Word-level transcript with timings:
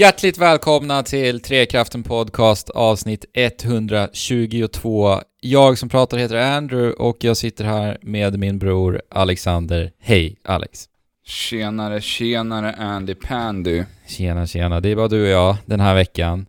Hjärtligt 0.00 0.38
välkomna 0.38 1.02
till 1.02 1.40
Trekraften 1.40 2.02
Podcast 2.02 2.70
avsnitt 2.70 3.24
122. 3.34 5.20
Jag 5.40 5.78
som 5.78 5.88
pratar 5.88 6.18
heter 6.18 6.36
Andrew 6.36 6.92
och 7.02 7.24
jag 7.24 7.36
sitter 7.36 7.64
här 7.64 7.98
med 8.02 8.38
min 8.38 8.58
bror 8.58 9.02
Alexander. 9.10 9.92
Hej 9.98 10.36
Alex! 10.44 10.88
Tjenare, 11.24 12.00
tjenare 12.00 12.72
Andy 12.72 13.14
Pandy. 13.14 13.84
Tjena, 14.08 14.46
tjena. 14.46 14.80
Det 14.80 14.88
är 14.88 14.96
bara 14.96 15.08
du 15.08 15.22
och 15.22 15.28
jag 15.28 15.56
den 15.66 15.80
här 15.80 15.94
veckan. 15.94 16.46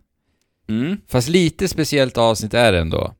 Mm. 0.68 0.96
Fast 1.08 1.28
lite 1.28 1.68
speciellt 1.68 2.18
avsnitt 2.18 2.54
är 2.54 2.72
det 2.72 2.78
ändå. 2.78 3.14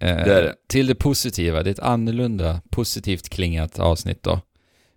Eh, 0.00 0.16
Det 0.16 0.34
är 0.34 0.42
det. 0.42 0.54
Till 0.68 0.86
det 0.86 0.94
positiva. 0.94 1.62
Det 1.62 1.70
är 1.70 1.72
ett 1.72 1.78
annorlunda, 1.78 2.60
positivt 2.70 3.28
klingat 3.28 3.78
avsnitt 3.78 4.22
då. 4.22 4.40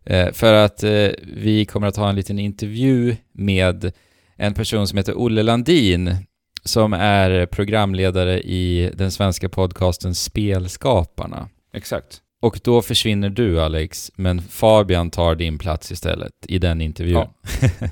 Eh, 0.06 0.32
för 0.32 0.54
att 0.54 0.84
eh, 0.84 1.10
vi 1.34 1.66
kommer 1.66 1.88
att 1.88 1.96
ha 1.98 2.10
en 2.10 2.16
liten 2.16 2.40
intervju 2.40 3.16
med 3.32 3.92
en 4.40 4.54
person 4.54 4.88
som 4.88 4.98
heter 4.98 5.14
Olle 5.18 5.44
Landin 5.44 6.16
som 6.64 6.94
är 6.94 7.46
programledare 7.46 8.42
i 8.42 8.92
den 8.94 9.12
svenska 9.12 9.50
podcasten 9.50 10.16
Spelskaparna. 10.16 11.50
Exakt. 11.74 12.22
Och 12.42 12.60
då 12.64 12.82
försvinner 12.82 13.30
du 13.30 13.62
Alex, 13.62 14.12
men 14.16 14.42
Fabian 14.42 15.12
tar 15.12 15.36
din 15.36 15.58
plats 15.58 15.92
istället 15.92 16.32
i 16.48 16.60
den 16.60 16.82
intervjun. 16.82 17.18
Ja. 17.18 17.34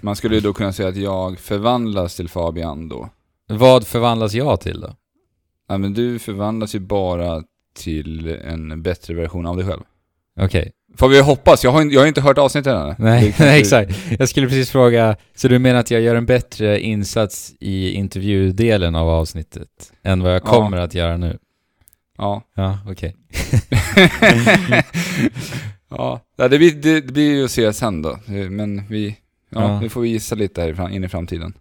Man 0.02 0.15
skulle 0.15 0.35
ju 0.35 0.41
då 0.41 0.53
kunna 0.53 0.73
säga 0.73 0.89
att 0.89 0.95
jag 0.95 1.39
förvandlas 1.39 2.15
till 2.15 2.29
Fabian 2.29 2.89
då. 2.89 3.09
Vad 3.47 3.88
förvandlas 3.88 4.33
jag 4.33 4.61
till 4.61 4.81
då? 4.81 4.95
Nej 5.69 5.77
men 5.77 5.93
du 5.93 6.19
förvandlas 6.19 6.75
ju 6.75 6.79
bara 6.79 7.43
till 7.75 8.27
en 8.27 8.81
bättre 8.81 9.13
version 9.13 9.45
av 9.45 9.57
dig 9.57 9.66
själv. 9.66 9.81
Okej. 10.39 10.72
Får 11.00 11.08
vi 11.09 11.22
hoppas, 11.22 11.64
jag 11.64 11.72
har, 11.72 11.86
jag 11.94 12.02
har 12.02 12.08
inte 12.08 12.22
hört 12.22 12.38
avsnittet 12.38 12.73
än. 12.73 12.95
Nej, 12.98 13.36
nej, 13.40 13.59
exakt. 13.62 13.98
Jag 14.20 14.30
skulle 14.30 14.48
precis 14.48 14.70
fråga, 14.70 15.16
så 15.36 15.48
du 15.48 15.59
menar 15.59 15.80
att 15.80 15.92
jag 15.92 16.02
gör 16.02 16.16
en 16.16 16.26
bättre 16.26 16.80
insats 16.80 17.53
i 17.59 17.92
intervjudelen 17.92 18.95
av 18.95 19.09
avsnittet 19.09 19.68
än 20.03 20.23
vad 20.23 20.31
jag 20.36 20.42
Ja. 20.45 20.45
kommer 20.50 20.78
att 20.78 20.94
göra 20.94 21.18
nu? 21.18 21.38
Ja. 22.18 22.42
Ja, 22.56 22.80
okej. 22.90 23.16
ja, 25.90 26.22
Ja, 26.38 26.48
det 26.48 26.58
blir, 26.58 26.72
det, 26.72 27.02
det 27.02 27.14
blir 27.14 27.36
ju 27.36 27.45
att 27.45 27.52
se 27.52 27.73
sen 27.73 28.02
då. 28.02 28.20
Men 28.50 28.88
vi, 28.90 29.16
ja, 29.50 29.62
Ja. 29.62 29.80
nu 29.81 29.90
får 29.90 30.02
vi 30.02 30.09
gissa 30.09 30.36
lite 30.36 30.62
här 30.62 30.90
in 30.90 31.03
i 31.03 31.09
framtiden. 31.09 31.53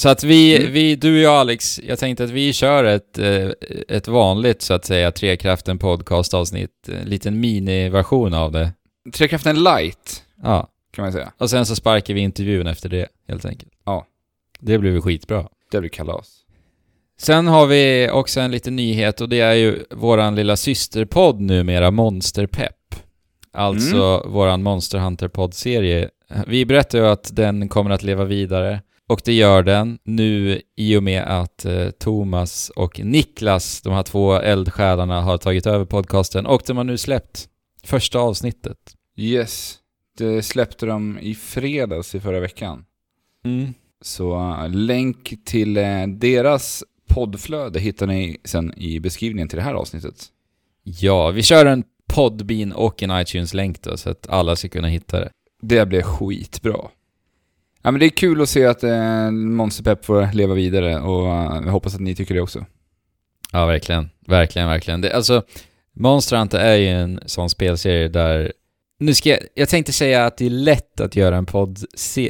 Så 0.00 0.08
att 0.08 0.24
vi, 0.24 0.56
Mm. 0.60 0.72
vi, 0.72 0.96
du 0.96 1.12
och 1.14 1.20
jag 1.20 1.34
Alex, 1.34 1.80
jag 1.84 1.98
tänkte 1.98 2.24
att 2.24 2.30
vi 2.30 2.52
kör 2.52 2.84
ett, 2.84 3.18
eh, 3.18 3.48
ett 3.88 4.08
vanligt 4.08 4.62
så 4.62 4.74
att 4.74 4.84
säga 4.84 5.12
Trekraften 5.12 5.78
podcast-avsnitt, 5.78 6.88
en 6.88 7.08
liten 7.08 7.40
miniversion 7.40 8.34
av 8.34 8.52
det. 8.52 8.72
Trekraften 9.12 9.62
light, 9.62 10.22
Ja, 10.42 10.68
kan 10.92 11.02
man 11.02 11.12
säga. 11.12 11.32
och 11.38 11.50
sen 11.50 11.66
så 11.66 11.76
sparkar 11.76 12.14
vi 12.14 12.20
intervjun 12.20 12.66
efter 12.66 12.88
det, 12.88 13.06
helt 13.28 13.44
enkelt. 13.44 13.72
Ja. 13.84 14.06
Det 14.60 14.78
blir 14.78 14.90
väl 14.90 15.02
skitbra. 15.02 15.48
Det 15.70 15.80
blir 15.80 15.90
kalas. 15.90 16.36
Sen 17.18 17.46
har 17.46 17.66
vi 17.66 18.10
också 18.12 18.40
en 18.40 18.50
liten 18.50 18.76
nyhet 18.76 19.20
och 19.20 19.28
det 19.28 19.40
är 19.40 19.54
ju 19.54 19.84
våran 19.90 20.34
lilla 20.34 20.56
systerpodd 20.56 21.40
numera, 21.40 21.90
Monsterpepp. 21.90 22.94
Alltså 23.52 24.22
våran 24.28 24.62
Monster 24.62 24.98
Hunter 24.98 25.28
poddserie. 25.28 26.08
Vi 26.46 26.64
berättade 26.66 27.02
ju 27.04 27.08
att 27.10 27.36
den 27.36 27.68
kommer 27.68 27.90
att 27.90 28.02
leva 28.02 28.24
vidare 28.24 28.80
och 29.10 29.20
det 29.24 29.32
gör 29.32 29.62
den 29.62 29.98
nu 30.04 30.62
i 30.76 30.96
och 30.96 31.02
med 31.02 31.22
att 31.22 31.64
eh, 31.64 31.90
Thomas 31.90 32.70
och 32.70 33.00
Niklas, 33.00 33.82
de 33.82 33.92
här 33.92 34.02
två 34.02 34.34
eldsjälarna, 34.34 35.20
har 35.20 35.38
tagit 35.38 35.66
över 35.66 35.84
podcasten 35.84 36.46
och 36.46 36.62
de 36.66 36.76
har 36.76 36.84
nu 36.84 36.98
släppt 36.98 37.48
första 37.84 38.18
avsnittet. 38.18 38.76
Yes. 39.16 39.78
Det 40.18 40.42
släppte 40.42 40.86
de 40.86 41.18
i 41.18 41.34
fredags 41.34 42.14
i 42.14 42.20
förra 42.20 42.40
veckan. 42.40 42.84
Mm. 43.44 43.74
Så 44.00 44.56
länk 44.72 45.34
till 45.44 45.78
uh, 45.78 46.06
deras 46.06 46.84
poddflöde 47.08 47.80
hittar 47.80 48.06
ni 48.06 48.36
sen 48.44 48.74
i 48.76 49.00
beskrivningen 49.00 49.48
till 49.48 49.56
det 49.56 49.62
här 49.62 49.74
avsnittet. 49.74 50.26
Ja, 50.82 51.30
vi 51.30 51.42
kör 51.42 51.66
en 51.66 51.84
Podbean 52.08 52.72
och 52.72 53.02
en 53.02 53.10
iTunes-länk 53.20 53.82
då 53.82 53.96
så 53.96 54.10
att 54.10 54.28
alla 54.28 54.56
ska 54.56 54.68
kunna 54.68 54.88
hitta 54.88 55.20
det. 55.20 55.30
Det 55.62 55.86
blir 55.86 56.02
skitbra. 56.02 56.88
Ja, 57.82 57.90
men 57.90 58.00
det 58.00 58.06
är 58.06 58.10
kul 58.10 58.42
att 58.42 58.48
se 58.48 58.66
att 58.66 58.84
uh, 58.84 59.30
Monster 59.30 59.84
Pep 59.84 60.04
får 60.04 60.32
leva 60.32 60.54
vidare 60.54 61.00
och 61.00 61.22
uh, 61.22 61.62
jag 61.64 61.72
hoppas 61.72 61.94
att 61.94 62.00
ni 62.00 62.14
tycker 62.14 62.34
det 62.34 62.40
också. 62.40 62.64
Ja, 63.52 63.66
verkligen. 63.66 64.10
Verkligen, 64.26 64.68
verkligen. 64.68 65.00
Det, 65.00 65.12
alltså, 65.12 65.42
Monster 65.96 66.36
Hunter 66.36 66.58
är 66.58 66.76
ju 66.76 66.88
en 66.88 67.20
sån 67.26 67.50
spelserie 67.50 68.08
där... 68.08 68.52
Nu 68.98 69.14
ska 69.14 69.28
jag... 69.28 69.38
Jag 69.54 69.68
tänkte 69.68 69.92
säga 69.92 70.26
att 70.26 70.36
det 70.36 70.46
är 70.46 70.50
lätt 70.50 71.00
att 71.00 71.16
göra 71.16 71.36
en, 71.36 71.46
podd, 71.46 71.78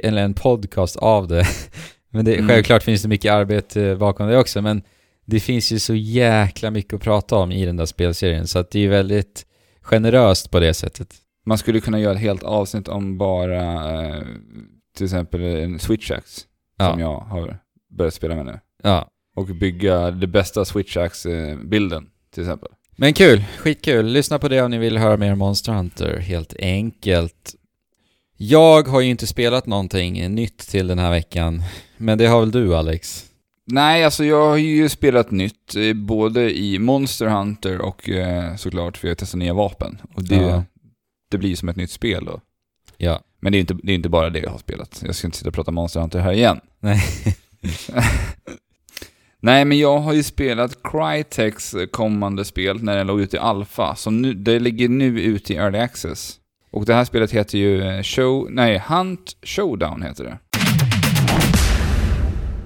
eller 0.02 0.22
en 0.22 0.34
podcast 0.34 0.96
av 0.96 1.28
det. 1.28 1.46
men 2.10 2.24
det, 2.24 2.34
Mm. 2.34 2.48
självklart 2.48 2.82
finns 2.82 3.02
det 3.02 3.08
mycket 3.08 3.32
arbete 3.32 3.96
bakom 3.96 4.28
det 4.28 4.38
också, 4.38 4.62
men 4.62 4.82
det 5.24 5.40
finns 5.40 5.72
ju 5.72 5.78
så 5.78 5.94
jäkla 5.94 6.70
mycket 6.70 6.94
att 6.94 7.02
prata 7.02 7.36
om 7.36 7.52
i 7.52 7.66
den 7.66 7.76
där 7.76 7.86
spelserien, 7.86 8.46
så 8.46 8.58
att 8.58 8.70
det 8.70 8.84
är 8.84 8.88
väldigt 8.88 9.46
generöst 9.82 10.50
på 10.50 10.60
det 10.60 10.74
sättet. 10.74 11.14
Man 11.46 11.58
skulle 11.58 11.80
kunna 11.80 12.00
göra 12.00 12.14
ett 12.14 12.20
helt 12.20 12.42
avsnitt 12.42 12.88
om 12.88 13.18
bara 13.18 13.62
uh, 14.08 14.22
till 14.96 15.04
exempel 15.04 15.42
en 15.42 15.78
Switch 15.78 16.10
Axe 16.10 16.40
Ja. 16.78 16.90
som 16.90 17.00
jag 17.00 17.16
har 17.20 17.58
börjat 17.90 18.14
spela 18.14 18.34
med 18.34 18.46
nu. 18.46 18.60
Ja. 18.82 19.08
Och 19.36 19.46
bygga 19.46 20.10
det 20.10 20.26
bästa 20.26 20.64
Switch 20.64 20.96
Axe-bilden 20.96 22.06
till 22.34 22.42
exempel. 22.42 22.68
Men 22.96 23.12
kul, 23.12 23.44
skitkul. 23.58 24.06
Lyssna 24.06 24.38
på 24.38 24.48
det 24.48 24.62
om 24.62 24.70
ni 24.70 24.78
vill 24.78 24.98
höra 24.98 25.16
mer 25.16 25.34
Monster 25.34 25.72
Hunter, 25.72 26.16
helt 26.18 26.54
enkelt. 26.58 27.54
Jag 28.36 28.88
har 28.88 29.00
ju 29.00 29.10
inte 29.10 29.26
spelat 29.26 29.66
någonting 29.66 30.34
nytt 30.34 30.58
till 30.58 30.86
den 30.86 30.98
här 30.98 31.10
veckan, 31.10 31.62
men 31.96 32.18
det 32.18 32.26
har 32.26 32.40
väl 32.40 32.50
du 32.50 32.76
Alex? 32.76 33.26
Nej, 33.66 34.04
alltså 34.04 34.24
jag 34.24 34.48
har 34.48 34.56
ju 34.56 34.88
spelat 34.88 35.30
nytt, 35.30 35.76
eh, 35.76 35.92
både 35.94 36.58
i 36.58 36.78
Monster 36.78 37.26
Hunter 37.26 37.80
och 37.80 38.08
eh, 38.08 38.56
såklart 38.56 38.96
för 38.96 39.08
jag 39.08 39.18
testar 39.18 39.38
nya 39.38 39.54
vapen. 39.54 39.98
Och 40.14 40.24
det, 40.24 40.34
Ja. 40.36 40.64
det 41.30 41.38
blir 41.38 41.56
som 41.56 41.68
ett 41.68 41.76
nytt 41.76 41.90
spel 41.90 42.24
då. 42.24 42.40
Ja. 43.02 43.20
Men 43.40 43.52
det 43.52 43.58
är 43.58 43.60
inte, 43.60 43.76
det 43.82 43.92
är 43.92 43.94
inte 43.94 44.08
bara 44.08 44.30
det 44.30 44.38
jag 44.38 44.50
har 44.50 44.58
spelat. 44.58 45.02
Jag 45.06 45.14
ska 45.14 45.26
inte 45.26 45.38
sitta 45.38 45.48
och 45.48 45.54
prata 45.54 45.70
Monster 45.70 46.00
Hunter 46.00 46.18
här 46.20 46.32
igen. 46.32 46.60
Nej. 46.80 47.02
Nej, 49.40 49.64
men 49.64 49.78
jag 49.78 49.98
har 49.98 50.12
ju 50.12 50.22
spelat 50.22 50.78
Crytex 50.82 51.74
kommande 51.90 52.44
spel 52.44 52.82
när 52.82 52.96
den 52.96 53.06
låg 53.06 53.20
ute 53.20 53.36
i 53.36 53.38
Alpha. 53.38 53.94
Så 53.94 54.10
nu, 54.10 54.34
det 54.34 54.58
ligger 54.58 54.88
nu 54.88 55.20
ute 55.20 55.52
i 55.52 55.56
Early 55.56 55.78
Access. 55.78 56.36
Och 56.70 56.84
det 56.84 56.94
här 56.94 57.04
spelet 57.04 57.32
heter 57.32 57.58
ju 57.58 57.82
eh, 57.82 58.02
Show... 58.02 58.46
Nej, 58.50 58.82
Hunt 58.86 59.36
Showdown 59.42 60.02
heter 60.02 60.24
det. 60.24 60.38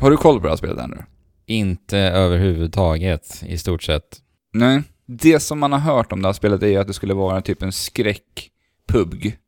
Har 0.01 0.11
du 0.11 0.17
koll 0.17 0.41
på 0.41 0.47
det 0.47 0.51
här 0.51 0.57
spelet 0.57 0.79
ännu? 0.79 0.97
Inte 1.47 1.99
överhuvudtaget, 1.99 3.43
i 3.47 3.59
stort 3.59 3.83
sett. 3.83 4.19
Nej. 4.53 4.83
Det 5.07 5.41
som 5.41 5.59
man 5.59 5.73
har 5.73 5.79
hört 5.79 6.13
om 6.13 6.23
det 6.23 6.29
här 6.29 6.33
spelet 6.33 6.63
är 6.63 6.79
att 6.79 6.87
det 6.87 6.93
skulle 6.93 7.15
vara 7.15 7.41
typ 7.41 7.63
en 7.63 7.73
skräckpubg. 7.73 9.39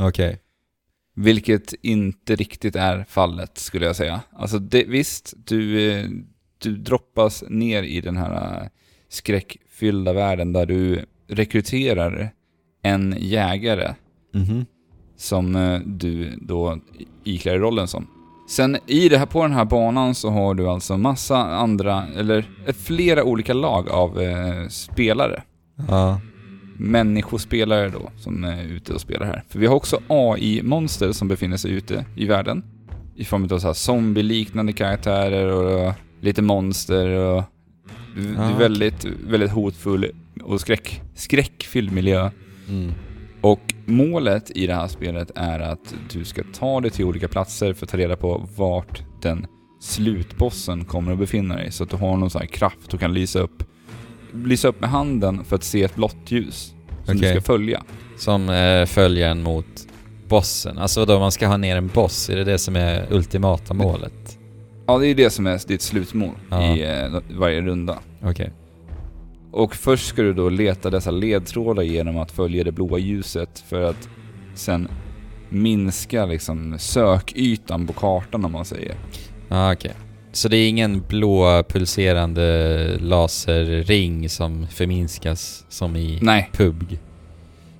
Okej. 0.00 0.38
Vilket 1.14 1.74
inte 1.82 2.36
riktigt 2.36 2.76
är 2.76 3.04
fallet, 3.08 3.58
skulle 3.58 3.86
jag 3.86 3.96
säga. 3.96 4.20
Alltså, 4.32 4.58
det, 4.58 4.84
visst, 4.84 5.34
du, 5.36 5.90
eh, 5.90 6.06
du 6.58 6.76
droppas 6.76 7.44
ner 7.48 7.82
i 7.82 8.00
den 8.00 8.16
här 8.16 8.60
eh, 8.62 8.68
skräckfyllda 9.08 10.12
världen 10.12 10.52
där 10.52 10.66
du 10.66 11.04
rekryterar 11.28 12.30
en 12.82 13.14
jägare 13.18 13.94
Mhm. 14.34 14.66
som 15.16 15.56
eh, 15.56 15.80
du 15.86 16.36
då 16.40 16.78
iklär 17.24 17.58
rollen 17.58 17.88
som. 17.88 18.06
Sen 18.48 18.76
i 18.86 19.08
det 19.08 19.18
här, 19.18 19.26
på 19.26 19.42
den 19.42 19.52
här 19.52 19.64
banan 19.64 20.14
så 20.14 20.30
har 20.30 20.54
du 20.54 20.68
alltså 20.68 20.96
massa 20.96 21.36
andra, 21.38 22.06
eller 22.16 22.48
flera 22.72 23.24
olika 23.24 23.52
lag 23.54 23.88
av 23.88 24.20
eh, 24.20 24.68
spelare. 24.68 25.42
Ja. 25.88 26.20
Människospelare 26.78 27.88
då, 27.88 28.10
som 28.18 28.44
är 28.44 28.62
ute 28.64 28.92
och 28.92 29.00
spelar 29.00 29.26
här. 29.26 29.42
För 29.48 29.58
vi 29.58 29.66
har 29.66 29.74
också 29.74 30.00
AI-monster 30.08 31.12
som 31.12 31.28
befinner 31.28 31.56
sig 31.56 31.70
ute 31.72 32.04
i 32.16 32.26
världen. 32.26 32.64
I 33.16 33.24
form 33.24 33.44
av 33.50 33.58
så 33.58 33.66
här 33.66 33.74
zombie-liknande 33.74 34.72
karaktärer 34.72 35.46
och 35.52 35.94
lite 36.20 36.42
monster 36.42 37.08
och... 37.08 37.44
Är 38.18 38.34
Ja. 38.36 38.56
väldigt, 38.58 39.04
väldigt 39.04 39.50
hotfull 39.50 40.10
och 40.42 40.60
skräck, 40.60 41.02
skräckfylld 41.14 41.92
miljö. 41.92 42.30
Mm. 42.68 42.92
Och 43.40 43.74
målet 43.84 44.50
i 44.50 44.66
det 44.66 44.74
här 44.74 44.88
spelet 44.88 45.30
är 45.34 45.60
att 45.60 45.94
du 46.12 46.24
ska 46.24 46.42
ta 46.54 46.80
dig 46.80 46.90
till 46.90 47.04
olika 47.04 47.28
platser 47.28 47.72
för 47.74 47.86
att 47.86 47.90
ta 47.90 47.96
reda 47.98 48.16
på 48.16 48.48
vart 48.56 49.02
den 49.22 49.46
slutbossen 49.80 50.84
kommer 50.84 51.12
att 51.12 51.18
befinna 51.18 51.56
dig. 51.56 51.72
Så 51.72 51.84
att 51.84 51.90
du 51.90 51.96
har 51.96 52.16
någon 52.16 52.30
sån 52.30 52.40
här 52.40 52.46
kraft 52.48 52.94
och 52.94 53.00
kan 53.00 53.14
lysa 53.14 53.40
upp, 53.40 53.62
lysa 54.34 54.68
upp 54.68 54.80
med 54.80 54.90
handen 54.90 55.44
för 55.44 55.56
att 55.56 55.64
se 55.64 55.82
ett 55.82 55.94
blått 55.94 56.16
ljus 56.26 56.74
som 57.04 57.16
Okej. 57.16 57.34
du 57.34 57.40
ska 57.40 57.46
följa. 57.52 57.82
Som 58.18 58.48
eh, 58.48 58.86
följer 58.86 59.28
en 59.28 59.42
mot 59.42 59.66
bossen. 60.28 60.78
Alltså 60.78 61.04
då 61.04 61.18
man 61.18 61.32
ska 61.32 61.46
ha 61.46 61.56
ner 61.56 61.76
en 61.76 61.86
boss, 61.88 62.30
är 62.30 62.36
det 62.36 62.44
det 62.44 62.58
som 62.58 62.76
är 62.76 63.06
ultimata 63.10 63.74
målet? 63.74 64.38
Ja, 64.86 64.98
det 64.98 65.06
är 65.06 65.14
det 65.14 65.30
som 65.30 65.46
är 65.46 65.68
ditt 65.68 65.82
slutmål 65.82 66.34
Ja. 66.50 66.76
i 66.76 66.82
eh, 67.02 67.20
varje 67.38 67.60
runda. 67.60 67.98
Okej. 68.22 68.52
Och 69.52 69.74
först 69.74 70.06
ska 70.06 70.22
du 70.22 70.32
då 70.32 70.48
leta 70.48 70.90
dessa 70.90 71.10
ledtrådar 71.10 71.82
genom 71.82 72.18
att 72.18 72.32
följa 72.32 72.64
det 72.64 72.72
blåa 72.72 72.98
ljuset 72.98 73.64
för 73.68 73.82
att 73.82 74.08
sen 74.54 74.88
minska 75.48 76.26
liksom 76.26 76.78
sökytan 76.78 77.86
på 77.86 77.92
kartan 77.92 78.44
om 78.44 78.52
man 78.52 78.64
säger. 78.64 78.94
Ja, 79.48 79.72
okej. 79.72 79.92
Så 80.36 80.48
det 80.48 80.56
är 80.56 80.68
ingen 80.68 81.00
blå 81.08 81.62
pulserande 81.68 82.98
laserring 83.00 84.28
som 84.28 84.66
förminskas 84.66 85.64
som 85.68 85.96
i 85.96 86.18
Nej, 86.22 86.50
PUBG? 86.52 86.98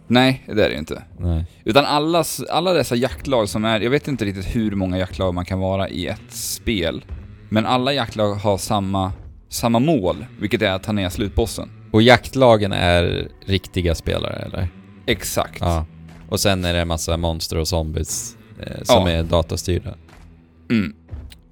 nej 0.06 0.42
det 0.46 0.64
är 0.64 0.70
det 0.70 0.78
inte. 0.78 1.02
Nej. 1.18 1.44
Utan 1.64 1.84
alla, 1.84 2.24
alla 2.50 2.72
dessa 2.72 2.96
jaktlag 2.96 3.48
som 3.48 3.64
är, 3.64 3.80
jag 3.80 3.90
vet 3.90 4.08
inte 4.08 4.24
riktigt 4.24 4.56
hur 4.56 4.70
många 4.70 4.98
jaktlag 4.98 5.34
man 5.34 5.44
kan 5.44 5.58
vara 5.58 5.88
i 5.88 6.06
ett 6.06 6.32
spel. 6.32 7.04
Men 7.48 7.66
alla 7.66 7.92
jaktlag 7.92 8.34
har 8.34 8.58
samma, 8.58 9.12
samma 9.48 9.78
mål, 9.78 10.26
vilket 10.40 10.62
är 10.62 10.70
att 10.72 10.82
ta 10.82 10.92
ner 10.92 11.08
slutbossen. 11.08 11.70
Och 11.90 12.02
jaktlagen 12.02 12.72
är 12.72 13.28
riktiga 13.46 13.94
spelare, 13.94 14.36
eller? 14.36 14.68
Exakt. 15.06 15.60
Ja. 15.60 15.86
Och 16.28 16.40
sen 16.40 16.64
är 16.64 16.74
det 16.74 16.80
en 16.80 16.88
massa 16.88 17.16
monster 17.16 17.58
och 17.58 17.68
zombies 17.68 18.36
eh, 18.60 18.82
som 18.82 19.02
Ja. 19.06 19.10
är 19.10 19.22
datastyrda. 19.22 19.94
Mm. 20.70 20.94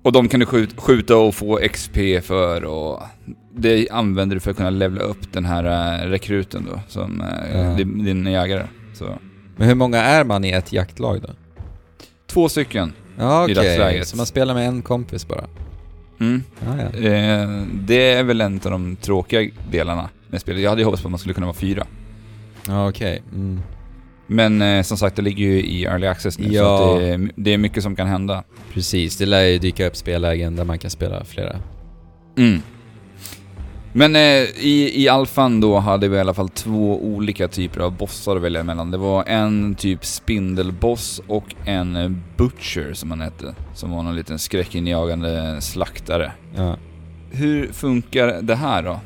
Och 0.05 0.13
de 0.13 0.29
kan 0.29 0.41
du 0.41 0.47
skjuta, 0.77 1.17
och 1.17 1.35
få 1.35 1.57
XP 1.73 1.97
för 2.23 2.65
och 2.65 3.03
det 3.57 3.89
använder 3.91 4.37
du 4.37 4.41
för 4.41 4.51
att 4.51 4.57
kunna 4.57 4.71
levla 4.71 5.01
upp 5.03 5.33
den 5.33 5.45
här 5.45 5.65
äh, 6.05 6.09
rekruten 6.11 6.67
då, 6.71 6.81
som 6.89 7.21
äh, 7.21 7.61
Ja. 7.61 7.75
din, 7.75 8.05
din 8.05 8.27
jägare. 8.27 8.67
Så. 8.95 9.19
Men 9.57 9.69
hur 9.69 9.75
många 9.75 9.99
är 10.03 10.25
man 10.25 10.45
i 10.45 10.51
ett 10.51 10.73
jaktlag 10.73 11.21
då? 11.23 11.29
Två 12.27 12.49
stycken. 12.49 12.93
Ja, 13.19 13.43
I 13.43 13.45
okej. 13.45 13.55
dagsläget. 13.55 14.09
Så 14.09 14.17
man 14.17 14.27
spelar 14.27 14.55
med 14.55 14.69
en 14.69 14.83
kompis 14.83 15.29
bara? 15.29 15.45
Mm. 16.21 16.43
Ja, 16.67 16.77
ja. 16.83 17.09
Eh, 17.09 17.63
det 17.73 18.13
är 18.13 18.23
väl 18.25 18.41
en 18.41 18.55
av 18.65 18.71
de 18.71 18.97
tråkiga 18.97 19.51
delarna 19.71 20.09
med 20.29 20.41
spelet. 20.41 20.63
Jag 20.63 20.71
hade 20.71 20.81
ju 20.83 20.85
hoppats 20.85 21.03
på 21.03 21.09
att 21.09 21.13
man 21.13 21.19
skulle 21.19 21.35
kunna 21.35 21.47
vara 21.47 21.57
fyra. 21.57 21.87
Ja, 22.67 22.89
okej. 22.89 23.23
Mm. 23.35 23.61
Men 24.27 24.63
eh, 24.63 24.83
som 24.83 24.97
sagt, 24.97 25.17
det 25.17 25.23
ligger 25.23 25.45
ju 25.45 25.61
i 25.63 25.85
early 25.85 26.07
access 26.07 26.39
nu, 26.39 26.49
så 26.49 26.55
Ja. 26.55 26.93
att 26.95 27.01
det, 27.01 27.07
är, 27.09 27.31
det 27.37 27.55
är 27.55 27.59
mycket 27.59 27.83
som 27.83 27.97
kan 27.97 28.07
hända. 28.07 28.43
Precis, 28.73 29.17
det 29.17 29.27
lär 29.27 29.43
ju 29.45 29.59
dyka 29.59 29.87
upp 29.87 29.97
spellägen 29.97 30.57
där 30.57 30.65
man 30.65 30.79
kan 30.79 30.91
spela 30.91 31.25
flera. 31.25 31.57
Mm. 32.39 32.63
Men 33.97 34.17
eh, 34.17 34.23
i, 34.61 35.03
i 35.03 35.09
alfan 35.09 35.61
då 35.61 35.79
hade 35.79 36.09
vi 36.09 36.17
i 36.17 36.21
alla 36.21 36.35
fall 36.35 36.49
två 36.49 37.05
olika 37.05 37.49
typer 37.49 37.81
av 37.81 37.97
bossar 37.97 38.37
att 38.37 38.43
välja 38.43 38.63
mellan. 38.63 38.91
Det 38.91 38.99
var 38.99 39.25
en 39.27 39.75
typ 39.75 40.05
spindelboss 40.05 41.23
och 41.27 41.55
en 41.65 42.23
butcher 42.37 42.93
som 42.95 43.11
han 43.11 43.21
hette. 43.21 43.55
Som 43.75 43.91
var 43.91 44.03
någon 44.03 44.17
liten 44.17 44.39
skräckinjagande 44.39 45.61
slaktare. 45.61 46.33
Ja. 46.57 46.77
Hur 47.31 47.67
funkar 47.73 48.39
det 48.43 48.55
här 48.55 48.83
då? 48.83 49.01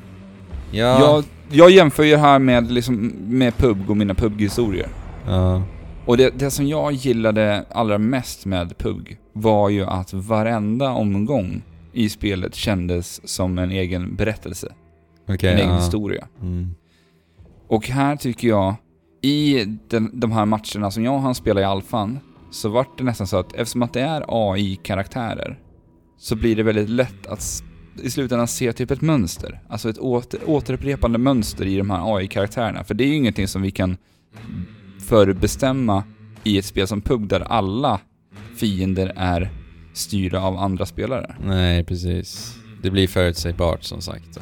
Ja. 0.72 1.00
Jag, 1.00 1.24
jag 1.50 1.70
jämför 1.70 2.02
ju 2.04 2.16
här 2.16 2.38
med, 2.38 2.70
liksom, 2.70 3.12
med 3.16 3.56
PUBG 3.56 3.90
och 3.90 3.96
mina 3.96 4.14
PUBG-historier. 4.14 4.88
Ja. 5.28 5.62
Och 6.06 6.16
det, 6.16 6.30
det 6.38 6.50
som 6.50 6.66
jag 6.66 6.92
gillade 6.92 7.64
allra 7.70 7.98
mest 7.98 8.46
med 8.46 8.78
PUBG 8.78 9.18
var 9.32 9.68
ju 9.68 9.84
att 9.84 10.12
varenda 10.12 10.90
omgång 10.90 11.62
i 11.92 12.08
spelet 12.08 12.54
kändes 12.54 13.28
som 13.28 13.58
en 13.58 13.70
egen 13.70 14.16
berättelse. 14.16 14.74
Okej, 15.28 15.52
en 15.52 15.58
egen 15.58 15.70
ja. 15.70 15.76
historia. 15.76 16.28
Mm. 16.40 16.74
Och 17.68 17.88
här 17.88 18.16
tycker 18.16 18.48
jag, 18.48 18.74
i 19.22 19.64
den, 19.88 20.20
de 20.20 20.32
här 20.32 20.46
matcherna 20.46 20.90
som 20.90 21.04
jag 21.04 21.18
hann 21.18 21.34
spela 21.34 21.60
i 21.60 21.64
alfan, 21.64 22.18
så 22.50 22.68
vart 22.68 22.98
det 22.98 23.04
nästan 23.04 23.26
så 23.26 23.36
att 23.36 23.52
eftersom 23.52 23.82
att 23.82 23.92
det 23.92 24.00
är 24.00 24.24
AI-karaktärer, 24.28 25.58
så 26.18 26.36
blir 26.36 26.56
det 26.56 26.62
väldigt 26.62 26.88
lätt 26.88 27.26
att 27.26 27.62
i 28.02 28.10
slutändan 28.10 28.48
se 28.48 28.72
typ 28.72 28.90
ett 28.90 29.00
mönster. 29.00 29.60
Alltså 29.68 29.90
ett 29.90 29.98
åter, 29.98 30.40
återupprepande 30.46 31.18
mönster 31.18 31.66
i 31.66 31.76
de 31.76 31.90
här 31.90 32.16
AI-karaktärerna. 32.16 32.84
För 32.84 32.94
det 32.94 33.04
är 33.04 33.08
ju 33.08 33.14
ingenting 33.14 33.48
som 33.48 33.62
vi 33.62 33.70
kan 33.70 33.96
förbestämma 35.08 36.04
i 36.44 36.58
ett 36.58 36.64
spel 36.64 36.86
som 36.86 37.00
PUG 37.00 37.28
där 37.28 37.40
alla 37.40 38.00
fiender 38.56 39.12
är 39.16 39.50
styrda 39.92 40.40
av 40.40 40.56
andra 40.56 40.86
spelare. 40.86 41.36
Nej, 41.44 41.84
precis. 41.84 42.56
Det 42.82 42.90
blir 42.90 43.08
förutsägbart 43.08 43.82
som 43.84 44.00
sagt. 44.00 44.38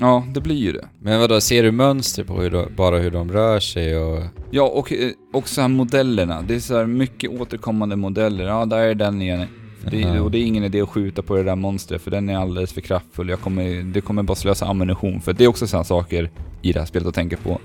Ja, 0.00 0.24
det 0.34 0.40
blir 0.40 0.56
ju 0.56 0.72
det. 0.72 0.88
Men 0.98 1.20
vadå, 1.20 1.40
ser 1.40 1.62
du 1.62 1.70
mönster 1.70 2.24
på 2.24 2.40
hur 2.42 2.50
de, 2.50 2.66
bara 2.76 2.98
hur 2.98 3.10
de 3.10 3.32
rör 3.32 3.60
sig 3.60 3.98
och... 3.98 4.22
Ja, 4.50 4.62
och 4.62 4.92
eh, 4.92 5.10
också 5.32 5.60
här 5.60 5.68
modellerna. 5.68 6.42
Det 6.42 6.54
är 6.54 6.60
så 6.60 6.76
här 6.76 6.86
mycket 6.86 7.30
återkommande 7.30 7.96
modeller. 7.96 8.44
Ja, 8.44 8.64
där 8.64 8.78
är 8.78 8.94
den 8.94 9.22
igen. 9.22 9.46
Det, 9.90 10.00
Jaha. 10.00 10.20
och 10.20 10.30
det 10.30 10.38
är 10.38 10.42
ingen 10.42 10.64
idé 10.64 10.80
att 10.80 10.88
skjuta 10.88 11.22
på 11.22 11.36
det 11.36 11.42
där 11.42 11.56
monstret 11.56 12.02
för 12.02 12.10
den 12.10 12.28
är 12.28 12.36
alldeles 12.36 12.72
för 12.72 12.80
kraftfull. 12.80 13.28
Jag 13.28 13.40
kommer, 13.40 13.82
det 13.82 14.00
kommer 14.00 14.22
bara 14.22 14.34
slösa 14.34 14.66
ammunition. 14.66 15.20
För 15.20 15.32
det 15.32 15.44
är 15.44 15.48
också 15.48 15.66
sådana 15.66 15.84
saker 15.84 16.30
i 16.62 16.72
det 16.72 16.78
här 16.78 16.86
spelet 16.86 17.08
att 17.08 17.14
tänka 17.14 17.36
på. 17.36 17.60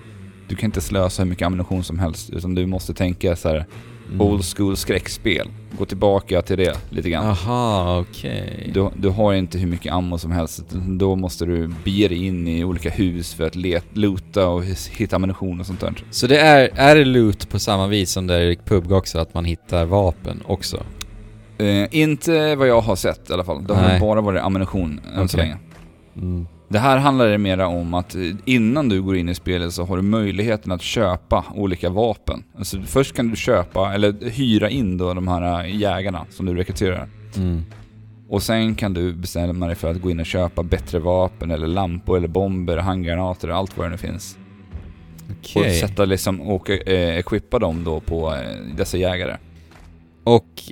Du 0.48 0.56
kan 0.56 0.68
inte 0.68 0.81
slösa 0.81 1.24
hur 1.24 1.30
mycket 1.30 1.45
ammunition 1.45 1.84
som 1.84 2.00
helst, 2.00 2.30
utan 2.30 2.56
du 2.56 2.66
måste 2.66 2.94
tänka 2.94 3.36
så 3.36 3.50
här 3.50 3.66
Mm. 4.07 4.22
old 4.22 4.44
school 4.57 4.78
skräckspel. 4.78 5.48
Gå 5.78 5.86
tillbaka 5.86 6.42
till 6.42 6.57
det 6.57 6.78
lite 6.90 7.10
grann. 7.10 7.25
Aha, 7.25 8.00
okej. 8.00 8.72
Du, 8.74 8.90
du 8.98 9.10
har 9.10 9.34
inte 9.34 9.57
hur 9.57 9.68
mycket 9.68 9.94
ammo 9.94 10.18
som 10.18 10.31
helst. 10.31 10.63
Då 10.88 11.16
måste 11.16 11.45
du 11.45 11.68
bege 11.84 12.07
dig 12.07 12.25
in 12.25 12.48
i 12.48 12.63
olika 12.63 12.90
hus 12.90 13.34
för 13.34 13.48
att 13.48 13.56
let, 13.56 13.86
loota 13.94 14.48
och 14.48 14.63
hitta 14.92 15.16
ammunition 15.16 15.60
och 15.60 15.66
sånt 15.66 15.80
där. 15.80 15.94
Så 16.12 16.28
det 16.28 16.40
är, 16.40 16.69
är 16.75 16.96
det 16.96 17.06
loot 17.06 17.50
på 17.50 17.60
samma 17.60 17.88
vis 17.88 18.12
som 18.12 18.28
det 18.28 18.36
är 18.36 18.42
i 18.42 18.56
PUBG 18.56 18.92
också, 18.92 19.19
att 19.19 19.34
man 19.34 19.46
hittar 19.46 19.86
vapen 19.86 20.42
också? 20.46 20.84
Eh, 21.57 21.96
inte 21.96 22.56
vad 22.56 22.68
jag 22.68 22.81
har 22.81 22.96
sett 22.96 23.30
i 23.30 23.34
alla 23.34 23.44
fall. 23.44 23.63
Det 23.68 23.74
har 23.74 24.00
bara 24.00 24.22
varit 24.22 24.42
ammunition 24.42 25.00
än 25.16 25.30
så 25.30 25.38
Okej. 25.38 25.48
länge. 25.48 25.57
Mm. 26.16 26.48
Det 26.68 26.80
här 26.80 26.98
handlar 26.98 27.27
det 27.27 27.38
mera 27.38 27.68
om 27.68 27.94
att 27.94 28.15
eh, 28.15 28.21
innan 28.45 28.89
du 28.89 29.01
går 29.01 29.15
in 29.15 29.30
i 29.30 29.36
spelet 29.36 29.74
så 29.74 29.86
har 29.86 29.95
du 29.95 30.04
möjligheten 30.04 30.71
att 30.71 30.81
köpa 30.81 31.45
olika 31.56 31.89
vapen. 31.89 32.44
Alltså 32.57 32.81
först 32.81 33.15
kan 33.15 33.30
du 33.30 33.36
köpa, 33.36 33.94
eller 33.94 34.30
hyra 34.30 34.69
in 34.69 34.98
då 34.98 35.13
de 35.13 35.27
här 35.27 35.63
eh, 35.63 35.75
jägarna 35.75 36.25
som 36.30 36.45
du 36.45 36.56
rekryterar. 36.56 37.10
Mm. 37.38 37.63
Och 38.30 38.44
sen 38.44 38.75
kan 38.75 38.94
du 38.94 39.13
bestämma 39.13 39.68
dig 39.68 39.75
för 39.75 39.92
att 39.92 40.01
gå 40.01 40.12
in 40.12 40.19
och 40.19 40.25
köpa 40.25 40.63
bättre 40.63 41.00
vapen 41.00 41.51
eller 41.51 41.68
lampor 41.68 42.18
eller 42.18 42.27
bomber, 42.27 42.77
handgranater 42.77 43.50
och 43.50 43.57
allt 43.57 43.77
vad 43.77 43.86
det 43.86 43.92
nu 43.92 43.98
finns. 43.98 44.38
Okej. 45.39 45.68
Och 45.68 45.89
sätta 45.89 46.06
liksom, 46.06 46.42
och 46.42 46.69
eh, 46.69 47.18
equippa 47.18 47.60
dem 47.60 47.83
då 47.83 48.00
på 48.00 48.36
eh, 48.36 48.75
dessa 48.75 48.98
jägare. 48.98 49.38
Och 50.24 50.63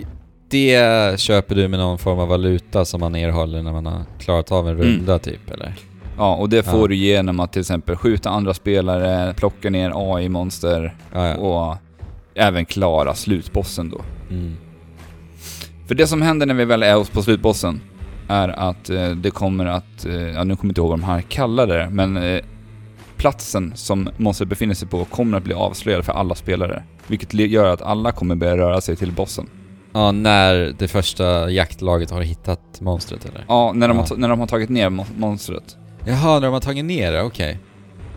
det 0.51 1.19
köper 1.19 1.55
du 1.55 1.67
med 1.67 1.79
någon 1.79 1.97
form 1.97 2.19
av 2.19 2.27
valuta 2.27 2.85
som 2.85 2.99
man 2.99 3.15
erhåller 3.15 3.61
när 3.63 3.71
man 3.71 3.85
har 3.85 4.01
klarat 4.19 4.51
av 4.51 4.67
en 4.69 4.75
Mm. 4.75 4.87
runda 4.87 5.19
typ, 5.19 5.51
eller? 5.51 5.73
Ja, 6.17 6.35
och 6.35 6.49
det 6.49 6.63
får 6.63 6.79
Ja. 6.81 6.87
du 6.87 6.95
genom 6.95 7.39
att 7.39 7.53
till 7.53 7.59
exempel 7.59 7.95
skjuta 7.95 8.29
andra 8.29 8.53
spelare, 8.53 9.33
plocka 9.33 9.69
ner 9.69 9.91
AI-monster 9.95 10.95
Ja, 11.13 11.27
ja. 11.27 11.35
och 11.35 11.77
även 12.35 12.65
klara 12.65 13.13
slutbossen 13.13 13.89
då. 13.89 14.01
Mm. 14.29 14.55
För 15.87 15.95
det 15.95 16.07
som 16.07 16.21
händer 16.21 16.45
när 16.45 16.53
vi 16.53 16.65
väl 16.65 16.83
är 16.83 17.13
på 17.13 17.21
slutbossen 17.23 17.81
är 18.27 18.49
att 18.49 18.89
eh, 18.89 19.09
det 19.09 19.31
kommer 19.31 19.65
att, 19.65 20.05
eh, 20.05 20.13
ja 20.13 20.43
nu 20.43 20.55
kommer 20.55 20.69
jag 20.69 20.71
inte 20.71 20.81
ihåg 20.81 20.89
vad 20.89 20.99
de 20.99 21.03
här 21.05 21.21
kallar 21.21 21.67
det, 21.67 21.89
men 21.91 22.17
eh, 22.17 22.41
platsen 23.17 23.71
som 23.75 24.09
monstret 24.17 24.49
befinner 24.49 24.73
sig 24.73 24.87
på 24.87 25.05
kommer 25.05 25.37
att 25.37 25.43
bli 25.43 25.53
avslöjad 25.53 26.05
för 26.05 26.13
alla 26.13 26.35
spelare. 26.35 26.83
Vilket 27.07 27.33
gör 27.33 27.73
att 27.73 27.81
alla 27.81 28.11
kommer 28.11 28.35
börja 28.35 28.57
röra 28.57 28.81
sig 28.81 28.95
till 28.95 29.11
bossen. 29.11 29.49
Ja, 29.93 30.11
när 30.11 30.73
det 30.79 30.87
första 30.87 31.49
jaktlaget 31.49 32.11
har 32.11 32.21
hittat 32.21 32.81
monstret 32.81 33.25
eller? 33.25 33.45
Ja, 33.47 33.71
när 33.75 33.87
de, 33.87 33.97
Ja. 33.97 34.05
Har, 34.09 34.15
när 34.17 34.29
de 34.29 34.39
har 34.39 34.47
tagit 34.47 34.69
ner 34.69 34.89
mon- 34.89 35.17
monstret. 35.17 35.77
Jaha, 36.05 36.33
när 36.33 36.41
de 36.47 36.53
har 36.53 36.59
tagit 36.59 36.85
ner 36.85 37.11
det, 37.11 37.21
okej. 37.23 37.59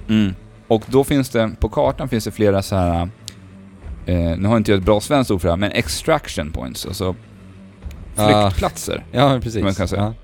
Mm. 0.08 0.34
Och 0.68 0.82
då 0.86 1.04
finns 1.04 1.28
det, 1.30 1.50
på 1.60 1.68
kartan 1.68 2.08
finns 2.08 2.24
det 2.24 2.30
flera 2.30 2.62
så 2.62 2.76
här. 2.76 3.08
Eh, 4.06 4.16
nu 4.38 4.48
har 4.48 4.56
inte 4.56 4.70
jag 4.70 4.78
ett 4.78 4.84
bra 4.84 5.00
svenskt 5.00 5.30
ord 5.30 5.40
för 5.40 5.48
det 5.48 5.52
här, 5.52 5.56
men 5.56 5.72
extraction 5.72 6.50
points, 6.50 6.86
alltså 6.86 7.14
Ja. 8.16 8.42
flyktplatser. 8.50 9.04
Ja, 9.12 9.28
men 9.28 9.40
precis. 9.40 9.62
Man 9.62 9.74
kan 9.74 9.88
säga. 9.88 10.14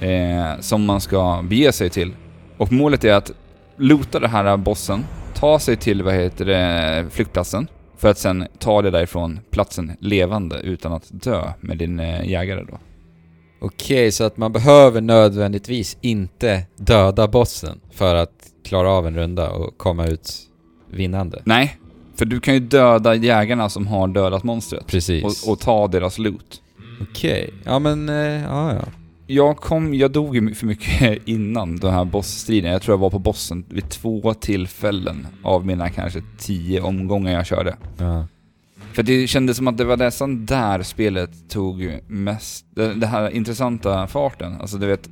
Ja. 0.00 0.06
eh, 0.06 0.60
som 0.60 0.84
man 0.84 1.00
ska 1.00 1.42
bege 1.48 1.72
sig 1.72 1.90
till. 1.90 2.12
Och 2.56 2.72
målet 2.72 3.04
är 3.04 3.14
att 3.14 3.30
loota 3.76 4.20
den 4.20 4.30
här 4.30 4.56
bossen, 4.56 5.04
ta 5.34 5.58
sig 5.58 5.76
till, 5.76 6.02
vad 6.02 6.14
heter 6.14 6.44
det, 6.44 7.06
flyktplatsen. 7.10 7.66
För 8.02 8.08
att 8.08 8.18
sen 8.18 8.46
ta 8.58 8.82
det 8.82 8.90
därifrån 8.90 9.40
platsen 9.50 9.96
levande 10.00 10.60
utan 10.60 10.92
att 10.92 11.08
dö 11.10 11.52
med 11.60 11.78
din 11.78 12.00
eh, 12.00 12.28
jägare 12.28 12.64
då. 12.70 12.78
Okej, 13.60 14.12
så 14.12 14.24
att 14.24 14.36
man 14.36 14.52
behöver 14.52 15.00
nödvändigtvis 15.00 15.96
inte 16.00 16.66
döda 16.76 17.28
bossen 17.28 17.80
för 17.90 18.14
att 18.14 18.30
klara 18.64 18.90
av 18.90 19.06
en 19.06 19.14
runda 19.14 19.50
och 19.50 19.78
komma 19.78 20.06
ut 20.06 20.32
vinnande. 20.90 21.42
Nej, 21.44 21.78
för 22.14 22.24
du 22.24 22.40
kan 22.40 22.54
ju 22.54 22.60
döda 22.60 23.14
jägarna 23.14 23.68
som 23.68 23.86
har 23.86 24.08
dödat 24.08 24.44
monstret. 24.44 24.86
Precis. 24.86 25.24
Och, 25.24 25.52
och 25.52 25.60
ta 25.60 25.88
deras 25.88 26.18
loot. 26.18 26.62
Okej, 27.00 27.54
ja 27.64 27.78
men, 27.78 28.08
eh, 28.08 28.42
ja 28.42 28.74
ja. 28.74 28.84
Jag 29.34 29.56
kom, 29.56 29.94
jag 29.94 30.10
dog 30.10 30.36
ju 30.36 30.54
för 30.54 30.66
mycket 30.66 31.18
innan 31.28 31.76
den 31.76 31.92
här 31.92 32.04
bossstriden. 32.04 32.72
Jag 32.72 32.82
tror 32.82 32.92
jag 32.92 32.98
var 32.98 33.10
på 33.10 33.18
bossen 33.18 33.64
vid 33.68 33.88
två 33.88 34.34
tillfällen 34.34 35.26
av 35.42 35.66
mina 35.66 35.88
kanske 35.90 36.22
tio 36.38 36.80
omgångar 36.80 37.32
jag 37.32 37.46
körde. 37.46 37.76
ja. 37.98 38.26
För 38.92 39.02
det 39.02 39.26
kändes 39.26 39.56
som 39.56 39.68
att 39.68 39.78
det 39.78 39.84
var 39.84 39.96
nästan 39.96 40.46
där 40.46 40.82
spelet 40.82 41.30
tog 41.48 41.98
mest, 42.06 42.66
det, 42.74 42.94
det 42.94 43.06
här 43.06 43.30
intressanta 43.30 44.06
farten. 44.06 44.56
Alltså 44.60 44.78
du 44.78 44.86
vet, 44.86 45.08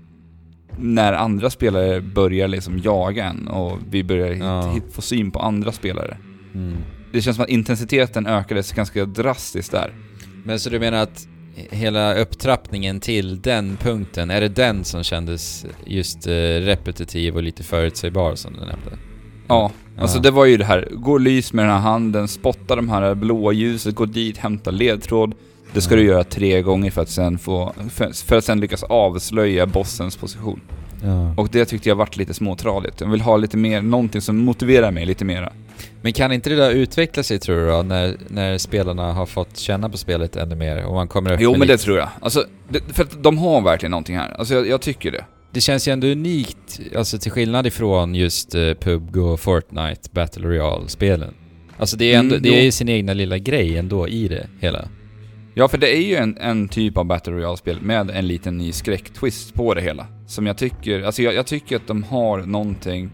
när 0.79 1.13
andra 1.13 1.51
spelare 1.51 2.01
börjar 2.01 2.49
liksom 2.49 2.79
jaga 2.79 3.25
en 3.25 3.49
och 3.49 3.79
vi 3.91 4.05
börjar 4.05 4.33
Ja. 4.35 4.61
hit, 4.73 4.85
hit, 4.85 4.93
få 4.95 5.03
syn 5.03 5.31
på 5.31 5.39
andra 5.41 5.73
spelare. 5.73 6.17
Mm. 6.55 6.77
det 7.13 7.23
känns 7.23 7.37
som 7.37 7.43
att 7.45 7.49
intensiteten 7.51 8.27
ökades 8.27 8.73
ganska 8.73 9.05
drastiskt 9.05 9.73
där. 9.73 9.95
Men 10.45 10.61
så 10.61 10.71
du 10.71 10.79
menar 10.79 10.99
att 10.99 11.27
hela 11.71 12.15
upptrappningen 12.15 13.01
till 13.01 13.41
den 13.41 13.77
punkten, 13.83 14.31
är 14.31 14.41
det 14.41 14.49
den 14.49 14.85
som 14.85 15.03
kändes 15.03 15.67
just 15.87 16.27
eh, 16.27 16.33
repetitiv 16.61 17.37
och 17.37 17.43
lite 17.43 17.63
förutsägbar 17.63 18.35
som 18.35 18.53
du 18.53 18.59
nämnde? 18.61 18.99
Ja, 19.49 19.71
alltså 19.99 20.19
det 20.19 20.31
var 20.31 20.45
ju 20.45 20.57
det 20.57 20.65
här, 20.65 20.89
gå 20.93 21.13
och 21.13 21.21
lys 21.21 21.53
med 21.53 21.65
den 21.65 21.73
här 21.73 21.81
handen, 21.81 22.29
spotta 22.29 22.77
de 22.77 22.89
här 22.89 23.15
blåa 23.15 23.53
ljuset, 23.53 23.95
gå 23.95 24.05
dit, 24.07 24.39
hämta 24.39 24.71
ledtråd. 24.71 25.35
Det 25.73 25.81
ska 25.81 25.95
Ja. 25.95 26.01
du 26.01 26.07
göra 26.07 26.25
tre 26.25 26.63
gånger 26.63 26.91
för 26.91 27.03
att 27.03 27.09
sen 27.09 27.39
få, 27.39 27.73
för, 27.91 28.25
för 28.27 28.37
att 28.37 28.45
sen 28.45 28.61
lyckas 28.61 28.83
avslöja 28.83 29.67
bossens 29.67 30.17
position. 30.17 30.61
Ja. 31.03 31.35
Och 31.37 31.49
det 31.53 31.65
tyckte 31.65 31.89
jag 31.89 31.97
vart 31.97 32.17
lite 32.17 32.35
småtradigt. 32.35 33.01
Jag 33.01 33.11
vill 33.11 33.21
ha 33.21 33.37
lite 33.37 33.57
mer, 33.57 33.83
någonting 33.83 34.21
som 34.21 34.37
motiverar 34.39 34.91
mig 34.91 35.07
lite 35.07 35.25
mera. 35.25 35.53
Men 36.03 36.13
kan 36.13 36.33
inte 36.33 36.51
det 36.51 36.57
där 36.57 36.71
utveckla 36.71 37.23
sig 37.23 37.39
tror 37.39 37.57
du 37.57 37.67
då, 37.67 37.83
när, 37.83 38.17
när 38.29 38.59
spelarna 38.59 39.13
har 39.13 39.27
fått 39.27 39.59
känna 39.59 39.89
på 39.89 39.97
spelet 39.97 40.37
ännu 40.37 40.55
mer 40.55 40.85
och 40.85 40.95
man 40.95 41.09
kommer 41.09 41.33
upp 41.33 41.41
Jo 41.41 41.57
men 41.57 41.69
det 41.69 41.77
tror 41.77 41.99
jag. 41.99 42.09
Alltså, 42.21 42.45
det, 42.69 42.81
för 42.93 43.03
att 43.03 43.23
de 43.23 43.39
har 43.39 43.61
verkligen 43.61 43.91
någonting 43.91 44.17
här. 44.17 44.35
Alltså 44.39 44.55
jag, 44.55 44.69
jag 44.69 44.81
tycker 44.81 45.13
det. 45.13 45.25
Det 45.53 45.61
känns 45.61 45.89
ju 45.89 45.93
ändå 45.93 46.07
unikt, 46.07 46.81
alltså 46.97 47.19
till 47.19 47.33
skillnad 47.33 47.67
ifrån 47.67 48.15
just 48.15 48.55
uh, 48.55 48.75
PUBG 48.75 49.17
och 49.17 49.41
Fortnite 49.41 50.11
Battle 50.13 50.49
Royale-spelen. 50.49 51.35
Alltså 51.79 51.97
det 51.97 52.13
är 52.13 52.19
ändå, 52.19 52.35
Mm, 52.35 52.43
det 52.43 52.59
är 52.59 52.65
ju 52.65 52.73
sin 52.73 52.89
egna 52.89 53.15
lilla 53.15 53.39
grej 53.39 53.79
ändå 53.79 54.09
i 54.09 54.29
det 54.29 54.47
hela. 54.61 54.89
Ja, 55.55 55.69
för 55.69 55.79
det 55.79 55.97
är 55.97 56.03
ju 56.03 56.17
en, 56.17 56.39
en 56.41 56.69
typ 56.69 56.97
av 56.97 57.05
Battle 57.05 57.33
Royale-spel 57.33 57.81
med 57.81 58.11
en 58.11 58.27
liten 58.27 58.59
ny 58.59 58.73
skräcktwist 58.73 59.55
på 59.55 59.75
det 59.75 59.81
hela. 59.81 60.07
Som 60.27 60.47
jag 60.47 60.59
tycker, 60.59 61.03
alltså 61.03 61.23
jag, 61.23 61.35
jag 61.35 61.47
tycker 61.47 61.77
att 61.77 61.87
de 61.87 62.03
har 62.03 62.39
någonting 62.39 63.11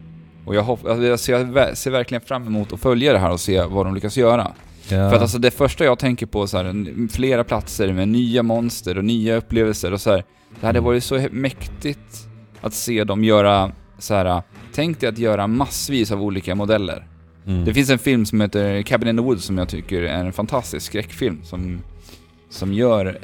och 0.47 0.55
jag, 0.55 0.63
hopp, 0.63 0.87
alltså 0.87 1.05
jag, 1.07 1.21
ser, 1.21 1.75
ser 1.75 1.91
verkligen 1.91 2.21
fram 2.23 2.47
emot 2.47 2.73
att 2.73 2.81
följa 2.81 3.13
det 3.13 3.19
här 3.19 3.31
och 3.31 3.41
se 3.41 3.63
vad 3.63 3.87
de 3.87 3.95
lyckas 3.95 4.17
göra. 4.17 4.53
Ja. 4.83 4.89
För 5.11 5.17
att 5.17 5.23
alltså 5.23 5.39
det 5.39 5.51
första 5.51 5.85
jag 5.85 5.99
tänker 5.99 6.27
på 6.27 6.47
så 6.47 6.57
här, 6.57 7.09
flera 7.09 7.45
platser 7.45 7.93
med 7.93 8.09
nya 8.09 8.43
monster 8.43 8.99
och 8.99 9.05
nya 9.05 9.37
upplevelser 9.37 9.93
och 9.93 10.01
så 10.01 10.11
här. 10.11 10.25
Det 10.61 10.67
hade 10.67 10.79
Mm. 10.79 10.85
varit 10.87 11.05
så 11.05 11.27
mäktigt 11.31 12.29
att 12.61 12.75
se 12.75 13.05
dem 13.05 13.25
göra 13.25 13.73
så 13.99 14.15
här. 14.15 14.43
Tänk 14.75 15.01
dig 15.01 15.09
att 15.09 15.19
göra 15.19 15.47
massvis 15.47 16.13
av 16.13 16.23
olika 16.23 16.55
modeller. 16.55 17.07
mm. 17.47 17.65
Det 17.65 17.75
finns 17.75 17.91
en 17.91 17.99
film 17.99 18.27
som 18.27 18.41
heter 18.41 18.83
Cabin 18.83 19.09
in 19.09 19.17
the 19.17 19.23
Woods 19.23 19.45
som 19.45 19.59
jag 19.59 19.69
tycker 19.69 20.03
är 20.03 20.25
en 20.25 20.33
fantastisk 20.33 20.87
skräckfilm 20.87 21.41
som, 21.45 21.81
som 22.51 22.73
gör 22.73 23.19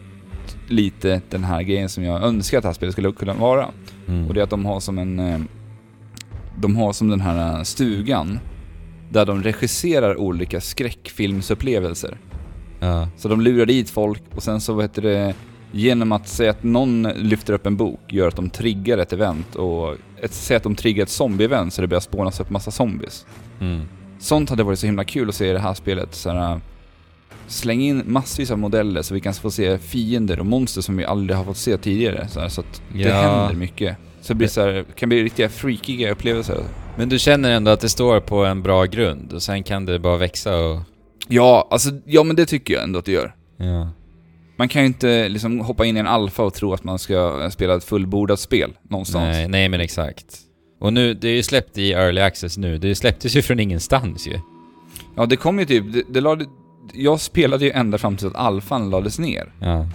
lite 0.68 1.20
den 1.30 1.44
här 1.44 1.62
grejen 1.62 1.88
som 1.88 2.04
jag 2.04 2.22
önskar 2.22 2.58
att 2.58 2.62
det 2.62 2.68
här 2.68 2.74
spelet 2.74 2.92
skulle 2.92 3.12
kunna 3.12 3.34
vara. 3.34 3.68
mm. 4.08 4.28
Och 4.28 4.34
det 4.34 4.40
är 4.40 4.44
att 4.44 4.50
de 4.50 4.66
har 4.66 4.80
som 4.80 4.98
en... 4.98 5.48
eh, 6.54 6.60
De 6.60 6.76
har 6.76 6.92
som 6.92 7.08
den 7.08 7.20
här 7.20 7.56
eh, 7.58 7.62
stugan 7.62 8.38
där 9.10 9.26
de 9.26 9.42
regisserar 9.42 10.16
olika 10.16 10.60
skräckfilmsupplevelser. 10.60 12.18
Ja. 12.80 13.08
Så 13.16 13.28
de 13.28 13.40
lurar 13.40 13.66
dit 13.66 13.90
folk 13.90 14.22
och 14.34 14.42
sen 14.42 14.60
så 14.60 14.72
vad 14.72 14.84
heter 14.84 15.02
det 15.02 15.34
Genom 15.74 16.12
att 16.12 16.28
säga 16.28 16.50
att 16.50 16.62
någon 16.62 17.02
lyfter 17.02 17.52
upp 17.52 17.66
en 17.66 17.76
bok 17.76 18.00
gör 18.08 18.28
att 18.28 18.36
de 18.36 18.50
triggar 18.50 18.98
ett 18.98 19.12
event 19.12 19.54
och 19.54 19.96
ett, 20.22 20.32
säg 20.32 20.56
att 20.56 20.62
de 20.62 20.74
triggar 20.74 21.02
ett 21.02 21.08
zombie-event 21.08 21.70
så 21.70 21.82
det 21.82 21.88
börjar 21.88 22.00
spånas 22.00 22.40
upp 22.40 22.50
massa 22.50 22.70
zombies. 22.70 23.26
Mm. 23.60 23.82
Sånt 24.18 24.50
hade 24.50 24.62
varit 24.62 24.78
så 24.78 24.86
himla 24.86 25.04
kul 25.04 25.28
att 25.28 25.34
se 25.34 25.50
i 25.50 25.52
det 25.52 25.58
här 25.58 25.74
spelet. 25.74 26.14
Så 26.14 26.30
här, 26.30 26.60
släng 27.46 27.80
in 27.82 28.02
massvis 28.06 28.50
av 28.50 28.58
modeller 28.58 29.02
så 29.02 29.14
vi 29.14 29.20
kan 29.20 29.34
få 29.34 29.50
se 29.50 29.78
fiender 29.78 30.40
och 30.40 30.46
monster 30.46 30.80
som 30.80 30.96
vi 30.96 31.04
aldrig 31.04 31.36
har 31.36 31.44
fått 31.44 31.56
se 31.56 31.76
tidigare. 31.76 32.28
Så, 32.28 32.40
här, 32.40 32.48
så 32.48 32.60
att 32.60 32.82
det 32.92 32.98
Ja. 33.00 33.14
händer 33.14 33.54
mycket. 33.56 33.96
Så 34.22 34.32
det 34.32 34.34
blir 34.34 34.48
så 34.48 34.60
här, 34.60 34.84
kan 34.94 35.08
bli 35.08 35.24
riktiga 35.24 35.48
freakiga 35.48 36.10
upplevelser. 36.10 36.64
Men 36.96 37.08
du 37.08 37.18
känner 37.18 37.50
ändå 37.50 37.70
att 37.70 37.80
det 37.80 37.88
står 37.88 38.20
på 38.20 38.44
en 38.44 38.62
bra 38.62 38.84
grund 38.84 39.32
och 39.32 39.42
sen 39.42 39.62
kan 39.62 39.84
det 39.84 39.98
bara 39.98 40.16
växa 40.16 40.58
och... 40.58 40.80
Ja, 41.28 41.68
alltså, 41.70 41.90
ja 42.06 42.22
men 42.22 42.36
det 42.36 42.46
tycker 42.46 42.74
jag 42.74 42.82
ändå 42.82 42.98
att 42.98 43.04
det 43.04 43.12
gör. 43.12 43.34
Ja. 43.56 43.88
Man 44.56 44.68
kan 44.68 44.82
ju 44.82 44.86
inte 44.86 45.28
liksom 45.28 45.60
hoppa 45.60 45.84
in 45.84 45.96
i 45.96 46.00
en 46.00 46.06
alfa 46.06 46.42
och 46.42 46.54
tro 46.54 46.72
att 46.72 46.84
man 46.84 46.98
ska 46.98 47.50
spela 47.52 47.74
ett 47.76 47.84
fullbordat 47.84 48.40
spel 48.40 48.72
någonstans. 48.82 49.36
Nej, 49.36 49.48
nej 49.48 49.68
men 49.68 49.80
exakt. 49.80 50.38
Och 50.80 50.92
nu, 50.92 51.14
det 51.14 51.28
är 51.28 51.34
ju 51.34 51.42
släppt 51.42 51.78
i 51.78 51.92
Early 51.92 52.20
Access 52.20 52.58
nu. 52.58 52.78
Det 52.78 52.94
släpptes 52.94 53.36
ju 53.36 53.42
från 53.42 53.60
ingenstans 53.60 54.26
ju. 54.26 54.38
Ja, 55.16 55.26
det 55.26 55.36
kom 55.36 55.58
ju 55.58 55.64
typ, 55.64 55.92
det, 55.92 56.02
det 56.08 56.20
lade, 56.20 56.44
jag 56.92 57.20
spelade 57.20 57.64
ju 57.64 57.70
ända 57.70 57.98
fram 57.98 58.16
till 58.16 58.26
att 58.26 58.36
alfan 58.36 58.90
lades 58.90 59.18
ner. 59.18 59.52
Ja. 59.60 59.86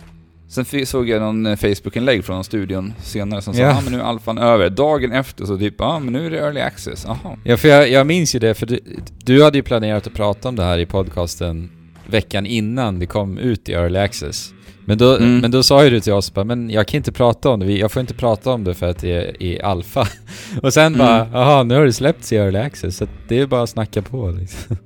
Sen 0.50 0.86
såg 0.86 1.10
jag 1.10 1.22
någon 1.22 1.46
eh, 1.46 1.56
Facebook-inlägg 1.56 2.26
från 2.26 2.44
studion 2.44 2.94
senare 3.04 3.42
som 3.42 3.54
sa 3.54 3.60
Ja. 3.62 3.68
ja. 3.68 3.78
ah, 3.78 3.82
men 3.84 3.94
nu 3.94 4.00
är 4.00 4.04
alfan 4.04 4.38
över. 4.38 4.70
Dagen 4.70 5.12
efter 5.12 5.46
så 5.46 5.58
typ, 5.58 5.76
ja 5.78 5.86
ah, 5.86 6.00
men 6.00 6.14
nu 6.14 6.26
är 6.26 6.30
det 6.32 6.38
early 6.40 6.60
access. 6.62 7.04
Jaha. 7.08 7.38
Ja, 7.44 7.58
för 7.58 7.68
jag, 7.68 7.90
jag 7.92 8.08
minns 8.08 8.36
ju 8.36 8.40
det, 8.40 8.54
för 8.54 8.66
du, 8.66 8.80
du 9.26 9.44
hade 9.44 9.58
ju 9.58 9.64
planerat 9.64 10.08
att 10.08 10.14
prata 10.14 10.50
om 10.50 10.56
det 10.56 10.64
här 10.64 10.78
i 10.80 10.86
podcasten 10.86 11.70
veckan 12.08 12.46
innan 12.46 13.00
det 13.00 13.06
kom 13.06 13.38
ut 13.38 13.70
i 13.70 13.74
Early 13.74 14.00
Access. 14.00 14.54
Men 14.86 14.98
då, 14.98 15.16
Mm. 15.18 15.38
men 15.40 15.52
då 15.52 15.64
sa 15.64 15.84
ju 15.84 15.90
du 15.90 16.00
till 16.00 16.14
oss 16.14 16.34
bara, 16.34 16.46
men 16.46 16.70
jag 16.70 16.88
kan 16.88 16.98
inte 16.98 17.12
prata 17.12 17.50
om 17.50 17.60
det, 17.60 17.72
jag 17.78 17.92
får 17.92 18.00
inte 18.00 18.14
prata 18.14 18.52
om 18.52 18.64
det 18.64 18.74
för 18.74 18.86
att 18.90 19.00
det 19.00 19.12
är 19.12 19.44
i 19.44 19.62
alfa. 19.62 20.08
Och 20.62 20.74
sen 20.74 20.96
Mm. 20.96 20.98
bara, 21.08 21.28
jaha, 21.34 21.64
nu 21.64 21.76
har 21.76 21.86
det 21.86 21.94
släppts 21.94 22.34
i 22.34 22.36
Early 22.36 22.60
Access, 22.60 22.98
så 22.98 23.08
det 23.28 23.40
är 23.40 23.46
bara 23.48 23.62
att 23.64 23.70
snacka 23.70 24.02
på 24.02 24.32
liksom. 24.32 24.78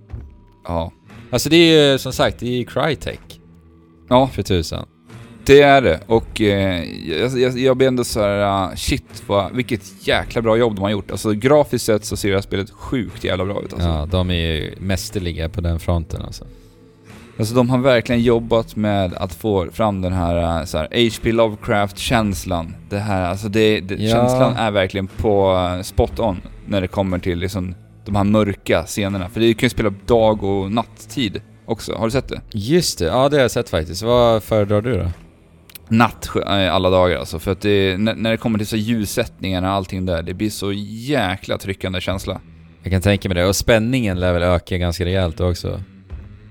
Ja. 0.68 0.91
Alltså 1.32 1.50
det 1.50 1.56
är 1.56 1.91
ju 1.91 1.98
som 1.98 2.13
sagt, 2.13 2.39
det 2.39 2.46
är 2.48 2.58
ju 2.58 2.65
Crytek 2.65 3.20
Ja, 4.10 4.27
för 4.27 4.44
tusan. 4.44 4.86
Det 5.45 5.62
är 5.62 5.81
det. 5.81 6.00
Och 6.07 6.41
eh, 6.41 6.83
jag, 7.10 7.39
jag, 7.39 7.57
jag 7.60 7.77
blir 7.77 7.88
ändå 7.88 8.03
så 8.03 8.19
här, 8.21 8.38
ah, 8.39 8.71
shit 8.75 9.24
vad, 9.27 9.55
vilket 9.55 10.07
jäkla 10.07 10.41
bra 10.41 10.57
jobb 10.57 10.75
de 10.75 10.81
har 10.81 10.89
gjort. 10.89 11.12
Alltså 11.12 11.31
grafiskt 11.31 11.86
sett 11.86 12.05
så 12.05 12.17
ser 12.17 12.29
det 12.29 12.36
här 12.36 12.41
spelet 12.41 12.71
sjukt 12.71 13.24
jävla 13.24 13.45
bra 13.45 13.62
ut 13.62 13.74
alltså. 13.74 13.88
Ja, 13.89 14.07
de 14.12 14.29
är 14.29 14.33
ju 14.36 14.75
mästerliga 14.79 15.50
på 15.50 15.62
den 15.62 15.79
fronten 15.79 16.21
alltså. 16.21 16.45
Alltså 17.39 17.55
de 17.55 17.69
har 17.69 17.77
verkligen 17.77 18.21
jobbat 18.21 18.75
med 18.75 19.13
att 19.13 19.33
få 19.33 19.67
fram 19.71 20.01
den 20.01 20.13
här, 20.13 20.60
eh, 20.60 20.65
så 20.65 20.77
här 20.77 20.88
H.P. 20.91 21.31
Lovecraft-känslan. 21.31 22.75
Det 22.89 23.00
här, 23.00 23.29
alltså 23.29 23.50
det, 23.50 23.79
det 23.79 23.95
Ja. 23.95 24.12
känslan 24.12 24.55
är 24.55 24.71
verkligen 24.71 25.07
på 25.07 25.53
eh, 25.75 25.81
spot 25.81 26.19
on 26.19 26.41
när 26.65 26.81
det 26.81 26.88
kommer 26.88 27.19
till 27.19 27.39
liksom 27.39 27.75
de 28.05 28.15
här 28.15 28.24
mörka 28.24 28.83
scenerna. 28.83 29.29
För 29.29 29.39
det 29.39 29.53
kan 29.53 29.65
ju 29.65 29.69
spela 29.69 29.93
dag 30.05 30.43
och 30.43 30.71
natttid 30.71 31.41
också. 31.65 31.95
Har 31.95 32.05
du 32.05 32.12
sett 32.12 32.27
det? 32.27 32.41
Just 32.51 33.00
det, 33.00 33.05
ja 33.05 33.29
det 33.29 33.36
har 33.38 33.41
jag 33.41 33.51
sett 33.51 33.69
faktiskt. 33.69 34.01
Vad 34.03 34.43
föredrar 34.43 34.81
du 34.81 34.98
då? 34.98 35.07
Natt 35.91 36.29
eh, 36.36 36.74
alla 36.74 36.89
dagar 36.89 37.17
alltså. 37.17 37.39
För 37.39 37.51
att 37.51 37.62
det, 37.62 37.98
när, 37.98 38.31
det 38.31 38.38
kommer 38.38 38.57
till 38.57 38.67
så 38.67 38.77
ljussättningarna 38.77 39.69
och 39.69 39.75
allting 39.75 40.05
där, 40.05 40.24
det 40.24 40.33
blir 40.33 40.50
så 40.50 40.71
jäkla 40.74 41.57
tryckande 41.57 42.01
känsla. 42.01 42.41
Jag 42.83 42.91
kan 42.91 43.01
tänka 43.01 43.29
mig 43.29 43.36
det. 43.36 43.45
Och 43.45 43.55
spänningen 43.55 44.19
lär 44.19 44.33
väl 44.33 44.43
öka 44.43 44.77
ganska 44.77 45.05
rejält 45.05 45.39
också. 45.39 45.81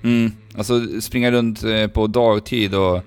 Mm, 0.02 0.32
alltså 0.56 1.00
springa 1.00 1.30
runt 1.30 1.64
eh, 1.64 1.86
på 1.86 2.06
dagtid 2.06 2.74
och... 2.74 3.02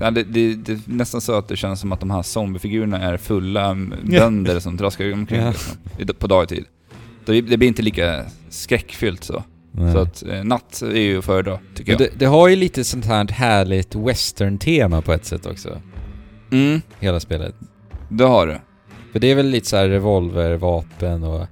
Ja, 0.00 0.10
det, 0.10 0.22
det, 0.22 0.54
det 0.54 0.72
är 0.72 0.80
nästan 0.86 1.20
så 1.20 1.38
att 1.38 1.48
det 1.48 1.56
känns 1.56 1.80
som 1.80 1.92
att 1.92 2.00
de 2.00 2.10
här 2.10 2.22
zombiefigurerna 2.22 3.00
är 3.00 3.16
fulla 3.16 3.76
bönder 4.02 4.60
som 4.60 4.78
traskar 4.78 5.12
omkring 5.12 5.46
liksom, 5.98 6.14
på 6.18 6.26
dagtid. 6.26 6.64
Det, 7.24 7.40
det 7.40 7.56
blir 7.56 7.68
inte 7.68 7.82
lika 7.82 8.24
skräckfyllt 8.48 9.24
så. 9.24 9.44
Nej. 9.72 9.92
Så 9.92 9.98
att 9.98 10.22
eh, 10.22 10.44
natt 10.44 10.82
är 10.82 11.00
ju 11.00 11.18
att 11.18 11.24
föredra, 11.24 11.58
tycker 11.74 11.92
jag. 11.92 11.98
det, 12.00 12.08
det 12.18 12.26
har 12.26 12.48
ju 12.48 12.56
lite 12.56 12.84
sånt 12.84 13.04
här 13.06 13.28
härligt 13.28 13.94
western-tema 13.94 15.02
på 15.02 15.12
ett 15.12 15.24
sätt 15.24 15.46
också. 15.46 15.80
Mm, 16.52 16.80
Hela 17.00 17.20
spelet. 17.20 17.54
det 18.08 18.24
har 18.24 18.46
du. 18.46 18.58
För 19.12 19.18
det 19.18 19.30
är 19.30 19.34
väl 19.34 19.46
lite 19.46 19.68
så 19.68 19.76
här 19.76 19.88
revolvervapen 19.88 21.24
och... 21.24 21.46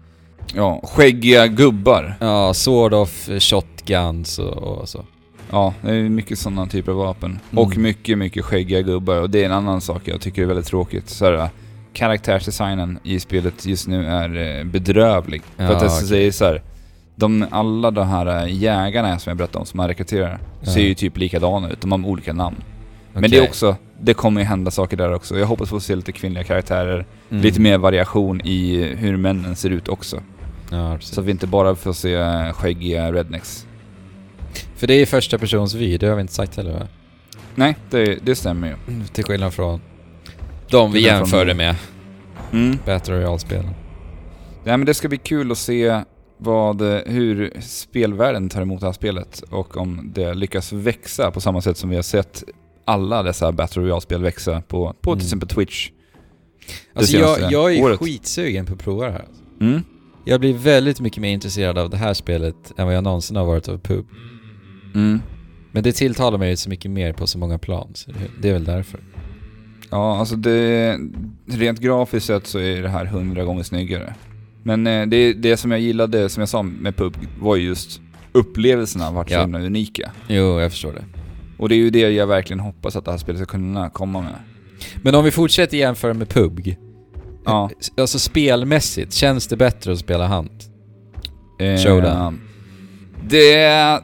Ja, 0.55 0.81
skäggiga 0.85 1.47
gubbar. 1.47 2.17
Ja, 2.21 2.55
sword 2.55 2.95
off 2.95 3.29
shotguns 3.39 4.39
och, 4.39 4.57
och 4.57 4.89
så. 4.89 5.05
Ja, 5.51 5.75
det 5.83 5.91
är 5.95 6.09
mycket 6.09 6.39
sådana 6.39 6.67
typer 6.67 6.93
av 6.93 6.99
vapen. 6.99 7.39
Mm. 7.53 7.65
Och 7.65 7.77
mycket, 7.77 8.19
mycket 8.19 8.45
skäggiga 8.45 8.81
gubbar. 8.83 9.21
Och 9.21 9.31
det 9.31 9.41
är 9.41 9.47
en 9.47 9.53
annan 9.53 9.81
sak 9.81 10.03
jag 10.05 10.21
tycker 10.21 10.43
är 10.43 10.47
väldigt 10.47 10.67
tråkigt. 10.67 11.09
Så 11.09 11.25
här, 11.25 11.49
karaktärsdesignen 11.93 12.99
i 13.03 13.21
spelet 13.21 13.67
just 13.67 13.89
nu 13.89 14.07
är 14.07 14.59
eh, 14.59 14.65
bedrövlig. 14.65 15.43
För 15.57 15.65
Ja, 15.65 15.71
att 15.73 15.81
det 15.81 15.87
okej. 15.87 16.07
säger 16.09 16.31
så 16.33 16.45
här, 16.45 16.63
de, 17.21 17.47
alla 17.51 17.91
de 17.91 18.09
här 18.09 18.43
eh, 18.47 18.55
jägarna 18.63 19.19
som 19.19 19.31
jag 19.31 19.37
berättade 19.37 19.59
om 19.59 19.67
som 19.67 19.77
man 19.77 19.89
rekryterar 19.89 20.39
Ja. 20.61 20.73
ser 20.73 20.81
ju 20.81 20.95
typ 20.95 21.19
likadana 21.19 21.71
ut. 21.71 21.81
De 21.81 21.93
har 21.93 22.07
olika 22.11 22.33
namn. 22.33 22.57
Men 23.13 23.21
Okej. 23.25 23.31
det 23.31 23.45
är 23.45 23.49
också, 23.49 23.77
det 24.01 24.15
kommer 24.15 24.41
ju 24.41 24.47
hända 24.47 24.71
saker 24.71 24.97
där 24.97 25.15
också. 25.15 25.39
Jag 25.39 25.47
hoppas 25.47 25.69
få 25.69 25.81
se 25.81 25.97
lite 25.97 26.13
kvinnliga 26.13 26.45
karaktärer. 26.45 27.07
Mm. 27.31 27.43
Lite 27.43 27.61
mer 27.61 27.79
variation 27.79 28.41
i 28.41 28.83
hur 28.99 29.17
männen 29.17 29.57
ser 29.57 29.71
ut 29.71 29.89
också. 29.89 30.21
Ja. 30.71 30.99
Så 31.01 31.21
att 31.21 31.27
vi 31.27 31.31
inte 31.31 31.47
bara 31.47 31.75
får 31.75 31.93
se 31.93 32.15
eh, 32.15 32.53
skäggiga 32.53 33.13
rednecks. 33.13 33.67
För 34.77 34.87
det 34.87 34.95
är 34.95 35.07
första 35.07 35.39
persons 35.39 35.75
vy, 35.75 35.97
det 35.97 36.07
har 36.07 36.15
vi 36.15 36.21
inte 36.21 36.33
sagt 36.35 36.57
heller 36.57 36.73
va? 36.73 36.87
Nej, 37.55 37.77
det, 37.91 38.19
det 38.23 38.35
stämmer 38.35 38.69
ju. 38.69 38.75
Till 39.13 39.25
skillnad 39.25 39.55
från 39.55 39.81
de 40.71 40.93
vi 40.93 41.01
jämförde 41.05 41.55
med. 41.55 41.75
Mm. 42.53 42.79
Battle 42.87 43.15
Royale-spelen. 43.15 43.71
Nej 44.65 44.77
men 44.77 44.87
det 44.87 44.95
ska 44.95 45.09
bli 45.09 45.19
kul 45.19 45.53
att 45.53 45.59
se 45.59 46.03
vad, 46.41 46.83
hur 47.07 47.53
spelvärlden 47.61 48.49
tar 48.49 48.63
emot 48.63 48.81
det 48.81 48.87
här 48.87 48.93
spelet 48.93 49.43
och 49.51 49.77
om 49.77 50.11
det 50.15 50.35
lyckas 50.35 50.73
växa 50.73 51.31
på 51.31 51.41
samma 51.41 51.61
sätt 51.61 51.77
som 51.77 51.91
vi 51.91 51.97
har 51.97 52.03
sett 52.03 52.45
alla 52.85 53.23
dessa 53.23 53.53
Battle 53.53 53.83
Royale-spel 53.83 54.23
växa 54.23 54.61
på, 54.69 54.95
på 55.01 55.11
Mm. 55.11 55.19
till 55.19 55.27
exempel 55.27 55.49
Twitch. 55.49 55.91
Alltså 56.95 57.17
jag, 57.17 57.53
jag 57.53 57.75
är 57.77 57.83
året. 57.85 57.99
skitsugen 58.01 58.67
på 58.67 58.73
att 58.73 58.79
prova 58.79 59.07
det 59.07 59.13
här. 59.13 59.25
Mm. 59.61 59.81
Jag 60.25 60.41
blir 60.41 60.55
väldigt 60.55 61.01
mycket 61.01 61.21
mer 61.23 61.31
intresserad 61.33 61.79
av 61.79 61.91
det 61.91 61.97
här 61.97 62.15
spelet 62.15 62.73
än 62.77 62.87
vad 62.87 62.97
jag 62.97 63.05
någonsin 63.05 63.37
har 63.37 63.45
varit 63.45 63.69
av 63.69 63.79
pub. 63.79 64.07
Mm. 64.95 65.21
Men 65.73 65.83
det 65.83 65.93
tilltalar 65.93 66.39
mig 66.39 66.57
så 66.57 66.69
mycket 66.71 66.91
mer 66.91 67.13
på 67.13 67.27
så 67.27 67.39
många 67.39 67.59
plan, 67.59 67.91
så 67.95 68.11
det- 68.11 68.19
det 68.43 68.49
är 68.49 68.53
väl 68.53 68.65
därför. 68.65 69.01
Ja, 69.91 70.19
alltså 70.19 70.37
det... 70.37 70.99
Rent 71.47 71.81
grafiskt 71.81 72.27
sett 72.27 72.47
så 72.47 72.59
är 72.59 72.83
det 72.83 72.89
här 72.89 73.05
hundra 73.05 73.45
gånger 73.45 73.63
snyggare. 73.63 74.15
Men 74.63 74.87
eh, 74.87 75.07
det, 75.07 75.33
det 75.33 75.57
som 75.57 75.71
jag 75.71 75.81
gillade, 75.81 76.29
som 76.29 76.41
jag 76.41 76.49
sa 76.49 76.63
med 76.63 76.97
PUB, 76.97 77.17
var 77.41 77.57
ju 77.57 77.67
just 77.67 78.01
upplevelserna 78.33 79.11
vart 79.11 79.29
så 79.29 79.35
Ja. 79.35 79.41
himla 79.41 79.61
unika. 79.61 80.11
Jo, 80.29 80.61
jag 80.61 80.71
förstår 80.71 80.93
det. 80.93 81.05
Och 81.59 81.69
det 81.69 81.75
är 81.75 81.77
ju 81.77 81.91
det 81.91 82.01
jag 82.11 82.27
verkligen 82.27 82.61
hoppas 82.61 82.97
att 82.97 83.05
det 83.05 83.11
här 83.11 83.19
spelet 83.19 83.39
ska 83.39 83.47
kunna 83.47 83.91
komma 83.91 84.21
med. 84.21 84.35
Men 85.03 85.15
om 85.15 85.25
vi 85.25 85.31
fortsätter 85.31 85.77
jämföra 85.77 86.15
med 86.15 86.29
PUBG. 86.29 86.77
Ja. 87.45 87.71
Alltså 87.97 88.19
spelmässigt, 88.19 89.13
känns 89.13 89.47
det 89.47 89.57
bättre 89.57 89.93
att 89.93 89.99
spela 89.99 90.29
Hunt? 90.29 90.71
Eh, 91.59 91.77
Showdown. 91.85 92.41
Det 93.29 93.55
är 93.55 94.01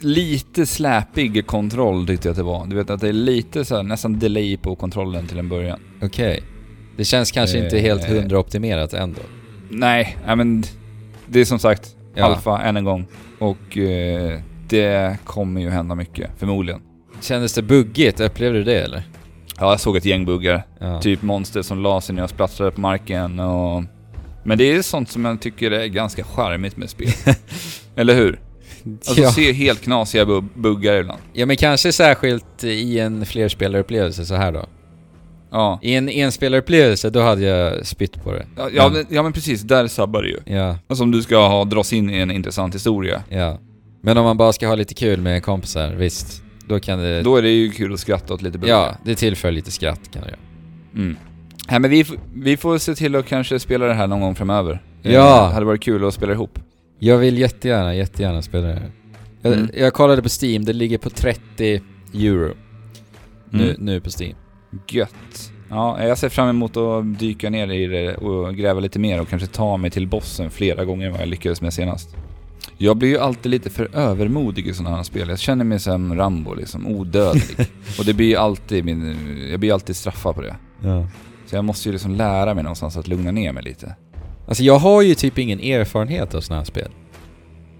lite 0.00 0.66
släpig 0.66 1.46
kontroll 1.46 2.06
tyckte 2.06 2.28
jag 2.28 2.32
att 2.32 2.36
det 2.36 2.42
var. 2.42 2.66
Du 2.66 2.76
vet 2.76 2.90
att 2.90 3.00
det 3.00 3.08
är 3.08 3.12
lite 3.12 3.64
så 3.64 3.76
här, 3.76 3.82
nästan 3.82 4.18
delay 4.18 4.56
på 4.56 4.76
kontrollen 4.76 5.26
till 5.26 5.38
en 5.38 5.48
början. 5.48 5.78
Okej. 6.02 6.42
Det 6.96 7.04
känns 7.04 7.30
kanske 7.32 7.64
inte 7.64 7.76
Eh, 7.76 7.82
helt 7.82 8.04
hundra 8.04 8.38
optimerat 8.38 8.92
ändå. 8.92 9.20
Nej, 9.70 10.16
nej 10.26 10.36
men 10.36 10.62
det 11.26 11.40
är 11.40 11.44
som 11.44 11.58
sagt 11.58 11.96
Ja. 12.14 12.24
alfa 12.24 12.62
än 12.62 12.76
en 12.76 12.84
gång. 12.84 13.06
Och 13.38 13.78
eh, 13.78 14.40
det 14.68 15.18
kommer 15.24 15.60
ju 15.60 15.70
hända 15.70 15.94
mycket, 15.94 16.30
förmodligen. 16.38 16.80
Kändes 17.20 17.54
det 17.54 17.62
buggigt? 17.62 18.20
Upplevde 18.20 18.58
du 18.58 18.64
det 18.64 18.80
eller? 18.82 19.02
Ja, 19.58 19.70
jag 19.70 19.80
såg 19.80 19.96
ett 19.96 20.04
gäng 20.04 20.24
buggar. 20.24 20.62
Ja. 20.78 21.00
Typ 21.00 21.22
monster 21.22 21.62
som 21.62 21.78
la 21.82 22.00
sig 22.00 22.14
ner 22.14 22.22
och 22.24 22.30
splattrade 22.30 22.70
på 22.70 22.80
marken 22.80 23.40
och... 23.40 23.84
Men 24.44 24.58
det 24.58 24.64
är 24.72 24.82
sånt 24.82 25.10
som 25.10 25.24
jag 25.24 25.40
tycker 25.40 25.70
är 25.70 25.86
ganska 25.86 26.24
charmigt 26.24 26.76
med 26.76 26.90
spel. 26.90 27.08
Eller 27.96 28.14
hur? 28.14 28.40
Alltså 29.06 29.22
ja. 29.22 29.30
se 29.32 29.52
helt 29.52 29.80
knasiga 29.82 30.24
bu- 30.24 30.48
buggar 30.54 30.94
ibland. 30.94 31.20
ja, 31.32 31.46
men 31.46 31.56
kanske 31.56 31.92
särskilt 31.92 32.64
i 32.64 32.98
en 32.98 33.26
flerspelarupplevelse 33.26 34.24
så 34.26 34.34
här 34.34 34.52
då. 34.52 34.66
Ja. 35.50 35.78
I 35.82 35.94
en 35.94 36.08
enspelarupplevelse, 36.08 37.10
då 37.10 37.20
hade 37.20 37.42
jag 37.42 37.86
spytt 37.86 38.22
på 38.24 38.32
det. 38.32 38.46
Ja, 38.56 38.68
ja, 38.74 38.88
Men- 38.88 39.06
ja 39.10 39.22
men 39.22 39.32
precis, 39.32 39.62
där 39.62 39.86
sabbar 39.86 40.22
det 40.22 40.28
ju. 40.28 40.38
Ja, 40.56 40.78
Alltså 40.88 41.04
om 41.04 41.10
du 41.10 41.22
ska 41.22 41.36
ha, 41.48 41.64
dras 41.64 41.92
in 41.92 42.10
i 42.10 42.18
en 42.18 42.30
intressant 42.30 42.74
historia. 42.74 43.22
ja. 43.28 43.58
Men 44.02 44.18
om 44.18 44.24
man 44.24 44.36
bara 44.36 44.52
ska 44.52 44.68
ha 44.68 44.74
lite 44.74 44.94
kul 44.94 45.20
med 45.20 45.42
kompisar, 45.42 45.92
visst. 45.94 46.42
Då 46.68 46.80
kan 46.80 46.98
det... 46.98 47.22
Då 47.22 47.36
är 47.36 47.42
det 47.42 47.50
ju 47.50 47.70
kul 47.70 47.92
att 47.94 48.00
skratta 48.00 48.34
åt 48.34 48.42
lite 48.42 48.58
buggar. 48.58 48.74
ja, 48.74 48.94
det 49.04 49.14
tillför 49.14 49.50
lite 49.50 49.70
skratt 49.70 50.00
kan 50.12 50.22
det 50.22 50.28
göra. 50.28 50.38
Mm. 50.94 51.16
Nej 51.70 51.80
men 51.80 51.90
vi, 51.90 52.00
f- 52.00 52.10
vi 52.34 52.56
får 52.56 52.78
se 52.78 52.94
till 52.94 53.16
att 53.16 53.26
kanske 53.26 53.58
spela 53.58 53.86
det 53.86 53.94
här 53.94 54.06
någon 54.06 54.20
gång 54.20 54.34
framöver. 54.34 54.82
Ja. 55.02 55.46
Det 55.48 55.54
hade 55.54 55.66
varit 55.66 55.82
kul 55.82 56.04
att 56.04 56.14
spela 56.14 56.32
ihop. 56.32 56.58
Jag 56.98 57.18
vill 57.18 57.38
jättegärna, 57.38 57.94
jättegärna 57.94 58.42
spela 58.42 58.66
det 58.66 58.72
här. 58.72 58.90
Jag, 59.42 59.52
Mm. 59.52 59.68
jag 59.76 59.92
kollade 59.92 60.22
på 60.22 60.28
Steam, 60.42 60.64
det 60.64 60.72
ligger 60.72 60.98
på 60.98 61.10
30 61.10 61.80
euro 62.14 62.54
nu, 63.50 63.64
Mm. 63.64 63.76
nu 63.78 64.00
på 64.00 64.10
Steam. 64.20 64.34
Gött. 64.88 65.52
Ja, 65.68 66.04
jag 66.04 66.18
ser 66.18 66.28
fram 66.28 66.48
emot 66.48 66.76
att 66.76 67.18
dyka 67.18 67.50
ner 67.50 67.72
i 67.72 67.86
det 67.86 68.14
och 68.14 68.54
gräva 68.54 68.80
lite 68.80 68.98
mer 68.98 69.20
och 69.20 69.28
kanske 69.28 69.48
ta 69.48 69.76
mig 69.76 69.90
till 69.90 70.08
bossen 70.08 70.50
flera 70.50 70.84
gånger 70.84 71.06
än 71.06 71.12
vad 71.12 71.20
jag 71.20 71.28
lyckades 71.28 71.60
med 71.60 71.72
senast. 71.72 72.16
Jag 72.78 72.96
blir 72.96 73.08
ju 73.08 73.18
alltid 73.18 73.50
lite 73.50 73.70
för 73.70 73.96
övermodig 73.96 74.66
i 74.66 74.74
sådana 74.74 74.96
här 74.96 75.02
spel. 75.02 75.28
Jag 75.28 75.38
känner 75.38 75.64
mig 75.64 75.78
som 75.78 76.16
Rambo 76.16 76.54
liksom, 76.54 76.86
odödlig. 76.86 77.56
och 77.98 78.04
det 78.04 78.14
blir 78.14 78.26
ju 78.26 78.36
alltid 78.36 78.84
min... 78.84 79.16
Jag 79.50 79.60
blir 79.60 79.72
alltid 79.72 79.96
straffad 79.96 80.34
på 80.34 80.42
det. 80.42 80.56
Ja. 80.82 81.06
Så 81.46 81.56
jag 81.56 81.64
måste 81.64 81.88
ju 81.88 81.92
liksom 81.92 82.14
lära 82.14 82.54
mig 82.54 82.64
någonstans 82.64 82.96
att 82.96 83.08
lugna 83.08 83.30
ner 83.30 83.52
mig 83.52 83.62
lite. 83.62 83.94
Alltså 84.48 84.62
jag 84.62 84.78
har 84.78 85.02
ju 85.02 85.14
typ 85.14 85.38
ingen 85.38 85.60
erfarenhet 85.60 86.34
av 86.34 86.40
sådana 86.40 86.60
här 86.60 86.66
spel. 86.66 86.90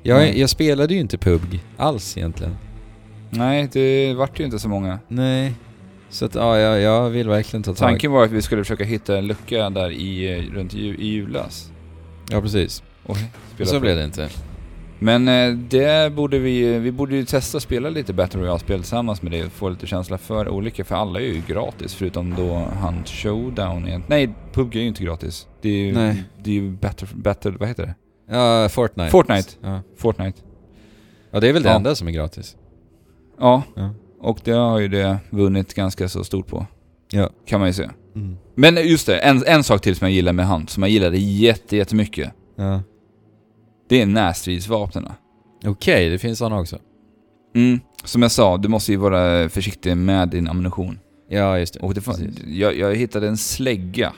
Jag, 0.03 0.37
jag 0.37 0.51
spelade 0.51 0.95
ju 0.95 1.01
inte 1.01 1.19
PUBG 1.19 1.61
alls 1.77 2.17
egentligen. 2.17 2.57
Nej, 3.31 3.69
det 3.73 4.15
vart 4.15 4.41
ju 4.41 4.45
inte 4.45 4.59
så 4.59 4.69
många. 4.69 4.99
Nej. 5.09 5.55
Så 6.11 6.25
att 6.25 6.35
ja, 6.35 6.59
jag, 6.59 6.81
jag 6.81 7.11
vill 7.11 7.29
verkligen 7.29 7.63
ta 7.63 7.71
tag. 7.75 7.89
Tanken 7.89 8.13
var 8.13 8.25
att 8.25 8.31
vi 8.31 8.43
skulle 8.43 8.65
försöka 8.65 8.85
hitta 8.85 9.19
en 9.19 9.27
lucka 9.27 9.71
där 9.71 9.91
i, 9.91 10.43
runt 10.55 10.75
ju, 10.75 10.95
i 10.97 11.07
julas. 11.07 11.73
Ja, 12.31 12.41
precis. 12.41 12.83
Och 13.03 13.17
så 13.65 13.81
blev 13.81 13.97
det 13.97 14.05
inte. 14.05 14.29
Men 14.99 15.29
eh, 15.29 15.53
det 15.55 16.13
borde 16.13 16.39
vi, 16.39 16.79
vi 16.79 16.93
borde 16.93 17.17
ju 17.17 17.25
testa 17.25 17.57
att 17.57 17.63
spela 17.63 17.91
lite 17.91 18.13
Battle 18.13 18.41
Royale-spel 18.41 18.81
tillsammans 18.81 19.23
med 19.23 19.33
det 19.33 19.45
och 19.45 19.53
få 19.53 19.69
lite 19.69 19.87
känsla 19.87 20.19
för 20.19 20.49
olika, 20.49 20.85
för 20.85 20.95
alla 20.95 21.21
är 21.21 21.25
ju 21.25 21.43
gratis 21.47 21.95
förutom 21.95 22.35
då 22.35 22.55
Hunt 22.55 23.09
Showdown 23.09 23.87
igen. 23.89 24.03
Nej, 24.07 24.35
PUBG 24.53 24.77
är 24.77 24.81
ju 24.81 24.89
inte 24.89 25.05
gratis. 25.05 25.47
Det 25.61 25.69
är 25.69 25.85
ju, 25.87 25.93
Nej. 25.93 26.25
Det 26.43 26.51
är 26.51 26.55
ju 26.55 26.71
Battle, 26.71 27.09
Battle, 27.15 27.51
vad 27.59 27.69
heter 27.69 27.83
det? 27.87 27.95
Ja, 28.37 28.69
Fortnite. 28.69 29.11
Fortnite. 29.11 29.49
Ja. 29.63 29.81
Fortnite. 29.97 30.39
ja, 31.31 31.41
det 31.41 31.49
är 31.49 31.53
väl 31.53 31.63
det 31.63 31.69
Ja. 31.69 31.77
enda 31.77 31.95
som 31.95 32.09
är 32.09 32.13
gratis. 32.13 32.57
Ja, 33.39 33.63
Ja. 33.77 33.95
Och 34.21 34.41
det 34.45 34.53
har 34.53 34.79
ju 34.79 34.89
det 34.89 35.19
vunnit 35.31 35.75
ganska 35.75 36.09
så 36.09 36.25
stort 36.25 36.47
på. 36.47 36.67
Ja. 37.11 37.31
Kan 37.47 37.61
man 37.61 37.69
ju 37.69 37.73
se. 37.73 37.89
Mm. 38.15 38.37
Men 38.55 38.89
just 38.89 39.07
det, 39.07 39.19
en, 39.19 39.45
en 39.47 39.65
sak 39.65 39.83
till 39.83 39.97
som 39.97 40.07
jag 40.07 40.15
gillar 40.15 40.33
med 40.33 40.47
Hunt, 40.49 40.71
som 40.71 40.83
jag 40.83 40.91
gillade 40.91 41.19
jätte, 41.19 41.77
jättemycket. 41.77 42.33
Ja. 42.57 42.83
Det 43.89 44.03
är 44.03 44.07
närstridsvapnena. 44.07 45.15
Okej, 45.65 46.09
det 46.09 46.19
finns 46.19 46.39
sådana 46.39 46.59
också. 46.61 46.79
Mm. 47.55 47.81
Som 48.05 48.23
jag 48.23 48.31
sa, 48.31 48.57
du 48.57 48.69
måste 48.69 48.93
ju 48.93 48.99
vara 48.99 49.49
försiktig 49.49 49.97
med 49.97 50.29
din 50.29 50.49
ammunition. 50.49 50.99
Ja, 51.29 51.59
just 51.59 51.75
det. 51.75 51.81
Och 51.81 51.95
det 51.95 52.01
fan, 52.01 52.15
Precis. 52.15 52.45
jag, 52.47 52.77
jag 52.77 52.95
hittade 52.95 53.29
en 53.29 53.37
slägga. 53.37 54.13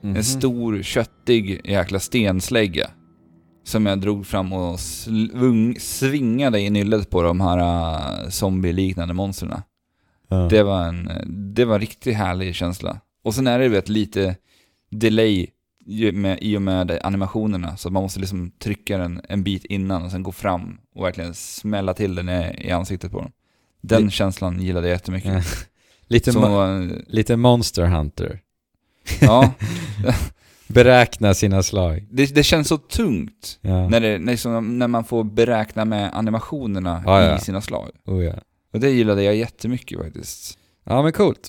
Mhm. 0.00 0.16
En 0.16 0.24
stor, 0.24 0.82
köttig 0.82 1.60
jäkla 1.64 2.00
stenslägga. 2.00 2.90
Som 3.64 3.86
jag 3.86 4.00
drog 4.00 4.26
fram 4.26 4.52
och 4.52 4.80
svung, 4.80 5.76
svingade 5.80 6.60
i 6.60 6.70
nyllet 6.70 7.10
på 7.10 7.22
de 7.22 7.40
här 7.40 7.58
uh, 7.58 8.28
zombie-liknande 8.28 9.14
monstren. 9.14 9.62
Ja. 10.28 10.36
Det 10.50 10.62
var 10.62 10.84
en, 10.84 11.10
det 11.54 11.64
var 11.64 11.74
en 11.74 11.80
riktigt 11.80 12.16
härlig 12.16 12.54
känsla. 12.54 13.00
Och 13.24 13.34
sen 13.34 13.46
är 13.46 13.58
det 13.58 13.68
vet 13.68 13.88
lite 13.88 14.36
delay 14.90 15.46
med, 16.12 16.38
i 16.40 16.56
och 16.56 16.62
med 16.62 17.00
animationerna. 17.02 17.76
Så 17.76 17.90
man 17.90 18.02
måste 18.02 18.20
liksom 18.20 18.50
trycka 18.50 18.98
den 18.98 19.20
en 19.28 19.42
bit 19.44 19.64
innan 19.64 20.02
och 20.04 20.10
sen 20.10 20.22
gå 20.22 20.32
fram 20.32 20.78
och 20.94 21.04
verkligen 21.04 21.34
smälla 21.34 21.94
till 21.94 22.14
den 22.14 22.28
i, 22.28 22.56
i 22.68 22.70
ansiktet 22.70 23.12
på 23.12 23.18
dem. 23.20 23.32
Den 23.80 24.04
Det- 24.04 24.10
känslan 24.10 24.62
gillade 24.62 24.86
jag 24.88 24.94
jättemycket. 24.94 25.44
Lite, 26.06 26.32
Så, 26.32 26.40
mo- 26.40 26.92
eh, 26.92 26.98
lite 27.06 27.36
Monster 27.36 27.84
Hunter. 27.86 28.40
ja, 29.20 29.52
Beräkna 30.74 31.34
sina 31.34 31.62
slag. 31.62 32.06
det, 32.10 32.34
det 32.34 32.42
känns 32.42 32.68
så 32.68 32.78
tungt. 32.78 33.58
Ja. 33.60 33.88
När, 33.88 34.00
det, 34.00 34.18
liksom, 34.18 34.78
när 34.78 34.88
man 34.88 35.04
får 35.04 35.24
beräkna 35.24 35.84
med 35.84 36.10
animationerna 36.16 37.02
Ja, 37.06 37.22
ja. 37.22 37.36
i 37.36 37.40
sina 37.40 37.60
slag. 37.60 37.90
Oh, 38.06 38.24
ja. 38.24 38.34
Och 38.72 38.80
det 38.80 38.90
gillade 38.90 39.22
jag 39.22 39.36
jättemycket 39.36 39.98
faktiskt. 39.98 40.58
ja, 40.84 41.02
men 41.02 41.12
coolt. 41.12 41.48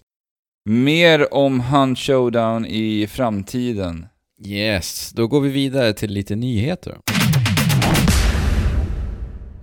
Mer 0.69 1.33
om 1.33 1.59
Hunt 1.59 1.99
Showdown 1.99 2.65
i 2.65 3.07
framtiden. 3.07 4.05
Yes, 4.45 5.12
då 5.15 5.27
går 5.27 5.41
vi 5.41 5.49
vidare 5.49 5.93
till 5.93 6.12
lite 6.12 6.36
nyheter. 6.36 6.97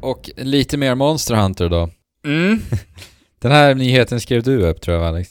Och 0.00 0.30
lite 0.36 0.76
mer 0.76 0.94
Monster 0.94 1.34
Hunter 1.34 1.68
då. 1.68 1.90
Mm. 2.26 2.60
Den 3.38 3.52
här 3.52 3.74
nyheten 3.74 4.20
skrev 4.20 4.42
du 4.42 4.62
upp 4.62 4.80
tror 4.80 4.96
jag 4.96 5.06
Alex? 5.06 5.30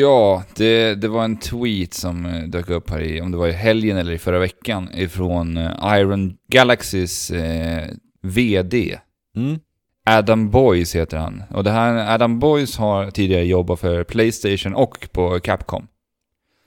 Ja, 0.00 0.42
det, 0.56 0.94
det 0.94 1.08
var 1.08 1.24
en 1.24 1.36
tweet 1.36 1.94
som 1.94 2.26
eh, 2.26 2.42
dök 2.42 2.70
upp 2.70 2.90
här 2.90 3.00
i, 3.00 3.20
om 3.20 3.30
det 3.30 3.38
var 3.38 3.46
i 3.48 3.52
helgen 3.52 3.96
eller 3.96 4.12
i 4.12 4.18
förra 4.18 4.38
veckan, 4.38 4.88
ifrån 4.94 5.56
eh, 5.56 5.98
Iron 5.98 6.36
Galaxys 6.48 7.30
eh, 7.30 7.88
VD. 8.22 8.98
Mm. 9.36 9.58
Adam 10.06 10.50
Boys 10.50 10.96
heter 10.96 11.16
han. 11.16 11.42
Och 11.50 11.64
det 11.64 11.70
här, 11.70 12.14
Adam 12.14 12.38
Boys 12.38 12.76
har 12.76 13.10
tidigare 13.10 13.44
jobbat 13.44 13.80
för 13.80 14.04
Playstation 14.04 14.74
och 14.74 15.08
på 15.12 15.40
Capcom. 15.40 15.86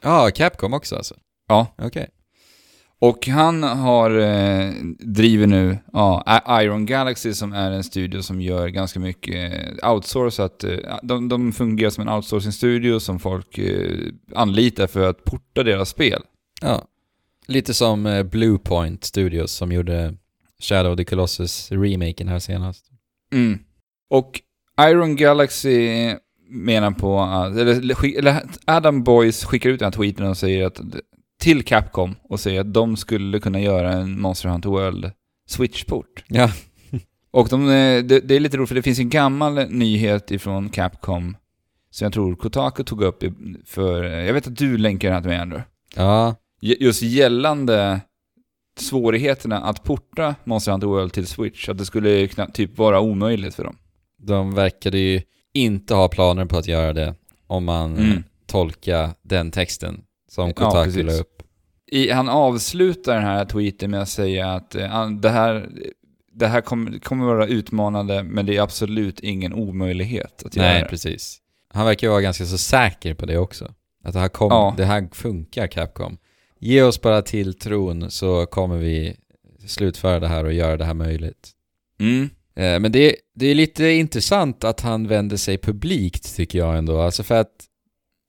Ja, 0.04 0.30
Capcom 0.36 0.74
också 0.74 0.96
alltså? 0.96 1.16
Ja. 1.48 1.68
Okej. 1.78 2.10
Och 3.00 3.28
han 3.28 3.64
har 3.64 4.20
eh, 4.20 4.74
driver 5.00 5.48
nu 5.48 5.78
ja, 5.94 6.42
Iron 6.62 6.86
Galaxy 6.86 7.34
som 7.34 7.54
är 7.54 7.72
en 7.72 7.84
studio 7.84 8.22
som 8.22 8.42
gör 8.42 8.68
ganska 8.68 9.00
mycket 9.00 9.54
eh, 9.82 9.92
outsourcat. 9.92 10.64
Eh, 10.64 10.98
de, 11.04 11.30
de 11.30 11.54
fungerar 11.54 11.90
som 11.90 12.08
en 12.08 12.14
outsourcing-studio 12.14 13.00
som 13.00 13.20
folk 13.20 13.58
eh, 13.58 14.00
anlitar 14.36 14.88
för 14.88 15.10
att 15.10 15.24
porta 15.24 15.64
deras 15.64 15.90
spel. 15.90 16.22
Ja. 16.62 16.84
Lite 17.48 17.74
som 17.74 18.06
eh, 18.06 18.24
Bluepoint 18.24 19.04
Studios 19.04 19.52
som 19.52 19.72
gjorde 19.72 20.14
Shadow 20.60 20.92
of 20.92 20.98
the 20.98 21.06
Colossus 21.06 21.72
remaken 21.72 22.28
här 22.28 22.40
senast. 22.40 22.86
Mm. 23.34 23.60
Och 24.10 24.42
Iron 24.82 25.16
Galaxy 25.16 25.90
menar 26.50 26.92
på 26.92 27.20
att, 27.20 27.58
eller, 27.58 28.18
eller 28.18 28.42
Adam 28.66 29.04
Boys 29.04 29.46
skickar 29.46 29.70
ut 29.70 29.80
den 29.80 29.86
här 29.86 29.92
tweeten 29.92 30.28
och 30.28 30.38
säger 30.38 30.66
att 30.66 30.82
till 31.39 31.63
Capcom 31.63 32.15
och 32.23 32.39
säger 32.39 32.62
att 32.62 32.73
de 32.73 32.97
skulle 32.97 33.39
kunna 33.39 33.60
göra 33.60 33.91
en 33.93 34.21
Monster 34.21 34.50
Hunter 34.50 34.69
World 34.69 35.12
Switch-port. 35.50 36.23
Ja. 36.28 36.52
Och 37.32 37.47
de, 37.50 37.69
eh, 37.69 38.04
det, 38.04 38.19
det 38.19 38.36
är 38.36 38.39
lite 38.39 38.58
roligt 38.58 38.67
för 38.67 38.76
det 38.76 38.82
finns 38.82 39.00
en 39.00 39.10
gammal 39.10 39.69
nyhet 39.69 40.32
ifrån 40.32 40.69
Capcom 40.69 41.38
som 41.89 42.06
jag 42.06 42.13
tror 42.13 42.36
Kotaku 42.36 42.84
tog 42.84 43.02
upp 43.04 43.23
för, 43.65 44.04
jag 44.04 44.34
vet 44.34 44.47
att 44.47 44.56
du 44.56 44.78
länkar 44.78 45.08
den 45.08 45.15
här 45.15 45.21
till 45.21 45.30
mig 45.30 45.38
Andrew. 45.39 45.67
Ja. 45.95 46.36
Just 46.62 47.02
gällande 47.02 48.02
svårigheterna 48.80 49.58
att 49.60 49.84
porta 49.84 50.36
Monster 50.43 50.71
Hunter 50.71 50.88
World 50.88 51.13
till 51.13 51.28
Switch. 51.28 51.69
Att 51.69 51.78
det 51.78 51.86
skulle 51.86 52.28
typ 52.54 52.78
vara 52.78 53.00
omöjligt 53.00 53.56
för 53.56 53.63
dem. 53.63 53.78
De 54.17 54.54
verkade 54.56 54.97
ju 54.97 55.21
inte 55.54 55.93
ha 55.93 56.08
planer 56.08 56.45
på 56.45 56.58
att 56.58 56.67
göra 56.67 56.93
det 56.93 57.15
om 57.47 57.65
man 57.65 57.97
Mm. 57.97 58.23
tolkar 58.45 59.10
den 59.21 59.52
texten 59.52 60.02
som 60.28 60.48
Ja, 60.48 60.54
Kotaku 60.54 60.84
precis. 60.86 61.06
la 61.06 61.13
upp. 61.13 61.44
I, 61.92 62.10
han 62.12 62.30
avslutar 62.30 63.16
den 63.16 63.24
här 63.24 63.46
tweeten 63.46 63.92
med 63.92 64.02
att 64.02 64.10
säga 64.10 64.54
att 64.54 64.76
han- 64.90 65.22
det 65.22 65.30
här, 65.30 65.70
det 66.34 66.48
här 66.48 66.62
kommer, 66.62 67.00
kommer 67.00 67.26
vara 67.26 67.48
utmanande, 67.48 68.24
men 68.24 68.46
det 68.46 68.58
är 68.58 68.62
absolut 68.62 69.20
ingen 69.20 69.54
omöjlighet 69.54 70.44
att 70.46 70.56
göra 70.56 70.68
Nej, 70.68 70.82
det. 70.84 70.88
precis. 70.90 71.38
Han 71.74 71.86
verkar 71.86 72.10
vara 72.10 72.22
ganska 72.22 72.46
så 72.46 72.58
säker 72.58 73.13
på 73.13 73.26
det 73.26 73.38
också. 73.38 73.74
Att 74.04 74.13
det 74.13 74.20
här, 74.20 74.28
kom, 74.30 74.48
Ja. 74.52 74.74
det 74.78 74.86
här 74.86 75.10
funkar 75.12 75.68
Capcom. 75.68 76.18
Ge 76.60 76.82
oss 76.82 77.02
bara 77.02 77.22
tilltron 77.22 78.12
så 78.12 78.46
kommer 78.46 78.78
vi 78.78 79.16
slutföra 79.68 80.20
det 80.20 80.28
här 80.28 80.44
och 80.44 80.54
göra 80.54 80.78
det 80.78 80.86
här 80.86 80.94
möjligt. 80.94 81.50
Mm. 82.00 82.30
Eh, 82.56 82.80
Men 82.80 82.92
det, 82.92 83.16
det 83.36 83.46
är 83.48 83.56
lite 83.56 83.86
intressant 83.90 84.63
att 84.63 84.82
han 84.82 85.08
vänder 85.08 85.38
sig 85.38 85.58
publikt 85.58 86.36
tycker 86.36 86.60
jag 86.60 86.78
ändå. 86.78 87.02
Alltså 87.02 87.24
för 87.24 87.36
att 87.36 87.52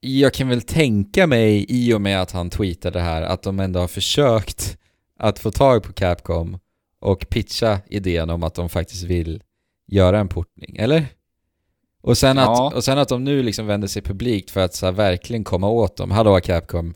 jag 0.01 0.35
kan 0.35 0.49
väl 0.49 0.63
tänka 0.63 1.27
mig 1.27 1.67
i 1.69 1.95
och 1.95 2.01
med 2.01 2.23
att 2.23 2.33
han 2.33 2.51
tweetade 2.51 2.99
det 2.99 3.03
här 3.03 3.23
att 3.23 3.43
de 3.43 3.61
ändå 3.61 3.81
har 3.81 3.89
försökt 3.89 4.77
att 5.19 5.39
få 5.39 5.51
tag 5.51 5.83
på 5.83 5.93
Capcom 5.93 6.59
och 7.01 7.27
pitcha 7.29 7.79
idén 7.91 8.31
om 8.31 8.43
att 8.43 8.55
de 8.55 8.69
faktiskt 8.69 9.05
vill 9.05 9.43
göra 9.87 10.21
en 10.21 10.29
portning, 10.29 10.77
eller? 10.77 11.07
Och 12.03 12.19
sen, 12.19 12.37
Ja. 12.37 12.67
att, 12.69 12.75
och 12.75 12.85
sen 12.85 12.99
att 12.99 13.09
de 13.09 13.25
nu 13.25 13.43
liksom 13.43 13.67
vänder 13.67 13.89
sig 13.89 14.03
publikt 14.03 14.51
för 14.51 14.61
att 14.61 14.75
så 14.75 14.87
här 14.87 14.93
verkligen 14.93 15.45
komma 15.45 15.69
åt 15.69 15.97
dem. 15.97 16.11
Hallå 16.11 16.41
Capcom, 16.41 16.95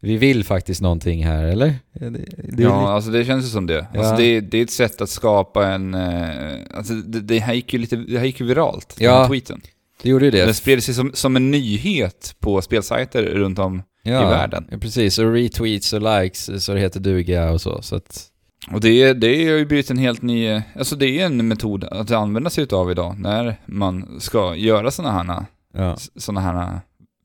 vi 0.00 0.16
vill 0.16 0.44
faktiskt 0.44 0.80
någonting 0.80 1.24
här, 1.26 1.44
eller? 1.44 1.74
Det, 1.92 2.10
det 2.10 2.62
ja, 2.62 2.92
alltså 2.92 3.10
det 3.10 3.24
känns 3.24 3.44
ju 3.44 3.48
som 3.48 3.66
det. 3.66 3.86
Ja. 3.94 4.00
Alltså 4.00 4.16
det, 4.16 4.40
det 4.40 4.58
är 4.58 4.62
ett 4.62 4.70
sätt 4.70 5.00
att 5.00 5.10
skapa 5.10 5.66
en... 5.66 5.94
eh, 5.94 6.58
Alltså 6.74 6.94
det, 6.94 7.20
det 7.20 7.38
här 7.38 7.54
gick 7.54 7.72
ju 7.72 7.78
lite, 7.78 7.96
det 7.96 8.18
här 8.18 8.26
gick 8.26 8.40
ju 8.40 8.46
viralt, 8.46 8.94
den 8.98 9.06
Ja. 9.06 9.18
här 9.18 9.28
tweeten. 9.28 9.60
Det 10.04 10.10
gjorde 10.10 10.24
ju 10.24 10.30
det. 10.30 10.44
Den 10.44 10.54
spred 10.54 10.82
sig 10.84 10.94
som, 10.94 11.10
som 11.14 11.36
en 11.36 11.50
nyhet 11.50 12.36
på 12.40 12.62
spelsajter 12.62 13.22
runt 13.22 13.58
om 13.58 13.82
ja, 14.02 14.22
i 14.22 14.24
världen. 14.30 14.68
Ja, 14.70 14.78
precis, 14.78 15.18
och 15.18 15.32
retweets 15.32 15.92
och 15.92 16.02
likes 16.22 16.64
så 16.64 16.74
det 16.74 16.80
heter 16.80 17.00
duga 17.00 17.50
och 17.50 17.60
så. 17.60 17.82
så 17.82 17.96
att, 17.96 18.26
Och 18.72 18.80
det, 18.80 19.02
är- 19.02 19.14
det 19.14 19.26
har 19.50 19.56
ju 19.58 19.66
blivit 19.66 19.90
en 19.90 19.98
helt 19.98 20.22
ny... 20.22 20.62
Alltså 20.78 20.96
det 20.96 21.20
är 21.20 21.26
en 21.26 21.48
metod 21.48 21.84
att 21.84 22.10
använda 22.10 22.50
sig 22.50 22.64
utav 22.64 22.90
idag 22.90 23.18
när 23.18 23.60
man 23.66 24.20
ska 24.20 24.56
göra 24.56 24.90
sådana 24.90 25.22
här... 25.22 25.46
ja. 25.74 25.96
Såna 26.16 26.40
här 26.40 26.80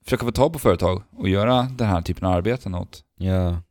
försöka 0.05 0.25
få 0.25 0.31
tag 0.31 0.53
på 0.53 0.59
företag 0.59 1.03
och 1.17 1.29
göra 1.29 1.67
den 1.77 1.87
här 1.87 2.01
typen 2.01 2.27
av 2.27 2.33
arbeten 2.33 2.75
åt. 2.75 3.03
ja. 3.17 3.61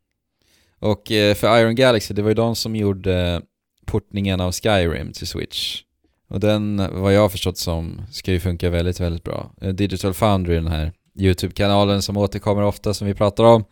Och 0.80 1.12
eh, 1.12 1.34
för 1.34 1.58
Iron 1.60 1.74
Galaxy, 1.74 2.14
det 2.14 2.22
var 2.22 2.28
ju 2.28 2.34
de 2.34 2.56
som 2.56 2.76
gjorde 2.76 3.42
portningen 3.86 4.40
av 4.40 4.52
Skyrim 4.52 5.12
till 5.12 5.26
Switch. 5.26 5.82
Och 6.28 6.40
den, 6.40 6.76
vad 6.92 7.12
jag 7.14 7.20
har 7.20 7.28
förstått 7.28 7.58
som, 7.58 8.00
ska 8.10 8.32
ju 8.32 8.40
funka 8.40 8.70
väldigt, 8.70 9.00
väldigt 9.00 9.24
bra. 9.24 9.50
Eh, 9.60 9.68
Digital 9.68 10.14
Foundry, 10.14 10.54
den 10.54 10.66
här 10.68 10.92
YouTube-kanalen 11.18 12.02
som 12.02 12.16
återkommer 12.16 12.62
ofta, 12.62 12.94
som 12.94 13.06
vi 13.06 13.14
pratar 13.14 13.44
om, 13.44 13.64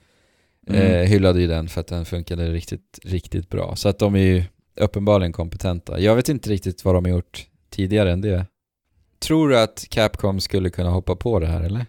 Mm. 0.68 0.82
eh, 0.82 1.08
hyllade 1.08 1.40
ju 1.40 1.46
den 1.46 1.68
för 1.68 1.80
att 1.80 1.86
den 1.86 2.04
funkade 2.04 2.52
riktigt, 2.52 2.98
riktigt 3.04 3.48
bra. 3.50 3.76
Så 3.76 3.88
att 3.88 3.98
de 3.98 4.14
är 4.14 4.20
ju 4.20 4.44
uppenbarligen 4.80 5.32
kompetenta. 5.32 6.00
Jag 6.00 6.16
vet 6.16 6.28
inte 6.28 6.50
riktigt 6.50 6.84
vad 6.84 6.94
de 6.94 7.04
har 7.04 7.10
gjort 7.12 7.46
tidigare 7.70 8.12
än 8.12 8.20
det. 8.20 8.46
Tror 9.18 9.48
du 9.48 9.58
att 9.58 9.86
Capcom 9.90 10.40
skulle 10.40 10.70
kunna 10.70 10.90
hoppa 10.90 11.16
på 11.16 11.38
det 11.40 11.46
här 11.46 11.60
eller? 11.62 11.86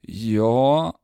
Ja, 0.00 0.94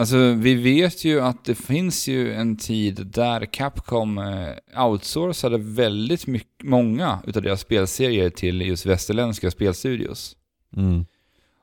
alltså 0.00 0.16
vi 0.32 0.54
vet 0.54 1.04
ju 1.04 1.20
att 1.20 1.44
det 1.44 1.54
finns 1.54 2.08
ju 2.08 2.34
en 2.34 2.56
tid 2.56 3.06
där 3.06 3.44
Capcom 3.44 4.18
eh, 4.18 4.84
outsourcade 4.86 5.58
väldigt 5.58 6.26
mycket, 6.26 6.62
många 6.64 7.18
utav 7.26 7.42
deras 7.42 7.60
spelserier 7.60 8.30
till 8.30 8.60
just 8.62 8.86
västerländska 8.86 9.50
spelstudios. 9.50 10.36
Mm. 10.76 11.04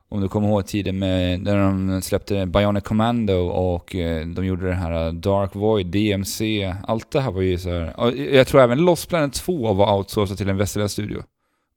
Om 0.10 0.22
du 0.22 0.28
kommer 0.28 0.48
ihåg 0.48 0.68
tiden 0.68 1.00
med, 1.00 1.42
när 1.42 1.58
de 1.58 2.02
släppte 2.02 2.46
Bionic 2.46 2.84
Commando 2.84 3.34
och 3.48 3.96
eh, 3.96 4.28
de 4.28 4.46
gjorde 4.46 4.68
det 4.68 4.74
här 4.76 5.12
Dark 5.12 5.56
Void, 5.56 5.88
DMC, 5.88 6.74
allt 6.88 7.12
det 7.12 7.22
här 7.22 7.32
var 7.32 7.42
ju 7.42 7.58
så 7.58 7.70
här. 7.70 8.16
Jag 8.16 8.48
tror 8.48 8.62
även 8.62 8.78
Lost 8.78 9.10
Planet 9.10 9.34
2 9.34 9.74
var 9.74 9.98
outsourcat 9.98 10.38
till 10.38 10.50
en 10.50 10.58
västerländsk 10.58 10.94
studio. 10.94 11.24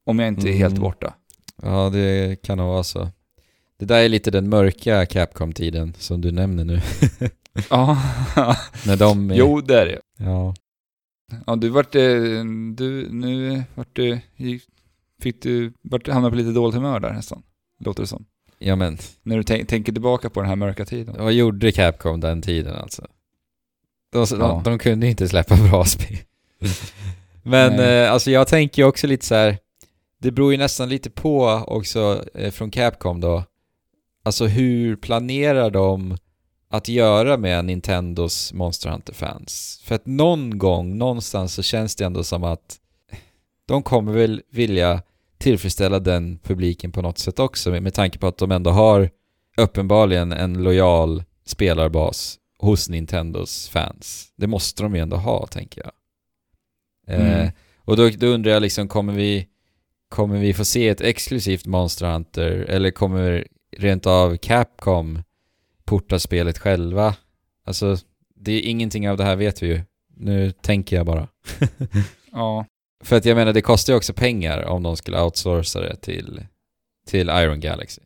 Om 0.07 0.19
jag 0.19 0.29
inte 0.29 0.49
är 0.49 0.53
helt 0.53 0.73
Mm. 0.73 0.83
borta. 0.83 1.15
Ja, 1.63 1.91
det 1.93 2.43
kan 2.43 2.59
nog 2.59 2.67
vara 2.69 2.83
så. 2.83 3.09
Det 3.81 3.87
där 3.87 3.99
är 4.01 4.09
lite 4.09 4.31
den 4.31 4.49
mörka 4.49 5.07
Capcom-tiden 5.07 5.95
som 5.99 6.21
du 6.21 6.31
nämner 6.33 6.65
nu. 6.65 6.81
Ja, 7.71 8.03
När 8.87 8.97
de... 8.97 9.31
är- 9.31 9.35
jo 9.35 9.61
det 9.61 9.81
är 9.81 9.87
det. 9.87 10.01
Ja. 10.17 10.55
Ja, 11.47 11.57
du 11.57 11.69
vart, 11.69 11.95
eh, 11.95 12.01
du, 12.75 13.09
nu 13.11 13.63
vart 13.75 13.89
du, 13.93 14.21
fick 15.23 15.43
du, 15.43 15.73
vart 15.83 16.09
hamnade 16.09 16.31
på 16.33 16.37
lite 16.37 16.51
dåligt 16.53 16.75
humör 16.75 17.01
där 17.01 17.13
nästan. 17.13 17.43
Låter 17.85 18.03
det 18.03 18.07
som. 18.07 18.25
ja, 18.59 18.77
men 18.77 18.99
När 19.23 19.37
du 19.37 19.43
tänk, 19.43 19.69
tänker 19.69 19.93
tillbaka 19.93 20.31
på 20.31 20.41
den 20.41 20.49
här 20.49 20.57
mörka 20.57 20.85
tiden. 20.85 21.17
vad 21.19 21.33
gjorde 21.33 21.73
Capcom 21.73 22.21
den 22.21 22.43
tiden 22.43 22.75
alltså? 22.77 23.07
De, 24.13 24.25
de, 24.31 24.41
Ja. 24.41 24.63
de 24.65 24.79
kunde 24.79 25.07
inte 25.07 25.29
släppa 25.29 25.57
bra 25.57 25.85
spel. 25.85 26.17
Men 27.43 27.79
eh, 27.81 28.13
alltså 28.13 28.31
jag 28.31 28.49
tänker 28.49 28.85
också 28.85 29.07
lite 29.07 29.27
så 29.27 29.35
här. 29.35 29.59
det 30.19 30.31
beror 30.31 30.53
ju 30.53 30.59
nästan 30.59 30.89
lite 30.89 31.11
på 31.11 31.45
också 31.67 32.25
eh, 32.35 32.51
från 32.51 32.71
Capcom 32.71 33.21
då. 33.21 33.45
Alltså 34.31 34.47
hur 34.47 34.97
planerar 34.97 35.71
de 35.71 36.17
att 36.69 36.89
göra 36.89 37.37
med 37.37 37.65
Nintendos 37.65 38.53
Monster 38.53 38.91
Hunter-fans? 38.91 39.81
För 39.85 39.95
att 39.95 40.07
någon 40.07 40.59
gång, 40.59 40.99
någonstans 40.99 41.55
så 41.55 41.63
känns 41.63 41.97
det 41.97 42.05
ändå 42.05 42.25
som 42.25 42.45
att 42.45 42.79
de 43.67 43.83
kommer 43.83 44.13
väl 44.13 44.43
vilja 44.51 45.03
tillfredsställa 45.39 45.99
den 45.99 46.39
publiken 46.39 46.93
på 46.93 47.03
något 47.03 47.19
sätt 47.19 47.39
också 47.39 47.71
med, 47.71 47.83
med 47.83 47.95
tanke 47.95 48.19
på 48.19 48.27
att 48.27 48.39
de 48.39 48.51
ändå 48.51 48.71
har 48.71 49.11
uppenbarligen 49.57 50.33
en 50.33 50.63
lojal 50.63 51.25
spelarbas 51.47 52.39
hos 52.59 52.89
Nintendos 52.89 53.69
fans. 53.69 54.33
Det 54.37 54.47
måste 54.47 54.83
de 54.83 54.95
ju 54.95 55.01
ändå 55.01 55.17
ha, 55.17 55.47
tänker 55.47 55.83
jag. 55.85 55.93
Eh, 57.17 57.33
Mm. 57.41 57.51
och 57.79 57.97
då, 57.97 58.09
då 58.09 58.27
undrar 58.27 58.53
jag 58.53 58.63
liksom, 58.63 58.89
kommer 58.89 59.13
vi, 59.13 59.47
kommer 60.09 60.39
vi 60.39 60.55
få 60.55 60.65
se 60.65 60.89
ett 60.89 61.01
exklusivt 61.01 61.67
Monster 61.67 62.07
Hunter 62.07 62.51
eller 62.51 62.91
kommer 62.91 63.47
rent 63.77 64.07
av 64.07 64.37
Capcom 64.37 65.23
porta 65.85 66.19
spelet 66.19 66.59
själva? 66.59 67.15
Alltså, 67.65 67.97
det 68.37 68.53
är 68.53 68.61
ingenting 68.71 69.11
av 69.11 69.17
det 69.17 69.25
här 69.25 69.37
vet 69.37 69.63
vi 69.63 69.67
ju. 69.67 69.81
Nu 70.17 70.51
tänker 70.53 70.97
jag 70.97 71.07
bara. 71.07 71.29
Ja. 72.33 72.67
För 73.05 73.17
att 73.17 73.25
jag 73.25 73.35
menar, 73.37 73.53
det 73.53 73.63
kostar 73.63 73.93
ju 73.93 73.97
också 73.97 74.13
pengar 74.13 74.65
om 74.65 74.83
de 74.83 74.97
skulle 74.97 75.23
outsourca 75.23 75.81
det 75.81 75.97
till, 75.97 76.47
till 77.07 77.29
Iron 77.29 77.61
Galaxy. 77.61 78.03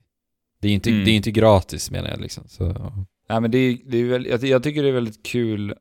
Det 0.60 0.66
är 0.66 0.70
ju 0.70 0.74
inte, 0.74 0.90
Mm. 0.90 1.04
det 1.04 1.08
är 1.10 1.12
ju 1.12 1.16
inte 1.16 1.30
gratis 1.30 1.90
menar 1.90 2.10
jag 2.10 2.20
liksom. 2.20 2.44
Så, 2.48 2.64
ja. 2.78 3.04
Nej 3.28 3.40
men 3.40 3.50
det 3.50 3.58
är, 3.58 3.78
det 3.86 3.98
är 3.98 4.04
väl, 4.04 4.26
jag, 4.26 4.44
jag 4.44 4.62
tycker 4.62 4.82
det 4.82 4.88
är 4.88 4.92
väldigt 4.92 5.26
kul 5.26 5.74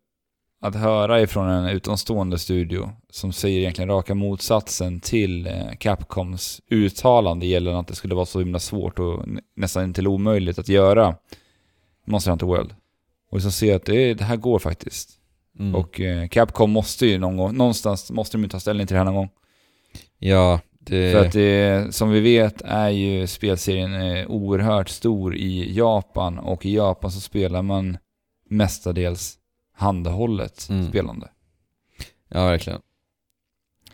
att 0.63 0.75
höra 0.75 1.21
ifrån 1.21 1.49
en 1.49 1.69
utomstående 1.69 2.39
studio 2.39 2.89
som 3.09 3.33
säger 3.33 3.59
egentligen 3.59 3.89
raka 3.89 4.15
motsatsen 4.15 4.99
till 4.99 5.47
eh, 5.47 5.53
Capcoms 5.79 6.61
uttalande 6.69 7.45
gällande 7.45 7.79
att 7.79 7.87
det 7.87 7.95
skulle 7.95 8.15
vara 8.15 8.25
så 8.25 8.39
himla 8.39 8.59
svårt 8.59 8.99
och 8.99 9.27
nä- 9.27 9.41
nästan 9.55 9.93
till 9.93 10.07
omöjligt 10.07 10.59
att 10.59 10.69
göra 10.69 11.15
Monster 12.07 12.31
Hunter 12.31 12.45
World. 12.45 12.75
Och 13.31 13.41
så 13.41 13.51
ser 13.51 13.67
jag 13.67 13.75
att 13.75 13.85
det, 13.85 14.13
det 14.13 14.23
här 14.23 14.35
går 14.35 14.59
faktiskt. 14.59 15.09
Mm. 15.59 15.75
Och 15.75 16.01
eh, 16.01 16.27
Capcom 16.27 16.71
måste 16.71 17.05
ju 17.05 17.17
någon 17.17 17.37
gång, 17.37 17.57
någonstans 17.57 18.11
måste 18.11 18.37
de 18.37 18.43
ju 18.43 18.49
ta 18.49 18.59
ställning 18.59 18.87
till 18.87 18.93
det 18.93 18.99
här 18.99 19.05
någon 19.05 19.15
gång. 19.15 19.29
ja, 20.19 20.59
det... 20.79 21.11
För 21.11 21.25
att 21.25 21.33
det, 21.33 21.95
som 21.95 22.09
vi 22.09 22.19
vet 22.19 22.61
är 22.61 22.89
ju 22.89 23.27
spelserien 23.27 23.93
eh, 23.93 24.27
oerhört 24.27 24.89
stor 24.89 25.35
i 25.35 25.73
Japan 25.77 26.39
och 26.39 26.65
i 26.65 26.75
Japan 26.75 27.11
så 27.11 27.21
spelar 27.21 27.61
man 27.61 27.97
mestadels 28.49 29.37
handhållet 29.73 30.67
Mm. 30.69 30.87
spelande. 30.89 31.29
Ja, 32.29 32.45
verkligen. 32.45 32.79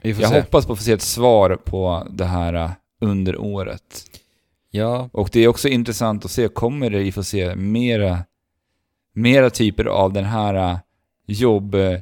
Jag 0.02 0.16
se. 0.18 0.26
hoppas 0.42 0.66
på 0.66 0.74
att 0.74 0.80
få 0.80 0.84
se 0.86 0.92
ett 0.92 1.02
svar 1.02 1.56
på 1.66 2.08
det 2.10 2.26
här 2.26 2.54
eh, 2.54 2.72
under 3.02 3.38
året. 3.38 4.06
Ja, 4.72 5.10
Och 5.14 5.30
det 5.34 5.40
är 5.40 5.48
också 5.48 5.68
intressant 5.68 6.26
att 6.26 6.32
se, 6.32 6.48
kommer 6.48 6.90
vi 6.90 7.12
få 7.12 7.24
se 7.24 7.56
mera, 7.56 8.20
mera 9.14 9.50
typer 9.50 9.86
av 9.86 10.14
den 10.14 10.26
här 10.26 10.54
eh, 10.54 10.78
jobb, 11.28 11.76
eh, 11.76 12.00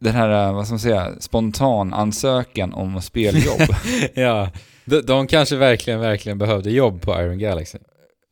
den 0.00 0.14
här, 0.14 0.52
vad 0.52 0.64
ska 0.66 0.72
man 0.72 0.78
säga, 0.80 1.12
spontan 1.20 1.94
ansökan 1.94 2.72
om 2.74 3.02
speljobb. 3.02 3.60
ja. 4.14 4.50
De, 4.84 5.00
de 5.00 5.26
kanske 5.26 5.56
verkligen, 5.56 6.00
verkligen 6.00 6.38
behövde 6.38 6.70
jobb 6.70 7.02
på 7.02 7.20
Iron 7.20 7.38
Galaxy. 7.38 7.78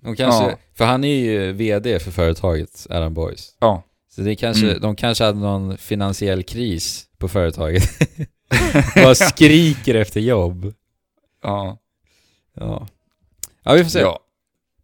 De 0.02 0.16
kanske, 0.16 0.44
Ja. 0.50 0.56
för 0.74 0.84
han 0.84 1.04
är 1.04 1.14
ju 1.16 1.52
VD 1.52 1.98
för 1.98 2.10
företaget, 2.10 2.86
Adam 2.90 3.14
Boys. 3.14 3.56
ja. 3.60 3.82
Så 4.14 4.20
det 4.20 4.36
kanske, 4.36 4.66
Mm. 4.66 4.80
de 4.80 4.96
kanske 4.96 5.24
hade 5.24 5.38
någon 5.38 5.78
finansiell 5.78 6.42
kris 6.42 7.06
på 7.18 7.28
företaget. 7.28 7.82
Bara 8.94 9.14
skriker 9.14 9.94
efter 9.94 10.20
jobb. 10.20 10.74
Ja. 11.42 11.78
Ja. 12.54 12.88
Ja, 13.64 13.72
vi 13.72 13.82
får 13.84 13.90
se. 13.90 14.06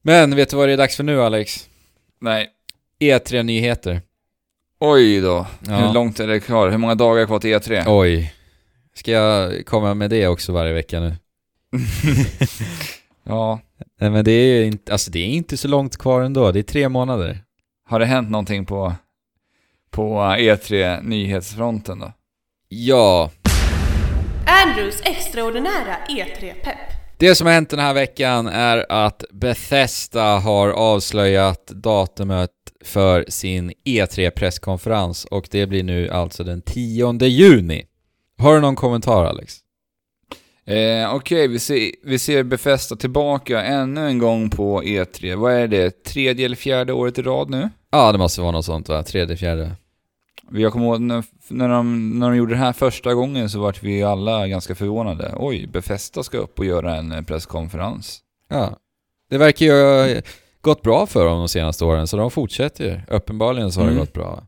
Men 0.03 0.37
vet 0.37 0.51
du 0.51 0.57
vad 0.57 0.69
det 0.69 0.73
är 0.73 0.77
dags 0.77 0.97
för 0.97 1.05
nu 1.05 1.23
Alex? 1.23 1.69
Nej. 2.21 2.49
E3-nyheter. 3.01 4.03
Oj 4.81 5.21
då. 5.21 5.47
Ja. 5.67 5.77
Hur 5.77 5.95
långt 5.95 6.21
är 6.21 6.27
det 6.27 6.41
kvar? 6.41 6.71
Hur 6.71 6.79
många 6.79 6.95
dagar 6.95 7.27
kvar 7.27 7.38
till 7.38 7.51
E 7.51 7.59
E3? 7.59 7.85
Oj. 7.87 8.35
Ska 8.95 9.11
jag 9.11 9.67
komma 9.67 9.95
med 9.95 10.11
det 10.11 10.27
också 10.29 10.53
varje 10.53 10.73
vecka 10.73 11.01
nu? 11.01 11.17
ja. 13.25 13.61
Nej 14.01 14.11
men 14.11 14.25
det 14.25 14.31
är 14.33 14.57
ju 14.61 14.64
inte, 14.67 14.93
alltså 14.93 15.11
det 15.11 15.19
är 15.19 15.27
inte 15.27 15.57
så 15.57 15.69
långt 15.69 15.97
kvar 15.97 16.23
ändå. 16.23 16.53
Det 16.53 16.59
är 16.59 16.62
tre 16.62 16.88
månader. 16.88 17.45
Har 17.88 18.01
det 18.01 18.07
hänt 18.07 18.31
någonting 18.31 18.67
på, 18.67 18.95
på 19.90 20.18
E3 20.20 21.03
nyhetsfronten 21.03 21.98
då? 21.98 22.12
Ja. 22.68 23.31
Andrews 24.64 25.01
extraordinära 25.05 25.96
E3-pepp. 26.09 26.79
Det 27.18 27.35
som 27.35 27.46
har 27.46 27.55
hänt 27.55 27.70
den 27.70 27.79
här 27.79 27.94
veckan 27.94 28.46
är 28.46 28.87
att 28.88 29.24
Bethesda 29.31 30.38
har 30.38 30.68
avslöjat 30.68 31.66
datumet 31.66 32.51
för 32.85 33.24
sin 33.29 33.72
E3-presskonferens 33.85 35.27
och 35.27 35.48
det 35.51 35.66
blir 35.66 35.83
nu 35.83 36.11
alltså 36.11 36.44
den 36.44 36.62
10 36.62 37.12
juni. 37.27 37.85
Har 38.38 38.55
du 38.55 38.61
någon 38.61 38.77
kommentar 38.77 39.24
Alex? 39.24 39.55
Eh, 40.66 41.14
Okej, 41.14 41.48
vi, 41.48 41.59
ser, 41.59 41.90
vi 42.05 42.18
ser 42.18 42.42
Befästa 42.42 42.96
tillbaka 42.96 43.62
ännu 43.62 44.07
en 44.07 44.18
gång 44.18 44.51
på 44.51 44.83
E3. 44.83 45.37
Vad 45.37 45.53
är 45.53 45.68
det? 45.68 46.05
Tredje 46.05 46.44
eller 46.44 46.57
fjärde 46.57 46.92
året 46.92 47.18
i 47.18 47.22
rad 47.22 47.51
nu? 47.51 47.68
Ja, 47.90 48.12
det 48.12 48.18
måste 48.18 48.40
vara 48.40 48.51
något 48.53 48.64
sånt 48.64 48.88
va? 48.88 49.03
Tredje, 49.03 49.37
fjärde. 49.37 49.70
Jag 50.53 50.72
kommer 50.72 50.87
ihåg 50.87 51.01
när, 51.01 51.24
när, 51.48 51.68
de, 51.68 52.11
när 52.18 52.31
de 52.31 52.37
gjorde 52.37 52.55
det 52.55 52.59
här 52.59 52.72
första 52.72 53.14
gången 53.14 53.51
så 53.51 53.61
vart 53.61 53.83
vi 53.83 54.03
alla 54.03 54.48
ganska 54.48 54.74
förvånade. 54.74 55.35
Oj, 55.37 55.66
Befästa 55.66 56.22
ska 56.22 56.38
upp 56.38 56.59
och 56.59 56.64
göra 56.64 56.96
en 56.96 57.12
eh, 57.12 57.22
presskonferens. 57.22 58.20
Ja. 58.48 58.77
Det 59.31 59.38
verkar 59.38 59.66
ju 59.66 59.72
ha 59.72 60.20
gått 60.61 60.83
bra 60.83 61.07
för 61.07 61.24
dem 61.24 61.38
de 61.38 61.48
senaste 61.48 61.85
åren, 61.85 62.07
så 62.07 62.16
de 62.16 62.31
fortsätter 62.31 62.85
ju. 62.85 63.01
Uppenbarligen 63.16 63.72
så 63.72 63.81
har 63.81 63.85
Mm. 63.87 63.94
det 63.94 64.01
gått 64.01 64.12
bra. 64.12 64.42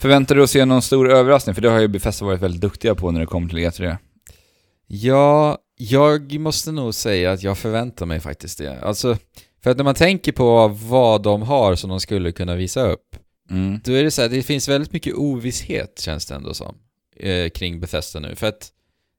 Förväntar 0.00 0.34
du 0.34 0.38
dig 0.38 0.44
att 0.44 0.50
se 0.50 0.64
någon 0.64 0.82
stor 0.82 1.10
överraskning? 1.12 1.54
För 1.54 1.62
det 1.62 1.70
har 1.70 1.80
ju 1.80 1.88
Befästa 1.88 2.24
varit 2.24 2.40
väldigt 2.40 2.60
duktiga 2.60 2.94
på 2.94 3.10
när 3.10 3.20
det 3.20 3.26
kommer 3.26 3.48
till 3.48 3.58
E 3.58 3.68
E3. 3.68 3.96
Ja, 4.86 5.58
jag 5.76 6.40
måste 6.40 6.72
nog 6.72 6.94
säga 6.94 7.32
att 7.32 7.42
jag 7.42 7.58
förväntar 7.58 8.06
mig 8.06 8.20
faktiskt 8.20 8.58
det. 8.58 8.80
Alltså, 8.82 9.16
för 9.62 9.70
att 9.70 9.76
när 9.76 9.84
man 9.84 9.94
tänker 9.94 10.32
på 10.32 10.68
vad 10.68 11.22
de 11.22 11.42
har 11.42 11.74
som 11.74 11.90
de 11.90 12.00
skulle 12.00 12.32
kunna 12.32 12.54
visa 12.54 12.82
upp, 12.90 13.16
Mm. 13.50 13.80
då 13.84 13.92
är 13.92 14.04
det 14.04 14.10
så 14.10 14.22
här, 14.22 14.28
det 14.28 14.42
finns 14.42 14.68
väldigt 14.68 14.92
mycket 14.92 15.14
ovisshet 15.14 15.98
känns 16.00 16.26
det 16.26 16.34
ändå 16.34 16.54
som, 16.54 16.74
eh, 17.16 17.48
kring 17.50 17.80
Bethesda 17.80 18.20
nu. 18.20 18.36
För 18.36 18.46
att, 18.46 18.68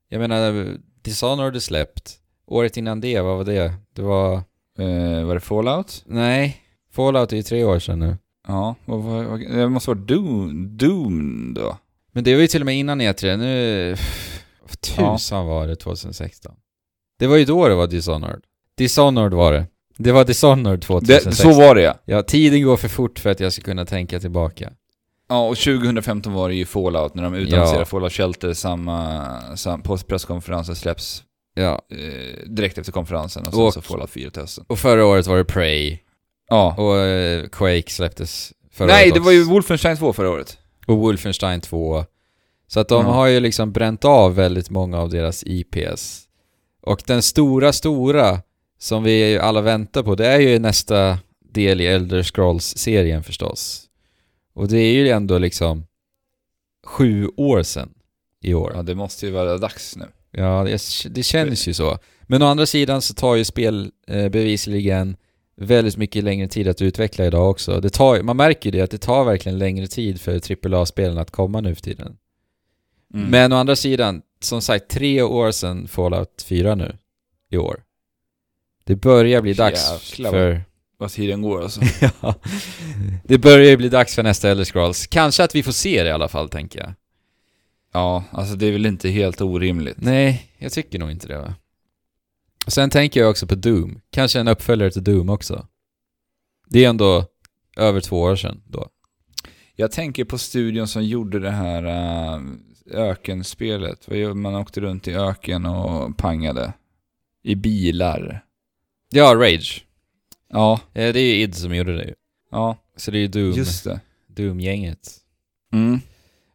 jag 0.08 0.18
menar, 0.20 0.66
Dishonored 1.02 1.56
är 1.56 1.60
släppt. 1.60 2.18
Året 2.46 2.76
innan 2.76 3.00
det, 3.00 3.20
vad 3.20 3.36
var 3.36 3.44
det? 3.44 3.72
Det 3.96 4.02
var, 4.02 4.34
Eh, 4.78 5.24
var 5.24 5.34
det 5.34 5.40
Fallout? 5.40 6.02
nej, 6.06 6.56
Fallout 6.92 7.32
är 7.32 7.36
ju 7.36 7.42
tre 7.42 7.64
år 7.64 7.78
sedan 7.78 7.98
nu. 7.98 8.16
Ja, 8.48 8.74
vad, 8.84 9.02
vad, 9.02 9.24
vad, 9.24 9.40
det 9.40 9.68
måste 9.68 9.90
vara 9.90 9.98
Doom, 9.98 10.76
Doom 10.76 11.54
då? 11.54 11.78
Men 12.12 12.24
det 12.24 12.34
var 12.34 12.40
ju 12.40 12.46
till 12.48 12.62
och 12.62 12.66
med 12.66 12.78
innan 12.78 13.00
E3, 13.00 13.36
nu... 13.36 13.96
Tusan 14.80 15.46
var 15.46 15.66
det 15.66 15.76
2016? 15.76 16.54
Det 17.18 17.26
var 17.26 17.36
ju 17.36 17.44
då 17.44 17.68
det 17.68 17.74
var 17.74 17.86
Dishonored. 17.86 18.40
Dishonored 18.76 19.32
var 19.34 19.52
det. 19.52 19.66
Det 20.02 20.12
var 20.12 20.24
Dishonored 20.24 20.78
Det, 20.80 20.86
2016. 20.86 21.32
så 21.32 21.52
var 21.60 21.74
det 21.74 21.82
ja. 21.82 21.94
Ja, 22.04 22.22
tiden 22.22 22.62
går 22.62 22.76
för 22.76 22.88
fort 22.88 23.18
för 23.18 23.30
att 23.30 23.40
jag 23.40 23.52
ska 23.52 23.62
kunna 23.62 23.84
tänka 23.86 24.20
tillbaka. 24.20 24.70
Ja, 25.28 25.48
och 25.48 25.56
2015 25.56 26.32
var 26.32 26.48
det 26.48 26.54
ju 26.54 26.64
Fallout, 26.64 27.14
när 27.14 27.22
de 27.22 27.34
utannonserade 27.34 27.80
Ja. 27.80 27.84
Fallout 27.84 28.12
Shelter 28.12 28.52
samma, 28.52 29.26
sam, 29.56 29.82
på 29.82 29.96
presskonferensen 29.96 30.76
släpps 30.76 31.22
Ja. 31.54 31.82
eh, 31.92 32.48
direkt 32.48 32.78
efter 32.78 32.92
konferensen 32.92 33.46
och 33.46 33.52
sen 33.54 33.62
Och- 33.62 33.74
så 33.74 33.82
Fallout 33.82 34.10
4 34.10 34.30
till 34.30 34.42
hösten. 34.42 34.64
Och 34.68 34.78
förra 34.78 35.06
året 35.06 35.26
var 35.26 35.36
det 35.36 35.44
Prey. 35.44 35.98
Ja. 36.48 36.74
Och 36.78 36.96
eh, 36.98 37.46
Quake 37.48 37.90
släpptes 37.90 38.52
förra 38.72 38.86
Nej, 38.86 39.04
året 39.04 39.14
det 39.14 39.20
också. 39.20 39.24
var 39.24 39.32
ju 39.32 39.44
Wolfenstein 39.44 39.96
2 39.96 40.12
förra 40.12 40.30
året. 40.30 40.58
Och 40.86 40.96
Wolfenstein 40.98 41.60
2. 41.60 42.04
Så 42.68 42.80
att 42.80 42.88
de 42.88 43.06
Ja. 43.06 43.12
har 43.12 43.26
ju 43.26 43.40
liksom 43.40 43.72
bränt 43.72 44.04
av 44.04 44.34
väldigt 44.34 44.70
många 44.70 44.98
av 45.00 45.10
deras 45.10 45.44
IPs. 45.46 46.22
Och 46.82 47.02
den 47.06 47.22
stora, 47.22 47.72
stora 47.72 48.38
som 48.82 49.02
vi 49.02 49.38
alla 49.38 49.60
väntar 49.60 50.02
på, 50.02 50.14
det 50.14 50.26
är 50.26 50.40
ju 50.40 50.58
nästa 50.58 51.18
del 51.52 51.80
i 51.80 51.86
Elder 51.86 52.22
Scrolls-serien 52.22 53.22
förstås. 53.22 53.84
Och 54.54 54.68
det 54.68 54.78
är 54.78 54.92
ju 54.92 55.08
ändå 55.08 55.38
liksom 55.38 55.86
sju 56.86 57.28
år 57.36 57.62
sedan 57.62 57.94
i 58.40 58.54
år. 58.54 58.72
Ja, 58.74 58.82
det 58.82 58.94
måste 58.94 59.26
ju 59.26 59.32
vara 59.32 59.58
dags 59.58 59.96
nu. 59.96 60.04
Ja, 60.30 60.64
det, 60.64 60.82
det 61.10 61.22
känns 61.22 61.68
ju 61.68 61.74
så. 61.74 61.98
Men 62.22 62.42
å 62.42 62.46
andra 62.46 62.66
sidan 62.66 63.02
så 63.02 63.14
tar 63.14 63.36
ju 63.36 63.44
spel 63.44 63.90
eh, 64.06 64.28
bevisligen 64.28 65.16
väldigt 65.56 65.96
mycket 65.96 66.24
längre 66.24 66.48
tid 66.48 66.68
att 66.68 66.82
utveckla 66.82 67.26
idag 67.26 67.50
också. 67.50 67.80
Det 67.80 67.90
tar, 67.90 68.22
man 68.22 68.36
märker 68.36 68.72
ju 68.72 68.78
det, 68.78 68.84
att 68.84 68.90
det 68.90 68.98
tar 68.98 69.24
verkligen 69.24 69.58
längre 69.58 69.86
tid 69.86 70.20
för 70.20 70.40
AAA-spelen 70.66 71.18
att 71.18 71.30
komma 71.30 71.60
nu 71.60 71.74
för 71.74 71.82
tiden. 71.82 72.16
Mm. 73.14 73.30
Men 73.30 73.52
å 73.52 73.56
andra 73.56 73.76
sidan, 73.76 74.22
som 74.40 74.62
sagt, 74.62 74.88
tre 74.88 75.22
år 75.22 75.50
sedan 75.50 75.88
Fallout 75.88 76.42
4 76.48 76.74
nu, 76.74 76.96
i 77.50 77.56
år. 77.56 77.82
Det 78.84 78.96
börjar 78.96 79.42
bli 79.42 79.52
dags 79.52 79.90
Jäklar 80.10 80.30
vad- 80.30 80.40
för... 80.40 80.64
Vad 80.96 81.10
tiden 81.10 81.42
går 81.42 81.62
alltså. 81.62 81.80
ja, 82.20 82.34
det 83.24 83.38
börjar 83.38 83.76
bli 83.76 83.88
dags 83.88 84.14
för 84.14 84.22
nästa 84.22 84.50
Elder 84.50 84.64
Scrolls. 84.64 85.06
Kanske 85.06 85.44
att 85.44 85.54
vi 85.54 85.62
får 85.62 85.72
se 85.72 86.02
det 86.02 86.08
i 86.08 86.12
alla 86.12 86.28
fall, 86.28 86.48
tänker 86.48 86.80
jag. 86.80 86.94
ja, 87.92 88.24
alltså 88.30 88.54
det 88.54 88.66
är 88.66 88.72
väl 88.72 88.86
inte 88.86 89.08
helt 89.08 89.40
orimligt. 89.40 89.96
Nej, 90.00 90.50
jag 90.58 90.72
tycker 90.72 90.98
nog 90.98 91.10
inte 91.10 91.28
det 91.28 91.38
va. 91.38 91.54
Och 92.66 92.72
sen 92.72 92.90
tänker 92.90 93.20
jag 93.20 93.30
också 93.30 93.46
på 93.46 93.54
Doom. 93.54 94.00
Kanske 94.10 94.40
en 94.40 94.48
uppföljare 94.48 94.90
till 94.90 95.04
Doom 95.04 95.28
också. 95.28 95.66
Det 96.68 96.84
är 96.84 96.88
ändå 96.88 97.24
över 97.76 98.00
två 98.00 98.20
år 98.20 98.36
sedan 98.36 98.62
då. 98.66 98.88
Jag 99.76 99.92
tänker 99.92 100.24
på 100.24 100.38
studion 100.38 100.88
som 100.88 101.04
gjorde 101.04 101.38
det 101.38 101.50
här 101.50 101.84
äh, 101.84 102.40
ökenspelet. 102.90 104.08
Man 104.34 104.54
åkte 104.54 104.80
runt 104.80 105.08
i 105.08 105.14
öken 105.14 105.66
och 105.66 106.16
pangade. 106.16 106.72
I 107.42 107.54
bilar. 107.54 108.44
Ja, 109.12 109.34
Rage. 109.34 109.84
Ja, 110.48 110.80
Eh, 110.94 111.12
Det 111.12 111.20
är 111.20 111.34
ju 111.34 111.42
id 111.42 111.54
som 111.54 111.74
gjorde 111.74 111.96
det 111.96 112.04
ju. 112.04 112.14
ja, 112.50 112.76
Så 112.96 113.10
det 113.10 113.18
är 113.18 113.20
ju 113.20 113.28
Doom, 113.28 113.52
just 113.52 113.84
det. 113.84 114.00
Doom-gänget. 114.26 115.08
Mm. 115.72 116.00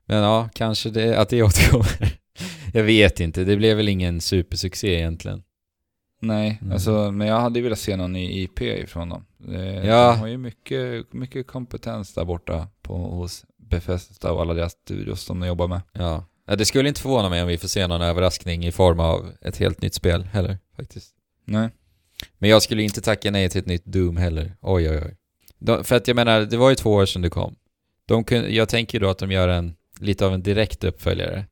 Men 0.05 0.17
ja, 0.17 0.49
kanske 0.53 0.89
det, 0.89 1.17
att 1.19 1.29
det 1.29 1.43
återkommer. 1.43 2.17
jag 2.73 2.83
vet 2.83 3.19
inte, 3.19 3.43
det 3.43 3.55
blev 3.57 3.77
väl 3.77 3.89
ingen 3.89 4.21
supersuccé 4.21 4.95
egentligen. 4.95 5.43
Nej, 6.21 6.57
Mm. 6.61 6.73
alltså, 6.73 7.11
men 7.11 7.27
jag 7.27 7.39
hade 7.39 7.59
ju 7.59 7.63
velat 7.63 7.79
se 7.79 7.95
någon 7.95 8.15
i 8.15 8.41
IP 8.43 8.61
ifrån 8.61 9.09
dem. 9.09 9.25
Det, 9.37 9.73
Ja. 9.85 10.11
De 10.11 10.19
har 10.19 10.27
ju 10.27 10.37
mycket, 10.37 11.13
mycket 11.13 11.47
kompetens 11.47 12.13
där 12.13 12.25
borta 12.25 12.67
på, 12.81 12.97
hos 12.97 13.45
Befästa 13.57 14.31
och 14.33 14.41
alla 14.41 14.53
deras 14.53 14.71
studios 14.71 15.25
de 15.25 15.47
jobbar 15.47 15.67
med. 15.67 15.81
Ja. 15.93 16.25
Ja, 16.47 16.55
Det 16.55 16.65
skulle 16.65 16.89
inte 16.89 17.01
förvåna 17.01 17.29
mig 17.29 17.41
om 17.41 17.47
vi 17.47 17.57
får 17.57 17.67
se 17.67 17.87
någon 17.87 18.01
överraskning 18.01 18.65
i 18.65 18.71
form 18.71 18.99
av 18.99 19.31
ett 19.41 19.57
helt 19.57 19.81
nytt 19.81 19.93
spel 19.93 20.23
heller, 20.23 20.57
faktiskt. 20.75 21.13
Nej. 21.45 21.69
Men 22.37 22.49
jag 22.49 22.61
skulle 22.61 22.83
inte 22.83 23.01
tacka 23.01 23.31
nej 23.31 23.49
till 23.49 23.59
ett 23.59 23.65
nytt 23.67 23.85
Doom 23.85 24.17
heller. 24.17 24.55
Oj, 24.61 24.89
oj, 24.89 25.01
oj. 25.05 25.15
De, 25.59 25.83
för 25.83 25.95
att 25.95 26.07
jag 26.07 26.15
menar, 26.15 26.41
det 26.41 26.57
var 26.57 26.69
ju 26.69 26.75
två 26.75 26.91
år 26.91 27.05
sedan 27.05 27.21
det 27.21 27.29
kom. 27.29 27.55
De 28.05 28.23
kun, 28.23 28.55
jag 28.55 28.69
tänker 28.69 28.99
då 28.99 29.09
att 29.09 29.17
de 29.19 29.31
gör 29.31 29.47
en, 29.47 29.75
lite 29.99 30.25
av 30.25 30.33
en 30.33 30.43
direkt 30.43 30.83
uppföljare. 30.83 31.45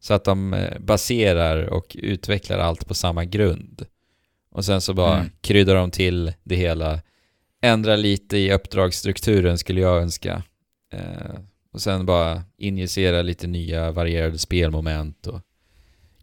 Så 0.00 0.14
att 0.14 0.24
de 0.24 0.54
eh, 0.54 0.78
baserar 0.78 1.62
och 1.62 1.96
utvecklar 2.00 2.58
allt 2.58 2.86
på 2.88 2.94
samma 2.94 3.24
grund. 3.24 3.86
Och 4.50 4.64
sen 4.64 4.80
så 4.80 4.94
bara 4.94 5.16
Mm. 5.18 5.30
kryddar 5.40 5.74
de 5.74 5.90
till 5.90 6.32
det 6.42 6.56
hela. 6.56 7.00
Ändrar 7.62 7.96
lite 7.96 8.38
i 8.38 8.52
uppdragsstrukturen 8.52 9.58
skulle 9.58 9.80
jag 9.80 10.02
önska. 10.02 10.42
Eh, 10.92 11.40
och 11.72 11.82
sen 11.82 12.06
bara 12.06 12.42
injicera 12.58 13.22
lite 13.22 13.46
nya 13.46 13.90
varierade 13.92 14.38
spelmoment 14.38 15.26
och 15.26 15.40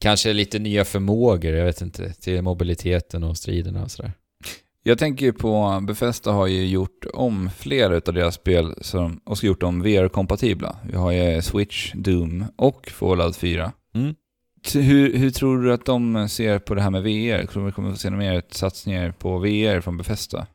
kanske 0.02 0.34
lite 0.34 0.60
nya 0.60 0.86
förmågor, 0.86 1.54
jag 1.54 1.66
vet 1.66 1.82
inte, 1.82 2.14
till 2.14 2.42
mobiliteten 2.42 3.24
och 3.24 3.38
striderna 3.38 3.84
och 3.84 3.92
sådär. 3.92 4.12
Jag 4.84 4.98
tänker 4.98 5.26
ju 5.26 5.34
på, 5.34 5.80
Befästa 5.88 6.32
har 6.32 6.48
ju 6.48 6.68
gjort 6.68 7.06
om 7.14 7.50
flera 7.58 7.96
utav 7.96 8.14
deras 8.14 8.36
spel 8.36 8.76
som, 8.82 9.22
och 9.26 9.44
gjort 9.44 9.62
dem 9.62 9.84
VR-kompatibla. 9.84 10.76
Vi 10.84 10.98
har 10.98 11.12
ju 11.12 11.42
Switch, 11.42 11.92
Doom 11.94 12.46
och 12.56 12.88
Fallout 12.88 13.36
4. 13.36 13.72
Mm. 13.96 14.16
Hur, 14.74 15.18
hur 15.18 15.32
tror 15.32 15.62
du 15.62 15.74
att 15.74 15.86
de 15.86 16.30
ser 16.30 16.60
på 16.60 16.76
det 16.76 16.82
här 16.82 16.90
med 16.90 17.04
VR? 17.04 17.46
Tror 17.46 17.62
du 17.62 17.66
vi 17.66 17.72
kommer 17.72 17.92
att 17.92 18.00
se 18.00 18.10
några 18.10 18.24
mer 18.24 18.44
satsningar 18.50 19.12
på 19.12 19.38
VR 19.38 19.82
från 19.82 19.98
Befästa? 19.98 20.48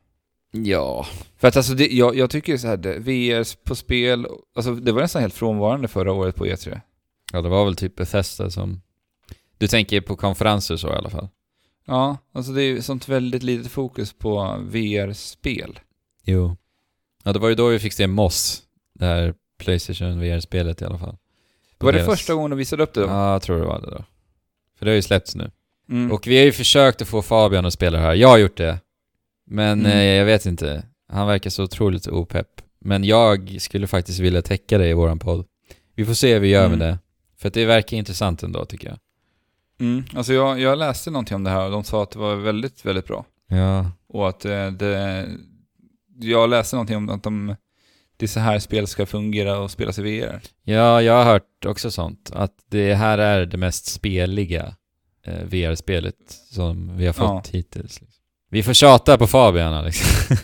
Ja. 0.51 1.05
För 1.37 1.47
att 1.47 1.57
alltså, 1.57 1.73
det, 1.73 1.87
jag, 1.87 2.15
jag 2.15 2.29
tycker 2.29 2.57
så 2.57 2.67
här, 2.67 2.77
det, 2.77 2.99
VR 2.99 3.65
på 3.65 3.75
spel, 3.75 4.27
alltså 4.55 4.75
det 4.75 4.91
var 4.91 5.01
nästan 5.01 5.21
helt 5.21 5.33
frånvarande 5.33 5.87
förra 5.87 6.11
året 6.11 6.35
på 6.35 6.47
E 6.47 6.55
E3. 6.55 6.81
Ja, 7.33 7.41
det 7.41 7.49
var 7.49 7.65
väl 7.65 7.75
typ 7.75 7.95
Bethesda 7.95 8.49
som... 8.49 8.81
Du 9.57 9.67
tänker 9.67 10.01
på 10.01 10.15
konferenser 10.15 10.77
så 10.77 10.87
i 10.87 10.91
alla 10.91 11.09
fall? 11.09 11.27
Ja, 11.85 12.17
alltså 12.33 12.51
det 12.51 12.61
är 12.63 12.65
ju 12.67 12.81
sånt 12.81 13.09
väldigt 13.09 13.43
litet 13.43 13.71
fokus 13.71 14.13
på 14.13 14.57
VR-spel. 14.69 15.79
Jo. 16.23 16.55
Ja, 17.23 17.33
det 17.33 17.39
var 17.39 17.49
ju 17.49 17.55
då 17.55 17.67
vi 17.67 17.79
fick 17.79 17.93
se 17.93 18.07
Moss, 18.07 18.63
det 18.93 19.05
här 19.05 19.33
Playstation 19.59 20.19
VR-spelet 20.19 20.81
i 20.81 20.85
alla 20.85 20.97
fall. 20.97 21.17
På 21.77 21.85
Var 21.85 21.93
det 21.93 21.99
deras- 21.99 22.09
första 22.09 22.33
gången 22.33 22.49
de 22.49 22.55
visade 22.59 22.83
upp 22.83 22.93
det 22.93 23.01
då? 23.01 23.07
Ja, 23.07 23.31
jag 23.33 23.41
tror 23.41 23.59
det 23.59 23.65
var 23.65 23.81
det 23.81 23.91
då. 23.91 24.03
För 24.77 24.85
det 24.85 24.91
har 24.91 24.95
ju 24.95 25.01
släppts 25.01 25.35
nu. 25.35 25.51
Mm. 25.89 26.11
Och 26.11 26.27
vi 26.27 26.37
har 26.37 26.45
ju 26.45 26.51
försökt 26.51 27.01
att 27.01 27.07
få 27.07 27.21
Fabian 27.21 27.65
att 27.65 27.73
spela 27.73 27.97
det 27.97 28.03
här. 28.03 28.15
Jag 28.15 28.27
har 28.29 28.37
gjort 28.37 28.57
det. 28.57 28.79
Men 29.45 29.79
Mm. 29.79 29.91
eh, 29.91 30.03
jag 30.03 30.25
vet 30.25 30.45
inte. 30.45 30.83
Han 31.09 31.27
verkar 31.27 31.49
så 31.49 31.63
otroligt 31.63 32.07
opepp. 32.07 32.61
Men 32.79 33.03
jag 33.03 33.55
skulle 33.61 33.87
faktiskt 33.87 34.19
vilja 34.19 34.41
täcka 34.41 34.77
det 34.77 34.87
i 34.87 34.93
våran 34.93 35.19
podd. 35.19 35.45
Vi 35.95 36.05
får 36.05 36.13
se 36.13 36.33
hur 36.33 36.39
vi 36.39 36.47
gör 36.47 36.65
Mm. 36.65 36.79
med 36.79 36.87
det. 36.87 36.99
För 37.37 37.47
att 37.47 37.53
det 37.53 37.65
verkar 37.65 37.97
intressant 37.97 38.43
ändå 38.43 38.65
tycker 38.65 38.87
jag. 38.87 38.97
Mm. 39.79 40.03
Alltså 40.15 40.33
jag, 40.33 40.59
jag 40.59 40.77
läste 40.77 41.11
någonting 41.11 41.35
om 41.35 41.43
det 41.43 41.49
här 41.49 41.65
och 41.65 41.71
de 41.71 41.83
sa 41.83 42.03
att 42.03 42.11
det 42.11 42.19
var 42.19 42.35
väldigt, 42.35 42.85
väldigt 42.85 43.07
bra. 43.07 43.25
Ja. 43.47 43.91
Och 44.09 44.29
att 44.29 44.45
eh, 44.45 44.67
det... 44.71 45.27
Jag 46.19 46.49
läste 46.49 46.75
någonting 46.75 46.97
om 46.97 47.09
att 47.09 47.23
de... 47.23 47.55
Det 48.17 48.25
är 48.25 48.27
så 48.27 48.39
här 48.39 48.59
spel 48.59 48.87
ska 48.87 49.05
fungera 49.05 49.57
och 49.59 49.71
spelas 49.71 49.99
i 49.99 50.01
VR. 50.01 50.41
Ja, 50.63 51.01
jag 51.01 51.13
har 51.13 51.23
hört 51.23 51.65
också 51.65 51.91
sånt. 51.91 52.31
Att 52.33 52.53
det 52.69 52.93
här 52.93 53.17
är 53.17 53.45
det 53.45 53.57
mest 53.57 53.85
speliga 53.85 54.75
eh, 55.25 55.43
VR-spelet 55.43 56.15
som 56.51 56.97
vi 56.97 57.05
har 57.05 57.13
fått 57.13 57.47
hittills. 57.47 58.01
Liksom. 58.01 58.21
Vi 58.49 58.63
får 58.63 58.73
tjata 58.73 59.17
på 59.17 59.27
Fabian 59.27 59.73
Alex. 59.73 59.97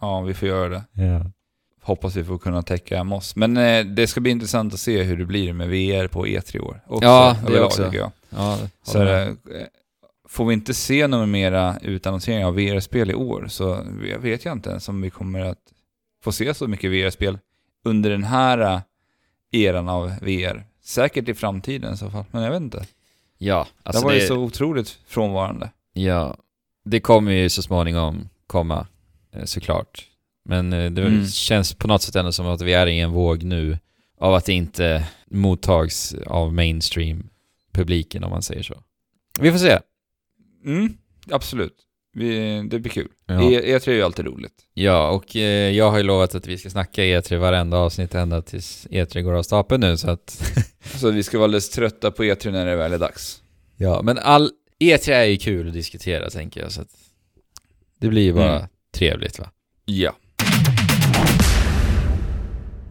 Ja, 0.00 0.20
vi 0.20 0.34
får 0.34 0.48
göra 0.48 0.68
det. 0.68 0.82
ja. 0.92 1.30
Hoppas 1.84 2.16
vi 2.16 2.24
får 2.24 2.38
kunna 2.38 2.62
täcka 2.62 3.04
Moss. 3.04 3.36
Men 3.36 3.56
eh, 3.56 3.84
det 3.84 4.06
ska 4.06 4.20
bli 4.20 4.30
intressant 4.30 4.74
att 4.74 4.80
se 4.80 5.02
hur 5.02 5.16
det 5.16 5.24
blir 5.24 5.52
med 5.52 5.68
VR 5.68 6.08
på 6.08 6.26
E3 6.26 6.56
i 6.56 6.60
år. 6.60 6.80
Också, 6.86 7.04
Ja, 7.04 7.36
det 7.40 7.46
överlag, 7.46 7.66
också. 7.66 7.90
jag. 7.94 8.10
ja 8.30 8.58
Så 8.82 8.98
håller 8.98 9.28
eh, 9.28 9.34
får 10.28 10.44
vi 10.44 10.54
inte 10.54 10.74
se 10.74 11.06
några 11.06 11.26
mera 11.26 11.78
utannonseringar 11.82 12.46
av 12.46 12.54
VR-spel 12.54 13.10
i 13.10 13.14
år 13.14 13.46
så 13.48 13.86
jag 14.10 14.18
vet 14.18 14.44
jag 14.44 14.52
inte 14.52 14.70
ens 14.70 14.88
om 14.88 15.00
vi 15.00 15.10
kommer 15.10 15.40
att 15.40 15.58
få 16.24 16.32
se 16.32 16.54
så 16.54 16.68
mycket 16.68 16.90
VR-spel 16.90 17.38
under 17.84 18.10
den 18.10 18.24
här 18.24 18.58
eh, 18.58 18.80
eran 19.50 19.88
av 19.88 20.12
VR. 20.20 20.64
Säkert 20.84 21.28
i 21.28 21.34
framtiden 21.34 21.94
i 21.94 21.96
så 21.96 22.10
fall, 22.10 22.24
men 22.30 22.42
jag 22.42 22.50
vet 22.50 22.60
inte. 22.60 22.86
ja, 23.38 23.66
alltså 23.82 24.02
det 24.02 24.06
var 24.06 24.12
det, 24.12 24.20
ju 24.20 24.26
så 24.26 24.36
otroligt 24.36 24.98
frånvarande. 25.06 25.70
ja, 25.92 26.36
det 26.84 27.00
kommer 27.00 27.32
ju 27.32 27.48
så 27.48 27.62
småningom 27.62 28.28
komma, 28.46 28.86
eh, 29.32 29.44
såklart. 29.44 30.08
Men 30.44 30.72
eh, 30.72 30.90
det 30.90 31.02
Mm. 31.02 31.26
känns 31.26 31.74
på 31.74 31.88
något 31.88 32.02
sätt 32.02 32.16
ändå 32.16 32.32
som 32.32 32.46
att 32.46 32.60
vi 32.62 32.72
är 32.72 32.86
i 32.86 33.00
en 33.00 33.10
våg 33.12 33.42
nu 33.42 33.78
av 34.18 34.34
att 34.34 34.44
det 34.44 34.52
inte 34.52 35.06
mottags 35.30 36.14
av 36.26 36.52
mainstream-publiken 36.54 38.24
om 38.24 38.30
man 38.30 38.42
säger 38.42 38.62
så. 38.62 38.82
Vi 39.40 39.50
får 39.52 39.58
se. 39.58 39.78
Mm, 40.64 40.96
absolut. 41.30 41.76
Vi, 42.14 42.62
det 42.70 42.78
blir 42.78 42.92
kul. 42.92 43.08
Ja. 43.26 43.42
E, 43.52 43.76
E3 43.78 43.88
är 43.88 43.92
ju 43.94 44.02
alltid 44.02 44.24
roligt. 44.26 44.52
Ja, 44.74 45.08
och 45.10 45.36
eh, 45.36 45.70
jag 45.70 45.90
har 45.90 45.98
ju 45.98 46.02
lovat 46.04 46.34
att 46.34 46.46
vi 46.46 46.58
ska 46.58 46.70
snacka 46.70 47.02
E3 47.02 47.36
varenda 47.36 47.76
avsnitt 47.76 48.14
ända 48.14 48.42
tills 48.42 48.86
E3 48.90 49.20
går 49.20 49.32
av 49.32 49.42
stapeln 49.42 49.80
nu 49.80 49.96
så 49.96 50.10
att... 50.10 50.54
Så 51.00 51.10
vi 51.10 51.22
ska 51.22 51.38
vara 51.38 51.44
alldeles 51.44 51.70
trötta 51.70 52.10
på 52.10 52.24
E3 52.24 52.50
när 52.50 52.66
det 52.66 52.76
väl 52.76 52.92
är 52.92 52.98
dags. 52.98 53.42
ja, 53.76 54.02
men 54.02 54.18
all... 54.18 54.50
E3 54.80 55.10
är 55.12 55.24
ju 55.24 55.36
kul 55.36 55.68
att 55.68 55.74
diskutera 55.74 56.30
tänker 56.30 56.60
jag 56.60 56.72
så 56.72 56.80
att... 56.82 56.88
Det 57.98 58.08
blir 58.08 58.22
ju 58.22 58.32
bara 58.32 58.56
Mm. 58.56 58.68
trevligt 58.94 59.38
va? 59.38 59.50
Ja. 59.84 60.12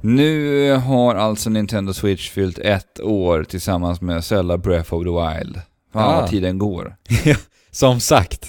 Nu 0.04 0.72
har 0.76 1.16
alltså 1.16 1.50
Nintendo 1.50 1.94
Switch 1.94 2.30
fyllt 2.30 2.60
ett 2.60 3.00
år 3.00 3.44
tillsammans 3.44 4.02
med 4.02 4.24
Zelda 4.26 4.58
Breath 4.58 4.94
of 4.94 5.04
the 5.04 5.10
Wild. 5.10 5.62
Fan 5.94 6.16
Ah. 6.16 6.22
vad 6.22 6.30
tiden 6.30 6.58
går. 6.58 6.96
Som 7.72 8.00
sagt, 8.00 8.48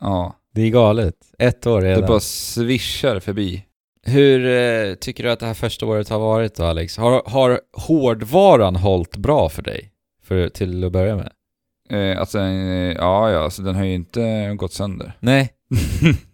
Ja, 0.00 0.34
det 0.54 0.62
är 0.62 0.70
galet. 0.70 1.14
Ett 1.38 1.66
år 1.66 1.80
det 1.80 1.88
redan. 1.90 2.06
bara 2.08 2.20
svischar 2.20 3.20
förbi. 3.20 3.64
Hur 4.06 4.46
eh, 4.46 4.94
tycker 4.94 5.24
du 5.24 5.30
att 5.30 5.40
det 5.40 5.46
här 5.46 5.54
första 5.54 5.86
året 5.86 6.08
har 6.08 6.18
varit 6.18 6.54
då 6.54 6.64
Alex? 6.64 6.96
Har, 6.96 7.22
har 7.26 7.60
hårdvaran 7.72 8.76
hållit 8.76 9.16
bra 9.16 9.48
för 9.48 9.62
dig? 9.62 9.90
För, 10.24 10.48
till 10.48 10.84
att 10.84 10.92
börja 10.92 11.16
med? 11.16 11.32
Eh, 11.90 12.20
alltså, 12.20 12.38
eh, 12.38 12.92
ja, 12.92 13.30
ja, 13.30 13.38
alltså 13.44 13.62
den 13.62 13.74
har 13.74 13.84
ju 13.84 13.94
inte 13.94 14.54
gått 14.56 14.72
sönder. 14.72 15.12
Nej. 15.20 15.50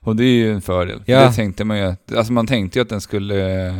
Och 0.00 0.16
det 0.16 0.24
är 0.24 0.34
ju 0.34 0.52
en 0.52 0.62
fördel. 0.62 1.02
Ja. 1.06 1.20
Det 1.20 1.32
tänkte 1.32 1.64
man 1.64 1.78
ju, 1.78 1.94
alltså 2.16 2.32
man 2.32 2.46
tänkte 2.46 2.78
ju 2.78 2.82
att 2.82 2.88
den 2.88 3.00
skulle 3.00 3.66
eh, 3.66 3.74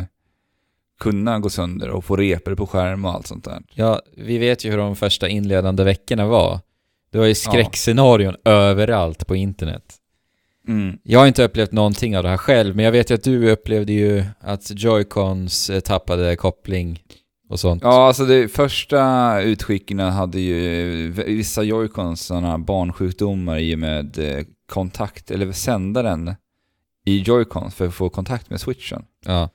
kunna 0.99 1.39
gå 1.39 1.49
sönder 1.49 1.89
och 1.89 2.05
få 2.05 2.15
repor 2.15 2.55
på 2.55 2.67
skärm 2.67 3.05
och 3.05 3.11
allt 3.11 3.27
sånt 3.27 3.43
där. 3.43 3.61
Ja, 3.73 4.01
vi 4.17 4.37
vet 4.37 4.65
ju 4.65 4.71
hur 4.71 4.77
de 4.77 4.95
första 4.95 5.27
inledande 5.27 5.83
veckorna 5.83 6.27
var. 6.27 6.59
Det 7.11 7.17
var 7.17 7.25
ju 7.25 7.35
skräckscenarion 7.35 8.35
överallt 8.45 9.27
på 9.27 9.35
internet. 9.35 9.97
Mm. 10.67 10.97
Jag 11.03 11.19
har 11.19 11.27
inte 11.27 11.43
upplevt 11.43 11.71
någonting 11.71 12.17
av 12.17 12.23
det 12.23 12.29
här 12.29 12.37
själv, 12.37 12.75
men 12.75 12.85
jag 12.85 12.91
vet 12.91 13.11
ju 13.11 13.15
att 13.15 13.23
du 13.23 13.51
upplevde 13.51 13.93
ju 13.93 14.23
att 14.39 14.61
Joy-Cons 14.61 15.73
eh, 15.73 15.79
tappade 15.79 16.35
koppling 16.35 16.99
och 17.49 17.59
sånt. 17.59 17.83
Ja, 17.83 18.07
alltså 18.07 18.25
de 18.25 18.47
första 18.47 19.41
utskicken 19.41 19.99
hade 19.99 20.39
ju 20.39 21.11
vissa 21.11 21.63
Joy-Cons 21.63 22.15
sådana 22.15 22.57
barnsjukdomar 22.57 23.59
i 23.59 23.75
och 23.75 23.79
med 23.79 24.19
eh, 24.19 24.45
kontakt, 24.71 25.31
eller 25.31 25.51
sändaren 25.51 26.35
i 27.05 27.23
Joy-Cons 27.23 27.69
för 27.69 27.87
att 27.87 27.93
få 27.93 28.09
kontakt 28.09 28.49
med 28.49 28.61
switchen. 28.61 29.05
Ja. 29.25 29.49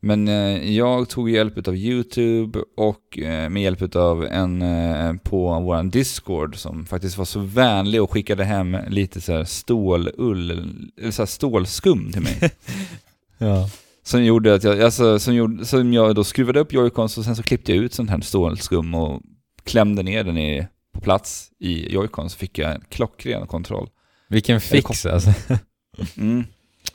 Men 0.00 0.28
eh, 0.28 0.72
jag 0.76 1.08
tog 1.08 1.30
hjälp 1.30 1.68
av 1.68 1.76
YouTube 1.76 2.58
och 2.76 3.18
eh, 3.18 3.48
med 3.48 3.62
hjälp 3.62 3.96
av 3.96 4.24
en 4.24 4.62
eh, 4.62 5.14
på 5.14 5.60
våran 5.60 5.90
Discord 5.90 6.56
som 6.56 6.86
faktiskt 6.86 7.18
var 7.18 7.24
så 7.24 7.40
vänlig 7.40 8.02
och 8.02 8.12
skickade 8.12 8.44
hem 8.44 8.76
lite 8.88 9.20
så 9.20 9.32
här 9.32 9.44
stålull, 9.44 10.50
eller 10.50 11.10
så 11.10 11.22
här 11.22 11.26
stålskum 11.26 12.12
till 12.12 12.22
mig. 12.22 12.38
ja. 13.38 13.70
Som 14.02 14.24
gjorde 14.24 14.54
att 14.54 14.64
jag, 14.64 14.82
alltså, 14.82 15.18
som, 15.18 15.34
gjorde, 15.34 15.64
som 15.64 15.92
jag 15.92 16.14
då 16.14 16.24
skruvade 16.24 16.60
upp 16.60 16.72
Joy-Cons 16.72 17.18
och 17.18 17.24
sen 17.24 17.36
så 17.36 17.42
klippte 17.42 17.72
jag 17.72 17.84
ut 17.84 17.94
sånt 17.94 18.10
här 18.10 18.20
stålskum 18.20 18.94
och 18.94 19.22
klämde 19.64 20.02
ner 20.02 20.24
den 20.24 20.38
i, 20.38 20.66
på 20.94 21.00
plats 21.00 21.50
i 21.58 21.96
Joy-Con 21.96 22.28
så 22.28 22.38
fick 22.38 22.58
jag 22.58 22.74
en 22.74 22.84
klockren 22.88 23.46
kontroll. 23.46 23.88
Vilken 24.30 24.60
fix 24.60 25.06
alltså. 25.06 25.32
Mm. 26.16 26.44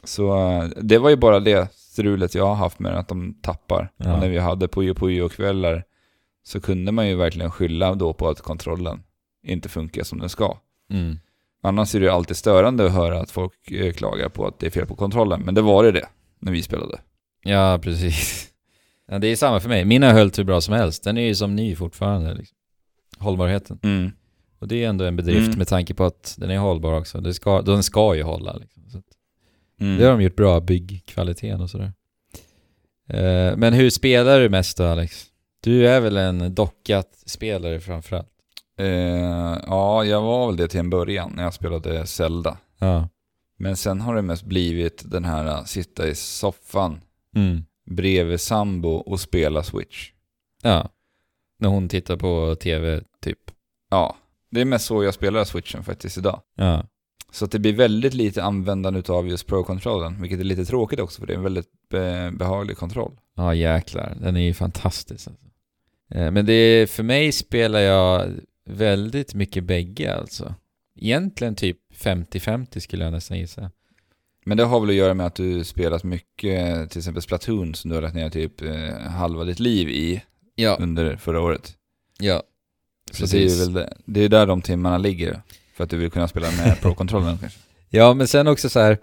Så 0.04 0.38
eh, 0.38 0.64
det 0.82 0.98
var 0.98 1.10
ju 1.10 1.16
bara 1.16 1.40
det 1.40 1.74
strulet 1.74 2.36
jag 2.36 2.46
har 2.46 2.56
haft 2.56 2.80
med 2.80 2.96
att 2.98 3.08
de 3.08 3.34
tappar. 3.42 3.92
Ja. 3.98 4.14
Och 4.14 4.20
när 4.20 4.30
vi 4.30 4.38
hade 4.38 4.68
Puyo 4.68 4.94
Puyo-kvällar 4.94 5.84
så 6.44 6.62
kunde 6.62 6.92
man 6.92 7.08
ju 7.08 7.16
verkligen 7.16 7.52
skylla 7.52 7.96
då 7.96 8.14
på 8.14 8.30
att 8.30 8.42
kontrollen 8.42 9.04
inte 9.44 9.70
funkar 9.70 10.04
som 10.04 10.20
den 10.20 10.30
ska. 10.30 10.58
Mm. 10.92 11.20
Annars 11.64 11.96
är 11.96 12.00
det 12.00 12.06
ju 12.06 12.12
alltid 12.12 12.38
störande 12.38 12.86
att 12.86 12.92
höra 12.92 13.20
att 13.20 13.32
folk 13.32 13.72
eh, 13.72 13.94
klagar 13.94 14.30
på 14.30 14.48
att 14.48 14.60
det 14.60 14.66
är 14.66 14.72
fel 14.72 14.86
på 14.86 14.96
kontrollen. 14.96 15.42
Men 15.42 15.56
det 15.56 15.62
var 15.62 15.84
det 15.84 15.92
det, 15.92 16.08
när 16.40 16.52
vi 16.52 16.64
spelade. 16.64 17.00
Ja, 17.44 17.80
precis. 17.84 18.52
Ja, 19.08 19.20
det 19.20 19.28
är 19.28 19.36
samma 19.36 19.60
för 19.60 19.70
mig. 19.70 19.86
Min 19.86 20.04
har 20.04 20.14
hållit 20.14 20.40
hur 20.40 20.44
bra 20.44 20.62
som 20.62 20.74
helst. 20.74 21.04
Den 21.04 21.18
är 21.18 21.22
ju 21.22 21.36
som 21.36 21.56
ny 21.56 21.76
fortfarande. 21.76 22.34
Liksom. 22.34 22.58
Hållbarheten. 23.18 23.80
Mm. 23.84 24.12
Och 24.60 24.68
det 24.68 24.84
är 24.84 24.90
ändå 24.90 25.06
en 25.06 25.16
bedrift 25.16 25.48
Mm. 25.48 25.58
med 25.58 25.68
tanke 25.68 25.94
på 25.94 26.04
att 26.04 26.36
den 26.40 26.50
är 26.50 26.58
hållbar 26.58 26.94
också. 26.94 27.22
Det 27.22 27.34
ska, 27.34 27.62
den 27.62 27.84
ska 27.84 28.16
ju 28.16 28.24
hålla 28.24 28.54
liksom. 28.54 28.84
Så 28.90 29.02
Mm. 29.80 29.98
det 29.98 30.04
har 30.06 30.12
de 30.12 30.22
gjort 30.22 30.36
bra, 30.36 30.60
byggkvaliteten 30.60 31.62
och 31.62 31.70
sådär. 31.70 31.94
Eh, 33.10 33.58
men 33.58 33.74
hur 33.74 33.90
spelar 33.90 34.40
du 34.40 34.50
mest 34.50 34.78
då 34.78 34.84
Alex? 34.84 35.26
Du 35.60 35.88
är 35.88 36.02
väl 36.02 36.18
en 36.18 36.56
dockat 36.56 37.24
spelare 37.26 37.80
framförallt? 37.80 38.28
Eh, 38.80 38.86
ja, 39.68 40.04
jag 40.06 40.22
var 40.22 40.48
väl 40.48 40.58
det 40.58 40.68
till 40.68 40.80
en 40.80 40.90
början 40.90 41.34
när 41.36 41.44
jag 41.44 41.54
spelade 41.54 42.06
Zelda. 42.08 42.58
Ja. 42.80 43.10
Men 43.58 43.76
sen 43.78 44.02
har 44.02 44.16
det 44.16 44.22
mest 44.22 44.44
blivit 44.46 45.12
den 45.12 45.26
här 45.26 45.46
äh, 45.48 45.64
sitta 45.64 46.08
i 46.08 46.16
soffan 46.16 47.02
Mm. 47.36 47.66
bredvid 47.86 48.40
sambo 48.42 48.90
och 48.90 49.20
spela 49.20 49.64
Switch. 49.64 50.12
Ja. 50.64 50.90
När 51.60 51.70
hon 51.70 51.90
tittar 51.90 52.18
på 52.18 52.56
TV, 52.56 53.02
typ. 53.22 53.40
Ja, 53.90 54.16
det 54.56 54.62
är 54.62 54.66
mest 54.66 54.86
så 54.86 55.04
jag 55.04 55.14
spelar 55.14 55.44
Switchen 55.44 55.84
faktiskt 55.84 56.18
idag. 56.18 56.42
Ja. 56.56 56.86
Så 57.32 57.46
att 57.46 57.52
det 57.52 57.60
blir 57.60 57.74
väldigt 57.74 58.14
lite 58.14 58.44
användande 58.44 59.02
av 59.08 59.28
just 59.28 59.48
Pro-kontrollen, 59.48 60.22
vilket 60.22 60.40
är 60.40 60.44
lite 60.44 60.66
tråkigt 60.66 61.00
också 61.00 61.20
för 61.20 61.28
det 61.28 61.34
är 61.34 61.38
en 61.38 61.44
väldigt 61.44 61.70
be- 61.92 62.32
behaglig 62.32 62.78
kontroll. 62.78 63.12
Ja 63.36 63.54
jäklar, 63.54 64.18
den 64.22 64.36
är 64.38 64.42
ju 64.42 64.54
fantastisk 64.54 65.28
alltså. 65.28 65.46
Eh, 66.12 66.32
Men 66.32 66.46
det 66.46 66.54
är, 66.54 66.86
för 66.88 67.04
mig 67.04 67.32
spelar 67.32 67.80
jag 67.80 68.32
väldigt 68.70 69.34
mycket 69.34 69.64
bägge 69.64 70.16
alltså. 70.16 70.56
Egentligen 71.00 71.56
typ 71.56 71.78
50-50 71.94 72.80
skulle 72.80 73.04
jag 73.04 73.12
nästan 73.14 73.38
gissa. 73.40 73.72
Men 74.46 74.58
det 74.58 74.64
har 74.64 74.80
väl 74.80 74.90
att 74.90 74.96
göra 74.96 75.14
med 75.14 75.26
att 75.26 75.36
du 75.36 75.64
spelat 75.64 76.04
mycket, 76.04 76.90
till 76.92 77.00
exempel 77.00 77.22
Splatoon 77.22 77.76
som 77.76 77.90
du 77.90 77.96
har 77.96 78.02
lagt 78.02 78.16
ner 78.16 78.30
typ 78.30 78.62
eh, 78.62 78.98
halva 79.00 79.44
ditt 79.44 79.60
liv 79.60 79.90
i 79.90 80.22
Ja. 80.56 80.78
under 80.80 81.16
förra 81.18 81.42
året. 81.42 81.74
Ja. 82.20 82.44
Så 83.12 83.26
det 83.26 83.38
är 83.38 83.44
Precis. 83.44 83.62
väl 83.62 83.74
det, 83.74 83.94
det 84.06 84.24
är 84.24 84.30
där 84.30 84.46
de 84.46 84.62
timmarna 84.62 84.98
ligger. 84.98 85.42
För 85.76 85.84
att 85.84 85.90
du 85.90 85.98
vill 85.98 86.12
kunna 86.12 86.28
spela 86.28 86.52
med 86.52 86.78
Pro-kontrollen 86.82 87.38
kanske. 87.38 87.60
Ja, 87.90 88.14
men 88.14 88.28
sen 88.28 88.48
också 88.48 88.70
så 88.70 88.80
här 88.80 88.98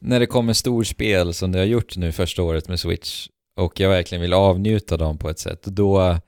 när 0.00 0.20
det 0.20 0.26
kommer 0.26 0.52
storspel 0.52 1.34
som 1.34 1.52
det 1.52 1.58
har 1.58 1.66
gjort 1.66 1.96
nu 1.96 2.12
första 2.12 2.42
året 2.42 2.68
med 2.68 2.80
Switch 2.80 3.28
och 3.56 3.80
jag 3.80 3.88
verkligen 3.88 4.22
vill 4.22 4.32
avnjuta 4.32 4.96
dem 4.96 5.18
på 5.18 5.30
ett 5.30 5.38
sätt, 5.38 5.62
då 5.62 6.18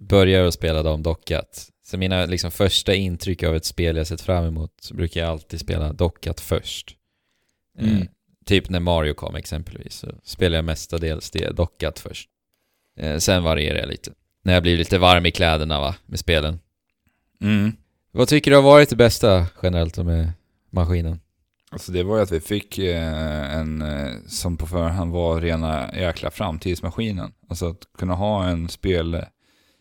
börjar 0.00 0.42
jag 0.44 0.52
spela 0.52 0.82
dem 0.82 1.02
dockat. 1.02 1.68
Så 1.86 1.98
mina 1.98 2.26
liksom 2.26 2.50
första 2.50 2.94
intryck 2.94 3.42
av 3.42 3.56
ett 3.56 3.64
spel 3.64 3.96
jag 3.96 4.06
sett 4.06 4.20
fram 4.20 4.44
emot 4.44 4.90
brukar 4.92 5.20
jag 5.20 5.30
alltid 5.30 5.60
spela 5.60 5.92
dockat 5.92 6.40
först. 6.40 6.96
Mm. 7.78 7.96
Eh, 7.96 8.06
typ 8.46 8.68
när 8.68 8.80
Mario 8.80 9.14
kom 9.14 9.34
exempelvis, 9.34 9.94
så 9.94 10.08
spelar 10.22 10.56
jag 10.56 10.64
mestadels 10.64 11.30
det 11.30 11.50
dockat 11.50 11.98
först. 11.98 12.28
Eh, 12.98 13.18
sen 13.18 13.42
varierar 13.42 13.78
jag 13.78 13.88
lite. 13.88 14.12
När 14.46 14.52
jag 14.54 14.62
blir 14.62 14.76
lite 14.76 14.98
varm 14.98 15.26
i 15.26 15.30
kläderna 15.30 15.80
va, 15.80 15.94
med 16.06 16.18
spelen. 16.18 16.58
Mm. 17.40 17.72
Vad 18.12 18.28
tycker 18.28 18.50
du 18.50 18.56
har 18.56 18.62
varit 18.62 18.88
det 18.90 18.96
bästa 18.96 19.46
generellt 19.62 19.96
med 19.98 20.32
maskinen? 20.70 21.20
Alltså 21.70 21.92
det 21.92 22.02
var 22.02 22.16
ju 22.16 22.22
att 22.22 22.32
vi 22.32 22.40
fick 22.40 22.78
eh, 22.78 23.56
en 23.56 23.82
eh, 23.82 24.12
som 24.26 24.56
på 24.56 24.66
förhand 24.66 25.12
var 25.12 25.40
rena 25.40 25.94
jäkla 25.94 26.30
framtidsmaskinen. 26.30 27.32
Alltså 27.48 27.68
att 27.68 27.80
kunna 27.98 28.14
ha 28.14 28.44
en 28.48 28.68
spel, 28.68 29.24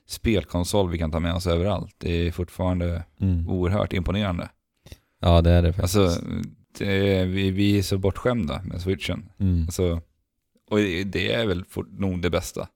spelkonsol 0.07 0.89
vi 0.89 0.97
kan 0.97 1.11
ta 1.11 1.19
med 1.19 1.33
oss 1.33 1.47
överallt. 1.47 1.95
Det 1.97 2.27
är 2.27 2.31
fortfarande 2.31 3.03
Mm. 3.21 3.49
oerhört 3.49 3.93
imponerande. 3.93 4.49
Ja, 5.21 5.41
det 5.41 5.51
är 5.51 5.61
det 5.61 5.73
faktiskt. 5.73 5.97
Alltså, 5.97 6.21
det, 6.77 7.25
vi, 7.25 7.51
vi 7.51 7.77
är 7.77 7.81
så 7.83 7.97
bortskämda 7.97 8.61
med 8.63 8.81
switchen. 8.81 9.29
mm. 9.39 9.63
Alltså, 9.63 10.01
och 10.69 10.77
det 11.05 11.33
är 11.33 11.45
väl 11.45 11.65
fort, 11.69 11.87
nog 11.91 12.21
det 12.21 12.29
bästa. 12.29 12.67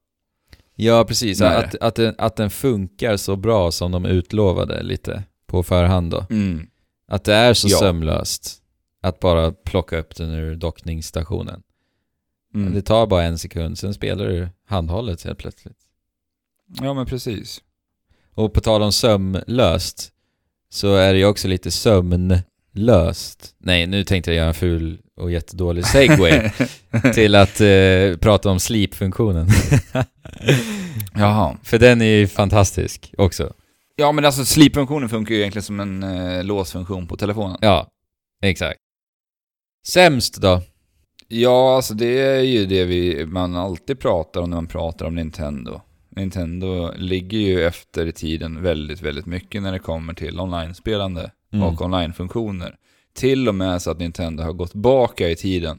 Ja, 0.82 1.04
precis. 1.04 1.40
Att, 1.40 1.74
att, 1.74 1.94
den, 1.94 2.14
att 2.18 2.36
den 2.36 2.50
funkar 2.50 3.16
så 3.16 3.36
bra 3.36 3.70
som 3.70 3.92
de 3.92 4.04
utlovade 4.04 4.82
lite 4.82 5.22
på 5.46 5.62
förhand 5.62 6.10
då. 6.10 6.26
Mm. 6.30 6.66
Att 7.08 7.24
det 7.24 7.34
är 7.34 7.54
så 7.54 7.68
Ja. 7.70 7.78
sömlöst 7.78 8.62
att 9.02 9.20
bara 9.20 9.52
plocka 9.52 9.98
upp 9.98 10.16
den 10.16 10.30
ur 10.30 10.56
dockningsstationen. 10.56 11.62
Mm. 12.54 12.74
Det 12.74 12.82
tar 12.82 13.06
bara 13.06 13.22
en 13.22 13.38
sekund, 13.38 13.78
sen 13.78 13.94
spelar 13.94 14.26
du 14.28 14.48
handhållet 14.66 15.22
helt 15.24 15.38
plötsligt. 15.38 15.78
Ja 16.80 16.94
men 16.94 17.06
precis. 17.06 17.62
Och 18.34 18.52
på 18.52 18.60
tal 18.60 18.82
om 18.82 18.92
sömlöst 18.92 20.12
så 20.70 20.94
är 20.94 21.12
det 21.12 21.18
ju 21.18 21.24
också 21.26 21.48
lite 21.48 21.70
sömnlöst. 22.74 23.54
Nej, 23.58 23.86
nu 23.86 24.04
tänkte 24.04 24.30
jag 24.30 24.36
göra 24.36 24.48
en 24.48 24.54
ful 24.54 24.98
och 25.16 25.30
jättedålig 25.30 25.86
segway 25.86 26.50
till 27.14 27.34
att 27.34 27.60
eh, 27.60 28.16
prata 28.20 28.50
om 28.50 28.60
sleep-funktionen. 28.60 29.48
Jaha. 31.14 31.56
För 31.62 31.78
den 31.78 32.02
är 32.02 32.16
ju 32.16 32.26
fantastisk 32.26 33.14
också. 33.18 33.52
Ja 33.96 34.12
men 34.12 34.24
alltså 34.24 34.44
sleep-funktionen 34.44 35.08
funkar 35.08 35.34
ju 35.34 35.40
egentligen 35.40 35.62
som 35.62 35.80
en 35.80 36.02
eh, 36.02 36.44
låsfunktion 36.44 37.06
på 37.06 37.16
telefonen. 37.16 37.58
Ja, 37.60 37.88
exakt. 38.42 38.80
Sämst 39.86 40.40
då? 40.40 40.62
Ja, 41.28 41.76
alltså 41.76 41.94
det 41.94 42.18
är 42.18 42.42
ju 42.42 42.66
det 42.66 42.84
vi, 42.84 43.26
man 43.26 43.56
alltid 43.56 44.00
pratar 44.00 44.40
om 44.40 44.50
när 44.50 44.56
man 44.56 44.66
pratar 44.66 45.06
om 45.06 45.14
Nintendo. 45.14 45.80
Nintendo 46.16 46.92
ligger 46.96 47.38
ju 47.38 47.66
efter 47.66 48.06
i 48.06 48.12
tiden 48.12 48.62
väldigt, 48.62 49.02
väldigt 49.02 49.26
mycket 49.26 49.62
när 49.62 49.72
det 49.72 49.78
kommer 49.78 50.14
till 50.14 50.40
online-spelande 50.40 51.30
Mm. 51.52 51.66
och 51.66 51.82
online-funktioner. 51.82 52.76
Till 53.14 53.48
och 53.48 53.54
med 53.54 53.82
så 53.82 53.90
att 53.90 53.98
Nintendo 53.98 54.42
har 54.42 54.52
gått 54.52 54.74
baka 54.74 55.28
i 55.28 55.36
tiden. 55.36 55.78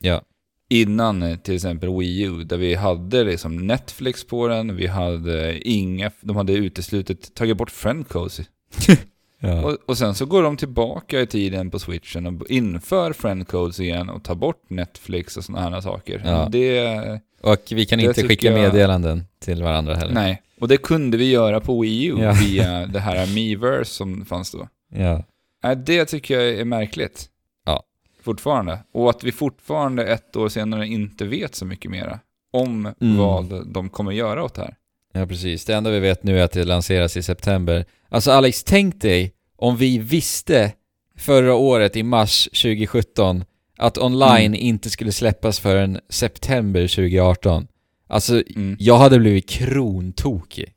Ja. 0.00 0.22
Innan 0.68 1.22
eh, 1.22 1.36
till 1.36 1.54
exempel 1.54 1.98
Wii 1.98 2.22
U, 2.22 2.44
där 2.44 2.56
vi 2.56 2.74
hade 2.74 3.24
liksom 3.24 3.56
Netflix 3.66 4.26
på 4.26 4.48
den, 4.48 4.76
vi 4.76 4.86
hade 4.86 5.68
inga, 5.68 6.10
de 6.20 6.36
hade 6.36 6.52
uteslutit, 6.52 7.34
tagit 7.34 7.56
bort 7.56 7.70
Friendcozy. 7.70 8.44
ja. 9.40 9.62
Och, 9.64 9.76
och 9.86 9.98
sen 9.98 10.14
så 10.14 10.26
går 10.26 10.42
de 10.42 10.56
tillbaka 10.56 11.20
i 11.20 11.26
tiden 11.26 11.70
på 11.70 11.78
switchen 11.78 12.26
och 12.26 12.46
inför 12.50 13.12
friendcodes 13.12 13.80
igen 13.80 14.08
och 14.10 14.24
tar 14.24 14.34
bort 14.34 14.70
Netflix 14.70 15.36
och 15.36 15.44
sådana 15.44 15.70
här 15.70 15.80
saker. 15.80 16.22
Ja. 16.24 16.48
Det, 16.50 17.20
Och 17.42 17.56
vi 17.70 17.86
kan 17.86 18.00
inte 18.00 18.22
skicka 18.28 18.46
jag- 18.46 18.54
meddelanden 18.54 19.24
till 19.38 19.62
varandra 19.62 19.94
heller. 19.94 20.14
nej. 20.14 20.42
Och 20.60 20.68
det 20.68 20.76
kunde 20.76 21.16
vi 21.16 21.30
göra 21.30 21.60
på 21.60 21.80
Wii 21.80 22.04
U 22.06 22.16
Ja. 22.20 22.32
via 22.32 22.86
det 22.92 23.00
här 23.00 23.34
Miiverse 23.34 23.90
som 23.90 24.24
fanns 24.24 24.52
då. 24.52 24.68
Ja. 24.94 25.24
Nej, 25.62 25.76
det 25.76 26.04
tycker 26.04 26.40
jag 26.40 26.54
är 26.60 26.64
märkligt. 26.64 27.28
Ja. 27.66 27.82
Fortfarande. 28.22 28.78
Och 28.92 29.10
att 29.10 29.24
vi 29.24 29.32
fortfarande 29.32 30.06
ett 30.06 30.36
år 30.36 30.48
senare 30.48 30.86
inte 30.86 31.24
vet 31.24 31.54
så 31.54 31.64
mycket 31.64 31.90
mera 31.90 32.20
om 32.52 32.92
Mm. 33.00 33.16
vad 33.16 33.68
de 33.72 33.88
kommer 33.88 34.12
göra 34.12 34.44
åt 34.44 34.54
det 34.54 34.62
här. 34.62 34.76
ja, 35.12 35.26
precis. 35.26 35.64
Det 35.64 35.74
enda 35.74 35.90
vi 35.90 36.00
vet 36.00 36.22
nu 36.22 36.38
är 36.40 36.44
att 36.44 36.52
det 36.52 36.64
lanseras 36.64 37.16
i 37.16 37.22
september. 37.22 37.84
Alltså 38.08 38.30
Alex, 38.30 38.64
tänk 38.64 39.00
dig 39.00 39.32
om 39.56 39.76
vi 39.76 39.98
visste 39.98 40.72
förra 41.16 41.54
året 41.54 41.96
i 41.96 42.02
mars 42.02 42.48
2017 42.52 43.44
att 43.78 43.98
online 43.98 44.46
Mm. 44.54 44.60
inte 44.60 44.90
skulle 44.90 45.12
släppas 45.12 45.60
förrän 45.60 46.00
september 46.08 46.88
2018. 46.88 47.66
Alltså, 48.06 48.42
Mm. 48.56 48.76
jag 48.78 48.98
hade 48.98 49.18
blivit 49.18 49.48
krontokig. 49.48 50.72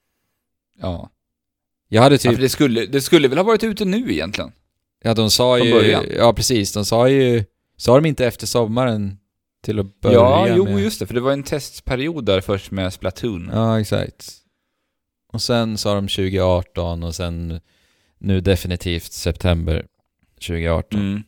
Ja. 0.82 1.10
Jag 1.88 2.02
hade 2.02 2.16
ja 2.16 2.20
typ... 2.20 2.34
för 2.34 2.42
det, 2.42 2.50
skulle, 2.50 2.86
det 2.86 3.02
skulle 3.02 3.28
väl 3.28 3.38
ha 3.38 3.44
varit 3.46 3.64
ute 3.64 3.86
nu 3.86 4.12
egentligen? 4.12 4.52
Ja, 5.04 5.14
de 5.14 5.32
sa 5.32 5.58
Från 5.58 5.68
ju... 5.68 5.74
början. 5.74 6.06
Ja, 6.18 6.34
precis. 6.34 6.74
De 6.74 6.86
sa 6.86 7.10
ju... 7.10 7.44
Sa 7.78 7.96
de 7.96 8.06
inte 8.06 8.26
efter 8.26 8.48
sommaren 8.48 9.18
till 9.64 9.80
att 9.80 10.00
börja 10.02 10.16
Ja, 10.16 10.48
jo 10.50 10.66
med? 10.66 10.80
just 10.80 11.00
det. 11.00 11.06
För 11.08 11.14
det 11.14 11.22
var 11.22 11.32
en 11.32 11.44
testperiod 11.44 12.26
där 12.26 12.42
först 12.42 12.72
med 12.72 12.94
Splatoon. 12.94 13.50
Ja, 13.54 13.80
exakt. 13.80 14.34
Och 15.34 15.42
sen 15.42 15.78
sa 15.78 15.96
de 15.96 16.08
2018 16.08 17.04
och 17.04 17.16
sen 17.16 17.60
nu 18.18 18.42
definitivt 18.42 19.12
september 19.12 19.86
2018. 20.48 21.00
Mm. 21.00 21.24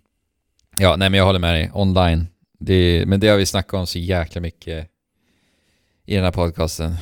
Ja, 0.78 0.96
nej 0.96 1.10
men 1.10 1.18
jag 1.18 1.26
håller 1.26 1.40
med 1.40 1.54
dig. 1.54 1.72
Online. 1.74 2.28
Det, 2.60 3.04
men 3.08 3.20
det 3.20 3.28
har 3.28 3.38
vi 3.38 3.46
snackat 3.46 3.74
om 3.74 3.88
så 3.88 4.00
jäkla 4.00 4.42
mycket 4.42 4.90
i 6.06 6.16
den 6.16 6.24
här 6.24 6.32
podcasten. 6.32 6.96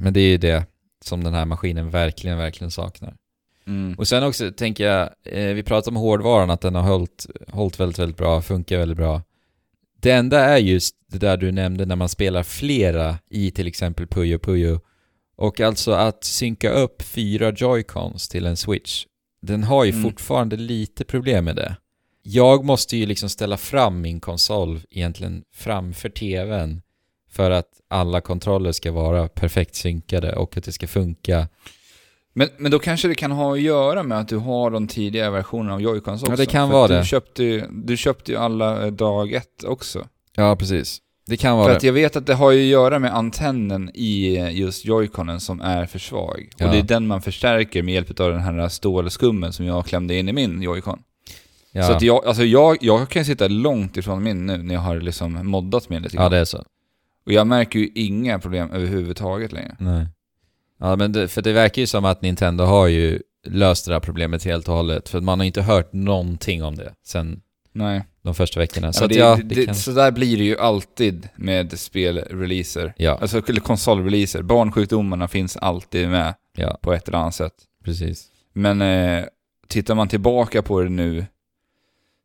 Men 0.00 0.12
det 0.12 0.20
är 0.20 0.28
ju 0.28 0.38
det 0.38 0.66
som 1.08 1.24
den 1.24 1.34
här 1.34 1.44
maskinen 1.44 1.90
verkligen, 1.90 2.38
verkligen 2.38 2.70
saknar. 2.70 3.14
Mm. 3.66 3.94
Och 3.98 4.08
sen 4.08 4.22
också 4.24 4.52
tänker 4.52 4.84
jag, 4.86 5.08
eh, 5.24 5.54
vi 5.54 5.62
pratade 5.62 5.96
om 5.96 6.02
hårdvaran, 6.02 6.50
att 6.50 6.60
den 6.60 6.74
har 6.74 6.82
hållit, 6.82 7.26
hållit 7.48 7.80
väldigt, 7.80 7.98
väldigt 7.98 8.16
bra, 8.16 8.42
funkar 8.42 8.78
väldigt 8.78 8.96
bra. 8.96 9.22
Det 10.00 10.10
enda 10.10 10.40
är 10.40 10.58
just 10.58 10.94
det 11.06 11.18
där 11.18 11.36
du 11.36 11.52
nämnde 11.52 11.86
när 11.86 11.96
man 11.96 12.08
spelar 12.08 12.42
flera 12.42 13.18
i 13.30 13.50
till 13.50 13.66
exempel 13.66 14.06
Puyo 14.06 14.38
Puyo. 14.38 14.80
Och 15.36 15.60
alltså 15.60 15.92
att 15.92 16.24
synka 16.24 16.70
upp 16.70 17.02
fyra 17.02 17.52
joycons 17.56 18.28
till 18.28 18.46
en 18.46 18.56
switch. 18.56 19.04
Den 19.42 19.64
har 19.64 19.84
ju 19.84 19.90
Mm. 19.90 20.02
fortfarande 20.02 20.56
lite 20.56 21.04
problem 21.04 21.44
med 21.44 21.56
det. 21.56 21.76
Jag 22.22 22.64
måste 22.64 22.96
ju 22.96 23.06
liksom 23.06 23.28
ställa 23.28 23.56
fram 23.56 24.00
min 24.00 24.20
konsol 24.20 24.80
egentligen 24.90 25.42
framför 25.54 26.08
tvn 26.08 26.82
för 27.30 27.50
att 27.50 27.68
alla 27.88 28.20
kontroller 28.20 28.72
ska 28.72 28.92
vara 28.92 29.28
perfekt 29.28 29.74
synkade 29.74 30.36
och 30.36 30.56
att 30.56 30.64
det 30.64 30.72
ska 30.72 30.86
funka. 30.86 31.48
Men, 32.32 32.48
men 32.56 32.70
då 32.70 32.78
kanske 32.78 33.08
det 33.08 33.14
kan 33.14 33.30
ha 33.30 33.52
att 33.52 33.60
göra 33.60 34.02
med 34.02 34.18
att 34.18 34.28
du 34.28 34.36
har 34.36 34.70
de 34.70 34.86
tidigare 34.86 35.30
versionerna 35.30 35.74
av 35.74 35.80
Joy-Cons 35.80 36.20
också. 36.20 36.32
Ja, 36.32 36.36
det 36.36 36.46
kan 36.46 36.68
För 36.68 36.76
vara 36.76 36.88
det. 36.88 36.98
Du 36.98 37.06
köpte, 37.06 37.44
ju, 37.44 37.66
du 37.70 37.96
köpte 37.96 38.32
ju 38.32 38.38
alla 38.38 38.86
eh, 38.86 38.92
dag 38.92 39.32
ett 39.32 39.64
också. 39.64 40.06
Ja, 40.36 40.56
precis. 40.56 40.98
Det 41.26 41.36
kan 41.36 41.58
För 41.58 41.62
vara 41.62 41.76
att 41.76 41.82
jag 41.82 41.92
vet 41.92 42.16
att 42.16 42.26
det 42.26 42.34
har 42.34 42.50
ju 42.50 42.60
att 42.60 42.66
göra 42.66 42.98
med 42.98 43.14
antennen 43.14 43.90
i 43.94 44.36
eh, 44.36 44.56
just 44.58 44.84
Joy-Conen 44.84 45.38
som 45.38 45.60
är 45.60 45.86
för 45.86 45.98
svag. 45.98 46.50
Ja. 46.56 46.66
Och 46.66 46.72
det 46.72 46.78
är 46.78 46.82
den 46.82 47.06
man 47.06 47.22
förstärker 47.22 47.82
med 47.82 47.94
hjälp 47.94 48.20
av 48.20 48.30
den 48.30 48.40
här 48.40 48.68
stålskummen 48.68 49.52
som 49.52 49.66
jag 49.66 49.86
klämde 49.86 50.14
in 50.14 50.28
i 50.28 50.32
min 50.32 50.62
Joy-Con. 50.62 50.98
ja. 51.72 51.82
Så 51.82 51.92
att 51.92 52.02
jag, 52.02 52.26
alltså 52.26 52.44
jag, 52.44 52.76
jag 52.80 53.08
kan 53.08 53.24
sitta 53.24 53.48
långt 53.48 53.96
ifrån 53.96 54.22
min 54.22 54.46
nu 54.46 54.56
när 54.56 54.74
jag 54.74 54.80
har 54.80 55.00
liksom 55.00 55.46
moddat 55.46 55.88
min 55.88 56.02
lite 56.02 56.16
grann. 56.16 56.24
Ja, 56.24 56.28
det 56.28 56.38
är 56.38 56.44
så. 56.44 56.64
Och 57.28 57.34
jag 57.34 57.46
märker 57.46 57.78
ju 57.78 57.90
inga 57.94 58.38
problem 58.38 58.70
överhuvudtaget 58.70 59.52
längre. 59.52 59.76
Nej. 59.78 60.06
Ja, 60.78 60.96
men 60.96 61.12
det, 61.12 61.28
för 61.28 61.42
det 61.42 61.52
verkar 61.52 61.82
ju 61.82 61.86
som 61.86 62.04
att 62.04 62.22
Nintendo 62.22 62.64
har 62.64 62.86
ju 62.86 63.22
löst 63.46 63.86
det 63.86 63.92
här 63.92 64.00
problemet 64.00 64.44
helt 64.44 64.68
och 64.68 64.74
hållet. 64.74 65.08
För 65.08 65.20
man 65.20 65.40
har 65.40 65.46
inte 65.46 65.62
hört 65.62 65.92
någonting 65.92 66.64
om 66.64 66.76
det 66.76 66.92
sen 67.06 67.40
Nej. 67.72 68.04
de 68.22 68.34
första 68.34 68.60
veckorna. 68.60 68.92
Så 68.92 69.04
Ja, 69.04 69.08
det, 69.08 69.14
ja, 69.14 69.36
det, 69.36 69.54
det 69.54 69.66
kan... 69.66 69.74
Så 69.74 69.90
där 69.90 70.10
blir 70.10 70.36
det 70.36 70.44
ju 70.44 70.58
alltid 70.58 71.28
med 71.36 71.78
spelreleaser. 71.78 72.94
Ja, 72.96 73.18
Alltså 73.20 73.42
konsolreleaser. 73.42 74.42
Barnsjukdomarna 74.42 75.28
finns 75.28 75.56
alltid 75.56 76.08
med 76.08 76.34
ja, 76.56 76.78
på 76.82 76.92
ett 76.92 77.08
eller 77.08 77.18
annat 77.18 77.34
sätt. 77.34 77.54
precis. 77.84 78.26
Men 78.52 78.82
eh, 78.82 79.24
tittar 79.68 79.94
man 79.94 80.08
tillbaka 80.08 80.62
på 80.62 80.80
det 80.80 80.88
nu 80.88 81.26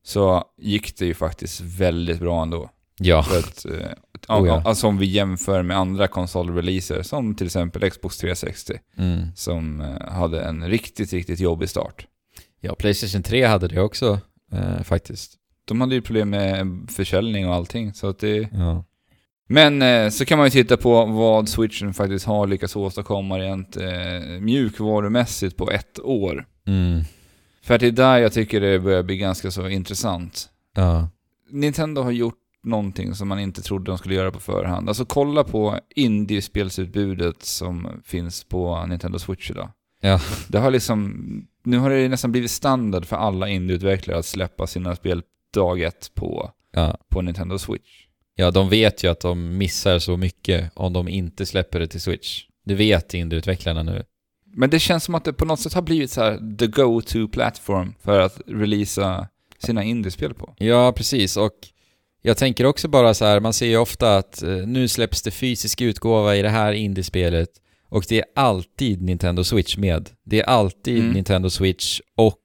så 0.05 0.43
gick 0.57 0.97
det 0.97 1.05
ju 1.05 1.13
faktiskt 1.13 1.61
väldigt 1.61 2.19
bra 2.19 2.41
ändå. 2.41 2.69
Ja, 2.99 3.23
För 3.23 3.39
att, 3.39 3.65
eh, 3.65 3.91
Oh, 4.28 4.47
ja. 4.47 4.61
Alltså 4.65 4.88
om 4.88 4.97
vi 4.97 5.05
jämför 5.05 5.63
med 5.63 5.78
andra 5.78 6.07
konsolreleaser 6.07 7.01
som 7.01 7.36
till 7.36 7.45
exempel 7.45 7.89
Xbox 7.89 8.17
360 8.17 8.74
mm. 8.97 9.28
som 9.36 9.82
eh, 9.82 10.11
hade 10.11 10.41
en 10.41 10.67
riktigt, 10.67 11.13
riktigt 11.13 11.39
jobbig 11.39 11.69
start. 11.69 12.07
ja, 12.61 12.76
Playstation 12.76 13.24
3 13.24 13.45
hade 13.45 13.67
det 13.67 13.82
också 13.82 14.19
eh, 14.51 14.84
faktiskt. 14.84 15.34
De 15.65 15.82
hade 15.82 15.95
ju 15.95 16.01
problem 16.01 16.30
med 16.30 16.67
försäljning 16.89 17.47
och 17.47 17.55
allting. 17.55 17.93
Så 17.93 18.07
att 18.07 18.19
det... 18.19 18.49
Ja. 18.53 18.84
Men 19.47 19.82
eh, 19.82 20.09
så 20.09 20.26
kan 20.26 20.38
man 20.38 20.47
ju 20.47 20.51
titta 20.51 20.78
på 20.78 21.05
vad 21.05 21.49
switchen 21.49 21.93
faktiskt 21.93 22.26
har 22.26 22.47
lyckats 22.47 22.76
åstadkomma 22.76 23.39
rent 23.39 23.78
eh, 23.78 24.39
mjukvarumässigt 24.39 25.57
på 25.57 25.71
ett 25.71 25.99
år. 25.99 26.45
Mm. 26.67 27.01
För 27.63 27.74
att 27.74 27.80
det 27.80 27.88
är 27.88 27.91
där 27.91 28.17
jag 28.17 28.34
tycker 28.34 28.61
det 28.61 28.80
börjar 28.80 29.03
bli 29.03 29.17
ganska 29.17 29.51
så 29.51 29.67
intressant. 29.69 30.49
Ja. 30.76 31.09
Nintendo 31.49 32.01
har 32.01 32.11
gjort 32.11 32.42
någonting 32.64 33.16
som 33.16 33.28
man 33.28 33.39
inte 33.39 33.61
trodde 33.61 33.91
de 33.91 33.97
skulle 33.97 34.16
göra 34.16 34.32
på 34.32 34.39
förhand. 34.39 34.88
Alltså 34.89 35.05
kolla 35.05 35.43
på 35.43 35.80
indiespelsutbudet 35.95 37.43
som 37.43 38.01
finns 38.05 38.43
på 38.43 38.86
Nintendo 38.86 39.20
Switch 39.20 39.51
idag. 39.51 39.70
Ja. 40.01 40.20
Det 40.47 40.57
har 40.59 40.72
liksom, 40.72 41.24
nu 41.64 41.78
har 41.78 41.89
det 41.89 42.09
nästan 42.09 42.32
blivit 42.32 42.51
standard 42.51 43.05
för 43.05 43.16
alla 43.16 43.49
indieutvecklare 43.49 44.20
att 44.20 44.26
släppa 44.26 44.68
sina 44.68 44.95
spel 44.95 45.22
dag 45.53 45.82
ett 45.82 46.11
på, 46.16 46.51
Ja. 46.72 46.97
på 47.09 47.22
Nintendo 47.22 47.57
Switch. 47.57 48.05
ja, 48.36 48.51
de 48.51 48.70
vet 48.70 49.03
ju 49.03 49.11
att 49.11 49.20
de 49.20 49.57
missar 49.57 49.99
så 49.99 50.18
mycket 50.18 50.72
om 50.76 50.93
de 50.93 51.07
inte 51.07 51.45
släpper 51.45 51.80
det 51.80 51.88
till 51.88 52.01
Switch. 52.01 52.43
Det 52.66 52.76
vet 52.76 53.14
indieutvecklarna 53.14 53.84
nu. 53.84 54.03
Men 54.55 54.70
det 54.70 54.80
känns 54.80 55.03
som 55.03 55.16
att 55.16 55.26
det 55.26 55.34
på 55.34 55.45
något 55.45 55.59
sätt 55.59 55.74
har 55.74 55.82
blivit 55.82 56.11
så 56.11 56.22
här 56.22 56.55
the 56.57 56.68
go-to 56.68 57.28
platform 57.28 57.93
för 58.01 58.20
att 58.20 58.41
releasa 58.47 59.28
sina 59.57 59.84
indiespel 59.84 60.34
på. 60.34 60.55
Ja, 60.57 60.91
precis. 60.97 61.38
Och 61.38 61.51
jag 62.26 62.38
tänker 62.38 62.65
också 62.65 62.88
bara 62.88 63.13
så 63.13 63.26
här, 63.26 63.39
man 63.39 63.53
ser 63.53 63.65
ju 63.65 63.78
ofta 63.78 64.17
att 64.17 64.43
eh, 64.43 64.49
nu 64.49 64.88
släpps 64.88 65.21
det 65.21 65.32
fysisk 65.32 65.82
utgåva 65.82 66.36
i 66.36 66.41
det 66.41 66.49
här 66.49 66.71
indiespelet 66.74 67.49
och 67.89 68.05
det 68.09 68.19
är 68.19 68.26
alltid 68.36 69.01
Nintendo 69.01 69.43
Switch 69.43 69.78
med. 69.78 70.09
Det 70.24 70.39
är 70.39 70.43
alltid 70.43 70.99
Mm. 70.99 71.11
Nintendo 71.13 71.49
Switch 71.49 71.99
och 72.15 72.39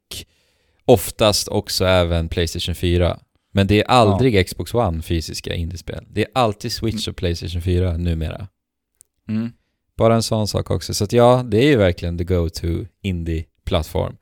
oftast 0.85 1.49
också 1.49 1.85
även 1.85 2.29
Playstation 2.29 2.75
4. 2.75 3.19
Men 3.53 3.67
det 3.67 3.81
är 3.81 3.85
aldrig 3.85 4.47
Xbox 4.47 4.75
One 4.75 5.03
fysiska 5.03 5.55
indiespel. 5.55 6.05
Det 6.11 6.21
är 6.21 6.29
alltid 6.35 6.73
Switch 6.73 7.09
och 7.09 7.17
Playstation 7.17 7.63
4 7.63 7.97
numera. 7.97 8.49
Mm. 9.29 9.53
Bara 9.97 10.15
en 10.15 10.23
sån 10.23 10.49
sak 10.49 10.71
också. 10.71 10.95
Så 10.95 11.05
att 11.05 11.13
ja, 11.13 11.45
det 11.51 11.59
är 11.59 11.67
ju 11.67 11.77
verkligen 11.77 12.19
the 12.19 12.25
go-to 12.25 12.85
indie-plattform. 13.03 14.17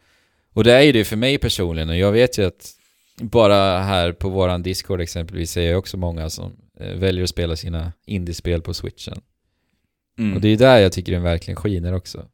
Och 0.52 0.64
det 0.64 0.72
är 0.72 0.82
ju 0.82 0.92
det 0.92 1.04
för 1.04 1.16
mig 1.16 1.38
personligen 1.38 1.88
och 1.88 1.96
jag 1.96 2.12
vet 2.12 2.38
ju 2.38 2.46
att 2.46 2.75
bara 3.22 3.78
här 3.78 4.12
på 4.12 4.28
våran 4.28 4.62
Discord 4.62 5.00
exempelvis 5.00 5.56
är 5.56 5.70
jag 5.70 5.78
också 5.78 5.96
många 5.96 6.30
som 6.30 6.52
eh, 6.80 6.94
väljer 6.94 7.24
att 7.24 7.30
spela 7.30 7.56
sina 7.56 7.92
indiespel 8.06 8.62
på 8.62 8.74
switchen. 8.74 9.20
Mm. 10.18 10.34
Och 10.34 10.40
det 10.40 10.48
är 10.48 10.56
där 10.56 10.78
jag 10.78 10.92
tycker 10.92 11.12
den 11.12 11.22
verkligen 11.22 11.56
skiner 11.56 11.92
också. 11.92 12.28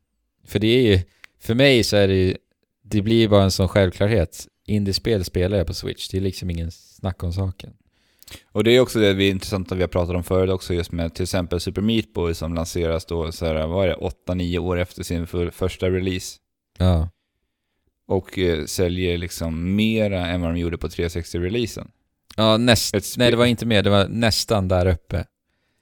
För 0.44 0.58
det 0.58 0.66
är 0.66 0.82
ju, 0.82 1.00
för 1.40 1.54
mig 1.54 1.84
så 1.84 1.96
är 1.96 2.08
det 2.08 2.14
ju, 2.14 2.36
det 2.82 3.02
blir 3.02 3.16
ju 3.16 3.28
bara 3.28 3.42
en 3.42 3.50
sån 3.50 3.68
självklarhet. 3.68 4.46
Indiespel 4.66 5.24
spelar 5.24 5.58
jag 5.58 5.66
på 5.66 5.74
switch, 5.74 6.08
det 6.08 6.16
är 6.16 6.20
liksom 6.20 6.50
ingen 6.50 6.70
snack 6.70 7.22
om 7.22 7.32
saken. 7.32 7.72
Och 8.52 8.64
det 8.64 8.70
är 8.70 8.80
också 8.80 8.98
det 8.98 9.12
vi 9.12 9.26
är 9.26 9.30
intressant 9.30 9.72
att 9.72 9.78
vi 9.78 9.82
har 9.82 9.88
pratat 9.88 10.16
om 10.16 10.24
förut 10.24 10.50
också, 10.50 10.74
just 10.74 10.92
med 10.92 11.14
till 11.14 11.22
exempel 11.22 11.60
Super 11.60 11.82
Meat 11.82 12.12
Boy 12.12 12.34
som 12.34 12.54
lanseras 12.54 13.04
då 13.04 13.32
så 13.32 13.46
här, 13.46 13.66
vad 13.66 13.84
är 13.84 13.88
det, 13.88 13.96
8-9 14.26 14.58
år 14.58 14.78
efter 14.78 15.02
sin 15.02 15.26
för, 15.26 15.50
första 15.50 15.90
release. 15.90 16.38
Ja. 16.78 17.08
Och 18.12 18.38
eh, 18.38 18.64
säljer 18.64 19.18
liksom 19.18 19.76
mera 19.76 20.26
än 20.26 20.40
vad 20.40 20.50
de 20.50 20.58
gjorde 20.60 20.78
på 20.78 20.88
360-releasen. 20.88 21.88
Ja, 22.36 22.56
näst, 22.56 22.94
nej 23.18 23.30
det 23.30 23.36
var 23.36 23.46
inte 23.46 23.66
mer, 23.66 23.82
det 23.82 23.90
var 23.90 24.08
nästan 24.08 24.68
där 24.68 24.86
uppe. 24.86 25.24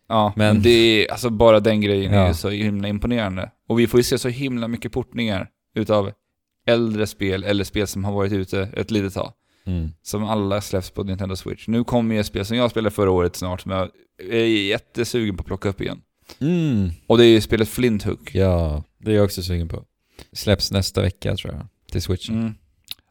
Ja, 0.09 0.33
Men- 0.37 0.62
det 0.62 0.70
är, 0.70 1.12
alltså 1.12 1.31
bara 1.31 1.61
den 1.61 1.81
grejen 1.81 2.12
är 2.12 2.16
Ja. 2.20 2.28
ju 2.28 2.35
så 2.35 2.49
himla 2.49 2.89
imponerande. 2.89 3.51
Och 3.68 3.78
vi 3.81 3.87
får 3.87 4.01
ju 4.01 4.05
se 4.05 4.18
så 4.18 4.28
himla 4.28 4.68
mycket 4.68 4.93
portningar 4.93 5.49
utav 5.74 6.12
äldre 6.66 7.07
spel, 7.07 7.45
eller 7.45 7.64
spel 7.64 7.87
som 7.87 8.05
har 8.05 8.12
varit 8.12 8.33
ute 8.33 8.68
ett 8.76 8.91
litet 8.91 9.14
tag. 9.14 9.33
Mm. 9.66 9.89
Som 10.03 10.24
alla 10.24 10.61
släpps 10.61 10.91
på 10.91 11.03
Nintendo 11.05 11.37
Switch. 11.37 11.68
Nu 11.68 11.85
kommer 11.85 12.14
ju 12.14 12.20
ett 12.20 12.26
spel 12.26 12.45
som 12.45 12.57
jag 12.57 12.70
spelade 12.70 12.95
förra 12.95 13.11
året 13.11 13.37
snart, 13.37 13.61
som 13.61 13.70
jag 13.72 13.89
är 14.31 14.45
jättesugen 14.47 15.37
på 15.37 15.41
att 15.41 15.47
plocka 15.47 15.68
upp 15.68 15.81
igen. 15.81 16.01
Mm. 16.41 16.91
Och 17.07 17.18
det 17.18 17.24
är 17.24 17.28
ju 17.28 17.41
spelet 17.41 17.68
Flint 17.68 18.03
Hook. 18.03 18.35
Ja, 18.35 18.85
det 18.99 19.11
är 19.11 19.14
jag 19.16 19.24
också 19.24 19.43
sugen 19.43 19.68
på. 19.68 19.85
Släpps 20.33 20.70
nästa 20.72 21.03
vecka 21.03 21.37
tror 21.37 21.55
jag, 21.55 21.66
till 21.91 22.03
switchen. 22.03 22.34
Mm. 22.41 22.55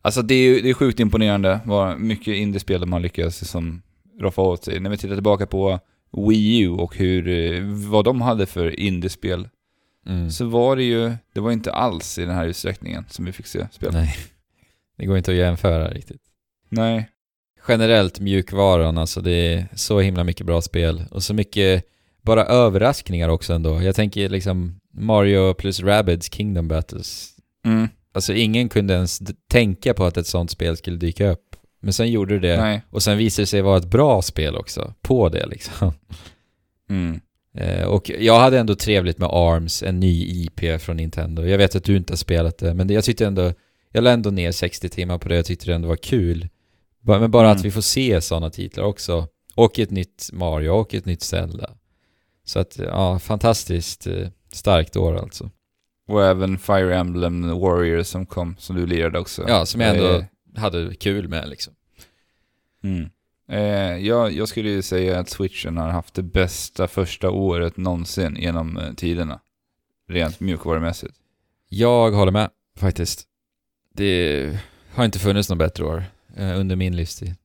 Alltså 0.01 0.21
det 0.21 0.33
är 0.35 0.43
ju 0.55 0.61
det 0.61 0.69
är 0.69 0.73
sjukt 0.73 0.99
imponerande 0.99 1.59
vad 1.65 1.99
mycket 1.99 2.35
indiespel 2.35 2.81
de 2.81 2.93
har 2.93 2.99
lyckats 2.99 3.41
liksom 3.41 3.81
roffa 4.19 4.41
åt 4.41 4.63
sig. 4.63 4.79
När 4.79 4.89
vi 4.89 4.97
tittar 4.97 5.15
tillbaka 5.15 5.45
på 5.45 5.79
Wii 6.27 6.59
U 6.59 6.69
och 6.69 6.95
hur, 6.97 7.27
eh, 7.27 7.61
vad 7.89 8.05
de 8.05 8.21
hade 8.21 8.45
för 8.45 8.79
indiespel, 8.79 9.47
Mm. 10.05 10.31
så 10.31 10.45
var 10.45 10.75
det 10.75 10.83
ju, 10.83 11.13
det 11.33 11.39
var 11.39 11.51
inte 11.51 11.73
alls 11.73 12.17
i 12.17 12.25
den 12.25 12.35
här 12.35 12.45
utsträckningen 12.47 13.05
som 13.09 13.25
vi 13.25 13.31
fick 13.31 13.45
se 13.47 13.67
spel. 13.71 13.89
Nej, 13.93 14.15
det 14.97 15.05
går 15.05 15.17
inte 15.17 15.31
att 15.31 15.37
jämföra 15.37 15.89
riktigt. 15.91 16.21
Nej. 16.69 17.09
Generellt 17.67 18.19
mjukvaran, 18.19 18.97
alltså 18.97 19.21
det 19.21 19.31
är 19.53 19.67
så 19.75 19.99
himla 19.99 20.23
mycket 20.23 20.45
bra 20.45 20.61
spel 20.61 21.03
och 21.11 21.23
så 21.23 21.33
mycket 21.33 21.83
bara 22.21 22.45
överraskningar 22.45 23.29
också 23.29 23.53
ändå. 23.53 23.81
Jag 23.81 23.95
tänker 23.95 24.29
liksom 24.29 24.79
Mario 24.93 25.53
plus 25.53 25.79
Rabbids 25.79 26.33
Kingdom 26.33 26.67
Battles. 26.67 27.35
Mm. 27.65 27.87
Alltså 28.13 28.33
ingen 28.33 28.69
kunde 28.69 28.93
ens 28.93 29.21
tänka 29.51 29.93
på 29.93 30.05
att 30.05 30.17
ett 30.17 30.27
sånt 30.27 30.51
spel 30.51 30.77
skulle 30.77 30.97
dyka 30.97 31.29
upp. 31.31 31.55
Men 31.81 31.93
sen 31.93 32.11
gjorde 32.11 32.39
det 32.39 32.57
Nej. 32.57 32.81
och 32.89 33.03
sen 33.03 33.17
visade 33.17 33.41
det 33.43 33.47
sig 33.47 33.61
vara 33.61 33.77
ett 33.77 33.85
bra 33.89 34.21
spel 34.21 34.55
också, 34.55 34.93
på 35.01 35.29
det 35.29 35.45
liksom. 35.45 35.93
Mm. 36.89 37.19
Eh, 37.57 37.83
och 37.87 38.11
jag 38.19 38.39
hade 38.39 38.59
ändå 38.59 38.75
trevligt 38.75 39.17
med 39.17 39.29
ARMS, 39.31 39.83
en 39.83 39.99
ny 39.99 40.25
IP 40.43 40.81
från 40.81 40.97
Nintendo. 40.97 41.43
Jag 41.45 41.57
vet 41.57 41.75
att 41.75 41.83
du 41.83 41.97
inte 41.97 42.13
har 42.13 42.17
spelat 42.17 42.57
det, 42.57 42.73
men 42.73 42.89
jag 42.89 43.03
tyckte 43.03 43.25
ändå, 43.25 43.53
jag 43.91 44.03
la 44.03 44.11
ändå 44.11 44.29
ner 44.29 44.51
60 44.51 44.89
timmar 44.89 45.17
på 45.17 45.29
det, 45.29 45.35
jag 45.35 45.45
tyckte 45.45 45.65
det 45.65 45.75
ändå 45.75 45.87
var 45.87 45.95
kul. 45.95 46.47
Men 47.01 47.31
bara 47.31 47.47
Mm. 47.47 47.57
att 47.57 47.65
vi 47.65 47.71
får 47.71 47.81
se 47.81 48.21
sådana 48.21 48.49
titlar 48.49 48.83
också. 48.83 49.27
Och 49.55 49.79
ett 49.79 49.91
nytt 49.91 50.29
Mario 50.33 50.69
och 50.69 50.93
ett 50.93 51.05
nytt 51.05 51.21
Zelda. 51.21 51.69
Så 52.45 52.59
att, 52.59 52.77
ja, 52.79 53.19
fantastiskt 53.19 54.07
eh, 54.07 54.27
starkt 54.53 54.95
år 54.95 55.15
alltså. 55.17 55.49
Och 56.09 56.25
även 56.25 56.57
Fire 56.57 56.95
Emblem 56.95 57.59
Warriors 57.59 58.07
som 58.07 58.25
kom, 58.25 58.55
som 58.59 58.75
du 58.75 58.85
lirade 58.85 59.19
också. 59.19 59.45
Ja, 59.47 59.65
som 59.65 59.81
jag 59.81 59.95
ändå 59.95 60.07
Eh, 60.07 60.25
hade 60.61 60.95
kul 60.95 61.27
med 61.27 61.49
liksom. 61.49 61.73
Mm. 62.83 63.09
Eh, 63.47 64.05
jag, 64.07 64.31
jag 64.31 64.47
skulle 64.47 64.69
ju 64.69 64.81
säga 64.81 65.19
att 65.19 65.29
switchen 65.29 65.77
har 65.77 65.89
haft 65.89 66.13
det 66.13 66.23
bästa 66.23 66.87
första 66.87 67.29
året 67.29 67.77
någonsin 67.77 68.35
genom 68.35 68.77
eh, 68.77 68.93
tiderna. 68.93 69.39
Rent 70.07 70.39
mjukvarumässigt. 70.39 71.13
Jag 71.69 72.11
håller 72.11 72.31
med, 72.31 72.49
faktiskt. 72.75 73.27
Det 73.93 74.59
har 74.93 75.05
inte 75.05 75.19
funnits 75.19 75.49
något 75.49 75.59
bättre 75.59 75.85
år 75.85 76.03
eh, 76.35 76.59
under 76.59 76.75
min 76.75 76.95
livstid. 76.95 77.35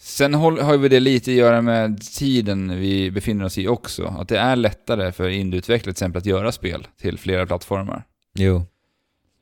Sen 0.00 0.34
har 0.34 0.76
vi 0.76 0.88
det 0.88 1.00
lite 1.00 1.30
att 1.30 1.36
göra 1.36 1.62
med 1.62 2.00
tiden 2.00 2.78
vi 2.80 3.10
befinner 3.10 3.44
oss 3.44 3.58
i 3.58 3.68
också. 3.68 4.04
Att 4.18 4.28
det 4.28 4.38
är 4.38 4.56
lättare 4.56 5.12
för 5.12 5.28
indieutvecklare 5.28 5.82
till 5.82 5.90
exempel 5.90 6.18
att 6.18 6.26
göra 6.26 6.52
spel 6.52 6.86
till 7.00 7.18
flera 7.18 7.46
plattformar. 7.46 8.04
Jo. 8.34 8.66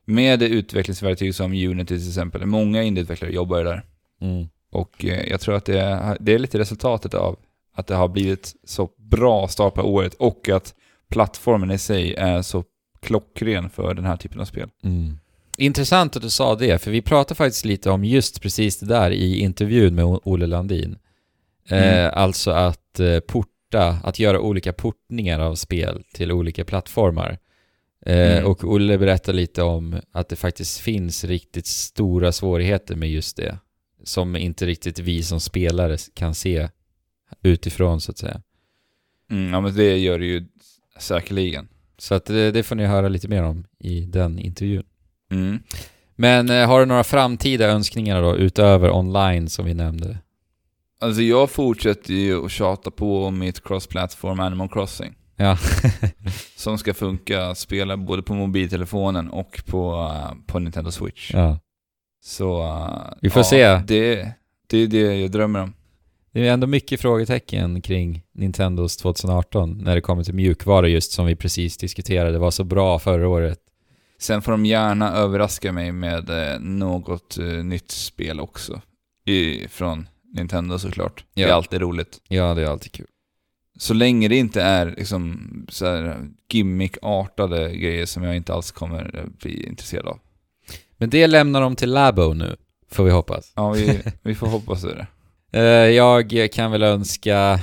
Med 0.05 0.43
utvecklingsverktyg 0.43 1.35
som 1.35 1.51
Unity 1.51 1.97
till 1.99 2.07
exempel. 2.07 2.45
Många 2.45 2.83
indieutvecklare 2.83 3.31
jobbar 3.31 3.57
ju 3.57 3.63
där. 3.63 3.85
Mm. 4.21 4.47
Och 4.71 5.05
eh, 5.05 5.29
jag 5.29 5.41
tror 5.41 5.55
att 5.55 5.65
det 5.65 5.79
är, 5.79 6.17
det 6.19 6.33
är 6.33 6.39
lite 6.39 6.59
resultatet 6.59 7.13
av 7.13 7.39
att 7.73 7.87
det 7.87 7.95
har 7.95 8.07
blivit 8.07 8.55
så 8.63 8.89
bra 8.97 9.47
start 9.47 9.73
på 9.73 9.81
året 9.81 10.13
och 10.13 10.49
att 10.49 10.73
plattformen 11.09 11.71
i 11.71 11.77
sig 11.77 12.13
är 12.13 12.41
så 12.41 12.63
klockren 13.01 13.69
för 13.69 13.93
den 13.93 14.05
här 14.05 14.17
typen 14.17 14.41
av 14.41 14.45
spel. 14.45 14.69
Mm. 14.83 15.17
Intressant 15.59 16.15
att 16.15 16.21
du 16.21 16.29
sa 16.29 16.55
det, 16.55 16.81
för 16.81 16.91
vi 16.91 17.01
pratade 17.01 17.35
faktiskt 17.35 17.65
lite 17.65 17.89
om 17.89 18.05
just 18.05 18.41
precis 18.41 18.79
det 18.79 18.85
där 18.85 19.11
i 19.11 19.39
intervjun 19.39 19.95
med 19.95 20.05
Olle 20.05 20.47
Landin. 20.47 20.97
Mm. 21.69 22.05
Eh, 22.05 22.17
alltså 22.17 22.51
att 22.51 22.99
eh, 22.99 23.19
porta, 23.19 23.99
att 24.03 24.19
göra 24.19 24.39
olika 24.39 24.73
portningar 24.73 25.39
av 25.39 25.55
spel 25.55 26.03
till 26.13 26.31
olika 26.31 26.65
plattformar. 26.65 27.37
Eh, 28.05 28.37
Mm. 28.37 28.45
Och 28.45 28.63
Olle 28.63 28.97
berättar 28.97 29.33
lite 29.33 29.63
om 29.63 30.01
att 30.11 30.29
det 30.29 30.35
faktiskt 30.35 30.79
finns 30.79 31.23
riktigt 31.23 31.65
stora 31.65 32.31
svårigheter 32.31 32.95
med 32.95 33.09
just 33.09 33.37
det. 33.37 33.57
Som 34.03 34.35
inte 34.35 34.65
riktigt 34.65 34.99
vi 34.99 35.23
som 35.23 35.39
spelare 35.39 35.97
kan 36.13 36.35
se 36.35 36.69
utifrån 37.43 38.01
så 38.01 38.11
att 38.11 38.17
säga. 38.17 38.41
Mm, 39.31 39.53
ja 39.53 39.61
men 39.61 39.75
det 39.75 39.97
gör 39.97 40.19
det 40.19 40.25
ju 40.25 40.45
säkerligen. 40.99 41.67
Så 41.97 42.15
att 42.15 42.25
det, 42.25 42.51
det 42.51 42.63
får 42.63 42.75
ni 42.75 42.85
höra 42.85 43.07
lite 43.07 43.27
mer 43.27 43.43
om 43.43 43.65
i 43.79 44.01
den 44.01 44.39
intervjun. 44.39 44.83
Mm. 45.31 45.59
Men 46.15 46.49
eh, 46.49 46.67
har 46.67 46.79
du 46.79 46.85
några 46.85 47.03
framtida 47.03 47.65
önskningar 47.67 48.21
då, 48.21 48.35
utöver 48.35 48.91
online 48.91 49.49
som 49.49 49.65
vi 49.65 49.73
nämnde? 49.73 50.17
Alltså 51.01 51.21
jag 51.21 51.49
fortsätter 51.49 52.13
ju 52.13 52.45
att 52.45 52.51
tjata 52.51 52.91
på 52.91 53.25
om 53.25 53.39
mitt 53.39 53.63
cross-platform 53.63 54.39
Animal 54.39 54.69
Crossing. 54.69 55.15
Ja. 55.35 55.57
Som 56.55 56.77
ska 56.77 56.93
funka 56.93 57.55
spela 57.55 57.97
både 57.97 58.21
på 58.21 58.33
mobiltelefonen 58.33 59.29
och 59.29 59.63
på, 59.65 60.11
eh, 60.15 60.31
på 60.47 60.59
Nintendo 60.59 60.91
Switch. 60.91 61.33
ja. 61.33 61.59
Så... 62.23 62.63
eh, 62.63 63.13
Vi 63.21 63.29
får 63.29 63.39
ja, 63.39 63.43
se. 63.43 63.65
Det, 63.87 64.31
det 64.67 64.77
är 64.77 64.87
det 64.87 65.15
jag 65.15 65.31
drömmer 65.31 65.59
om. 65.61 65.73
Det 66.33 66.47
är 66.47 66.53
ändå 66.53 66.67
mycket 66.67 67.01
frågetecken 67.01 67.81
kring 67.81 68.23
Nintendos 68.33 68.97
2018 68.97 69.77
när 69.77 69.95
det 69.95 70.01
kommer 70.01 70.23
till 70.23 70.33
mjukvara 70.33 70.87
just 70.87 71.11
som 71.11 71.25
vi 71.25 71.35
precis 71.35 71.77
diskuterade. 71.77 72.31
Det 72.31 72.39
var 72.39 72.51
så 72.51 72.63
bra 72.63 72.99
förra 72.99 73.27
året. 73.29 73.59
Sen 74.19 74.41
får 74.41 74.51
de 74.51 74.65
gärna 74.65 75.11
överraska 75.13 75.71
mig 75.71 75.91
med 75.91 76.29
eh, 76.53 76.59
något 76.59 77.37
eh, 77.37 77.45
nytt 77.45 77.91
spel 77.91 78.39
också. 78.39 78.81
I, 79.25 79.67
från 79.67 80.07
Nintendo 80.33 80.79
såklart. 80.79 81.23
Det 81.33 81.43
är 81.43 81.47
Ja. 81.47 81.53
alltid 81.55 81.81
roligt. 81.81 82.19
Ja, 82.27 82.53
det 82.53 82.61
är 82.61 82.65
alltid 82.67 82.91
kul. 82.91 83.05
Så 83.79 83.93
länge 83.93 84.27
det 84.27 84.35
inte 84.35 84.61
är 84.61 84.95
liksom 84.97 85.39
så 85.69 85.85
här 85.85 86.17
gimmick-artade 86.53 87.75
grejer 87.75 88.05
som 88.05 88.23
jag 88.23 88.35
inte 88.35 88.53
alls 88.53 88.71
kommer 88.71 89.15
eh, 89.19 89.25
bli 89.41 89.67
intresserad 89.67 90.05
av. 90.07 90.19
Men 90.97 91.09
det 91.09 91.27
lämnar 91.27 91.61
de 91.61 91.75
till 91.75 91.91
Labo 91.93 92.33
nu, 92.33 92.55
får 92.91 93.03
vi 93.03 93.11
hoppas. 93.11 93.51
Ja, 93.55 93.71
vi, 93.71 94.01
vi 94.21 94.35
får 94.35 94.47
hoppas 94.47 94.81
det. 94.81 95.07
Jag 95.93 96.51
kan 96.53 96.71
väl 96.71 96.83
önska... 96.83 97.59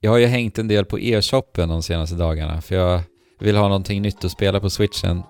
Jag 0.00 0.10
har 0.10 0.18
ju 0.18 0.26
hängt 0.26 0.58
en 0.58 0.68
del 0.68 0.84
på 0.84 0.98
e-shoppen 1.00 1.68
de 1.68 1.82
senaste 1.82 2.16
dagarna, 2.16 2.60
för 2.60 2.74
jag 2.74 3.00
vill 3.40 3.56
ha 3.56 3.68
någonting 3.68 4.02
nytt 4.02 4.24
att 4.24 4.30
spela 4.32 4.60
på 4.60 4.70
switchen. 4.70 5.22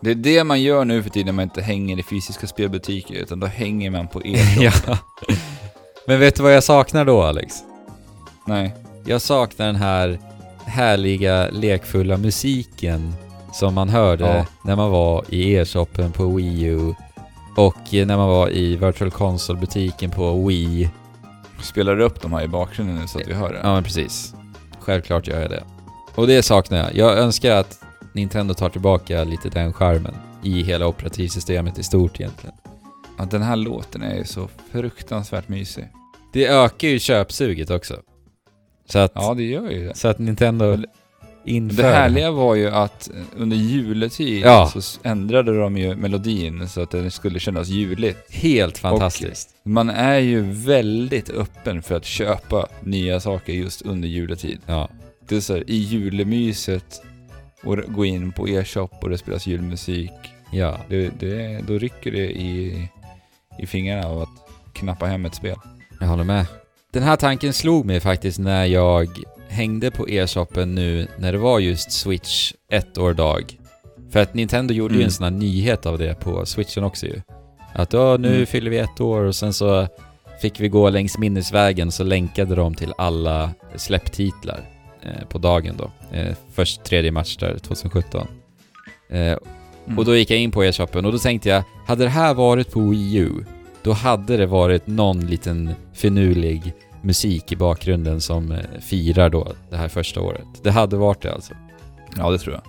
Det 0.00 0.10
är 0.10 0.14
det 0.14 0.44
man 0.44 0.62
gör 0.62 0.84
nu 0.84 1.02
för 1.02 1.10
tiden 1.10 1.26
när 1.26 1.32
man 1.32 1.42
inte 1.42 1.62
hänger 1.62 1.98
i 1.98 2.02
fysiska 2.02 2.46
spelbutiker, 2.46 3.14
utan 3.14 3.40
då 3.40 3.46
hänger 3.46 3.90
man 3.90 4.08
på 4.08 4.22
e 4.26 4.36
ja. 4.60 4.72
Men 6.06 6.20
vet 6.20 6.36
du 6.36 6.42
vad 6.42 6.54
jag 6.54 6.64
saknar 6.64 7.04
då, 7.04 7.22
Alex? 7.22 7.54
Nej. 8.46 8.74
Jag 9.06 9.20
saknar 9.22 9.66
den 9.66 9.76
här 9.76 10.18
härliga, 10.66 11.48
lekfulla 11.50 12.16
musiken 12.16 13.14
som 13.52 13.74
man 13.74 13.88
hörde 13.88 14.24
Ja. 14.26 14.46
när 14.64 14.76
man 14.76 14.90
var 14.90 15.24
i 15.28 15.54
e-shoppen 15.54 16.12
på 16.12 16.26
Wii 16.26 16.62
U 16.62 16.94
och 17.56 17.76
när 17.92 18.16
man 18.16 18.28
var 18.28 18.50
i 18.50 18.76
Virtual 18.76 19.10
Console-butiken 19.10 20.10
på 20.10 20.46
Wii. 20.46 20.90
Spelar 21.62 21.96
du 21.96 22.04
upp 22.04 22.22
de 22.22 22.32
här 22.32 22.42
i 22.42 22.48
bakgrunden 22.48 22.96
nu 22.96 23.06
så 23.08 23.18
att 23.18 23.28
vi 23.28 23.34
hör 23.34 23.52
det? 23.52 23.60
Ja, 23.62 23.74
men 23.74 23.84
precis. 23.84 24.34
Självklart 24.80 25.26
gör 25.28 25.40
jag 25.40 25.50
det. 25.50 25.64
Och 26.14 26.26
det 26.26 26.42
saknar 26.42 26.78
jag. 26.78 26.94
Jag 26.96 27.18
önskar 27.18 27.56
att 27.56 27.79
Nintendo 28.12 28.54
tar 28.54 28.68
tillbaka 28.68 29.24
lite 29.24 29.48
den 29.48 29.72
charmen 29.72 30.14
i 30.44 30.62
hela 30.62 30.86
operativsystemet 30.86 31.78
i 31.78 31.82
stort 31.82 32.20
egentligen. 32.20 32.54
Ja, 33.18 33.24
den 33.24 33.42
här 33.42 33.56
låten 33.56 34.02
är 34.02 34.16
ju 34.16 34.24
så 34.24 34.48
fruktansvärt 34.72 35.48
mysig. 35.48 35.88
Det 36.32 36.46
ökar 36.46 36.88
ju 36.88 36.98
köpsuget 36.98 37.70
också. 37.70 38.00
Så 38.88 38.98
att, 38.98 39.12
Ja, 39.14 39.34
det 39.34 39.42
gör 39.42 39.70
ju 39.70 39.88
det. 39.88 39.94
så 39.96 40.08
att 40.08 40.18
Nintendo 40.18 40.76
inför... 41.44 41.82
Det 41.82 41.88
härliga 41.88 42.30
var 42.30 42.54
ju 42.54 42.68
att 42.70 43.10
under 43.36 43.56
juletid 43.56 44.42
Ja. 44.44 44.70
så 44.74 45.00
ändrade 45.02 45.58
de 45.58 45.76
ju 45.76 45.96
melodin 45.96 46.68
så 46.68 46.80
att 46.82 46.90
den 46.90 47.10
skulle 47.10 47.38
kännas 47.40 47.68
juligt. 47.68 48.30
Helt 48.30 48.78
fantastiskt. 48.78 49.48
Man 49.62 49.90
är 49.90 50.18
ju 50.18 50.42
väldigt 50.52 51.30
öppen 51.30 51.82
för 51.82 51.94
att 51.96 52.04
köpa 52.04 52.66
nya 52.80 53.20
saker 53.20 53.52
just 53.52 53.82
under 53.82 54.08
juletid. 54.08 54.58
Ja. 54.66 54.88
Det 55.28 55.36
är 55.36 55.40
så 55.40 55.54
här, 55.54 55.70
i 55.70 55.76
julemyset 55.76 57.02
och 57.64 57.76
gå 57.88 58.04
in 58.04 58.32
på 58.32 58.48
e-shop 58.48 58.88
och 59.02 59.10
det 59.10 59.18
spelas 59.18 59.46
julmusik. 59.46 60.10
Ja. 60.52 60.76
Det, 60.88 61.10
det, 61.20 61.60
då 61.66 61.78
rycker 61.78 62.10
det 62.10 62.30
i, 62.30 62.88
i 63.58 63.66
fingrarna 63.66 64.06
av 64.08 64.20
att 64.22 64.28
knappa 64.72 65.06
hem 65.06 65.24
ett 65.26 65.34
spel. 65.34 65.56
Jag 66.00 66.06
håller 66.06 66.24
med. 66.24 66.46
Den 66.92 67.02
här 67.02 67.16
tanken 67.16 67.52
slog 67.52 67.84
mig 67.86 68.00
faktiskt 68.00 68.38
när 68.38 68.64
jag 68.64 69.08
hängde 69.48 69.90
på 69.90 70.08
e-shoppen 70.08 70.74
nu 70.74 71.06
när 71.18 71.32
det 71.32 71.38
var 71.38 71.58
just 71.58 71.92
Switch 71.92 72.52
ett 72.72 72.98
år 72.98 73.14
dag. 73.14 73.56
För 74.10 74.20
att 74.20 74.34
Nintendo 74.34 74.74
gjorde 74.74 74.94
ju 74.94 74.98
Mm. 75.00 75.06
en 75.06 75.12
sån 75.12 75.24
här 75.24 75.30
nyhet 75.30 75.86
av 75.86 75.98
det 75.98 76.14
på 76.20 76.46
Switchen 76.46 76.84
också 76.84 77.06
ju. 77.06 77.20
Att 77.72 77.92
ja, 77.92 78.16
nu 78.16 78.34
Mm. 78.34 78.46
fyller 78.46 78.70
vi 78.70 78.78
ett 78.78 79.00
år 79.00 79.20
och 79.20 79.34
sen 79.36 79.52
så 79.52 79.86
fick 80.42 80.60
vi 80.60 80.68
gå 80.68 80.90
längs 80.90 81.18
minnesvägen 81.18 81.92
så 81.92 82.04
länkade 82.04 82.54
de 82.54 82.74
till 82.74 82.92
alla 82.98 83.50
släpptitlar 83.76 84.60
på 85.28 85.38
dagen 85.38 85.74
då. 85.78 85.90
Eh, 86.18 86.36
först 86.52 86.84
tredje 86.84 87.12
match 87.12 87.36
där 87.36 87.58
2017. 87.58 88.26
Eh, 89.10 89.36
Mm. 89.86 89.98
och 89.98 90.04
då 90.04 90.16
gick 90.16 90.30
jag 90.30 90.38
in 90.38 90.50
på 90.50 90.64
e-shoppen 90.64 91.04
och 91.04 91.12
då 91.12 91.18
tänkte 91.18 91.48
jag, 91.48 91.62
hade 91.86 92.04
det 92.04 92.10
här 92.10 92.34
varit 92.34 92.70
på 92.72 92.80
Wii 92.80 93.16
U, 93.16 93.44
då 93.82 93.92
hade 93.92 94.36
det 94.36 94.46
varit 94.46 94.86
någon 94.86 95.20
liten 95.26 95.74
finurlig 95.94 96.74
musik 97.02 97.52
i 97.52 97.56
bakgrunden 97.56 98.20
som 98.20 98.52
eh, 98.52 98.58
firar 98.80 99.30
då 99.30 99.52
det 99.70 99.76
här 99.76 99.88
första 99.88 100.20
året. 100.20 100.46
Det 100.62 100.70
hade 100.70 100.96
varit 100.96 101.22
det 101.22 101.32
alltså. 101.32 101.54
Ja, 102.16 102.30
det 102.30 102.38
tror 102.38 102.54
jag. 102.54 102.62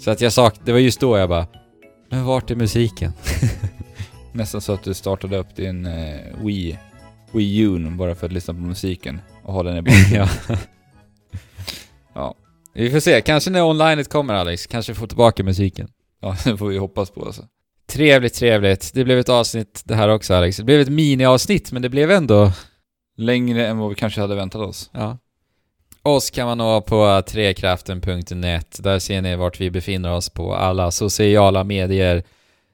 Så 0.00 0.10
att 0.10 0.20
jag 0.20 0.32
sak 0.32 0.54
det 0.64 0.72
var 0.72 0.78
just 0.78 1.00
då 1.00 1.18
jag 1.18 1.28
bara, 1.28 1.46
men 2.10 2.24
vart 2.24 2.50
är 2.50 2.56
musiken? 2.56 3.12
Nästan 4.32 4.60
så 4.60 4.72
att 4.72 4.82
du 4.82 4.94
startade 4.94 5.36
upp 5.38 5.56
din 5.56 5.86
eh, 5.86 6.16
Wii, 6.42 6.78
Wii 7.32 7.58
U 7.58 7.90
bara 7.90 8.14
för 8.14 8.26
att 8.26 8.32
lyssna 8.32 8.54
på 8.54 8.60
musiken 8.60 9.20
och 9.42 9.52
ha 9.54 9.62
den 9.62 9.76
i 9.76 9.82
bakgrunden. 9.82 10.28
ja. 10.48 10.56
Vi 12.78 12.90
får 12.90 13.00
se, 13.00 13.20
kanske 13.20 13.50
när 13.50 13.62
onlinet 13.64 14.08
kommer 14.08 14.34
Alex, 14.34 14.66
kanske 14.66 14.94
får 14.94 15.06
tillbaka 15.06 15.44
musiken. 15.44 15.88
ja, 16.20 16.36
det 16.44 16.56
får 16.56 16.68
vi 16.68 16.78
hoppas 16.78 17.10
på 17.10 17.24
alltså. 17.24 17.44
Trevligt, 17.88 18.34
trevligt. 18.34 18.90
Det 18.94 19.04
blev 19.04 19.18
ett 19.18 19.28
avsnitt 19.28 19.82
det 19.84 19.94
här 19.94 20.08
också 20.08 20.34
Alex. 20.34 20.56
Det 20.56 20.64
blev 20.64 20.80
ett 20.80 20.88
miniavsnitt 20.88 21.72
men 21.72 21.82
det 21.82 21.88
blev 21.88 22.10
ändå 22.10 22.52
Längre 23.16 23.66
än 23.66 23.78
vad 23.78 23.88
vi 23.88 23.94
kanske 23.94 24.20
hade 24.20 24.34
väntat 24.34 24.60
oss. 24.62 24.90
Ja. 24.92 25.18
Oss 26.02 26.30
kan 26.30 26.46
man 26.46 26.58
nå 26.58 26.80
på 26.80 27.22
trekraften.net. 27.26 28.78
Där 28.82 28.98
ser 28.98 29.22
ni 29.22 29.36
vart 29.36 29.60
vi 29.60 29.70
befinner 29.70 30.12
oss 30.12 30.30
på 30.30 30.54
alla 30.54 30.90
sociala 30.90 31.64
medier. 31.64 32.22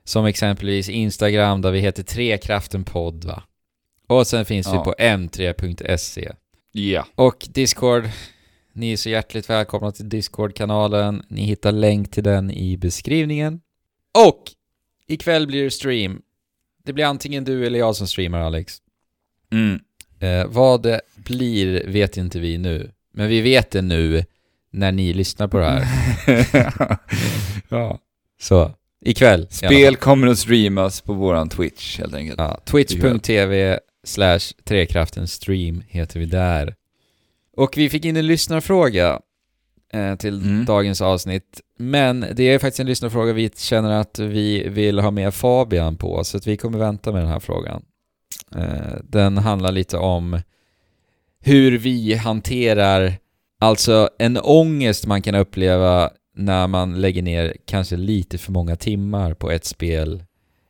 Som 0.05 0.25
exempelvis 0.27 0.89
Instagram 0.89 1.63
där 1.63 1.71
vi 1.71 1.81
heter 1.81 2.03
Trekraftenpodd 2.03 3.25
va. 3.25 3.43
Och 4.07 4.27
sen 4.27 4.45
finns 4.45 4.67
vi 4.67 4.73
Ja. 4.73 4.85
på 4.85 4.95
m3.se. 4.99 6.33
Ja. 6.73 7.07
Och 7.15 7.47
Discord. 7.49 8.05
Ni 8.77 8.93
är 8.93 8.97
så 8.97 9.09
hjärtligt 9.09 9.51
välkomna 9.51 9.93
till 9.93 10.09
Discord-kanalen. 10.09 11.23
Ni 11.29 11.43
hittar 11.43 11.73
länk 11.73 12.11
till 12.11 12.25
den 12.25 12.51
i 12.51 12.77
beskrivningen. 12.77 13.61
Och 14.19 14.43
ikväll 15.07 15.47
blir 15.47 15.65
det 15.65 15.71
stream. 15.71 16.23
Det 16.85 16.93
blir 16.93 17.05
antingen 17.05 17.45
du 17.45 17.67
eller 17.67 17.79
jag 17.79 17.97
som 17.97 18.07
streamar 18.07 18.41
Alex. 18.41 18.79
Mm. 19.53 19.81
Eh, 20.21 20.47
vad 20.47 20.83
det 20.83 21.01
blir 21.15 21.87
vet 21.87 22.17
inte 22.17 22.41
vi 22.41 22.59
nu. 22.59 22.91
Men 23.13 23.29
vi 23.29 23.41
vet 23.41 23.71
det 23.71 23.83
nu 23.83 24.25
när 24.71 24.93
ni 24.93 25.13
lyssnar 25.13 25.49
på 25.49 25.59
det 25.59 25.65
här. 25.65 25.87
ja. 27.69 27.99
Så, 28.41 28.75
ikväll. 29.05 29.47
Spel 29.51 29.97
kommer 29.97 30.27
att 30.27 30.39
streamas 30.39 31.01
på 31.01 31.13
våran 31.13 31.49
Twitch 31.49 31.99
helt 31.99 32.15
enkelt. 32.15 32.39
Ja, 32.39 32.61
Twitch.tv 32.65 33.81
slash 34.05 34.41
trekraften 34.65 35.29
stream 35.29 35.83
heter 35.89 36.21
vi 36.21 36.27
där. 36.27 36.75
Och 37.57 37.77
vi 37.77 37.91
fick 37.91 38.05
in 38.05 38.17
en 38.17 38.27
lyssnarfråga 38.27 39.21
eh, 39.93 40.17
till 40.17 40.43
Mm. 40.43 40.65
dagens 40.65 41.01
avsnitt. 41.01 41.61
Men 41.79 42.27
det 42.37 42.43
är 42.43 42.59
faktiskt 42.59 42.81
en 42.81 42.87
lyssnarfråga 42.87 43.33
vi 43.33 43.51
känner 43.57 43.91
att 43.91 44.19
vi 44.19 44.69
vill 44.69 44.99
ha 44.99 45.11
med 45.11 45.35
Fabian 45.35 45.97
på, 45.97 46.25
så 46.25 46.37
att 46.37 46.47
vi 46.47 46.57
kommer 46.57 46.79
vänta 46.79 47.13
med 47.13 47.23
den 47.23 47.31
här 47.31 47.41
frågan. 47.41 47.83
Eh, 48.57 48.97
den 49.03 49.39
handlar 49.39 49.73
lite 49.73 49.99
om 49.99 50.41
hur 51.41 51.79
vi 51.79 52.15
hanterar, 52.15 53.13
alltså 53.61 54.09
en 54.19 54.39
ångest 54.43 55.07
man 55.07 55.23
kan 55.23 55.35
uppleva 55.35 56.11
när 56.37 56.67
man 56.67 57.01
lägger 57.01 57.23
ner 57.23 57.57
kanske 57.67 57.97
lite 57.97 58.39
för 58.39 58.53
många 58.53 58.77
timmar 58.77 59.35
på 59.35 59.51
ett 59.51 59.65
spel, 59.65 60.25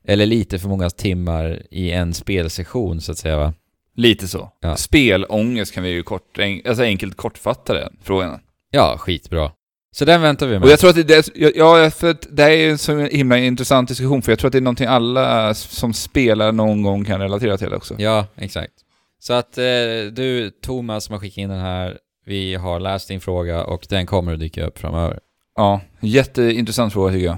eller 0.06 0.26
lite 0.26 0.58
för 0.58 0.68
många 0.68 0.90
timmar 0.90 1.62
i 1.70 1.90
en 1.90 2.14
spelsession 2.14 3.00
så 3.00 3.12
att 3.12 3.18
säga 3.18 3.36
va? 3.36 3.54
Lite 3.96 4.28
så. 4.28 4.52
Ja. 4.60 4.76
Spelångest 4.76 5.74
kan 5.74 5.82
vi 5.82 5.88
ju 5.90 6.02
kort, 6.02 6.38
alltså 6.66 6.82
enkelt 6.82 7.16
kortfatta 7.16 7.74
den 7.74 7.96
frågan. 8.02 8.40
Ja, 8.70 8.96
skitbra. 8.98 9.50
Så 9.92 10.04
den 10.04 10.22
väntar 10.22 10.46
vi 10.46 10.52
med. 10.52 10.62
Och 10.62 10.70
jag 10.70 10.78
tror 10.78 10.90
att 10.90 11.08
det, 11.08 11.28
ja, 11.54 11.90
för 11.90 12.16
det 12.30 12.42
här 12.42 12.50
är 12.50 12.70
en 12.70 12.78
så 12.78 12.98
himla 12.98 13.38
intressant 13.38 13.88
diskussion, 13.88 14.22
för 14.22 14.32
jag 14.32 14.38
tror 14.38 14.48
att 14.48 14.52
det 14.52 14.58
är 14.58 14.62
någonting 14.62 14.86
alla 14.86 15.54
som 15.54 15.94
spelar 15.94 16.52
någon 16.52 16.82
gång 16.82 17.04
kan 17.04 17.20
relatera 17.20 17.56
till 17.56 17.74
också. 17.74 17.94
Ja, 17.98 18.26
exakt. 18.36 18.72
Så 19.18 19.32
att 19.32 19.58
eh, 19.58 19.64
du, 20.12 20.50
Thomas, 20.62 21.04
som 21.04 21.12
har 21.12 21.20
skickat 21.20 21.38
in 21.38 21.48
den 21.48 21.60
här, 21.60 21.98
vi 22.26 22.54
har 22.54 22.80
läst 22.80 23.08
din 23.08 23.20
fråga 23.20 23.64
och 23.64 23.86
den 23.88 24.06
kommer 24.06 24.32
att 24.32 24.40
dyka 24.40 24.66
upp 24.66 24.78
framöver. 24.78 25.18
Ja, 25.56 25.80
jätteintressant 26.00 26.92
fråga 26.92 27.12
tycker 27.12 27.26
jag. 27.26 27.36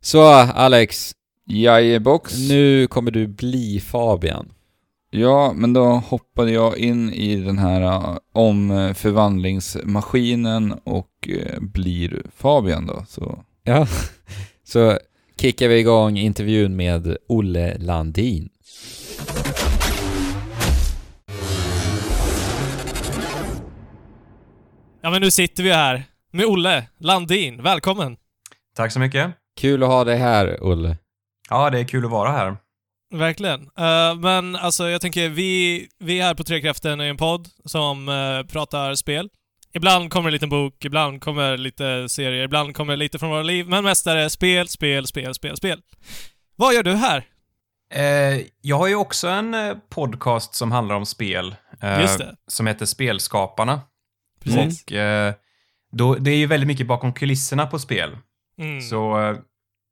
Så, 0.00 0.22
Alex, 0.32 1.12
Jajebox. 1.46 2.48
nu 2.48 2.86
kommer 2.86 3.10
du 3.10 3.26
bli 3.26 3.80
Fabian. 3.80 4.52
Ja, 5.10 5.52
men 5.56 5.72
då 5.72 5.84
hoppade 5.84 6.50
jag 6.50 6.78
in 6.78 7.12
i 7.12 7.36
den 7.36 7.58
här 7.58 7.82
uh, 7.82 8.16
omförvandlingsmaskinen 8.32 10.72
och 10.84 11.28
uh, 11.28 11.60
blir 11.60 12.22
Fabian 12.36 12.86
då. 12.86 13.04
Så 13.08 13.44
Ja. 13.62 13.86
Så 14.64 14.98
kickar 15.40 15.68
vi 15.68 15.78
igång 15.78 16.18
intervjun 16.18 16.76
med 16.76 17.16
Olle 17.28 17.78
Landin. 17.78 18.48
Ja 25.02 25.10
men 25.10 25.20
nu 25.20 25.30
sitter 25.30 25.62
vi 25.62 25.72
här 25.72 26.02
med 26.32 26.46
Olle 26.46 26.88
Landin. 26.98 27.62
Välkommen! 27.62 28.16
Tack 28.76 28.92
så 28.92 29.00
mycket. 29.00 29.30
Kul 29.60 29.82
att 29.82 29.88
ha 29.88 30.04
dig 30.04 30.16
här, 30.16 30.58
Olle. 30.64 30.96
Ja, 31.50 31.70
det 31.70 31.80
är 31.80 31.84
kul 31.84 32.04
att 32.04 32.10
vara 32.10 32.30
här. 32.30 32.56
Verkligen. 33.10 33.60
Eh, 33.78 34.14
men 34.14 34.56
alltså 34.56 34.88
jag 34.88 35.00
tänker, 35.00 35.28
vi, 35.28 35.88
vi 35.98 36.20
här 36.20 36.34
på 36.34 36.44
Trekraften 36.44 37.00
är 37.00 37.04
en 37.04 37.16
podd 37.16 37.48
som 37.64 38.08
eh, 38.08 38.52
pratar 38.52 38.94
spel. 38.94 39.30
Ibland 39.72 40.10
kommer 40.10 40.28
en 40.28 40.32
liten 40.32 40.48
bok, 40.48 40.84
ibland 40.84 41.20
kommer 41.20 41.56
lite 41.56 42.08
serier, 42.08 42.44
ibland 42.44 42.76
kommer 42.76 42.96
lite 42.96 43.18
från 43.18 43.30
våra 43.30 43.42
liv, 43.42 43.68
men 43.68 43.84
mest 43.84 44.06
är 44.06 44.16
det 44.16 44.30
spel, 44.30 44.68
spel, 44.68 45.06
spel, 45.06 45.34
spel, 45.34 45.56
spel. 45.56 45.82
Vad 46.56 46.74
gör 46.74 46.82
du 46.82 46.94
här? 46.94 47.24
Eh, 47.94 48.42
jag 48.60 48.78
har 48.78 48.88
ju 48.88 48.94
också 48.94 49.28
en 49.28 49.80
podcast 49.90 50.54
som 50.54 50.72
handlar 50.72 50.94
om 50.94 51.06
spel. 51.06 51.54
Just 52.00 52.18
det. 52.18 52.36
Som 52.46 52.66
heter 52.66 52.86
Spelskaparna. 52.86 53.80
Precis. 54.44 54.84
Och 54.84 54.92
då, 55.92 56.14
det 56.14 56.30
är 56.30 56.36
ju 56.36 56.46
väldigt 56.46 56.66
mycket 56.66 56.86
bakom 56.86 57.12
kulisserna 57.12 57.66
på 57.66 57.78
spel. 57.78 58.16
Mm. 58.58 58.80
Så 58.80 59.36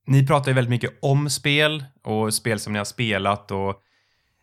ni 0.07 0.27
pratar 0.27 0.49
ju 0.51 0.55
väldigt 0.55 0.71
mycket 0.71 0.91
om 1.03 1.31
spel 1.31 1.85
och 2.05 2.35
spel 2.35 2.61
som 2.61 2.73
ni 2.73 2.79
har 2.79 2.85
spelat 2.85 3.51
och 3.51 3.75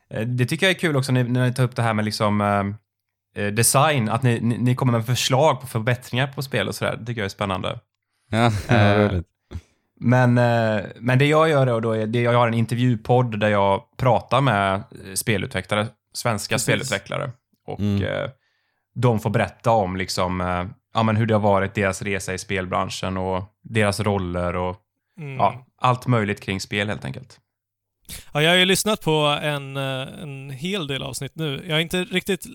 eh, 0.09 0.21
det 0.27 0.45
tycker 0.45 0.65
jag 0.65 0.75
är 0.75 0.79
kul 0.79 0.95
också 0.95 1.11
när, 1.11 1.23
ni 1.23 1.53
tar 1.53 1.63
upp 1.63 1.75
det 1.75 1.81
här 1.81 1.93
med 1.93 2.05
liksom 2.05 2.41
eh, 2.41 3.43
eh, 3.43 3.51
design, 3.51 4.09
att 4.09 4.23
ni, 4.23 4.39
ni, 4.39 4.57
ni 4.57 4.75
kommer 4.75 4.93
med 4.93 5.05
förslag 5.05 5.61
på 5.61 5.67
förbättringar 5.67 6.27
på 6.27 6.41
spel 6.41 6.67
och 6.67 6.75
sådär. 6.75 6.97
Det 6.99 7.05
tycker 7.05 7.21
jag 7.21 7.25
är 7.25 7.29
spännande. 7.29 7.79
Ja, 8.29 8.51
Eh, 8.75 9.09
roligt. 9.09 9.27
Men, 9.99 10.37
eh, 10.37 10.83
men 10.99 11.19
det 11.19 11.25
jag 11.25 11.49
gör 11.49 11.65
då, 11.65 11.79
då 11.79 11.91
är 11.91 12.07
det 12.07 12.21
jag 12.21 12.33
har 12.33 12.47
en 12.47 12.53
intervjupodd 12.53 13.39
där 13.39 13.49
jag 13.49 13.83
pratar 13.97 14.41
med 14.41 14.83
spelutvecklare, 15.13 15.87
svenska 16.13 16.55
Precis. 16.55 16.65
spelutvecklare. 16.65 17.31
Och 17.67 17.79
Mm. 17.79 18.29
de 18.95 19.19
får 19.19 19.29
berätta 19.29 19.71
om 19.71 19.97
liksom, 19.97 20.39
ja, 20.93 21.03
men 21.03 21.15
hur 21.15 21.25
det 21.25 21.33
har 21.33 21.41
varit, 21.41 21.73
deras 21.73 22.01
resa 22.01 22.33
i 22.33 22.37
spelbranschen 22.37 23.17
och 23.17 23.43
deras 23.63 23.99
roller 23.99 24.55
och 24.55 24.77
Mm. 25.19 25.37
ja, 25.37 25.65
allt 25.77 26.07
möjligt 26.07 26.41
kring 26.41 26.61
spel 26.61 26.89
helt 26.89 27.05
enkelt. 27.05 27.39
Ja, 28.33 28.41
jag 28.41 28.49
har 28.49 28.57
ju 28.57 28.65
lyssnat 28.65 29.01
på 29.01 29.39
en, 29.41 29.77
eh, 29.77 30.21
en 30.21 30.49
hel 30.49 30.87
del 30.87 31.03
avsnitt 31.03 31.35
nu. 31.35 31.63
Jag 31.67 31.75
har 31.75 31.79
inte 31.79 32.03
riktigt 32.03 32.45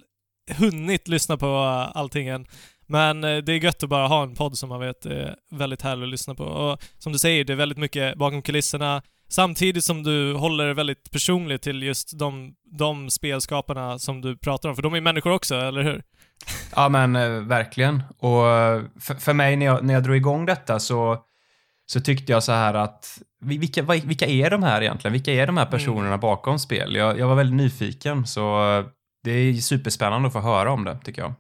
hunnit 0.50 1.08
lyssna 1.08 1.36
på 1.36 1.46
eh, 1.46 1.96
allting 1.96 2.28
än. 2.28 2.46
Men 2.86 3.24
eh, 3.24 3.36
det 3.36 3.52
är 3.52 3.64
gött 3.64 3.82
att 3.82 3.88
bara 3.88 4.06
ha 4.06 4.22
en 4.22 4.34
podd 4.34 4.58
som 4.58 4.68
man 4.68 4.80
vet 4.80 5.06
är 5.06 5.36
väldigt 5.50 5.82
härlig 5.82 6.02
att 6.02 6.10
lyssna 6.10 6.34
på. 6.34 6.44
Och 6.44 6.82
som 6.98 7.12
du 7.12 7.18
säger, 7.18 7.44
det 7.44 7.52
är 7.52 7.56
väldigt 7.56 7.78
mycket 7.78 8.18
bakom 8.18 8.42
kulisserna. 8.42 9.02
Samtidigt 9.30 9.84
som 9.84 10.02
du 10.02 10.34
håller 10.34 10.74
väldigt 10.74 11.10
personligt 11.10 11.62
till 11.62 11.82
just 11.82 12.18
de, 12.18 12.54
de 12.78 13.10
spelskaparna 13.10 13.98
som 13.98 14.20
du 14.20 14.36
pratar 14.36 14.68
om. 14.68 14.74
För 14.74 14.82
de 14.82 14.94
är 14.94 15.00
människor 15.00 15.32
också, 15.32 15.56
eller 15.56 15.82
hur? 15.82 16.02
Ja, 16.76 16.88
men 16.88 17.12
verkligen. 17.48 18.02
Och 18.18 18.42
för, 19.00 19.14
för 19.14 19.32
mig 19.32 19.56
när 19.56 19.66
jag, 19.66 19.84
när 19.84 19.94
jag 19.94 20.02
drog 20.02 20.16
igång 20.16 20.46
detta 20.46 20.80
så, 20.80 21.24
så 21.92 22.00
tyckte 22.00 22.32
jag 22.32 22.42
så 22.42 22.52
här 22.52 22.74
att 22.74 23.18
vi- 23.44 23.58
vilka, 23.58 23.82
vilka 23.82 24.26
är 24.26 24.50
de 24.50 24.62
här 24.62 24.82
egentligen? 24.82 25.12
Vilka 25.12 25.32
är 25.32 25.46
de 25.46 25.56
här 25.56 25.66
personerna 25.66 26.18
bakom 26.18 26.58
spel? 26.58 26.94
Jag, 26.94 27.18
jag 27.18 27.28
var 27.28 27.34
väldigt 27.34 27.56
nyfiken, 27.56 28.26
så 28.26 28.78
eh, 28.78 28.86
det 29.24 29.30
är 29.30 29.52
superspännande 29.54 30.26
att 30.26 30.32
få 30.32 30.40
höra 30.40 30.72
om 30.72 30.84
det, 30.84 30.98
tycker 31.04 31.22
jag. 31.22 31.32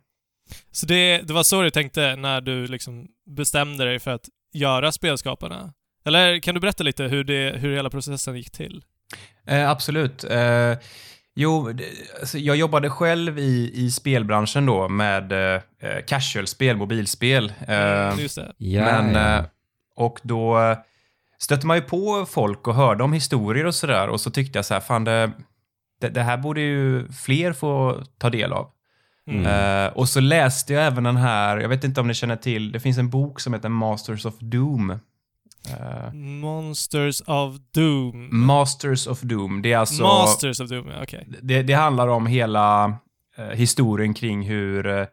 Så 0.72 0.86
det, 0.86 1.18
det 1.18 1.32
var 1.32 1.42
så 1.42 1.62
du 1.62 1.70
tänkte 1.70 2.16
när 2.16 2.40
du 2.40 2.66
liksom 2.66 3.06
bestämde 3.30 3.84
dig 3.84 3.98
för 3.98 4.10
att 4.10 4.28
göra 4.54 4.92
spelskaparna? 4.92 5.72
Eller 6.04 6.38
kan 6.38 6.54
du 6.54 6.60
berätta 6.60 6.84
lite 6.84 7.04
hur, 7.04 7.24
det, 7.24 7.54
hur 7.58 7.74
hela 7.76 7.90
processen 7.90 8.36
gick 8.36 8.50
till? 8.50 8.84
Eh, 9.46 9.70
absolut. 9.70 10.24
Eh, 10.24 10.74
jo, 11.36 11.74
alltså, 12.20 12.38
jag 12.38 12.56
jobbade 12.56 12.90
själv 12.90 13.38
i, 13.38 13.70
i 13.74 13.90
spelbranschen 13.90 14.66
då 14.66 14.88
med 14.88 15.54
eh, 15.54 15.60
casual-spel, 16.06 16.76
mobilspel. 16.76 17.52
Eh, 17.68 17.78
Mm, 17.78 18.18
just 18.18 18.36
det. 18.36 18.52
Ja, 18.58 18.84
Men, 18.84 19.14
ja. 19.14 19.38
eh, 19.38 19.44
och 19.98 20.20
då 20.22 20.58
eh, 20.58 20.78
stötte 21.38 21.66
man 21.66 21.76
ju 21.76 21.82
på 21.82 22.26
folk 22.26 22.68
och 22.68 22.74
hörde 22.74 23.04
om 23.04 23.12
historier 23.12 23.66
och 23.66 23.74
sådär 23.74 24.08
och 24.08 24.20
så 24.20 24.30
tyckte 24.30 24.58
jag 24.58 24.64
så 24.66 24.74
här, 24.74 24.80
fan 24.80 25.04
det, 25.04 25.30
det, 26.00 26.08
det 26.08 26.22
här 26.22 26.36
borde 26.36 26.60
ju 26.60 27.08
fler 27.12 27.52
få 27.52 28.02
ta 28.18 28.30
del 28.30 28.52
av. 28.52 28.70
Mm. 29.30 29.46
Eh, 29.46 29.92
och 29.92 30.08
så 30.08 30.20
läste 30.20 30.72
jag 30.72 30.86
även 30.86 31.04
den 31.04 31.16
här, 31.16 31.58
jag 31.58 31.68
vet 31.68 31.84
inte 31.84 32.00
om 32.00 32.06
ni 32.08 32.14
känner 32.14 32.36
till, 32.36 32.72
det 32.72 32.80
finns 32.80 32.98
en 32.98 33.10
bok 33.10 33.40
som 33.40 33.54
heter 33.54 33.68
Masters 33.68 34.26
of 34.26 34.34
Doom. 34.38 34.90
Eh, 34.90 36.12
Monsters 36.14 37.22
of 37.26 37.56
Doom. 37.74 38.28
Masters 38.46 39.06
of 39.06 39.20
Doom, 39.20 39.62
det 39.62 39.72
är 39.72 39.78
alltså... 39.78 40.02
Masters 40.02 40.60
of 40.60 40.68
Doom, 40.68 40.90
okej. 41.02 41.28
Det, 41.42 41.62
det 41.62 41.72
handlar 41.72 42.08
om 42.08 42.26
hela 42.26 42.84
eh, 43.36 43.44
historien 43.44 44.14
kring 44.14 44.42
hur 44.42 45.08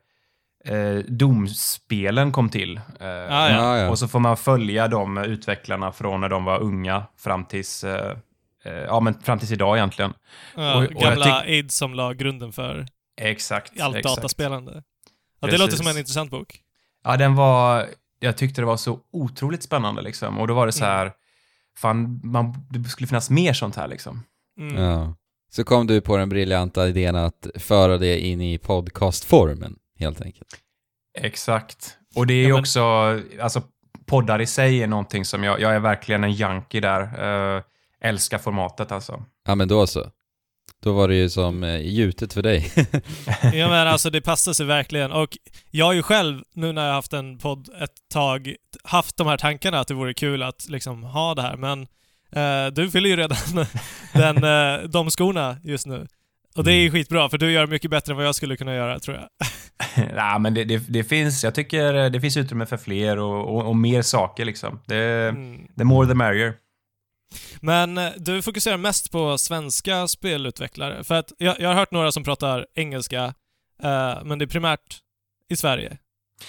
eh, 0.66 0.98
domspelen 1.08 2.32
kom 2.32 2.50
till. 2.50 2.78
Eh, 2.78 2.84
Ah, 3.08 3.10
ja. 3.30 3.50
Ja, 3.50 3.78
ja. 3.78 3.90
Och 3.90 4.00
så 4.00 4.08
får 4.08 4.20
man 4.20 4.38
följa 4.38 4.88
de 4.88 5.18
utvecklarna 5.18 5.92
från 5.92 6.22
när 6.22 6.30
de 6.30 6.46
var 6.46 6.60
unga 6.60 7.04
fram 7.18 7.46
tills, 7.46 7.84
eh, 7.84 8.18
eh, 8.66 8.74
ja, 8.74 9.00
men 9.00 9.14
fram 9.22 9.40
tills 9.40 9.52
idag 9.52 9.78
egentligen. 9.78 10.14
Ja, 10.56 10.76
Och- 10.78 10.84
och 10.84 11.02
gamla 11.02 11.40
AIDS 11.42 11.76
som 11.78 11.94
la 11.94 12.14
grunden 12.14 12.52
för 12.52 12.86
Exakt. 13.22 13.82
allt 13.82 13.96
exakt. 13.96 14.16
dataspelande. 14.16 14.84
Ja, 15.40 15.48
det 15.48 15.58
låter 15.58 15.76
som 15.78 15.88
en 15.88 15.98
intressant 15.98 16.32
bok. 16.32 16.60
Ja, 17.04 17.18
den 17.18 17.36
var, 17.36 17.86
jag 18.20 18.38
tyckte 18.38 18.62
det 18.62 18.66
var 18.66 18.78
så 18.78 19.00
otroligt 19.12 19.64
spännande 19.64 20.02
liksom. 20.02 20.40
Och 20.40 20.48
då 20.48 20.54
var 20.54 20.66
det 20.66 20.72
så 20.72 20.86
här, 20.86 21.12
fan, 21.78 22.20
man, 22.24 22.54
det 22.70 22.90
skulle 22.90 23.08
finnas 23.08 23.30
mer 23.30 23.54
sånt 23.54 23.76
här 23.76 23.88
liksom. 23.88 24.24
Mm. 24.60 24.84
Ja. 24.84 25.16
Så 25.52 25.64
kom 25.64 25.88
du 25.88 26.02
på 26.02 26.18
den 26.18 26.30
briljanta 26.30 26.88
idén 26.88 27.16
att 27.16 27.48
föra 27.56 27.98
det 27.98 28.20
in 28.20 28.42
i 28.42 28.58
podcastformen, 28.58 29.76
helt 30.00 30.22
enkelt. 30.22 30.48
Exakt. 31.18 31.98
Och 32.16 32.28
det 32.28 32.34
är 32.34 32.38
ju 32.38 32.44
Ja, 32.44 32.50
men- 32.50 32.60
också, 32.60 32.82
alltså 33.42 33.62
poddar 34.06 34.42
i 34.42 34.46
sig 34.46 34.84
är 34.84 34.88
någonting 34.88 35.26
som 35.26 35.44
jag, 35.44 35.62
jag 35.62 35.76
är 35.76 35.80
verkligen 35.80 36.24
en 36.24 36.32
junkie 36.32 36.82
där. 36.82 37.26
Uh, 37.58 37.64
älskar 38.02 38.38
formatet 38.38 38.92
alltså. 38.92 39.24
Ja, 39.48 39.56
men 39.56 39.68
då 39.68 39.88
så. 39.88 40.12
Då 40.84 40.94
var 40.94 41.08
det 41.08 41.16
ju 41.16 41.30
som 41.30 41.64
eh, 41.64 41.82
gjutet 41.82 42.34
för 42.34 42.42
dig. 42.44 42.72
Ja 43.54 43.68
men 43.70 43.88
alltså 43.88 44.10
det 44.10 44.22
passar 44.32 44.54
sig 44.54 44.66
verkligen. 44.66 45.12
Och 45.12 45.38
jag 45.72 45.86
har 45.86 45.94
ju 45.94 46.02
själv, 46.04 46.44
nu 46.54 46.72
när 46.74 46.82
jag 46.82 46.90
har 46.90 46.96
haft 46.96 47.14
en 47.14 47.38
podd 47.38 47.70
ett 47.82 48.10
tag, 48.14 48.56
haft 48.84 49.18
de 49.18 49.28
här 49.28 49.38
tankarna 49.38 49.80
att 49.80 49.88
det 49.88 49.94
vore 49.94 50.14
kul 50.14 50.44
att 50.44 50.70
liksom 50.70 51.04
ha 51.04 51.36
det 51.36 51.42
här, 51.42 51.58
men 51.58 51.82
eh, 52.32 52.74
du 52.74 52.92
fyller 52.92 53.10
ju 53.10 53.16
redan 53.16 53.38
den, 54.14 54.44
eh, 54.44 54.84
de 54.90 55.10
skorna 55.12 55.58
just 55.64 55.86
nu. 55.86 56.08
Och 56.58 56.64
det 56.64 56.72
är 56.74 56.82
ju 56.82 56.92
skitbra, 56.92 57.30
för 57.30 57.38
du 57.38 57.52
gör 57.52 57.68
mycket 57.68 57.92
bättre 57.92 58.14
än 58.14 58.18
vad 58.18 58.26
jag 58.26 58.36
skulle 58.36 58.58
kunna 58.58 58.76
göra, 58.76 59.00
tror 59.00 59.18
jag. 59.18 59.30
Nej, 60.16 60.40
men 60.40 60.54
det, 60.54 60.64
det, 60.64 60.78
det 60.90 61.04
finns, 61.04 61.44
jag 61.44 61.56
tycker 61.56 62.10
det 62.10 62.22
finns 62.22 62.38
utrymme 62.38 62.66
för 62.66 62.78
fler 62.78 63.20
och, 63.20 63.56
och, 63.56 63.68
och 63.68 63.76
mer 63.76 64.02
saker 64.02 64.46
liksom. 64.46 64.80
Det, 64.86 64.96
Mm. 65.30 65.68
the 65.78 65.84
more 65.84 66.08
the 66.08 66.14
merrier. 66.14 66.54
Men 67.62 67.98
eh, 67.98 68.12
du 68.18 68.42
fokuserar 68.42 68.78
mest 68.78 69.12
på 69.12 69.38
svenska 69.38 70.08
spelutvecklare, 70.08 71.04
för 71.04 71.16
att 71.16 71.32
jag, 71.38 71.60
jag 71.60 71.70
har 71.70 71.76
hört 71.76 71.92
några 71.92 72.12
som 72.12 72.24
pratar 72.24 72.66
engelska, 72.76 73.24
eh, 73.84 74.24
men 74.24 74.40
det 74.40 74.46
är 74.46 74.48
primärt 74.48 74.98
i 75.50 75.56
Sverige 75.56 75.98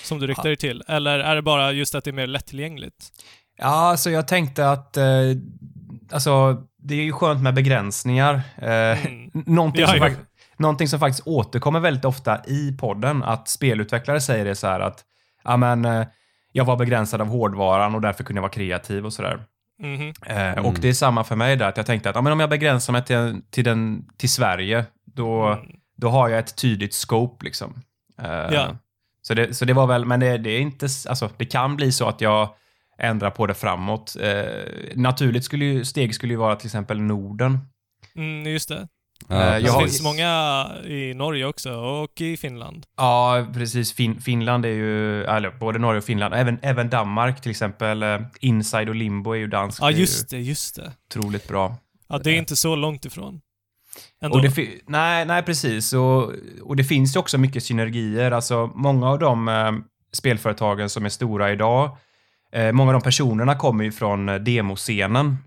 som 0.02 0.18
du 0.20 0.26
riktar 0.26 0.44
dig 0.44 0.56
till. 0.56 0.82
Eller 0.88 1.18
är 1.18 1.34
det 1.36 1.42
bara 1.42 1.72
just 1.72 1.94
att 1.94 2.04
det 2.04 2.10
är 2.10 2.12
mer 2.12 2.26
lättillgängligt? 2.26 3.12
Ja, 3.58 3.66
alltså 3.66 4.10
jag 4.10 4.28
tänkte 4.28 4.70
att, 4.70 4.96
eh, 4.96 5.04
alltså 6.10 6.62
det 6.88 6.94
är 6.94 7.02
ju 7.02 7.12
skönt 7.12 7.42
med 7.42 7.54
begränsningar. 7.54 8.34
Eh, 8.56 9.06
Mm. 9.06 9.30
någonting, 9.46 9.80
Ja, 9.80 9.86
som 9.88 9.96
ja. 9.96 10.04
fakt- 10.04 10.20
någonting 10.58 10.88
som 10.88 11.00
faktiskt 11.00 11.26
återkommer 11.26 11.80
väldigt 11.80 12.04
ofta 12.04 12.40
i 12.46 12.76
podden, 12.80 13.22
att 13.22 13.48
spelutvecklare 13.48 14.20
säger 14.20 14.44
det 14.44 14.54
så 14.54 14.66
här 14.66 14.80
att, 14.80 15.04
ja 15.44 15.56
men, 15.56 15.84
eh, 15.84 16.06
jag 16.52 16.64
var 16.64 16.76
begränsad 16.76 17.20
av 17.20 17.26
hårdvaran 17.28 17.94
och 17.94 18.00
därför 18.00 18.24
kunde 18.24 18.38
jag 18.38 18.42
vara 18.42 18.52
kreativ 18.52 19.06
och 19.06 19.12
sådär. 19.12 19.40
Mhm. 19.82 20.12
Eh, 20.26 20.66
Och 20.66 20.74
det 20.80 20.88
är 20.88 20.92
samma 20.92 21.24
för 21.24 21.36
mig 21.36 21.56
där, 21.56 21.68
att 21.68 21.76
jag 21.76 21.86
tänkte 21.86 22.10
att 22.10 22.16
ja, 22.16 22.22
men 22.22 22.32
om 22.32 22.40
jag 22.40 22.50
begränsar 22.50 22.92
mig 22.92 23.04
till, 23.04 23.40
till, 23.50 23.64
den, 23.64 24.04
till 24.16 24.30
Sverige, 24.32 24.84
då, 25.04 25.42
Mm. 25.46 25.66
då 25.96 26.08
har 26.08 26.28
jag 26.28 26.38
ett 26.38 26.56
tydligt 26.56 26.94
scope 26.94 27.44
liksom. 27.44 27.74
Eh, 28.22 28.28
Ja. 28.30 28.68
Så, 29.22 29.34
det, 29.34 29.54
så 29.54 29.64
det 29.64 29.72
var 29.72 29.86
väl, 29.86 30.04
men 30.04 30.20
det, 30.20 30.38
det 30.38 30.50
är 30.50 30.60
inte, 30.60 30.88
alltså 31.08 31.30
det 31.36 31.44
kan 31.44 31.76
bli 31.76 31.92
så 31.92 32.08
att 32.08 32.20
jag 32.20 32.48
ändrar 32.98 33.30
på 33.30 33.46
det 33.46 33.54
framåt. 33.54 34.16
Eh, 34.20 34.62
naturligt 34.94 35.44
skulle 35.44 35.64
ju, 35.64 35.84
steg 35.84 36.14
skulle 36.14 36.32
ju 36.32 36.38
vara 36.38 36.56
till 36.56 36.66
exempel 36.66 37.00
Norden. 37.00 37.58
Mm, 38.16 38.52
just 38.52 38.68
det. 38.68 38.88
Ja, 39.28 39.34
Eh, 39.42 39.52
jag 39.52 39.62
Det 39.64 39.70
har- 39.70 39.80
finns 39.82 40.02
många 40.02 40.66
i 40.84 41.14
Norge 41.14 41.44
också 41.46 41.72
och 41.74 42.20
i 42.20 42.36
Finland. 42.36 42.86
Ja, 42.96 43.46
precis. 43.54 43.92
Fin, 43.92 44.20
Finland 44.20 44.64
är 44.64 44.68
ju, 44.70 45.24
eller 45.24 45.50
både 45.50 45.78
Norge 45.78 45.98
och 45.98 46.04
Finland, 46.04 46.34
även, 46.34 46.58
även 46.62 46.90
Danmark 46.90 47.40
till 47.40 47.50
exempel. 47.50 48.02
Eh, 48.02 48.20
Inside 48.40 48.88
och 48.88 48.94
Limbo 48.94 49.30
är 49.32 49.36
ju 49.38 49.46
danskt. 49.46 49.80
Ja, 49.80 49.90
just 49.90 50.30
det, 50.30 50.38
just 50.38 50.76
det. 50.76 50.92
otroligt 51.10 51.48
bra. 51.48 51.76
Ja, 52.08 52.18
det 52.18 52.30
är 52.30 52.38
inte 52.38 52.56
så 52.56 52.76
långt 52.76 53.04
ifrån. 53.04 53.40
Ändå. 54.22 54.36
Och 54.36 54.42
det 54.42 54.68
nej, 54.86 55.24
nej, 55.26 55.42
precis. 55.42 55.92
Och, 55.92 56.32
och 56.62 56.76
det 56.76 56.84
finns 56.84 57.16
ju 57.16 57.20
också 57.20 57.38
mycket 57.38 57.64
synergier. 57.64 58.30
Alltså, 58.30 58.70
många 58.74 59.08
av 59.10 59.18
de 59.18 59.48
eh, 59.48 59.72
spelföretagen 60.12 60.88
som 60.90 61.04
är 61.04 61.08
stora 61.08 61.52
idag, 61.52 61.96
eh, 62.52 62.72
många 62.72 62.88
av 62.88 62.92
de 62.92 63.02
personerna 63.02 63.54
kommer 63.54 63.84
ju 63.84 63.92
från 63.92 64.28
eh, 64.28 64.34
demoscenen. 64.34 65.38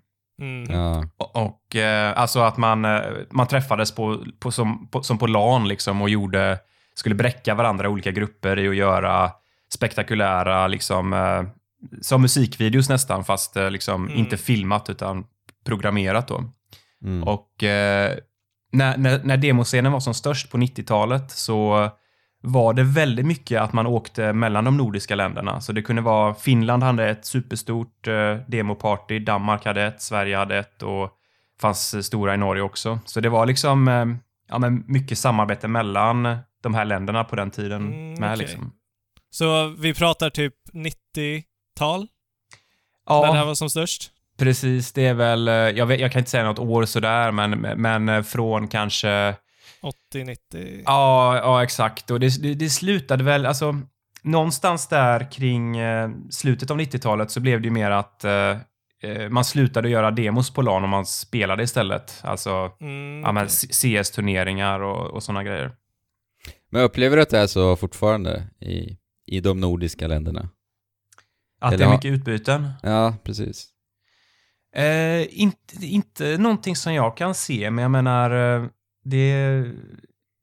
mm. 0.41 0.71
Ja. 0.71 1.05
Och, 1.17 1.35
och 1.35 1.75
eh, 1.75 2.19
alltså 2.19 2.39
att 2.39 2.57
man, 2.57 2.85
eh, 2.85 3.01
man 3.31 3.47
träffades 3.47 3.91
på, 3.95 4.25
på, 4.39 4.51
som, 4.51 4.87
på, 4.87 5.03
som 5.03 5.17
på 5.17 5.27
LAN 5.27 5.67
liksom 5.67 6.01
och 6.01 6.09
gjorde, 6.09 6.57
skulle 6.95 7.15
bräcka 7.15 7.55
varandra 7.55 7.85
i 7.85 7.89
olika 7.89 8.11
grupper 8.11 8.59
i 8.59 8.67
att 8.67 8.75
göra 8.75 9.31
spektakulära, 9.73 10.67
liksom, 10.67 11.13
eh, 11.13 11.43
som 12.01 12.21
musikvideos 12.21 12.89
nästan, 12.89 13.23
fast 13.25 13.57
eh, 13.57 13.71
liksom 13.71 14.05
Mm. 14.07 14.17
inte 14.19 14.37
filmat 14.37 14.89
utan 14.89 15.25
programmerat 15.65 16.27
då. 16.27 16.43
Mm. 17.05 17.23
Och 17.23 17.63
eh, 17.63 18.17
när, 18.71 18.97
när, 18.97 19.21
när 19.23 19.37
demoscenen 19.37 19.91
var 19.91 19.99
som 19.99 20.13
störst 20.13 20.51
på 20.51 20.57
90-talet 20.57 21.31
så 21.31 21.89
var 22.41 22.73
det 22.73 22.83
väldigt 22.83 23.25
mycket 23.25 23.61
att 23.61 23.73
man 23.73 23.87
åkte 23.87 24.33
mellan 24.33 24.63
de 24.65 24.77
nordiska 24.77 25.15
länderna. 25.15 25.61
Så 25.61 25.71
det 25.71 25.81
kunde 25.81 26.01
vara 26.01 26.33
Finland 26.33 26.83
hade 26.83 27.09
ett 27.09 27.25
superstort 27.25 28.07
eh, 28.07 28.35
demoparty, 28.47 29.19
Danmark 29.19 29.65
hade 29.65 29.83
ett, 29.83 30.01
Sverige 30.01 30.37
hade 30.37 30.57
ett 30.57 30.83
och 30.83 31.09
fanns 31.61 31.93
eh, 31.93 32.01
stora 32.01 32.33
i 32.33 32.37
Norge 32.37 32.61
också. 32.63 32.99
Så 33.05 33.19
det 33.19 33.29
var 33.29 33.45
liksom 33.45 33.87
eh, 33.87 34.05
ja, 34.49 34.59
men 34.59 34.83
mycket 34.87 35.17
samarbete 35.17 35.67
mellan 35.67 36.37
de 36.63 36.73
här 36.73 36.85
länderna 36.85 37.23
på 37.23 37.35
den 37.35 37.51
tiden 37.51 37.81
Mm, 37.87 38.13
med. 38.13 38.33
okej. 38.33 38.37
Liksom. 38.37 38.71
Så 39.31 39.67
vi 39.67 39.93
pratar 39.93 40.29
typ 40.29 40.53
90-tal, 40.73 41.99
när 41.99 43.21
det 43.21 43.27
Ja, 43.27 43.33
här 43.33 43.45
var 43.45 43.55
som 43.55 43.69
störst? 43.69 44.11
precis. 44.37 44.91
Det 44.93 45.05
är 45.05 45.13
väl, 45.13 45.47
eh, 45.47 45.53
jag, 45.53 45.85
vet, 45.85 45.99
jag 45.99 46.11
kan 46.11 46.19
inte 46.19 46.31
säga 46.31 46.43
något 46.43 46.59
år 46.59 46.85
sådär, 46.85 47.31
men, 47.31 47.51
men 47.59 48.09
eh, 48.09 48.21
från 48.23 48.67
kanske 48.67 49.35
80-90? 50.13 50.81
Ja, 50.85 51.37
ja 51.37 51.63
exakt. 51.63 52.11
Och 52.11 52.19
det, 52.19 52.41
det, 52.41 52.53
det 52.53 52.69
slutade 52.69 53.23
väl, 53.23 53.45
alltså 53.45 53.75
någonstans 54.21 54.87
där 54.87 55.31
kring 55.31 55.77
eh, 55.77 56.09
slutet 56.29 56.71
av 56.71 56.79
90-talet 56.79 57.31
så 57.31 57.39
blev 57.39 57.61
det 57.61 57.65
ju 57.67 57.71
mer 57.73 57.91
att 57.91 58.23
eh, 58.23 58.57
eh, 59.03 59.29
man 59.29 59.45
slutade 59.45 59.89
göra 59.89 60.11
demos 60.11 60.53
på 60.53 60.61
LAN 60.61 60.83
och 60.83 60.89
man 60.89 61.05
spelade 61.05 61.63
istället. 61.63 62.19
Alltså 62.23 62.71
Mm, 62.81 63.37
ja. 63.37 63.47
C- 63.47 63.67
CS-turneringar 64.03 64.79
och, 64.79 65.11
och 65.13 65.23
sådana 65.23 65.43
grejer. 65.43 65.71
Men 66.71 66.81
upplever 66.81 67.15
du 67.17 67.21
att 67.23 67.29
det 67.29 67.39
är 67.39 67.47
så 67.47 67.75
fortfarande 67.75 68.43
i, 68.61 68.97
i 69.25 69.39
de 69.41 69.59
nordiska 69.59 70.07
länderna? 70.07 70.49
Att 71.61 71.71
det 71.71 71.75
Eller 71.75 71.85
är 71.85 71.89
har- 71.89 71.95
mycket 71.95 72.11
utbyten. 72.11 72.69
Ja, 72.83 73.13
precis. 73.23 73.67
Eh, 74.75 75.39
inte, 75.41 75.85
inte 75.85 76.37
någonting 76.37 76.75
som 76.75 76.93
jag 76.93 77.17
kan 77.17 77.35
se, 77.35 77.71
men 77.71 77.81
jag 77.81 77.91
menar, 77.91 78.31
eh, 78.55 78.65
det, 79.09 79.63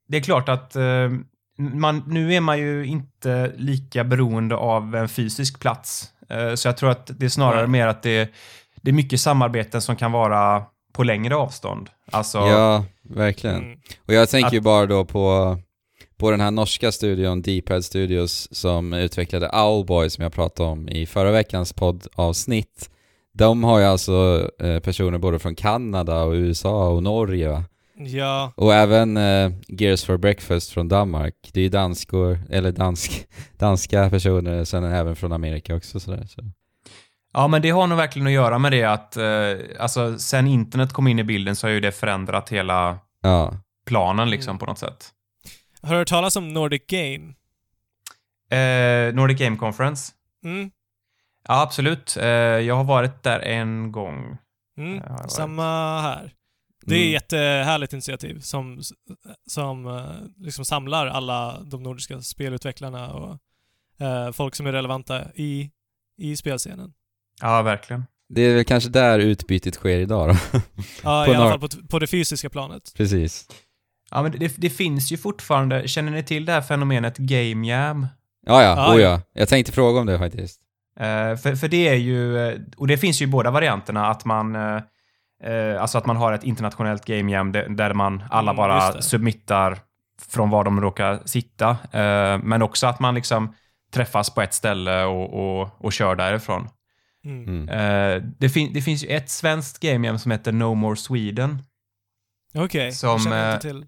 det 0.07 0.17
är 0.17 0.21
klart 0.21 0.49
att 0.49 0.75
eh, 0.75 1.09
man, 1.57 2.03
nu 2.07 2.33
är 2.33 2.41
man 2.41 2.59
ju 2.59 2.85
inte 2.85 3.51
lika 3.57 4.03
beroende 4.03 4.55
av 4.55 4.95
en 4.95 5.09
fysisk 5.09 5.59
plats. 5.59 6.11
Eh, 6.29 6.53
så 6.55 6.67
jag 6.67 6.77
tror 6.77 6.89
att 6.89 7.11
det 7.19 7.25
är 7.25 7.29
snarare 7.29 7.61
Nej. 7.61 7.67
mer 7.69 7.87
att 7.87 8.03
det, 8.03 8.31
det 8.81 8.91
är 8.91 8.93
mycket 8.93 9.19
samarbeten 9.21 9.81
som 9.81 9.95
kan 9.95 10.11
vara 10.11 10.63
på 10.93 11.03
längre 11.03 11.35
avstånd. 11.35 11.89
Alltså, 12.11 12.37
Ja, 12.37 12.85
verkligen. 13.03 13.55
Mm. 13.63 13.79
Och 14.05 14.13
jag 14.13 14.29
tänker 14.29 14.47
Att- 14.47 14.53
ju 14.53 14.61
bara 14.61 14.85
då 14.85 15.05
på, 15.05 15.57
på 16.17 16.31
den 16.31 16.41
här 16.41 16.51
norska 16.51 16.91
studion, 16.91 17.41
Deephead 17.41 17.81
Studios, 17.81 18.47
som 18.55 18.93
utvecklade 18.93 19.49
Owlboy 19.53 20.09
som 20.09 20.23
jag 20.23 20.33
pratade 20.33 20.69
om 20.69 20.89
i 20.89 21.05
förra 21.05 21.31
veckans 21.31 21.73
poddavsnitt. 21.73 22.89
De 23.33 23.63
har 23.63 23.79
ju 23.79 23.85
alltså 23.85 24.49
eh, 24.59 24.79
personer 24.79 25.17
både 25.17 25.39
från 25.39 25.55
Kanada 25.55 26.21
och 26.23 26.33
USA 26.33 26.87
och 26.89 27.03
Norge 27.03 27.49
va? 27.49 27.63
Ja, 27.99 28.51
Och 28.55 28.73
även 28.73 29.17
eh, 29.17 29.51
Gears 29.67 30.05
for 30.05 30.17
Breakfast 30.17 30.71
från 30.71 30.87
Danmark. 30.87 31.33
Det 31.53 31.59
är 31.59 31.63
ju 31.63 31.69
danskor, 31.69 32.39
eller 32.49 32.71
dansk, 32.71 33.27
danska 33.57 34.09
personer, 34.09 34.63
sen 34.63 34.83
även 34.83 35.15
från 35.15 35.31
Amerika 35.31 35.75
också 35.75 35.99
sådär. 35.99 36.25
Så. 36.27 36.41
Ja, 37.33 37.47
men 37.47 37.61
det 37.61 37.69
har 37.69 37.87
nog 37.87 37.97
verkligen 37.97 38.27
att 38.27 38.33
göra 38.33 38.59
med 38.59 38.71
det 38.71 38.83
att 38.83 39.17
eh, 39.17 39.23
alltså, 39.79 40.17
sen 40.19 40.47
internet 40.47 40.93
kom 40.93 41.07
in 41.07 41.19
i 41.19 41.23
bilden 41.23 41.55
så 41.55 41.67
har 41.67 41.71
ju 41.71 41.79
det 41.79 41.91
förändrat 41.91 42.49
hela 42.49 42.97
Ja. 43.21 43.53
planen 43.85 44.29
liksom 44.29 44.51
Mm. 44.51 44.59
på 44.59 44.65
något 44.65 44.79
sätt. 44.79 45.09
har 45.81 45.91
du 45.91 45.97
hört 45.97 46.07
talas 46.07 46.35
om 46.35 46.53
Nordic 46.53 46.81
Game? 46.87 47.33
Eh, 48.51 49.13
Nordic 49.15 49.39
Game 49.39 49.57
Conference? 49.57 50.11
Mm. 50.45 50.71
Ja, 51.47 51.61
absolut. 51.61 52.17
Eh, 52.21 52.27
jag 52.29 52.75
har 52.75 52.83
varit 52.83 53.23
där 53.23 53.39
en 53.39 53.91
gång. 53.91 54.37
Mm. 54.77 54.99
Varit. 55.09 55.31
Samma 55.31 56.01
här. 56.01 56.33
Det 56.87 56.95
är 56.95 56.97
ett 56.97 57.01
Mm. 57.33 57.43
jättehärligt 57.43 57.93
initiativ 57.93 58.39
som, 58.39 58.81
som 59.49 59.87
eh, 59.87 60.45
liksom 60.45 60.65
samlar 60.65 61.07
alla 61.07 61.59
de 61.63 61.83
nordiska 61.83 62.21
spelutvecklarna 62.21 63.13
och 63.13 63.37
eh, 64.05 64.31
folk 64.31 64.55
som 64.55 64.67
är 64.67 64.71
relevanta 64.71 65.21
i, 65.35 65.71
i 66.17 66.37
spelscenen. 66.37 66.93
Ja, 67.41 67.61
verkligen. 67.61 68.03
Det 68.29 68.41
är 68.41 68.55
väl 68.55 68.65
kanske 68.65 68.89
där 68.89 69.19
utbytet 69.19 69.75
sker 69.75 69.99
idag 69.99 70.29
då. 70.29 70.59
Ja, 71.03 71.25
På 71.25 71.31
i 71.31 71.35
alla 71.35 71.49
fall 71.49 71.59
på, 71.59 71.67
på 71.89 71.99
det 71.99 72.07
fysiska 72.07 72.49
planet. 72.49 72.93
Precis. 72.95 73.47
Ja, 74.11 74.23
men 74.23 74.31
det, 74.31 74.53
det 74.57 74.69
finns 74.69 75.11
ju 75.11 75.17
fortfarande, 75.17 75.87
känner 75.87 76.11
ni 76.11 76.23
till 76.23 76.45
det 76.45 76.51
här 76.51 76.61
fenomenet 76.61 77.17
Game 77.17 77.67
Jam? 77.67 78.07
Ja, 78.45 78.63
ja, 78.63 78.75
Ja, 78.77 78.95
oh, 78.95 79.01
ja. 79.01 79.09
ja. 79.09 79.21
Jag 79.33 79.49
tänkte 79.49 79.71
fråga 79.71 79.99
om 79.99 80.05
det 80.05 80.17
faktiskt. 80.19 80.61
Eh, 80.99 81.35
för, 81.35 81.55
för 81.55 81.67
det 81.67 81.87
är 81.87 81.95
ju, 81.95 82.37
och 82.77 82.87
det 82.87 82.97
finns 82.97 83.21
ju 83.21 83.25
i 83.25 83.27
båda 83.27 83.51
varianterna, 83.51 84.07
att 84.07 84.25
man 84.25 84.55
eh, 84.55 84.81
eh, 85.43 85.81
alltså 85.81 85.97
att 85.97 86.05
man 86.05 86.17
har 86.17 86.33
ett 86.33 86.43
internationellt 86.43 87.05
game 87.05 87.31
jam 87.31 87.51
där, 87.51 87.93
man 87.93 88.23
alla 88.31 88.51
Mm, 88.51 88.55
bara 88.57 88.91
det. 88.91 89.01
submittar 89.01 89.77
från 90.29 90.49
var 90.49 90.63
de 90.63 90.81
råkar 90.81 91.19
sitta. 91.25 91.69
Eh, 91.91 92.37
men 92.43 92.61
också 92.61 92.87
att 92.87 92.99
man 92.99 93.15
liksom 93.15 93.53
träffas 93.93 94.29
på 94.29 94.41
ett 94.41 94.53
ställe 94.53 95.03
och, 95.03 95.59
och, 95.61 95.85
och 95.85 95.93
kör 95.93 96.15
därifrån. 96.15 96.69
Mm. 97.25 97.47
Mm. 97.47 97.69
Eh, 97.69 98.23
det, 98.37 98.49
fin 98.49 98.73
det 98.73 98.81
finns 98.81 99.03
ju 99.03 99.07
ett 99.07 99.29
svenskt 99.29 99.79
game 99.79 100.07
jam 100.07 100.19
som 100.19 100.31
heter 100.31 100.51
No 100.51 100.73
More 100.73 100.95
Sweden. 100.95 101.61
Okej, 102.55 102.91
Som, 102.91 103.19
känner 103.19 103.37
jag 103.37 103.47
eh, 103.49 103.53
inte 103.55 103.67
till. 103.67 103.85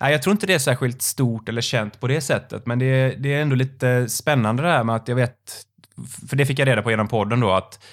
Nej, 0.00 0.12
jag 0.12 0.22
tror 0.22 0.32
inte 0.32 0.46
det 0.46 0.54
är 0.54 0.58
särskilt 0.58 1.02
stort 1.02 1.48
eller 1.48 1.60
känt 1.60 2.00
på 2.00 2.06
det 2.08 2.20
sättet, 2.20 2.66
men 2.66 2.78
det, 2.78 2.84
är- 2.86 3.16
det 3.16 3.34
är 3.34 3.42
ändå 3.42 3.56
lite 3.56 4.08
spännande 4.08 4.62
det 4.62 4.68
här 4.68 4.84
med 4.84 4.96
att 4.96 5.08
jag 5.08 5.16
vet, 5.16 5.66
för 6.28 6.36
det 6.36 6.46
fick 6.46 6.58
jag 6.58 6.68
reda 6.68 6.82
på 6.82 6.90
genom 6.90 7.08
podden 7.08 7.40
då, 7.40 7.52
att 7.52 7.84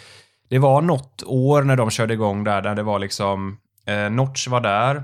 det 0.49 0.59
var 0.59 0.81
något 0.81 1.23
år 1.25 1.61
när 1.63 1.75
de 1.75 1.89
körde 1.89 2.13
igång 2.13 2.43
där, 2.43 2.61
där 2.61 2.75
det 2.75 2.83
var 2.83 2.99
liksom, 2.99 3.57
eh, 3.85 4.09
Notch 4.09 4.47
var 4.47 4.61
där, 4.61 5.03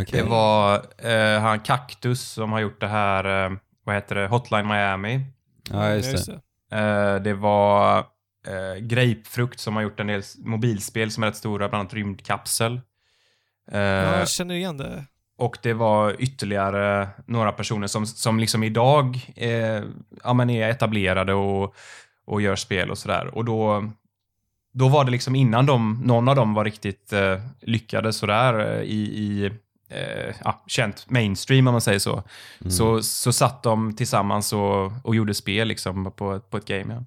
Okej. 0.00 0.22
det 0.22 0.28
var 0.28 0.74
eh, 0.98 1.40
han 1.40 1.60
Cactus 1.60 2.20
som 2.28 2.52
har 2.52 2.60
gjort 2.60 2.80
det 2.80 2.88
här, 2.88 3.44
eh, 3.46 3.56
vad 3.84 3.94
heter 3.94 4.14
det, 4.14 4.26
Hotline 4.26 4.66
Miami. 4.68 5.20
Ja, 5.70 5.94
just 5.94 6.26
det. 6.26 6.32
Eh, 6.78 7.22
det 7.22 7.34
var 7.34 7.98
eh, 8.46 8.76
Grapefrukt 8.80 9.60
som 9.60 9.76
har 9.76 9.82
gjort 9.82 10.00
en 10.00 10.06
del 10.06 10.22
mobilspel 10.38 11.10
som 11.10 11.22
är 11.22 11.26
rätt 11.26 11.36
stora, 11.36 11.68
bland 11.68 11.80
annat 11.80 11.94
Rymdkapsel. 11.94 12.80
Eh, 13.72 13.80
Ja, 13.80 14.18
jag 14.18 14.28
känner 14.28 14.54
igen 14.54 14.76
det. 14.76 15.04
och 15.38 15.58
det 15.62 15.72
var 15.72 16.16
ytterligare 16.18 17.08
några 17.26 17.52
personer 17.52 17.86
som, 17.86 18.06
som 18.06 18.38
liksom 18.38 18.62
idag 18.62 19.32
eh, 19.36 19.82
ja, 20.24 20.32
men 20.34 20.50
är 20.50 20.68
etablerade 20.68 21.34
och, 21.34 21.74
och 22.26 22.40
gör 22.42 22.56
spel 22.56 22.90
och 22.90 22.98
sådär. 22.98 23.26
Och 23.34 23.44
då, 23.44 23.90
då 24.72 24.88
var 24.88 25.04
det 25.04 25.10
liksom 25.10 25.34
innan 25.34 25.66
de, 25.66 26.02
någon 26.04 26.28
av 26.28 26.36
dem 26.36 26.54
var 26.54 26.64
riktigt 26.64 27.12
eh, 27.12 27.40
lyckade 27.60 28.12
sådär 28.12 28.58
eh, 28.58 28.82
i, 28.82 29.00
i 29.00 29.50
eh, 29.90 30.34
ja, 30.44 30.64
känt 30.66 31.10
mainstream 31.10 31.66
om 31.66 31.74
man 31.74 31.80
säger 31.80 31.98
så. 31.98 32.22
Mm. 32.60 32.70
Så, 32.70 33.02
så 33.02 33.32
satt 33.32 33.62
de 33.62 33.96
tillsammans 33.96 34.52
och, 34.52 34.92
och 35.04 35.14
gjorde 35.14 35.34
spel 35.34 35.68
liksom 35.68 36.12
på, 36.16 36.40
på 36.40 36.56
ett 36.56 36.66
game. 36.66 36.94
Ja. 36.94 37.04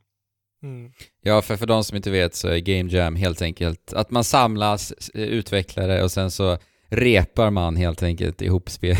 Mm. 0.63 0.91
Ja, 1.23 1.41
för, 1.41 1.57
för 1.57 1.65
de 1.65 1.83
som 1.83 1.95
inte 1.95 2.11
vet 2.11 2.35
så 2.35 2.47
är 2.47 2.59
Game 2.59 2.89
Jam 2.91 3.15
helt 3.15 3.41
enkelt 3.41 3.93
att 3.93 4.11
man 4.11 4.23
samlas, 4.23 4.93
utvecklare 5.13 6.03
och 6.03 6.11
sen 6.11 6.31
så 6.31 6.57
repar 6.89 7.49
man 7.49 7.75
helt 7.75 8.03
enkelt 8.03 8.41
ihop 8.41 8.69
spel. 8.69 8.97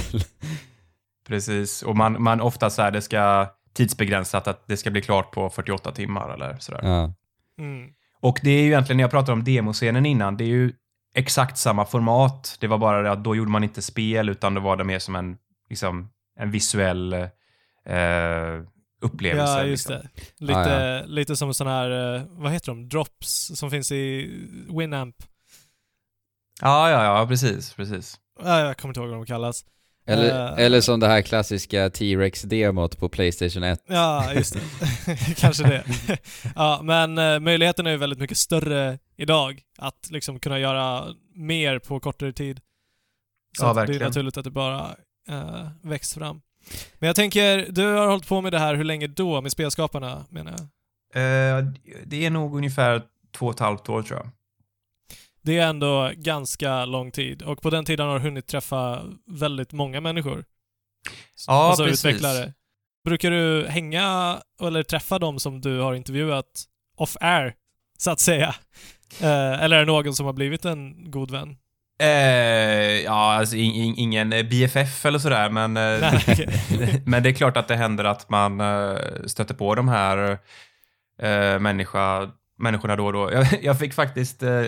Precis, 1.27 1.81
och 1.81 1.95
man, 1.95 2.23
man 2.23 2.41
ofta 2.41 2.69
så 2.69 2.81
här, 2.81 2.91
det 2.91 3.01
ska 3.01 3.47
tidsbegränsat 3.73 4.47
att 4.47 4.67
det 4.67 4.77
ska 4.77 4.91
bli 4.91 5.01
klart 5.01 5.31
på 5.31 5.49
48 5.49 5.91
timmar 5.91 6.33
eller 6.33 6.57
sådär. 6.59 6.79
ja. 6.83 7.13
Mm. 7.57 7.89
Och 8.23 8.39
det 8.43 8.49
är 8.49 8.61
ju 8.61 8.67
egentligen, 8.67 8.97
när 8.97 9.03
jag 9.03 9.11
pratade 9.11 9.33
om 9.33 9.43
demoscenen 9.43 10.05
innan, 10.05 10.37
det 10.37 10.43
är 10.43 10.47
ju 10.47 10.73
exakt 11.15 11.57
samma 11.57 11.85
format. 11.85 12.57
Det 12.59 12.67
var 12.67 12.77
bara 12.77 13.01
det 13.01 13.11
att 13.11 13.23
då 13.23 13.35
gjorde 13.35 13.51
man 13.51 13.63
inte 13.63 13.81
spel, 13.81 14.29
utan 14.29 14.53
då 14.53 14.61
var 14.61 14.77
det 14.77 14.83
mer 14.83 14.99
som 14.99 15.15
en, 15.15 15.37
liksom, 15.69 16.09
en 16.39 16.51
visuell 16.51 17.13
eh, 17.13 18.61
upplevelse. 19.01 19.53
Ja, 19.53 19.63
just 19.63 19.89
liksom. 19.89 20.07
det. 20.37 20.45
Lite, 20.45 21.01
Ah, 21.03 21.05
lite 21.05 21.35
som 21.35 21.53
sån 21.53 21.67
här, 21.67 22.15
eh, 22.15 22.21
vad 22.29 22.51
heter 22.51 22.67
de, 22.67 22.89
drops 22.89 23.51
som 23.55 23.71
finns 23.71 23.91
i 23.91 24.31
Winamp. 24.79 25.15
Ja, 26.61 26.89
ja, 26.89 27.03
ja, 27.03 27.27
precis, 27.27 27.73
precis. 27.73 28.19
Ja, 28.43 28.59
jag 28.59 28.77
kommer 28.77 28.89
inte 28.89 28.99
ihåg 28.99 29.09
vad 29.09 29.17
de 29.17 29.25
kallas. 29.25 29.65
Eller, 30.05 30.47
Eh. 30.57 30.65
eller 30.65 30.81
som 30.81 30.99
det 30.99 31.07
här 31.07 31.21
klassiska 31.21 31.89
T-Rex-demot 31.89 32.97
på 32.99 33.09
Playstation 33.09 33.63
1. 33.63 33.79
Ja, 33.87 34.33
just 34.33 34.53
det. 34.53 34.59
Kanske 35.37 35.63
det. 35.63 35.83
ja, 36.55 36.79
men 36.83 37.17
eh, 37.17 37.39
möjligheten 37.39 37.87
är 37.87 37.91
ju 37.91 37.97
väldigt 37.97 38.19
mycket 38.19 38.37
större 38.37 38.99
idag 39.17 39.61
att 39.77 40.07
liksom 40.11 40.39
kunna 40.39 40.59
göra 40.59 41.05
mer 41.35 41.79
på 41.79 41.99
kortare 41.99 42.33
tid. 42.33 42.59
Så 43.57 43.65
Ja, 43.65 43.69
att 43.69 43.75
det 43.75 43.81
är 43.81 43.85
verkligen. 43.87 44.07
naturligt 44.07 44.37
att 44.37 44.43
det 44.43 44.51
bara 44.51 44.95
uh, 45.31 45.67
växt 45.81 46.13
fram. 46.13 46.41
Men 46.99 47.07
jag 47.07 47.15
tänker, 47.15 47.67
du 47.69 47.85
har 47.85 48.07
hållit 48.07 48.27
på 48.27 48.41
med 48.41 48.51
det 48.51 48.59
här 48.59 48.75
hur 48.75 48.83
länge 48.83 49.07
då 49.07 49.41
med 49.41 49.51
spelskaparna, 49.51 50.25
menar 50.29 50.51
jag? 50.51 50.59
Eh, 51.15 51.65
det 52.05 52.25
är 52.25 52.29
nog 52.29 52.57
ungefär 52.57 53.01
två 53.37 53.45
och 53.45 53.53
ett 53.53 53.59
halvt 53.59 53.89
år 53.89 54.01
tror 54.01 54.19
jag. 54.19 54.29
Det 55.43 55.57
är 55.59 55.67
ändå 55.67 56.11
ganska 56.15 56.85
lång 56.85 57.11
tid 57.11 57.41
och 57.41 57.61
på 57.61 57.69
den 57.69 57.85
tiden 57.85 58.07
har 58.07 58.19
du 58.19 58.25
hunnit 58.25 58.47
träffa 58.47 59.01
väldigt 59.25 59.71
många 59.71 60.01
människor. 60.01 60.45
Ja, 61.47 61.53
alltså 61.53 61.85
precis. 61.85 62.05
utvecklare. 62.05 62.53
Brukar 63.05 63.31
du 63.31 63.67
hänga 63.67 64.37
eller 64.61 64.83
träffa 64.83 65.19
dem 65.19 65.39
som 65.39 65.61
du 65.61 65.79
har 65.79 65.93
intervjuat 65.93 66.63
off-air, 66.97 67.53
så 67.97 68.11
att 68.11 68.19
säga? 68.19 68.55
Eh, 69.21 69.63
eller 69.63 69.75
är 69.75 69.79
det 69.79 69.85
någon 69.85 70.13
som 70.13 70.25
har 70.25 70.33
blivit 70.33 70.65
en 70.65 71.11
god 71.11 71.31
vän? 71.31 71.57
Eh, 71.99 73.01
ja, 73.03 73.33
alltså 73.33 73.55
in, 73.55 73.71
in, 73.73 73.95
ingen 73.97 74.29
BFF 74.29 75.05
eller 75.05 75.19
sådär, 75.19 75.49
men, 75.49 75.77
eh, 75.77 75.99
Nej, 76.01 76.23
okej. 76.27 77.01
men 77.05 77.23
det 77.23 77.29
är 77.29 77.33
klart 77.33 77.57
att 77.57 77.67
det 77.67 77.75
händer 77.75 78.03
att 78.03 78.29
man 78.29 78.61
eh, 78.61 78.97
stöter 79.25 79.53
på 79.53 79.75
de 79.75 79.87
här 79.87 80.37
eh, 81.21 81.59
människa, 81.59 82.29
människorna 82.59 82.95
då 82.95 83.05
och 83.05 83.13
då. 83.13 83.31
Jag, 83.33 83.63
jag 83.63 83.79
fick 83.79 83.93
faktiskt, 83.93 84.43
eh, 84.43 84.63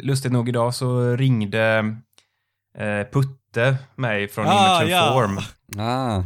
lustigt 0.00 0.32
nog 0.32 0.48
idag, 0.48 0.74
så 0.74 1.16
ringde 1.16 1.94
eh, 2.78 3.06
Putte 3.12 3.76
mig 3.94 4.28
från 4.28 4.46
Ah, 4.48 4.82
Image 4.82 4.92
ja. 4.92 5.12
Form. 5.12 5.38
Ah, 5.78 6.22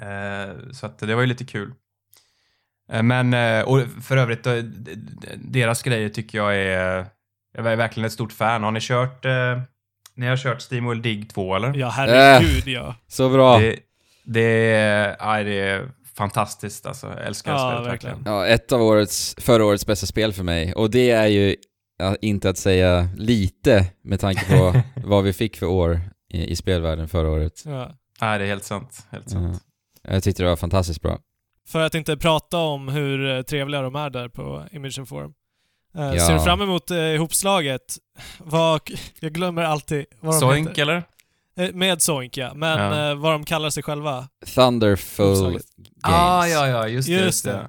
Eh, 0.00 0.54
så 0.72 0.86
att 0.86 0.98
det 0.98 1.14
var 1.14 1.20
ju 1.20 1.26
lite 1.26 1.44
kul. 1.44 1.72
Eh, 2.92 3.02
men, 3.02 3.34
eh, 3.34 3.62
och 3.64 3.80
för 4.02 4.16
övrigt, 4.16 4.46
deras 5.36 5.82
grejer 5.82 6.08
tycker 6.08 6.38
jag 6.38 6.56
är... 6.56 7.06
Jag 7.56 7.66
är 7.66 7.76
verkligen 7.76 8.06
ett 8.06 8.12
stort 8.12 8.32
fan. 8.32 8.62
Har 8.62 8.70
ni 8.70 8.80
kört... 8.80 9.24
Eh, 9.24 9.60
ni 10.14 10.26
har 10.26 10.36
kört 10.36 10.60
SteamWorld 10.62 11.02
Dig 11.02 11.24
2, 11.24 11.56
eller? 11.56 11.74
Ja, 11.74 11.88
herregud 11.88 12.68
ja. 12.68 12.94
så 13.08 13.28
bra. 13.28 13.58
Det, 13.58 13.76
det, 14.24 14.74
är, 14.74 15.16
ja, 15.18 15.42
det 15.42 15.60
är 15.60 15.88
fantastiskt 16.16 16.86
alltså. 16.86 17.06
Jag 17.06 17.26
älskar 17.26 17.52
Ja, 17.52 17.70
spelet 17.70 17.92
verkligen. 17.92 18.22
Ja, 18.26 18.46
ett 18.46 18.72
av 18.72 18.82
årets, 18.82 19.34
förra 19.38 19.64
årets 19.64 19.86
bästa 19.86 20.06
spel 20.06 20.32
för 20.32 20.42
mig. 20.42 20.72
Och 20.74 20.90
det 20.90 21.10
är 21.10 21.26
ju 21.26 21.56
ja, 21.98 22.16
inte 22.20 22.48
att 22.50 22.58
säga 22.58 23.08
lite 23.16 23.86
med 24.02 24.20
tanke 24.20 24.56
på 24.58 24.82
vad 25.08 25.24
vi 25.24 25.32
fick 25.32 25.56
för 25.56 25.66
år 25.66 26.00
i, 26.32 26.44
i 26.50 26.56
spelvärlden 26.56 27.08
förra 27.08 27.28
året. 27.30 27.62
ja. 27.64 27.90
Ja, 28.20 28.38
det 28.38 28.44
är 28.44 28.48
helt 28.48 28.64
sant. 28.64 29.06
Helt 29.10 29.30
sant. 29.30 29.62
Ja. 30.02 30.12
Jag 30.12 30.22
tyckte 30.22 30.42
det 30.42 30.48
var 30.48 30.56
fantastiskt 30.56 31.02
bra. 31.02 31.18
För 31.68 31.80
att 31.80 31.94
inte 31.94 32.16
prata 32.16 32.58
om 32.58 32.88
hur 32.88 33.36
eh, 33.36 33.42
trevliga 33.42 33.82
de 33.82 33.94
är 33.94 34.10
där 34.10 34.28
på 34.28 34.64
Image 34.72 35.08
Forum. 35.08 35.32
Eh, 35.96 36.14
Ja. 36.14 36.26
Ser 36.26 36.34
du 36.34 36.40
fram 36.40 36.60
emot 36.62 36.90
eh, 36.90 36.98
ihopslaget? 36.98 37.80
Vad, 38.38 38.80
jag 39.20 39.32
glömmer 39.32 39.62
alltid 39.62 40.04
vad 40.20 40.34
de 40.34 40.40
Soink 40.40 40.68
heter. 40.68 40.82
eller? 40.82 41.02
Eh, 41.56 41.72
med 41.72 42.02
Soink 42.02 42.36
ja, 42.36 42.54
men 42.54 42.78
Ja. 42.78 43.10
eh, 43.10 43.14
vad 43.16 43.32
de 43.32 43.44
kallar 43.44 43.70
sig 43.70 43.82
själva. 43.82 44.28
Thunderful. 44.54 45.50
Games. 45.50 45.64
Ah, 46.02 46.46
ja, 46.46 46.68
ja, 46.68 46.88
just, 46.88 47.08
det, 47.08 47.12
Just 47.14 47.24
just 47.24 47.44
det. 47.44 47.68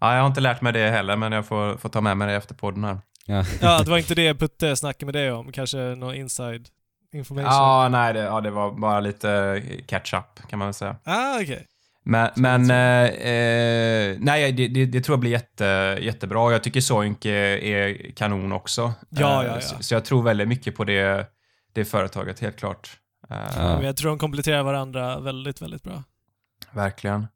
Ja, 0.00 0.14
jag 0.14 0.20
har 0.20 0.26
inte 0.26 0.40
lärt 0.40 0.60
mig 0.60 0.72
det 0.72 0.90
heller, 0.90 1.16
men 1.16 1.32
jag 1.32 1.46
får, 1.46 1.76
får 1.76 1.88
ta 1.88 2.00
med 2.00 2.16
mig 2.16 2.28
det 2.28 2.34
efter 2.34 2.54
podden 2.54 2.84
här. 2.84 2.98
Ja. 3.26 3.44
Ja, 3.60 3.78
det 3.84 3.90
var 3.90 3.98
inte 3.98 4.14
det 4.14 4.34
Putte 4.34 4.76
snackade 4.76 5.04
med 5.12 5.14
dig 5.14 5.32
om. 5.32 5.52
Kanske 5.52 5.76
någon 5.78 6.14
inside 6.14 6.68
information. 7.12 7.52
Ja, 7.52 7.88
nej, 7.88 8.12
det, 8.14 8.20
ja, 8.20 8.40
det 8.40 8.50
var 8.50 8.70
bara 8.72 9.00
lite 9.00 9.62
catch-up 9.86 10.48
kan 10.50 10.58
man 10.58 10.68
väl 10.68 10.74
säga. 10.74 10.96
Ah, 11.04 11.40
okej. 11.42 11.66
Men, 12.04 12.30
men 12.36 12.70
eh, 12.70 13.10
eh, 13.32 14.16
nej, 14.18 14.52
det, 14.52 14.68
det, 14.68 14.86
det 14.86 15.00
tror 15.00 15.12
jag 15.14 15.20
blir 15.20 15.30
jätte, 15.30 15.98
jättebra. 16.00 16.52
Jag 16.52 16.62
tycker 16.62 16.80
Soink 16.80 17.24
är, 17.24 17.32
är 17.64 18.12
kanon 18.16 18.52
också. 18.52 18.92
Ja, 19.08 19.42
Eh, 19.42 19.48
ja, 19.48 19.54
ja. 19.54 19.60
Så, 19.60 19.76
så 19.80 19.94
jag 19.94 20.04
tror 20.04 20.22
väldigt 20.22 20.48
mycket 20.48 20.76
på 20.76 20.84
det, 20.84 21.26
det 21.78 21.84
företaget, 21.84 22.40
helt 22.40 22.56
klart. 22.56 22.90
Eh, 23.30 23.36
Ja. 23.56 23.82
Jag 23.82 23.96
tror 23.96 24.10
de 24.10 24.18
kompletterar 24.18 24.62
varandra 24.62 25.20
väldigt, 25.20 25.62
väldigt 25.62 25.82
bra. 25.82 26.02
Verkligen. 26.72 27.26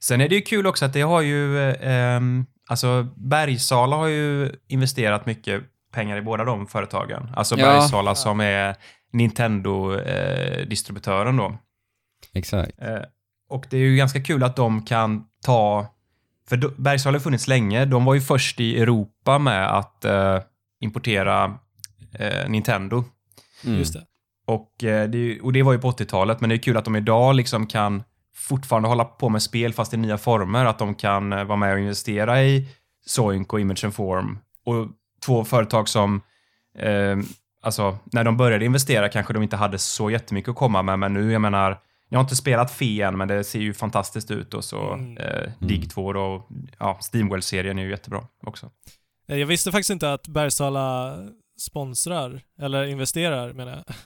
Sen 0.00 0.20
är 0.20 0.28
det 0.28 0.34
ju 0.34 0.40
kul 0.40 0.66
också 0.66 0.84
att 0.84 0.92
det 0.92 1.00
har 1.00 1.20
ju, 1.20 1.58
eh, 1.60 1.76
ehm, 2.16 2.46
alltså 2.68 3.06
Bergsala 3.16 3.96
har 3.96 4.06
ju 4.06 4.52
investerat 4.68 5.26
mycket 5.26 5.62
pengar 5.92 6.16
i 6.16 6.22
båda 6.22 6.44
de 6.44 6.66
företagen. 6.66 7.30
Alltså 7.36 7.58
Ja. 7.58 7.66
Bergsala 7.66 8.14
som 8.14 8.40
är 8.40 8.76
Nintendo-distributören 9.12 11.36
då. 11.36 11.58
Exakt. 12.34 12.72
Eh, 12.82 12.98
och 13.48 13.66
det 13.70 13.76
är 13.76 13.80
ju 13.80 13.96
ganska 13.96 14.22
kul 14.22 14.42
att 14.42 14.56
de 14.56 14.82
kan 14.84 15.24
ta, 15.44 15.86
för 16.48 16.56
Bergsala 16.80 17.14
har 17.14 17.20
funnits 17.20 17.48
länge, 17.48 17.84
de 17.84 18.04
var 18.04 18.14
ju 18.14 18.20
först 18.20 18.60
i 18.60 18.80
Europa 18.82 19.38
med 19.38 19.76
att 19.78 20.04
eh, 20.04 20.38
importera 20.80 21.58
eh, 22.12 22.48
Nintendo. 22.48 23.04
Mm. 23.64 23.78
Just 23.78 23.92
det. 23.92 24.02
Och, 24.46 24.84
eh, 24.84 25.08
det, 25.08 25.40
och 25.40 25.52
det 25.52 25.62
var 25.62 25.72
ju 25.72 25.78
på 25.78 25.90
80-talet, 25.90 26.40
men 26.40 26.50
det 26.50 26.56
är 26.56 26.58
kul 26.58 26.76
att 26.76 26.84
de 26.84 26.96
idag 26.96 27.34
liksom 27.36 27.66
kan 27.66 28.02
fortfarande 28.34 28.88
hålla 28.88 29.04
på 29.04 29.28
med 29.28 29.42
spel 29.42 29.72
fast 29.72 29.94
i 29.94 29.96
nya 29.96 30.18
former. 30.18 30.64
Att 30.64 30.78
de 30.78 30.94
kan 30.94 31.32
eh, 31.32 31.44
vara 31.44 31.56
med 31.56 31.72
och 31.72 31.78
investera 31.80 32.42
i 32.44 32.68
Soink 33.06 33.52
och 33.52 33.60
Image 33.60 33.84
and 33.84 33.94
Form. 33.94 34.38
Och 34.64 34.86
två 35.26 35.44
företag 35.44 35.88
som, 35.88 36.20
eh, 36.78 37.16
alltså 37.62 37.98
när 38.04 38.24
de 38.24 38.36
började 38.36 38.64
investera 38.64 39.08
kanske 39.08 39.32
de 39.32 39.42
inte 39.42 39.56
hade 39.56 39.78
så 39.78 40.10
jättemycket 40.10 40.48
att 40.50 40.56
komma 40.56 40.82
med, 40.82 40.98
men 40.98 41.14
nu, 41.14 41.32
jag 41.32 41.40
menar, 41.40 41.78
jag 42.08 42.18
har 42.18 42.22
inte 42.22 42.36
spelat 42.36 42.70
Fe 42.70 43.02
än, 43.02 43.16
men 43.18 43.28
det 43.28 43.44
ser 43.44 43.58
ju 43.60 43.74
fantastiskt 43.74 44.30
ut 44.30 44.54
och 44.54 44.64
så 44.64 44.92
Mm. 44.92 45.16
eh, 45.18 45.52
Dig 45.58 45.82
2 45.82 46.12
då, 46.12 46.20
och 46.20 46.48
ja, 46.78 46.98
Steamworld-serien 47.00 47.78
är 47.78 47.82
ju 47.82 47.90
jättebra 47.90 48.24
också. 48.46 48.70
Eh, 49.28 49.36
Jag 49.36 49.46
visste 49.46 49.72
faktiskt 49.72 49.90
inte 49.90 50.12
att 50.12 50.28
Bergsala 50.28 51.16
sponsrar, 51.58 52.40
eller 52.58 52.84
investerar 52.84 53.52
menar 53.52 53.72
jag. 53.72 53.96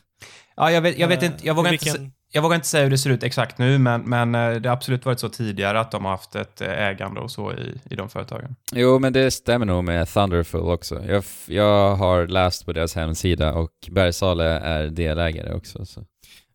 Ja, 0.57 0.71
jag 0.71 0.81
vet, 0.83 0.99
jag 0.99 1.09
vet 1.09 1.23
Eh, 1.23 1.27
inte, 1.27 1.47
jag 1.47 1.55
vågar 1.55 1.73
i 1.73 1.75
inte, 1.75 2.11
jag 2.33 2.43
vågar 2.43 2.55
inte 2.55 2.69
säga 2.69 2.85
hur 2.85 2.91
det 2.91 2.99
ser 2.99 3.11
ut 3.11 3.23
exakt 3.23 3.59
nu, 3.59 3.79
men, 3.79 4.03
men 4.03 4.35
eh, 4.35 4.55
det 4.55 4.69
har 4.69 4.77
absolut 4.77 5.05
varit 5.05 5.21
så 5.21 5.29
tidigare 5.29 5.81
att 5.81 5.91
de 5.91 6.05
har 6.05 6.13
haft 6.13 6.35
ett 6.35 6.61
eh, 6.61 6.69
ägande 6.69 7.21
och 7.21 7.31
så 7.31 7.53
i, 7.53 7.81
i 7.91 7.95
de 7.95 8.09
företagen. 8.09 8.57
Jo, 8.73 8.99
men 8.99 9.13
det 9.13 9.31
stämmer 9.31 9.67
nog 9.67 9.85
med 9.85 10.09
Thunderful 10.09 10.61
också. 10.61 11.05
Jag, 11.05 11.25
jag 11.47 11.97
har 11.97 12.27
läst 12.27 12.67
på 12.67 12.73
deras 12.73 12.95
hemsida 12.95 13.53
och 13.53 13.71
Bergsala 13.91 14.45
är 14.45 14.87
delägare 14.87 15.53
också. 15.55 15.87
Så. 15.87 16.05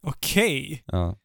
Okej. 0.03 0.83
Ja. 0.85 1.15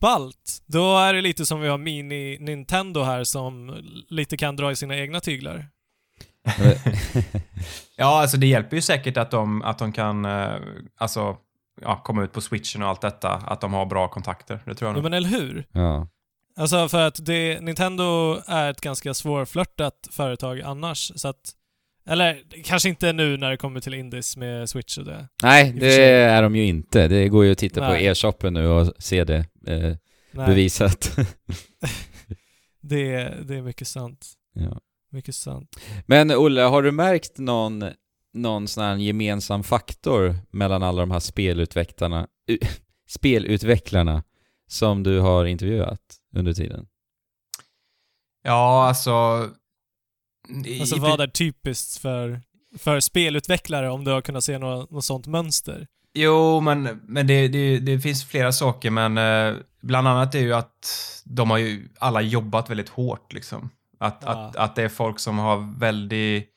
Balt. 0.00 0.62
Då 0.66 0.98
är 0.98 1.14
det 1.14 1.20
lite 1.20 1.46
som 1.46 1.60
vi 1.60 1.68
har 1.68 1.78
mini-Nintendo 1.78 3.04
här 3.04 3.24
som 3.24 3.76
lite 4.08 4.36
kan 4.36 4.56
dra 4.56 4.72
i 4.72 4.76
sina 4.76 4.96
egna 4.96 5.20
tyglar. 5.20 5.66
Ja, 8.00 8.20
alltså 8.20 8.36
det 8.36 8.46
hjälper 8.46 8.76
ju 8.76 8.82
säkert 8.82 9.16
att 9.16 9.30
de, 9.30 9.62
att 9.62 9.78
de 9.78 9.92
kan 9.92 10.24
eh, 10.24 10.54
alltså, 10.98 11.36
ja, 11.80 12.00
komma 12.04 12.24
ut 12.24 12.32
på 12.32 12.40
switchen 12.40 12.82
och 12.82 12.88
allt 12.88 13.00
detta, 13.00 13.30
att 13.30 13.60
de 13.60 13.72
har 13.72 13.86
bra 13.86 14.08
kontakter. 14.08 14.62
Det 14.66 14.74
tror 14.74 14.88
jag 14.88 14.94
nog. 14.94 15.02
men 15.02 15.14
eller 15.14 15.28
hur? 15.28 15.66
ja. 15.72 16.08
Alltså 16.56 16.88
för 16.88 17.06
att 17.06 17.26
det, 17.26 17.60
Nintendo 17.60 18.38
är 18.46 18.70
ett 18.70 18.80
ganska 18.80 19.14
svårflörtat 19.14 20.08
företag 20.10 20.60
annars, 20.60 21.12
så 21.14 21.28
att... 21.28 21.40
Eller 22.08 22.42
kanske 22.64 22.88
inte 22.88 23.12
nu 23.12 23.36
när 23.36 23.50
det 23.50 23.56
kommer 23.56 23.80
till 23.80 23.94
Indies 23.94 24.36
med 24.36 24.68
Switch 24.70 24.98
och 24.98 25.04
det. 25.04 25.28
Nej, 25.42 25.72
det 25.72 26.12
är 26.12 26.42
de 26.42 26.56
ju 26.56 26.66
inte. 26.66 27.08
Det 27.08 27.28
går 27.28 27.44
ju 27.44 27.52
att 27.52 27.58
titta 27.58 27.80
på 27.80 27.92
Nej. 27.92 28.06
e-shoppen 28.06 28.54
nu 28.54 28.66
och 28.66 28.92
se 28.98 29.24
det 29.24 29.46
eh, 29.66 29.96
bevisat. 30.46 31.16
det, 32.80 33.34
det 33.48 33.56
är 33.56 33.62
mycket 33.62 33.88
sant. 33.88 34.26
ja. 34.54 34.80
Mycket 35.10 35.34
sant. 35.34 35.76
Men 36.06 36.30
Olle, 36.30 36.60
har 36.60 36.82
du 36.82 36.92
märkt 36.92 37.38
någon, 37.38 37.84
någon 38.34 38.68
sån 38.68 38.84
här 38.84 38.96
gemensam 38.96 39.62
faktor 39.62 40.36
mellan 40.50 40.82
alla 40.82 41.00
de 41.00 41.10
här 41.10 41.20
spelutvecklarna, 41.20 42.26
spelutvecklarna 43.08 44.22
som 44.68 45.02
du 45.02 45.20
har 45.20 45.44
intervjuat 45.44 46.00
under 46.36 46.52
tiden? 46.52 46.86
Ja, 48.42 48.84
alltså... 48.88 49.48
i- 50.64 50.80
Alltså 50.80 51.00
vad 51.00 51.20
är 51.20 51.26
typiskt 51.26 51.98
för, 51.98 52.40
för 52.78 53.00
spelutvecklare 53.00 53.90
om 53.90 54.04
du 54.04 54.10
har 54.10 54.20
kunnat 54.20 54.44
se 54.44 54.58
något, 54.58 54.90
något 54.90 55.04
sånt 55.04 55.26
mönster? 55.26 55.86
Jo, 56.14 56.60
men, 56.60 57.00
men 57.04 57.26
det, 57.26 57.48
det, 57.48 57.78
det 57.78 58.00
finns 58.00 58.24
flera 58.24 58.52
saker, 58.52 58.90
men 58.90 59.18
eh, 59.18 59.60
bland 59.82 60.08
annat 60.08 60.34
är 60.34 60.38
ju 60.40 60.52
att 60.54 60.96
de 61.24 61.50
har 61.50 61.58
ju 61.58 61.88
alla 61.98 62.20
jobbat 62.20 62.70
väldigt 62.70 62.88
hårt 62.88 63.32
liksom. 63.32 63.70
Att, 64.00 64.22
Ja. 64.26 64.30
att, 64.30 64.56
att 64.56 64.74
det 64.76 64.82
är 64.82 64.88
folk 64.88 65.18
som 65.18 65.38
har 65.38 65.78
väldigt 65.78 66.48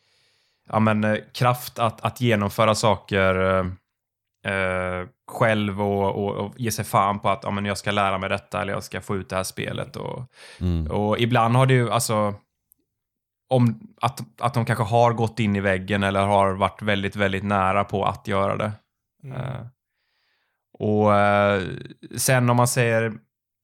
ja, 0.69 0.79
men, 0.79 1.03
eh, 1.03 1.17
kraft 1.33 1.79
att, 1.79 2.01
att 2.01 2.21
genomföra 2.21 2.75
saker 2.75 3.35
eh, 4.45 4.53
eh, 4.53 5.07
själv 5.27 5.81
och, 5.81 6.15
och, 6.25 6.35
och 6.35 6.53
ge 6.57 6.71
sig 6.71 6.85
fan 6.85 7.19
på 7.19 7.29
att 7.29 7.43
ja, 7.43 7.51
men 7.51 7.65
jag 7.65 7.77
ska 7.77 7.91
lära 7.91 8.17
mig 8.17 8.29
detta 8.29 8.61
eller 8.61 8.73
jag 8.73 8.83
ska 8.83 9.01
få 9.01 9.15
ut 9.15 9.29
det 9.29 9.35
här 9.35 9.43
spelet. 9.43 9.95
Och, 9.95 10.23
Mm. 10.59 10.91
och 10.91 11.19
ibland 11.19 11.55
har 11.55 11.65
det 11.65 11.73
ju, 11.73 11.91
alltså, 11.91 12.33
om, 13.49 13.79
att, 14.01 14.19
att 14.39 14.53
de 14.53 14.65
kanske 14.65 14.83
har 14.83 15.13
gått 15.13 15.39
in 15.39 15.55
i 15.55 15.59
väggen 15.59 16.03
eller 16.03 16.25
har 16.25 16.53
varit 16.53 16.81
väldigt, 16.81 17.15
väldigt 17.15 17.43
nära 17.43 17.83
på 17.83 18.05
att 18.05 18.27
göra 18.27 18.55
det. 18.57 18.71
Mm. 19.23 19.37
Eh, 19.37 19.65
och 20.79 21.15
eh, 21.15 21.63
sen 22.17 22.49
om 22.49 22.57
man 22.57 22.67
ser, 22.67 23.13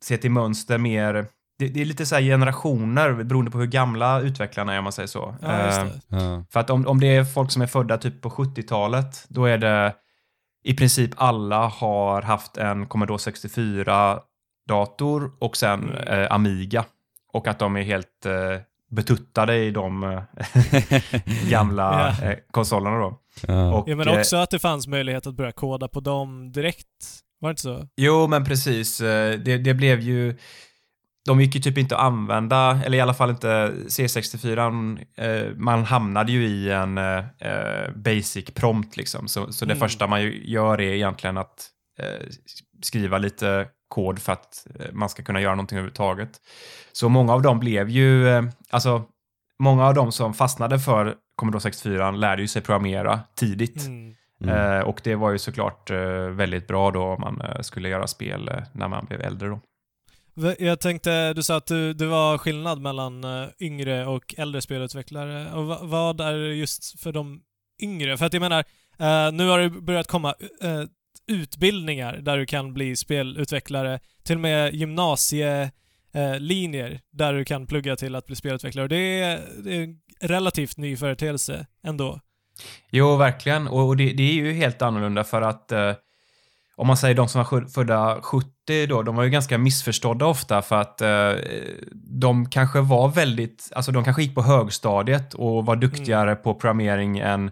ser 0.04 0.18
till 0.18 0.32
mönster 0.32 0.78
mer, 0.78 1.26
det, 1.60 1.68
det 1.68 1.82
är 1.82 1.86
lite 1.86 2.06
så 2.06 2.16
här 2.16 2.22
generationer 2.22 3.24
beroende 3.24 3.52
på 3.52 3.58
hur 3.58 3.66
gamla 3.68 4.20
utvecklarna 4.22 4.74
är 4.74 4.78
om 4.78 4.84
man 4.84 4.94
säger 4.94 5.08
så. 5.08 5.36
Ja, 5.42 5.48
Eh. 5.52 5.88
Ja. 6.08 6.44
för 6.52 6.60
att 6.60 6.70
om, 6.70 6.88
om 6.88 7.00
det 7.00 7.08
är 7.08 7.24
folk 7.24 7.52
som 7.52 7.62
är 7.62 7.68
födda 7.68 7.98
typ 7.98 8.22
på 8.22 8.30
70-talet, 8.30 9.26
då 9.30 9.46
är 9.46 9.58
det 9.58 9.94
i 10.64 10.74
princip 10.74 11.12
alla 11.18 11.68
har 11.68 12.22
haft 12.22 12.58
en 12.58 12.88
Commodore 12.88 13.18
64-dator 13.18 15.32
och 15.40 15.58
sen 15.58 15.90
Mm. 15.90 16.24
eh, 16.24 16.32
Amiga. 16.32 16.86
Och 17.34 17.48
att 17.48 17.60
de 17.60 17.78
är 17.78 17.82
helt 17.82 18.26
eh, 18.26 18.34
betuttade 18.92 19.56
i 19.58 19.72
de 19.72 20.04
eh, 20.04 20.22
gamla 21.50 22.10
eh, 22.10 22.38
konsolerna 22.52 22.98
då. 22.98 23.20
Ja. 23.48 23.74
Och, 23.74 23.90
Ja, 23.90 23.96
men 23.96 24.08
eh, 24.08 24.20
också 24.20 24.38
att 24.38 24.50
det 24.50 24.60
fanns 24.60 24.88
möjlighet 24.88 25.28
att 25.28 25.36
börja 25.36 25.52
koda 25.52 25.88
på 25.88 26.00
dem 26.00 26.52
direkt. 26.52 26.88
Var 27.40 27.50
det 27.50 27.52
inte 27.52 27.62
så? 27.62 27.88
Jo, 27.96 28.28
men 28.28 28.46
precis. 28.46 29.02
Eh, 29.02 29.40
Det, 29.40 29.58
det 29.58 29.74
blev 29.74 30.00
ju... 30.00 30.38
De 31.26 31.42
gick 31.42 31.56
ju 31.56 31.62
typ 31.62 31.78
inte 31.78 31.98
att 31.98 32.04
använda, 32.04 32.82
eller 32.86 32.98
i 32.98 33.02
alla 33.02 33.14
fall 33.14 33.30
inte 33.30 33.74
C64. 33.88 35.00
eh, 35.18 35.56
Man 35.56 35.84
hamnade 35.84 36.32
ju 36.32 36.46
i 36.46 36.72
en 36.72 36.98
eh, 36.98 37.18
eh, 37.40 37.92
basic 37.96 38.46
prompt 38.54 38.98
liksom. 38.98 39.28
Så, 39.28 39.54
så 39.54 39.66
det 39.66 39.74
Mm. 39.74 39.80
första 39.80 40.08
man 40.08 40.22
ju 40.22 40.44
gör 40.50 40.82
är 40.82 40.94
egentligen 40.94 41.38
att 41.38 41.68
eh, 42.00 42.28
skriva 42.82 43.18
lite 43.18 43.68
kod 43.88 44.20
för 44.20 44.34
att 44.34 44.68
eh, 44.80 44.86
man 44.94 45.10
ska 45.10 45.24
kunna 45.24 45.42
göra 45.42 45.56
någonting 45.56 45.78
överhuvudtaget. 45.78 46.30
Så 46.92 47.10
många 47.10 47.34
av 47.34 47.42
dem 47.42 47.60
blev 47.60 47.90
ju, 47.90 48.28
eh, 48.30 48.44
alltså 48.70 49.04
många 49.60 49.88
av 49.88 49.94
dem 49.94 50.12
som 50.12 50.34
fastnade 50.34 50.80
för 50.80 51.16
Commodore 51.36 51.62
64 51.62 52.12
lärde 52.12 52.42
ju 52.42 52.48
sig 52.48 52.62
programmera 52.62 53.20
tidigt. 53.36 53.86
Mm. 53.88 54.16
Mm. 54.44 54.56
Eh, 54.78 54.80
och 54.80 55.02
det 55.04 55.16
var 55.16 55.32
ju 55.32 55.38
såklart 55.38 55.90
eh, 55.92 55.98
väldigt 56.30 56.68
bra 56.68 56.92
då 56.92 57.04
om 57.04 57.22
man 57.22 57.42
eh, 57.42 57.62
skulle 57.62 57.90
göra 57.90 58.08
spel 58.08 58.48
eh, 58.48 58.64
när 58.74 58.88
man 58.88 59.06
blev 59.06 59.22
äldre 59.22 59.50
då. 59.50 59.60
Jag 60.60 60.80
tänkte, 60.80 61.34
du 61.34 61.44
sa 61.44 61.56
att 61.56 61.68
du, 61.68 61.94
det 61.94 62.06
var 62.06 62.38
skillnad 62.38 62.82
mellan 62.82 63.24
eh, 63.24 63.48
yngre 63.60 64.06
och 64.06 64.36
äldre 64.38 64.62
spelutvecklare. 64.62 65.54
Och 65.54 65.66
va, 65.66 65.80
vad 65.82 66.22
är 66.22 66.34
det 66.34 66.56
just 66.56 67.00
för 67.00 67.12
de 67.12 67.42
yngre? 67.82 68.18
För 68.18 68.26
att 68.26 68.34
jag 68.34 68.42
menar, 68.42 68.64
eh, 69.00 69.32
nu 69.32 69.48
har 69.48 69.60
det 69.60 69.70
börjat 69.70 70.08
komma 70.08 70.34
eh, 70.62 70.84
utbildningar 71.28 72.14
där 72.14 72.38
du 72.38 72.46
kan 72.46 72.74
bli 72.74 72.96
spelutvecklare. 72.96 74.00
Till 74.24 74.36
och 74.36 74.42
med 74.42 74.74
gymnasielinjer 74.74 76.92
eh, 76.92 77.00
där 77.12 77.34
du 77.34 77.46
kan 77.46 77.68
plugga 77.68 77.96
till 77.96 78.16
att 78.16 78.26
bli 78.26 78.36
spelutvecklare. 78.36 78.84
Och 78.84 78.90
det 78.90 79.22
är, 79.22 79.42
det 79.64 79.76
är 79.76 79.84
en 79.84 80.00
relativt 80.22 80.78
ny 80.78 80.98
företeelse 80.98 81.66
ändå. 81.84 82.20
Jo, 82.92 83.16
verkligen. 83.16 83.68
Och, 83.68 83.88
och 83.88 83.98
det, 83.98 84.14
det 84.14 84.24
är 84.24 84.34
ju 84.34 84.54
helt 84.54 84.82
annorlunda 84.82 85.24
för 85.24 85.42
att 85.42 85.72
eh, 85.72 85.94
om 86.80 86.88
man 86.88 86.98
säger 86.98 87.16
de 87.16 87.28
som 87.28 87.44
var 87.52 87.70
födda 87.70 88.18
70 88.22 88.50
då, 88.90 89.02
de 89.04 89.16
var 89.16 89.24
ju 89.24 89.30
ganska 89.30 89.58
missförstådda 89.58 90.26
ofta 90.26 90.62
för 90.62 90.82
att 90.82 91.02
eh, 91.02 91.32
de 92.22 92.46
kanske 92.50 92.82
var 92.82 93.08
väldigt, 93.10 93.72
alltså 93.76 93.92
de 93.92 94.04
kanske 94.04 94.22
gick 94.24 94.36
på 94.36 94.42
högstadiet 94.42 95.34
och 95.34 95.66
var 95.66 95.76
duktigare 95.76 96.36
på 96.36 96.54
programmering 96.56 97.20
än 97.20 97.52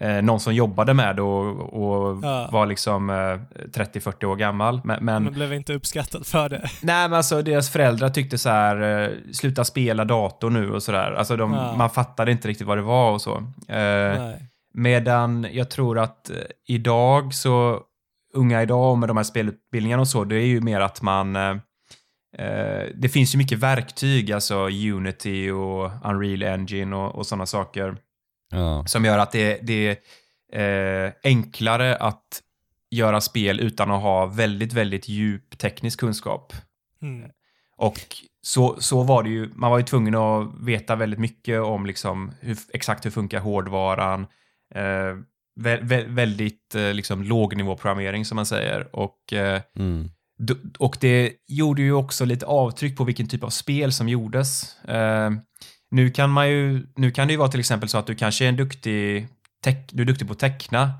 eh, 0.00 0.22
någon 0.22 0.40
som 0.40 0.54
jobbade 0.54 0.94
med 0.94 1.16
det 1.16 1.22
och, 1.22 1.72
och 1.82 2.18
Ja. 2.22 2.48
var 2.52 2.66
liksom 2.66 3.10
eh, 3.10 3.14
30-40 3.14 4.24
år 4.24 4.36
gammal. 4.36 4.80
Men, 4.84 5.04
men 5.04 5.24
Men 5.24 5.32
blev 5.32 5.52
inte 5.52 5.74
uppskattad 5.74 6.26
för 6.26 6.48
det. 6.48 6.58
Nej, 6.82 7.08
men 7.08 7.12
alltså 7.16 7.42
deras 7.42 7.70
föräldrar 7.70 8.08
tyckte 8.08 8.38
så 8.38 8.48
här, 8.48 9.02
eh, 9.02 9.08
sluta 9.32 9.64
spela 9.64 10.04
dator 10.04 10.50
nu 10.50 10.70
och 10.72 10.82
sådär. 10.82 11.12
Alltså 11.12 11.36
de, 11.36 11.52
Ja. 11.52 11.74
man 11.76 11.90
fattade 11.90 12.32
inte 12.32 12.48
riktigt 12.48 12.66
vad 12.66 12.78
det 12.78 12.82
var 12.82 13.10
och 13.12 13.20
så. 13.22 13.36
Eh, 13.68 14.30
medan 14.74 15.46
jag 15.52 15.70
tror 15.70 15.98
att 15.98 16.30
eh, 16.30 16.36
idag 16.68 17.34
så, 17.34 17.80
unga 18.32 18.62
idag 18.62 18.98
med 18.98 19.08
de 19.08 19.16
här 19.16 19.24
spelutbildningarna 19.24 20.00
och 20.00 20.08
så, 20.08 20.24
det 20.24 20.36
är 20.36 20.46
ju 20.46 20.60
mer 20.60 20.80
att 20.80 21.02
man 21.02 21.36
eh, 21.36 21.50
eh, 22.38 22.86
det 22.94 23.08
finns 23.08 23.34
ju 23.34 23.38
mycket 23.38 23.58
verktyg, 23.58 24.32
alltså 24.32 24.68
Unity 24.68 25.50
och 25.50 25.90
Unreal 26.04 26.42
Engine 26.42 26.96
och, 26.96 27.14
och 27.14 27.26
sådana 27.26 27.46
saker 27.46 27.96
Ja. 28.50 28.84
som 28.86 29.04
gör 29.04 29.18
att 29.18 29.32
det, 29.32 29.58
det 29.62 29.98
är 30.52 31.06
eh, 31.06 31.12
enklare 31.24 31.96
att 31.96 32.42
göra 32.90 33.20
spel 33.20 33.60
utan 33.60 33.90
att 33.90 34.02
ha 34.02 34.26
väldigt, 34.26 34.72
väldigt 34.72 35.08
djup 35.08 35.58
teknisk 35.58 36.00
kunskap. 36.00 36.52
Mm. 37.02 37.30
Och 37.76 37.98
så, 38.42 38.76
så 38.80 39.02
var 39.02 39.22
det 39.22 39.30
ju, 39.30 39.50
man 39.54 39.70
var 39.70 39.78
ju 39.78 39.84
tvungen 39.84 40.14
att 40.14 40.48
veta 40.60 40.96
väldigt 40.96 41.20
mycket 41.20 41.60
om 41.60 41.86
liksom 41.86 42.32
hur, 42.40 42.58
exakt 42.72 43.06
hur 43.06 43.10
funkar 43.10 43.40
hårdvaran, 43.40 44.26
eh, 44.74 45.16
vä, 45.60 45.78
vä, 45.82 46.04
väldigt 46.08 46.74
eh, 46.74 46.92
liksom 46.94 47.22
lågnivåprogrammering 47.22 48.24
som 48.24 48.36
man 48.36 48.46
säger. 48.46 48.96
Och, 48.96 49.32
eh, 49.32 49.62
Mm. 49.76 50.10
och 50.78 50.96
det 51.00 51.32
gjorde 51.48 51.82
ju 51.82 51.92
också 51.92 52.24
lite 52.24 52.46
avtryck 52.46 52.96
på 52.96 53.04
vilken 53.04 53.28
typ 53.28 53.44
av 53.44 53.50
spel 53.50 53.92
som 53.92 54.08
gjordes. 54.08 54.78
Eh, 54.84 55.30
nu 55.90 56.10
kan 56.10 56.30
man 56.30 56.50
ju, 56.50 56.86
nu 56.96 57.10
kan 57.10 57.26
det 57.28 57.32
ju 57.32 57.38
vara 57.38 57.48
till 57.48 57.60
exempel 57.60 57.88
så 57.88 57.98
att 57.98 58.06
du 58.06 58.14
kanske 58.14 58.44
är 58.44 58.48
en 58.48 58.56
duktig, 58.56 59.28
du 59.90 60.02
är 60.02 60.06
duktig 60.06 60.26
på 60.26 60.32
att 60.32 60.38
teckna 60.38 60.92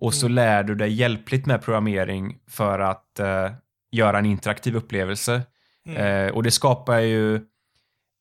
och 0.00 0.14
så 0.14 0.26
Mm. 0.26 0.34
lär 0.34 0.62
du 0.64 0.74
dig 0.74 0.92
hjälpligt 0.92 1.46
med 1.46 1.62
programmering 1.62 2.38
för 2.50 2.78
att 2.78 3.18
eh, 3.20 3.50
göra 3.92 4.18
en 4.18 4.26
interaktiv 4.26 4.76
upplevelse. 4.76 5.42
Mm. 5.88 6.26
Eh, 6.26 6.32
och 6.34 6.42
det 6.42 6.50
skapar 6.50 6.98
ju 6.98 7.40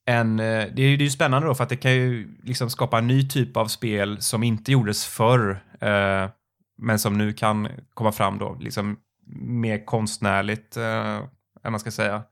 en... 0.07 0.39
eh, 0.39 0.45
Det 0.45 0.81
är 0.83 0.87
ju 0.87 0.97
det 0.97 1.03
är 1.03 1.05
ju 1.05 1.09
spännande 1.09 1.47
då 1.47 1.55
för 1.55 1.63
att 1.63 1.69
det 1.69 1.75
kan 1.75 1.93
ju 1.93 2.27
liksom 2.43 2.69
skapa 2.69 2.97
en 2.97 3.07
ny 3.07 3.27
typ 3.27 3.57
av 3.57 3.67
spel 3.67 4.21
som 4.21 4.43
inte 4.43 4.71
gjordes 4.71 5.05
förr. 5.05 5.63
Eh, 5.85 6.29
men 6.77 6.99
som 6.99 7.17
nu 7.17 7.33
kan 7.33 7.67
komma 7.93 8.11
fram 8.11 8.37
då, 8.37 8.57
liksom 8.59 8.97
mer 9.41 9.85
konstnärligt, 9.85 10.77
eh, 10.77 11.17
än 11.63 11.71
man 11.71 11.79
ska 11.79 11.91
säga. 11.91 12.23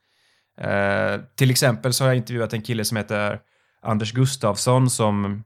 Eh, 0.57 1.21
till 1.35 1.51
exempel 1.51 1.93
så 1.93 2.03
har 2.03 2.09
jag 2.09 2.17
intervjuat 2.17 2.53
en 2.53 2.61
kille 2.61 2.85
som 2.85 2.97
heter 2.97 3.39
Anders 3.81 4.11
Gustafsson 4.13 4.89
som 4.89 5.43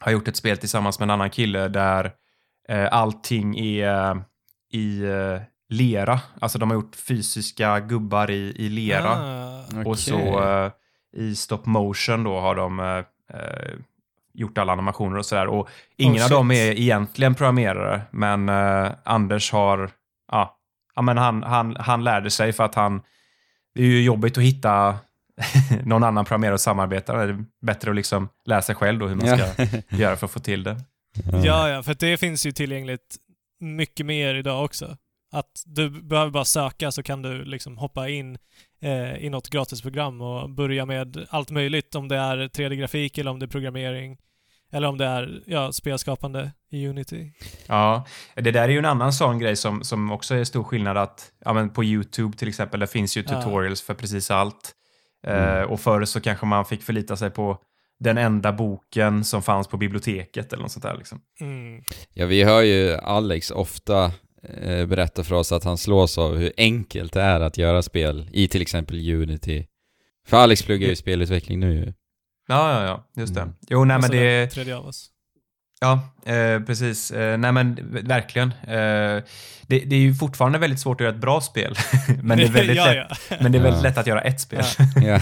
har 0.00 0.12
gjort 0.12 0.28
ett 0.28 0.36
spel 0.36 0.58
tillsammans 0.58 0.98
med 0.98 1.06
en 1.06 1.10
annan 1.10 1.30
kille 1.30 1.68
där 1.68 2.12
eh, 2.68 2.88
allting 2.90 3.58
är 3.58 4.10
eh, 4.10 4.16
i 4.72 5.02
eh, 5.02 5.40
lera. 5.68 6.20
Alltså 6.40 6.58
de 6.58 6.70
har 6.70 6.76
gjort 6.76 6.96
fysiska 6.96 7.80
gubbar 7.80 8.30
i, 8.30 8.54
i 8.56 8.68
lera. 8.68 9.10
Ah. 9.10 9.84
Och 9.84 9.98
så 9.98 10.42
i 11.16 11.36
stop 11.36 11.62
motion 11.64 12.24
då 12.24 12.40
har 12.40 12.54
de 12.54 13.04
gjort 14.36 14.58
alla 14.58 14.72
animationer 14.72 15.18
och 15.18 15.26
sådär. 15.26 15.46
Och 15.46 15.68
ingen 15.96 16.22
Oh, 16.22 16.24
av 16.24 16.30
dem 16.30 16.50
är 16.50 16.80
egentligen 16.80 17.34
programmerare, 17.34 18.02
men 18.10 18.48
eh, 18.48 18.92
Anders 19.04 19.52
har, 19.52 19.90
ja, 20.32 20.56
ja 20.94 21.02
men 21.02 21.18
han, 21.18 21.42
han, 21.42 21.76
han 21.76 22.04
lärde 22.04 22.30
sig 22.30 22.52
för 22.52 22.64
att 22.64 22.74
han, 22.74 23.02
det 23.74 23.82
är 23.82 23.86
ju 23.86 24.02
jobbigt 24.02 24.38
att 24.38 24.44
hitta 24.44 24.98
någon 25.84 26.04
annan 26.04 26.24
programmerare 26.24 26.54
att 26.54 26.60
samarbeta 26.60 27.16
med. 27.16 27.28
Det 27.28 27.34
är 27.34 27.44
bättre 27.62 27.90
att 27.90 27.96
liksom 27.96 28.28
lära 28.44 28.62
sig 28.62 28.74
själv 28.74 28.98
då 28.98 29.06
hur 29.06 29.14
man 29.14 29.26
ska 29.26 29.66
göra 29.96 30.16
för 30.16 30.26
att 30.26 30.32
få 30.32 30.40
till 30.40 30.62
det. 30.62 30.76
Ja, 31.44 31.68
ja, 31.68 31.82
för 31.82 31.94
det 31.94 32.16
finns 32.16 32.46
ju 32.46 32.52
tillgängligt 32.52 33.16
mycket 33.60 34.06
mer 34.06 34.34
idag 34.34 34.64
också. 34.64 34.96
Att 35.32 35.62
du 35.66 35.90
behöver 35.90 36.30
bara 36.30 36.44
söka 36.44 36.92
så 36.92 37.02
kan 37.02 37.22
du 37.22 37.44
liksom 37.44 37.78
hoppa 37.78 38.08
in 38.08 38.38
eh, 38.82 39.16
i 39.16 39.30
något 39.30 39.50
gratisprogram 39.50 40.20
och 40.20 40.50
börja 40.50 40.86
med 40.86 41.26
allt 41.30 41.50
möjligt. 41.50 41.94
Om 41.94 42.08
det 42.08 42.16
är 42.16 42.36
3D-grafik 42.36 43.18
eller 43.18 43.30
om 43.30 43.38
det 43.38 43.44
är 43.44 43.48
programmering. 43.48 44.18
Eller 44.72 44.88
om 44.88 44.98
det 44.98 45.04
är 45.06 45.42
ja, 45.46 45.72
spelskapande 45.72 46.50
i 46.70 46.86
Unity. 46.86 47.30
Ja, 47.66 48.06
det 48.34 48.50
där 48.50 48.62
är 48.62 48.68
ju 48.68 48.78
en 48.78 48.84
annan 48.84 49.12
sån 49.12 49.38
grej 49.38 49.56
som, 49.56 49.84
som 49.84 50.12
också 50.12 50.34
är 50.34 50.44
stor 50.44 50.64
skillnad 50.64 50.96
att, 50.96 51.32
ja 51.44 51.52
men 51.52 51.70
på 51.70 51.84
YouTube 51.84 52.36
till 52.36 52.48
exempel, 52.48 52.80
det 52.80 52.86
finns 52.86 53.16
ju 53.16 53.24
Ja. 53.28 53.34
tutorials 53.42 53.82
för 53.82 53.94
precis 53.94 54.30
allt. 54.30 54.72
Eh, 55.26 55.52
Mm. 55.56 55.68
och 55.70 55.80
förr 55.80 56.04
så 56.04 56.20
kanske 56.20 56.46
man 56.46 56.64
fick 56.64 56.82
förlita 56.82 57.16
sig 57.16 57.30
på 57.30 57.58
den 58.00 58.18
enda 58.18 58.52
boken 58.52 59.24
som 59.24 59.42
fanns 59.42 59.68
på 59.68 59.76
biblioteket 59.76 60.52
eller 60.52 60.62
något 60.62 60.72
sånt 60.72 60.82
där 60.82 60.96
liksom. 60.96 61.20
Mm. 61.40 61.82
Ja, 62.12 62.26
vi 62.26 62.44
hör 62.44 62.62
ju 62.62 62.92
Alex 62.94 63.50
ofta 63.50 64.04
eh, 64.04 64.10
berätta 64.88 65.24
för 65.24 65.34
oss 65.34 65.52
att 65.52 65.64
han 65.64 65.76
slås 65.78 66.18
av 66.18 66.36
hur 66.36 66.52
enkelt 66.56 67.12
det 67.12 67.22
är 67.22 67.40
att 67.40 67.58
göra 67.58 67.82
spel 67.82 68.28
i 68.32 68.48
till 68.48 68.62
exempel 68.62 69.10
Unity. 69.14 69.66
För 70.28 70.36
Alex 70.36 70.62
pluggar 70.62 70.88
ju 70.88 70.96
spelutveckling 70.96 71.60
nu 71.60 71.74
ju. 71.74 71.92
Ja, 72.48 72.72
ja, 72.72 72.84
ja, 72.86 73.06
just 73.22 73.34
det. 73.34 73.40
Mm. 73.40 73.54
Jo, 73.68 73.78
nej 73.84 73.86
men 73.86 74.04
Alltså 74.04 74.12
det, 74.12 74.46
tredje 74.46 74.76
av 74.76 74.86
oss. 74.86 75.10
ja, 75.80 76.00
eh, 76.32 76.60
precis. 76.62 77.10
Eh, 77.10 77.38
nej 77.38 77.52
men 77.52 77.78
verkligen. 78.06 78.48
Eh, 78.52 79.22
det, 79.68 79.78
det 79.86 79.96
är 79.96 80.00
ju 80.00 80.14
fortfarande 80.14 80.58
väldigt 80.58 80.80
svårt 80.80 81.00
att 81.00 81.04
göra 81.04 81.14
ett 81.14 81.20
bra 81.20 81.40
spel, 81.40 81.74
men 82.22 82.38
det 82.38 82.44
är 82.44 82.48
väldigt, 82.52 82.76
ja, 82.86 82.86
lätt, 82.86 83.06
ja. 83.30 83.36
men 83.40 83.52
det 83.52 83.58
är 83.58 83.62
väldigt 83.62 83.82
Ja. 83.82 83.88
lätt 83.88 83.98
att 83.98 84.06
göra 84.06 84.20
ett 84.20 84.40
spel. 84.40 84.64
Ja. 84.78 84.84
Ja. 85.02 85.20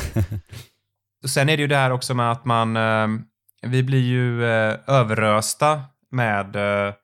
Och 1.23 1.31
Sen 1.31 1.49
är 1.49 1.57
det 1.57 1.61
ju 1.61 1.67
det 1.67 1.77
här 1.77 1.91
också 1.91 2.15
med 2.15 2.31
att 2.33 2.45
man, 2.45 2.77
eh, 2.77 3.09
vi 3.67 3.83
blir 3.83 4.03
ju 4.03 4.45
eh, 4.45 4.77
överrösta 4.87 5.83
med, 6.11 6.57
eh, 6.57 6.95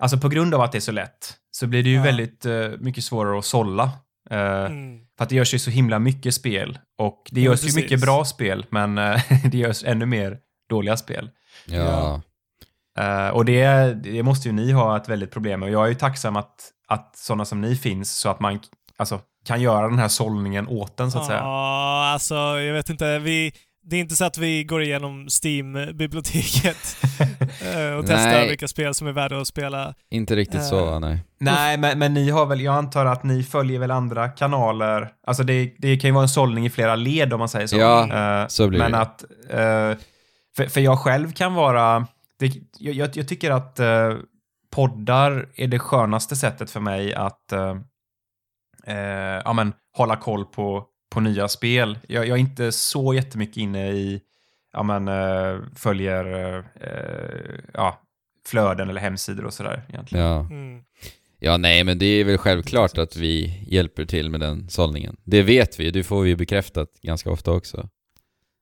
alltså 0.00 0.18
på 0.18 0.28
grund 0.28 0.54
av 0.54 0.60
att 0.60 0.72
det 0.72 0.78
är 0.78 0.80
så 0.80 0.92
lätt, 0.92 1.34
så 1.50 1.66
blir 1.66 1.82
det 1.82 1.90
ju 1.90 1.96
Ja. 1.96 2.02
väldigt 2.02 2.46
eh, 2.46 2.68
mycket 2.78 3.04
svårare 3.04 3.38
att 3.38 3.44
sålla. 3.44 3.90
Eh, 4.30 4.38
Mm. 4.64 4.98
För 5.18 5.22
att 5.24 5.28
det 5.28 5.34
görs 5.36 5.54
ju 5.54 5.58
så 5.58 5.70
himla 5.70 5.98
mycket 5.98 6.34
spel 6.34 6.78
och 6.98 7.22
det 7.30 7.40
Ja, 7.40 7.44
görs 7.50 7.60
ju 7.60 7.66
precis. 7.66 7.76
mycket 7.76 8.00
bra 8.00 8.24
spel, 8.24 8.66
men 8.70 8.98
eh, 8.98 9.20
det 9.50 9.58
görs 9.58 9.84
ännu 9.84 10.06
mer 10.06 10.38
dåliga 10.70 10.96
spel. 10.96 11.30
ja. 11.66 12.20
Och 13.32 13.44
det, 13.44 13.94
det 14.02 14.22
måste 14.22 14.48
ju 14.48 14.52
ni 14.54 14.72
ha 14.72 14.96
ett 14.96 15.08
väldigt 15.08 15.30
problem 15.30 15.60
med. 15.60 15.66
Och 15.66 15.72
jag 15.72 15.84
är 15.84 15.88
ju 15.88 15.94
tacksam 15.94 16.36
att, 16.36 16.70
att 16.88 17.16
sådana 17.16 17.44
som 17.44 17.60
ni 17.60 17.76
finns 17.76 18.18
så 18.18 18.28
att 18.28 18.40
man 18.40 18.60
alltså, 18.96 19.20
kan 19.44 19.60
göra 19.60 19.88
den 19.88 19.98
här 19.98 20.08
sållningen 20.08 20.68
åt 20.68 21.00
en 21.00 21.10
så 21.10 21.18
att 21.18 21.26
säga. 21.26 21.38
Ja, 21.38 22.10
alltså 22.12 22.34
jag 22.34 22.74
vet 22.74 22.90
inte. 22.90 23.18
Vi, 23.18 23.52
det 23.84 23.96
är 23.96 24.00
inte 24.00 24.14
så 24.16 24.24
att 24.24 24.38
vi 24.38 24.64
går 24.64 24.82
igenom 24.82 25.28
Steam-biblioteket 25.44 26.96
eh, 27.74 27.92
och 27.98 28.04
testar 28.06 28.30
Nej. 28.30 28.48
vilka 28.48 28.68
spel 28.68 28.94
som 28.94 29.06
är 29.06 29.12
värda 29.12 29.40
att 29.40 29.46
spela. 29.46 29.94
Inte 30.10 30.36
riktigt 30.36 30.64
så, 30.64 30.94
Eh. 30.94 31.00
nej. 31.00 31.24
Nej, 31.40 31.78
men, 31.78 31.98
men 31.98 32.14
ni 32.14 32.30
har 32.30 32.46
väl, 32.46 32.60
jag 32.60 32.74
antar 32.74 33.06
att 33.06 33.24
ni 33.24 33.42
följer 33.42 33.78
väl 33.80 33.90
andra 33.90 34.28
kanaler. 34.28 35.08
Alltså 35.26 35.42
det, 35.42 35.74
det 35.78 35.96
kan 35.96 36.08
ju 36.08 36.14
vara 36.14 36.22
en 36.22 36.28
sållning 36.28 36.66
i 36.66 36.70
flera 36.70 36.96
led 36.96 37.32
om 37.32 37.38
man 37.38 37.48
säger 37.48 37.66
så. 37.66 37.76
Ja, 37.76 38.42
Eh, 38.42 38.46
så 38.48 38.68
blir 38.68 38.78
men 38.78 38.92
det. 38.92 38.98
att, 38.98 39.22
eh, 39.50 39.98
för, 40.56 40.66
för 40.66 40.80
jag 40.80 40.98
själv 40.98 41.32
kan 41.32 41.54
vara, 41.54 42.06
det, 42.38 42.52
jag, 42.78 42.94
jag, 42.94 43.16
jag 43.16 43.28
tycker 43.28 43.50
att 43.50 43.78
eh, 43.80 44.14
poddar 44.74 45.48
är 45.56 45.66
det 45.66 45.78
skönaste 45.78 46.36
sättet 46.36 46.70
för 46.70 46.80
mig 46.80 47.14
att 47.14 47.52
ja, 49.44 49.52
men, 49.52 49.72
hålla 49.96 50.16
koll 50.16 50.44
på, 50.44 50.84
på 51.12 51.20
nya 51.20 51.48
spel. 51.48 51.98
Jag, 52.08 52.28
jag 52.28 52.36
är 52.36 52.40
inte 52.40 52.72
så 52.72 53.14
jättemycket 53.14 53.56
inne 53.56 53.90
i, 53.92 54.20
ja 54.72 54.82
men, 54.82 55.08
eh, 55.08 55.60
följer 55.76 56.58
eh, 56.80 57.60
ja, 57.74 58.00
flöden 58.46 58.90
eller 58.90 59.00
hemsidor 59.00 59.44
och 59.44 59.54
sådär 59.54 59.82
egentligen. 59.88 60.24
Ja. 60.24 60.40
Mm. 60.40 60.82
ja, 61.38 61.56
nej 61.56 61.84
men 61.84 61.98
det 61.98 62.06
är 62.06 62.24
väl 62.24 62.38
självklart 62.38 62.98
att 62.98 63.16
vi 63.16 63.64
hjälper 63.66 64.04
till 64.04 64.30
med 64.30 64.40
den 64.40 64.68
sållningen. 64.68 65.16
Det 65.24 65.42
vet 65.42 65.80
vi, 65.80 65.90
det 65.90 66.04
får 66.04 66.22
vi 66.22 66.36
bekräftat 66.36 66.88
ganska 67.02 67.30
ofta 67.30 67.50
också. 67.52 67.88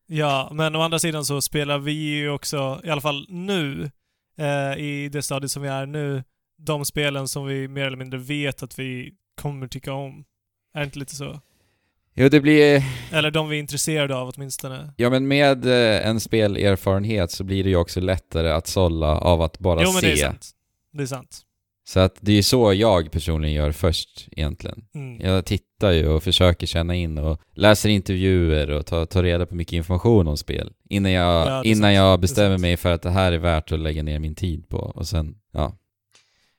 Ja, 0.06 0.50
men 0.52 0.76
å 0.76 0.80
andra 0.80 0.98
sidan 0.98 1.24
så 1.24 1.40
spelar 1.40 1.78
vi 1.78 1.92
ju 1.92 2.30
också, 2.30 2.80
i 2.84 2.90
alla 2.90 3.00
fall 3.00 3.26
nu, 3.28 3.90
eh, 4.38 4.78
i 4.78 5.08
det 5.12 5.22
stadiet 5.22 5.50
som 5.50 5.62
vi 5.62 5.68
är 5.68 5.86
nu, 5.86 6.24
de 6.58 6.84
spelen 6.84 7.28
som 7.28 7.46
vi 7.46 7.68
mer 7.68 7.86
eller 7.86 7.96
mindre 7.96 8.18
vet 8.18 8.62
att 8.62 8.78
vi 8.78 9.14
kommer 9.40 9.68
tycka 9.68 9.92
om. 9.92 10.24
Är 10.74 10.80
det 10.80 10.84
inte 10.84 10.98
lite 10.98 11.16
så? 11.16 11.40
Jo, 12.20 12.28
det 12.28 12.40
blir... 12.40 12.84
Eller 13.12 13.30
de 13.30 13.48
vi 13.48 13.56
är 13.56 13.60
intresserade 13.60 14.16
av 14.16 14.32
åtminstone. 14.34 14.92
Ja, 14.96 15.10
men 15.10 15.28
med 15.28 15.66
eh, 15.66 16.08
en 16.08 16.20
spelerfarenhet 16.20 17.30
så 17.30 17.44
blir 17.44 17.64
det 17.64 17.70
ju 17.70 17.76
också 17.76 18.00
lättare 18.00 18.50
att 18.50 18.66
sålla 18.66 19.16
av 19.16 19.42
att 19.42 19.58
bara 19.58 19.82
jo, 19.82 19.92
men 19.92 20.00
se. 20.00 20.06
det 20.06 20.12
är 20.12 20.16
sant. 20.16 20.50
Det 20.92 21.02
är 21.02 21.06
sant. 21.06 21.40
Så 21.88 22.00
att 22.00 22.16
det 22.20 22.32
är 22.32 22.42
så 22.42 22.74
jag 22.74 23.12
personligen 23.12 23.54
gör 23.54 23.72
först 23.72 24.28
egentligen. 24.30 24.84
Mm. 24.94 25.20
Jag 25.20 25.44
tittar 25.44 25.90
ju 25.90 26.08
och 26.08 26.22
försöker 26.22 26.66
känna 26.66 26.94
in 26.94 27.18
och 27.18 27.40
läser 27.54 27.88
intervjuer 27.88 28.70
och 28.70 28.86
tar, 28.86 29.06
tar 29.06 29.22
reda 29.22 29.46
på 29.46 29.54
mycket 29.54 29.72
information 29.72 30.28
om 30.28 30.36
spel. 30.36 30.72
Innan 30.88 31.12
jag, 31.12 31.46
Ja, 31.46 31.64
innan 31.64 31.94
jag 31.94 32.20
bestämmer 32.20 32.58
mig 32.58 32.76
för 32.76 32.92
att 32.92 33.02
det 33.02 33.10
här 33.10 33.32
är 33.32 33.38
värt 33.38 33.72
att 33.72 33.80
lägga 33.80 34.02
ner 34.02 34.18
min 34.18 34.34
tid 34.34 34.68
på. 34.68 34.78
Och 34.78 35.08
sen, 35.08 35.34
ja. 35.52 35.76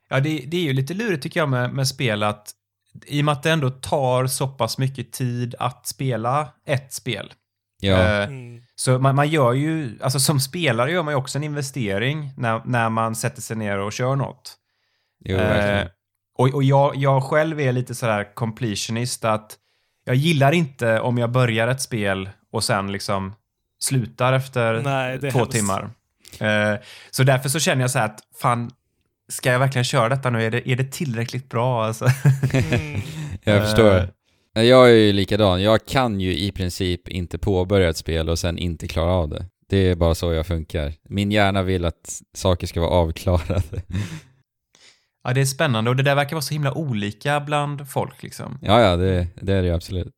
Ja, 0.09 0.19
det, 0.19 0.37
det 0.47 0.57
är 0.57 0.61
ju 0.61 0.73
lite 0.73 0.93
lurigt 0.93 1.23
tycker 1.23 1.39
jag 1.39 1.49
med, 1.49 1.73
med 1.73 1.87
spel 1.87 2.23
att 2.23 2.55
i 3.05 3.21
och 3.21 3.25
med 3.25 3.31
att 3.31 3.43
det 3.43 3.51
ändå 3.51 3.69
tar 3.69 4.27
så 4.27 4.47
pass 4.47 4.77
mycket 4.77 5.11
tid 5.11 5.55
att 5.59 5.87
spela 5.87 6.47
ett 6.65 6.93
spel. 6.93 7.33
Ja, 7.79 7.97
Eh, 7.97 8.27
Mm. 8.27 8.61
Så 8.75 8.99
man, 8.99 9.15
man 9.15 9.29
gör 9.29 9.53
ju, 9.53 9.99
alltså 10.01 10.19
som 10.19 10.39
spelare 10.39 10.91
gör 10.91 11.03
man 11.03 11.13
ju 11.13 11.17
också 11.17 11.37
en 11.37 11.43
investering 11.43 12.33
när, 12.37 12.61
när 12.65 12.89
man 12.89 13.15
sätter 13.15 13.41
sig 13.41 13.57
ner 13.57 13.77
och 13.77 13.93
kör 13.93 14.15
något. 14.15 14.55
jo. 15.25 15.37
Eh, 15.37 15.87
och 16.37 16.47
och 16.53 16.63
jag, 16.63 16.95
jag 16.95 17.23
själv 17.23 17.59
är 17.59 17.71
lite 17.71 17.95
sådär 17.95 18.35
completionist 18.35 19.25
att 19.25 19.57
jag 20.05 20.15
gillar 20.15 20.51
inte 20.51 20.99
om 20.99 21.17
jag 21.17 21.31
börjar 21.31 21.67
ett 21.67 21.81
spel 21.81 22.29
och 22.51 22.63
sen 22.63 22.91
liksom 22.91 23.33
slutar 23.79 24.33
efter 24.33 24.81
Nej, 24.81 25.19
två 25.31 25.39
hemskt. 25.39 25.51
timmar. 25.51 25.89
Eh, 26.39 26.79
så 27.11 27.23
därför 27.23 27.49
så 27.49 27.59
känner 27.59 27.81
jag 27.81 27.91
så 27.91 27.99
här 27.99 28.05
att 28.05 28.19
fan, 28.41 28.71
ska 29.31 29.51
jag 29.51 29.59
verkligen 29.59 29.85
köra 29.85 30.09
detta 30.09 30.29
nu? 30.29 30.43
Är 30.43 30.51
det, 30.51 30.69
är 30.69 30.75
det 30.75 30.91
tillräckligt 30.91 31.49
bra? 31.49 31.85
Alltså? 31.85 32.05
Mm. 32.53 33.01
Jag 33.43 33.63
förstår. 33.63 33.95
Eh, 34.57 34.63
Jag 34.63 34.89
är 34.89 34.95
ju 34.95 35.13
likadan. 35.13 35.61
Jag 35.61 35.85
kan 35.85 36.19
ju 36.19 36.37
i 36.37 36.51
princip 36.51 37.07
inte 37.07 37.37
påbörja 37.37 37.89
ett 37.89 37.97
spel 37.97 38.29
och 38.29 38.39
sen 38.39 38.57
inte 38.57 38.87
klara 38.87 39.11
av 39.11 39.29
det. 39.29 39.45
Det 39.69 39.77
är 39.77 39.95
bara 39.95 40.15
så 40.15 40.33
jag 40.33 40.45
funkar. 40.47 40.93
Min 41.09 41.31
hjärna 41.31 41.63
vill 41.63 41.85
att 41.85 42.21
saker 42.35 42.67
ska 42.67 42.79
vara 42.81 42.91
avklarade. 42.91 43.81
Ja, 45.23 45.33
det 45.33 45.41
är 45.41 45.45
spännande 45.45 45.89
och 45.89 45.95
det 45.95 46.03
där 46.03 46.15
verkar 46.15 46.31
vara 46.35 46.41
så 46.41 46.53
himla 46.53 46.73
olika 46.73 47.39
bland 47.39 47.89
folk 47.89 48.23
liksom. 48.23 48.59
Ja, 48.61 48.81
ja, 48.81 48.95
det, 48.95 49.27
det 49.41 49.53
är 49.53 49.61
det 49.61 49.67
ju 49.67 49.73
absolut. 49.73 50.13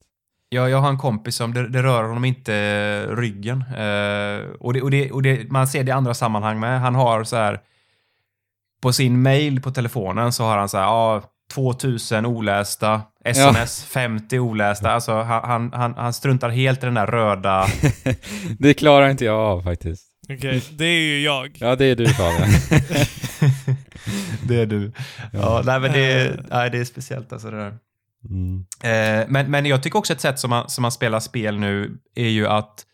Jag, 0.49 0.69
jag 0.69 0.77
har 0.77 0.89
en 0.89 0.97
kompis 0.97 1.35
som, 1.35 1.53
det, 1.53 1.69
det 1.69 1.83
rör 1.83 2.03
honom 2.03 2.25
inte 2.25 3.05
ryggen. 3.15 3.61
Eh, 3.61 4.49
och 4.59 4.73
det, 4.73 4.81
och 4.81 4.91
det, 4.91 5.11
och 5.11 5.21
det, 5.21 5.51
man 5.51 5.67
ser 5.67 5.83
det 5.83 5.89
i 5.89 5.91
andra 5.91 6.13
sammanhang 6.13 6.59
med. 6.59 6.81
Han 6.81 6.95
har 6.95 7.23
så 7.23 7.35
här, 7.35 7.59
på 8.83 8.93
sin 8.93 9.21
mail 9.21 9.61
på 9.61 9.71
telefonen 9.71 10.33
så 10.33 10.43
har 10.43 10.57
han 10.57 10.69
så 10.69 10.77
här, 10.77 10.83
ja, 10.83 11.23
2000 11.53 12.25
olästa, 12.25 13.01
sms 13.25 13.83
50 13.85 14.39
olästa. 14.39 14.91
Alltså 14.91 15.21
han, 15.21 15.73
han, 15.73 15.93
han, 15.97 16.13
struntar 16.13 16.49
helt 16.49 16.83
i 16.83 16.85
den 16.85 16.93
där 16.93 17.07
röda... 17.07 17.67
det 18.59 18.73
klarar 18.73 19.09
inte 19.09 19.25
jag 19.25 19.39
av 19.39 19.63
faktiskt. 19.63 20.07
Okej, 20.29 20.63
det 20.71 20.85
är 20.85 20.99
ju 20.99 21.21
jag. 21.21 21.57
Ja, 21.59 21.75
det 21.75 21.85
är 21.85 21.95
du 21.95 22.07
Fabian. 22.07 22.49
det 24.47 24.61
är 24.61 24.65
du. 24.65 24.91
Ja, 25.33 25.61
nej 25.65 25.79
men 25.79 25.91
det, 25.91 26.39
nej, 26.49 26.69
det 26.69 26.77
är 26.77 26.85
speciellt 26.85 27.33
alltså 27.33 27.51
det 27.51 27.57
där. 27.57 27.77
Mm. 28.29 28.65
Eh, 28.83 29.25
men, 29.29 29.51
men 29.51 29.65
jag 29.65 29.83
tycker 29.83 29.99
också 29.99 30.13
ett 30.13 30.21
sätt 30.21 30.39
som 30.39 30.49
man, 30.49 30.69
som 30.69 30.81
man 30.81 30.91
spelar 30.91 31.19
spel 31.19 31.59
nu 31.59 31.97
är 32.15 32.29
ju 32.29 32.47
att 32.47 32.85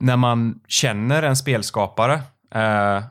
när 0.00 0.16
man 0.16 0.60
känner 0.68 1.22
en 1.22 1.36
spelskapare 1.36 2.14
eh, 2.54 3.02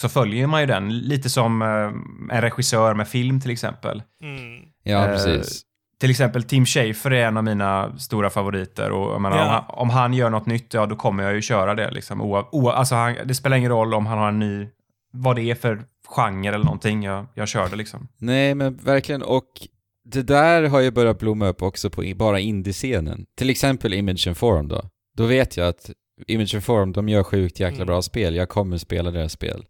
så 0.00 0.08
följer 0.08 0.46
man 0.46 0.60
ju 0.60 0.66
den. 0.66 0.98
Lite 0.98 1.30
som 1.30 1.62
eh, 1.62 2.36
en 2.36 2.40
regissör 2.42 2.94
med 2.94 3.08
film 3.08 3.40
till 3.40 3.50
exempel. 3.50 4.02
Mm. 4.22 4.62
Ja, 4.82 5.04
Eh, 5.04 5.10
precis. 5.12 5.62
Till 6.00 6.10
exempel 6.10 6.42
Tim 6.42 6.66
Schafer 6.66 7.10
är 7.12 7.26
en 7.26 7.36
av 7.36 7.44
mina 7.44 7.98
stora 7.98 8.30
favoriter 8.30 8.90
och 8.90 9.20
menar, 9.22 9.36
Ja. 9.36 9.44
om, 9.44 9.50
han, 9.50 9.64
om 9.78 9.90
han 9.90 10.14
gör 10.14 10.30
något 10.30 10.46
nytt, 10.46 10.74
ja 10.74 10.86
då 10.86 10.96
kommer 10.96 11.22
jag 11.22 11.34
ju 11.34 11.42
köra 11.42 11.74
det. 11.74 11.90
Liksom. 11.90 12.20
Oa, 12.22 12.46
oa, 12.52 12.72
alltså 12.72 12.94
han, 12.94 13.16
det 13.24 13.34
spelar 13.34 13.56
ingen 13.56 13.70
roll 13.70 13.94
om 13.94 14.06
han 14.06 14.18
har 14.18 14.28
en 14.28 14.38
ny, 14.38 14.68
vad 15.12 15.36
det 15.36 15.42
är 15.50 15.54
för 15.54 15.82
genre 16.08 16.48
eller 16.48 16.64
någonting, 16.64 17.02
jag, 17.02 17.26
jag 17.34 17.48
kör 17.48 17.68
det 17.68 17.76
liksom. 17.76 18.08
Nej, 18.18 18.54
men 18.54 18.76
verkligen. 18.76 19.22
Och 19.22 19.46
det 20.04 20.22
där 20.22 20.68
har 20.68 20.80
ju 20.80 20.90
börjat 20.90 21.18
blomma 21.18 21.46
upp 21.48 21.62
också 21.62 21.90
på 21.90 22.04
i- 22.04 22.14
bara 22.14 22.40
indie-scenen. 22.40 23.26
Till 23.36 23.50
exempel 23.50 23.94
Image 23.94 24.26
and 24.28 24.36
Forum 24.36 24.68
då. 24.68 24.82
Då 25.16 25.26
vet 25.26 25.56
jag 25.56 25.68
att 25.68 25.90
Image 26.26 26.54
and 26.54 26.64
Forum, 26.64 26.92
de 26.92 27.08
gör 27.08 27.22
sjukt 27.22 27.60
jäkla 27.60 27.76
Mm. 27.76 27.86
bra 27.86 28.02
spel. 28.02 28.34
Jag 28.36 28.48
kommer 28.48 28.78
spela 28.78 29.10
deras 29.10 29.32
spel. 29.32 29.64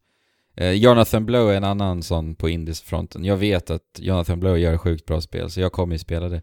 Eh, 0.56 0.70
Jonathan 0.70 1.26
Blow 1.26 1.50
är 1.50 1.56
en 1.56 1.64
annan 1.64 2.02
sån 2.02 2.34
på 2.34 2.48
indies-fronten. 2.48 3.24
Jag 3.24 3.36
vet 3.36 3.70
att 3.70 3.98
Jonathan 3.98 4.40
Blow 4.40 4.58
gör 4.58 4.78
sjukt 4.78 5.06
bra 5.06 5.20
spel, 5.20 5.50
så 5.50 5.60
jag 5.60 5.72
kommer 5.72 5.94
ju 5.94 5.98
spela 5.98 6.28
det. 6.28 6.42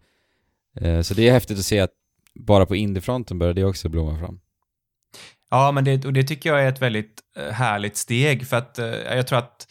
Eh, 0.81 1.01
så 1.01 1.13
det 1.13 1.27
är 1.27 1.31
häftigt 1.31 1.59
att 1.59 1.65
se 1.65 1.79
att 1.79 1.91
bara 2.35 2.65
på 2.65 2.75
indie-fronten 2.75 3.39
börjar 3.39 3.53
det 3.53 3.63
också 3.63 3.89
blomma 3.89 4.19
fram. 4.19 4.39
Ja, 5.49 5.71
men 5.71 5.84
det, 5.84 6.05
och 6.05 6.13
det 6.13 6.23
tycker 6.23 6.49
jag 6.49 6.63
är 6.63 6.69
ett 6.69 6.81
väldigt 6.81 7.21
eh, 7.38 7.53
härligt 7.53 7.97
steg 7.97 8.47
för 8.47 8.57
att 8.57 8.79
jag 9.09 9.27
tror 9.27 9.39
att 9.39 9.67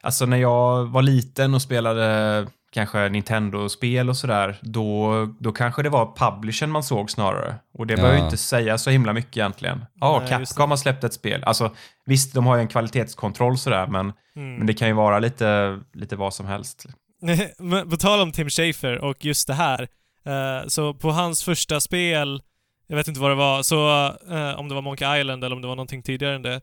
alltså 0.00 0.26
när 0.26 0.36
jag 0.36 0.86
var 0.86 1.02
liten 1.02 1.54
och 1.54 1.62
spelade 1.62 2.46
kanske 2.72 3.08
Nintendo-spel 3.08 4.08
och 4.08 4.16
sådär, 4.16 4.56
då, 4.62 5.12
då 5.40 5.52
kanske 5.52 5.82
det 5.82 5.88
var 5.88 6.14
publishern 6.16 6.70
man 6.70 6.82
såg 6.82 7.10
snarare. 7.10 7.54
Och 7.74 7.86
det 7.86 7.92
Ja. 7.94 7.96
behöver 7.96 8.18
ju 8.18 8.24
inte 8.24 8.36
säga 8.36 8.78
så 8.78 8.90
himla 8.90 9.12
mycket 9.12 9.36
egentligen. 9.36 9.84
Ja, 10.00 10.20
just 10.40 10.52
Capcom 10.52 10.70
har 10.70 10.76
släppt 10.76 11.04
ett 11.04 11.14
spel. 11.14 11.44
Alltså 11.44 11.70
visst, 12.06 12.34
de 12.34 12.46
har 12.46 12.56
ju 12.56 12.60
en 12.62 12.68
kvalitetskontroll 12.68 13.58
sådär, 13.58 13.86
men, 13.86 14.12
Mm. 14.36 14.54
men 14.56 14.66
det 14.66 14.74
kan 14.74 14.88
ju 14.88 14.94
vara 14.94 15.18
lite, 15.18 15.80
lite 15.92 16.16
vad 16.16 16.34
som 16.34 16.46
helst. 16.46 16.86
Men 17.58 17.90
på 17.90 17.96
tal 17.96 18.20
om 18.20 18.32
Tim 18.32 18.48
Schafer 18.50 18.98
och 18.98 19.24
just 19.24 19.46
det 19.46 19.54
här. 19.54 19.88
eh, 20.24 20.66
så 20.68 20.94
på 20.94 21.10
hans 21.10 21.42
första 21.44 21.80
spel, 21.80 22.42
jag 22.86 22.96
vet 22.96 23.08
inte 23.08 23.20
vad 23.20 23.30
det 23.30 23.34
var, 23.34 23.62
så 23.62 24.06
eh, 24.30 24.58
om 24.60 24.68
det 24.68 24.74
var 24.74 24.82
Monkey 24.82 25.20
Island 25.20 25.44
eller 25.44 25.56
om 25.56 25.62
det 25.62 25.68
var 25.68 25.76
någonting 25.76 26.02
tidigare 26.02 26.34
än 26.34 26.42
det, 26.42 26.60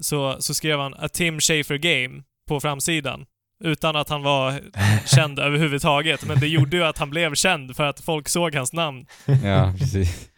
så, 0.00 0.36
så 0.38 0.54
skrev 0.54 0.78
han 0.80 0.94
a 0.94 1.08
Tim 1.08 1.40
Schafer 1.40 1.76
game 1.76 2.22
på 2.48 2.60
framsidan. 2.60 3.26
Utan 3.64 3.96
att 3.96 4.08
han 4.08 4.22
var 4.22 4.60
känd 5.06 5.38
överhuvudtaget, 5.38 6.24
men 6.26 6.40
det 6.40 6.46
gjorde 6.48 6.76
ju 6.76 6.84
att 6.84 6.98
han 6.98 7.10
blev 7.10 7.34
känd 7.34 7.76
för 7.76 7.84
att 7.84 8.00
folk 8.00 8.28
såg 8.28 8.54
hans 8.54 8.72
namn. 8.72 9.06
Ja, 9.44 9.72
precis. 9.78 10.28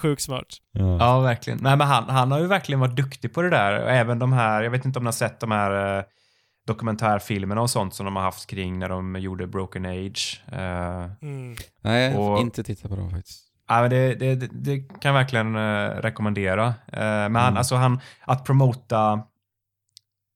Sjukt 0.00 0.22
smart. 0.22 0.46
Ja. 0.72 0.96
Ja, 1.00 1.20
verkligen. 1.20 1.58
Nej, 1.62 1.76
men 1.76 1.86
han, 1.86 2.08
han 2.08 2.32
har 2.32 2.38
ju 2.40 2.46
verkligen 2.46 2.80
varit 2.80 2.96
duktig 2.96 3.34
på 3.34 3.42
det 3.42 3.50
där. 3.50 3.82
Och 3.84 3.90
även 3.90 4.18
de 4.18 4.32
här, 4.32 4.62
jag 4.62 4.70
vet 4.70 4.84
inte 4.84 4.98
om 4.98 5.04
ni 5.04 5.06
har 5.06 5.12
sett 5.12 5.40
de 5.40 5.50
här 5.50 5.98
eh, 5.98 6.04
dokumentärfilmerna 6.66 7.60
och 7.60 7.70
sånt 7.70 7.94
som 7.94 8.04
de 8.06 8.16
har 8.16 8.22
haft 8.22 8.46
kring 8.50 8.78
när 8.78 8.88
de 8.88 9.16
gjorde 9.16 9.46
Broken 9.46 9.86
Age. 9.86 10.42
Eh, 10.52 11.10
Mm. 11.22 11.56
Nej, 11.84 12.10
jag 12.10 12.18
har 12.18 12.30
Och- 12.30 12.40
inte 12.40 12.62
tittat 12.62 12.90
på 12.90 12.96
dem 12.96 13.10
faktiskt. 13.10 13.40
ja, 13.68 13.80
men 13.80 13.90
det, 13.90 14.14
det, 14.14 14.34
det, 14.34 14.48
det 14.52 14.78
kan 14.78 15.08
jag 15.08 15.12
verkligen 15.12 15.56
eh, 15.56 15.88
rekommendera. 15.88 16.66
Eh, 16.66 16.74
men 17.02 17.36
han, 17.36 17.46
Mm. 17.48 17.56
alltså 17.56 17.74
han, 17.74 18.00
att 18.20 18.44
promota 18.44 19.22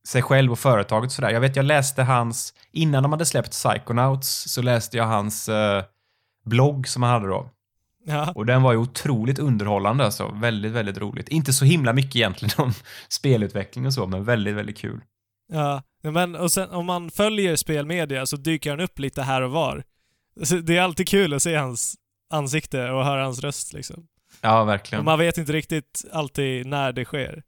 sig 0.06 0.22
själv 0.22 0.52
och 0.52 0.58
företaget 0.58 1.12
sådär. 1.12 1.30
Jag 1.30 1.40
vet, 1.40 1.56
jag 1.56 1.64
läste 1.64 2.02
hans, 2.02 2.54
innan 2.72 3.02
de 3.02 3.12
hade 3.12 3.26
släppt 3.26 3.50
Psychonauts 3.50 4.28
så 4.52 4.62
läste 4.62 4.96
jag 4.96 5.04
hans 5.04 5.48
eh, 5.48 5.84
blogg 6.44 6.88
som 6.88 7.02
han 7.02 7.12
hade 7.12 7.26
då. 7.28 7.50
Ja. 8.04 8.32
Och 8.34 8.46
den 8.46 8.62
var 8.62 8.72
ju 8.72 8.78
otroligt 8.78 9.38
underhållande 9.38 10.04
alltså. 10.04 10.28
Väldigt, 10.34 10.72
väldigt 10.72 10.98
roligt. 10.98 11.28
Inte 11.28 11.52
så 11.52 11.64
himla 11.64 11.92
mycket 11.92 12.16
egentligen 12.16 12.54
om 12.58 12.72
spelutveckling 13.08 13.86
och 13.86 13.94
så, 13.94 14.06
men 14.06 14.24
väldigt, 14.24 14.54
väldigt 14.54 14.78
kul. 14.78 15.00
Ja, 15.52 15.82
men 16.02 16.34
och 16.36 16.52
sen 16.52 16.70
om 16.70 16.86
man 16.86 17.10
följer 17.10 17.56
spelmedia 17.56 18.26
så 18.26 18.36
dyker 18.36 18.70
han 18.70 18.80
upp 18.80 18.98
lite 18.98 19.22
här 19.22 19.42
och 19.42 19.50
var. 19.50 19.82
Så 20.42 20.54
det 20.56 20.76
är 20.76 20.82
alltid 20.82 21.08
kul 21.08 21.34
att 21.34 21.42
se 21.42 21.54
hans 21.56 21.94
ansikte 22.30 22.90
och 22.90 23.04
höra 23.04 23.24
hans 23.24 23.40
röst 23.40 23.72
liksom. 23.72 24.06
Ja, 24.40 24.60
Och 24.60 24.68
verkligen. 24.68 25.04
man 25.04 25.18
vet 25.18 25.38
inte 25.38 25.52
riktigt 25.52 26.04
alltid 26.12 26.66
när 26.66 26.92
det 26.92 27.04
sker. 27.04 27.42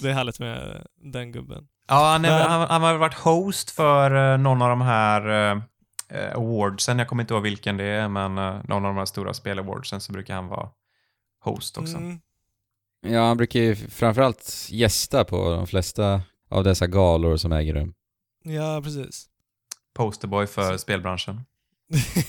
Det 0.00 0.08
är 0.10 0.14
härligt 0.14 0.38
med 0.38 0.86
den 1.02 1.32
gubben. 1.32 1.68
Ja, 1.88 1.94
han, 2.12 2.24
är, 2.24 2.38
Men- 2.38 2.50
han, 2.50 2.68
han 2.70 2.82
har 2.82 2.94
varit 2.96 3.14
host 3.14 3.70
för 3.70 4.32
eh, 4.32 4.38
någon 4.38 4.62
av 4.62 4.68
de 4.68 4.80
här 4.80 5.28
eh, 5.28 5.62
eh, 6.08 6.34
awardsen. 6.34 6.98
Jag 6.98 7.08
kommer 7.08 7.22
inte 7.22 7.34
ihåg 7.34 7.42
vilken 7.42 7.76
det 7.76 7.84
är, 7.84 8.08
men 8.08 8.38
eh, 8.38 8.60
någon 8.64 8.84
av 8.84 8.94
de 8.94 8.96
här 8.96 9.04
stora 9.04 9.34
spelawardsen 9.34 10.00
så 10.00 10.12
brukar 10.12 10.34
han 10.34 10.48
vara 10.48 10.68
host 11.40 11.78
också. 11.78 11.96
Mm. 11.96 12.20
Ja, 13.06 13.26
han 13.26 13.36
brukar 13.36 13.60
ju 13.60 13.76
framförallt 13.76 14.66
gästa 14.70 15.24
på 15.24 15.50
de 15.50 15.66
flesta 15.66 16.22
av 16.50 16.64
dessa 16.64 16.86
galor 16.86 17.36
som 17.36 17.52
äger 17.52 17.74
rum. 17.74 17.94
Ja, 18.44 18.80
precis. 18.84 19.26
Posterboy 19.94 20.46
för 20.46 20.76
spelbranschen. 20.76 21.40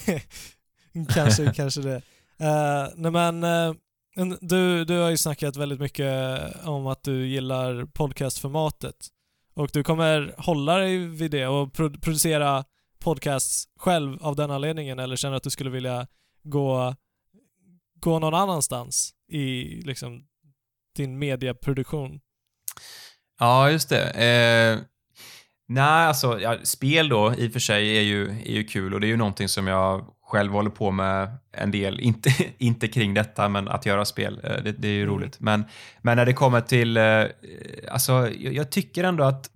kanske, 1.13 1.51
kanske 1.55 1.81
det. 1.81 1.95
Uh, 2.41 2.87
nej 2.95 3.11
men, 3.11 3.43
en- 3.43 3.75
du, 4.41 4.85
du 4.85 4.97
har 4.97 5.09
ju 5.09 5.17
snackat 5.17 5.55
väldigt 5.55 5.79
mycket 5.79 6.39
om 6.63 6.87
att 6.87 7.03
du 7.03 7.27
gillar 7.27 7.85
podcastformatet. 7.85 8.95
Och 9.53 9.69
du 9.73 9.83
kommer 9.83 10.35
hålla 10.37 10.77
dig 10.77 10.97
vid 10.97 11.31
det 11.31 11.47
och 11.47 11.73
producera 11.73 12.65
podcasts 12.99 13.67
själv 13.79 14.17
av 14.21 14.35
den 14.35 14.51
anledningen 14.51 14.99
eller 14.99 15.15
känner 15.15 15.37
att 15.37 15.43
du 15.43 15.49
skulle 15.49 15.69
vilja 15.69 16.07
gå, 16.43 16.95
gå 17.99 18.19
någon 18.19 18.33
annanstans 18.33 19.13
i 19.31 19.63
liksom 19.81 20.25
din 20.95 21.19
mediaproduktion? 21.19 22.19
Ja, 23.39 23.71
just 23.71 23.89
det. 23.89 24.09
Eh, 24.09 24.79
nej, 25.67 26.07
alltså 26.07 26.39
ja, 26.39 26.57
spel 26.63 27.09
då 27.09 27.33
i 27.37 27.47
och 27.47 27.53
för 27.53 27.59
sig 27.59 27.97
är 27.97 28.01
ju, 28.01 28.29
är 28.29 28.51
ju 28.51 28.63
kul 28.63 28.93
och 28.93 29.01
det 29.01 29.07
är 29.07 29.09
ju 29.09 29.17
någonting 29.17 29.47
som 29.47 29.67
jag 29.67 30.13
själv 30.29 30.51
håller 30.51 30.69
på 30.69 30.91
med 30.91 31.37
en 31.51 31.71
del. 31.71 31.99
Inte, 32.09 32.29
inte 32.57 32.87
kring 32.87 33.13
detta, 33.13 33.49
men 33.49 33.67
att 33.67 33.85
göra 33.85 34.05
spel. 34.05 34.41
Eh, 34.43 34.63
det, 34.63 34.71
det 34.71 34.87
är 34.87 34.91
ju 34.91 35.03
Mm. 35.03 35.15
roligt. 35.15 35.39
Men, 35.39 35.65
men 36.01 36.17
när 36.17 36.25
det 36.25 36.33
kommer 36.33 36.61
till, 36.61 36.97
eh, 36.97 37.23
alltså 37.91 38.11
jag, 38.29 38.53
jag 38.53 38.69
tycker 38.69 39.03
ändå 39.03 39.23
att 39.23 39.49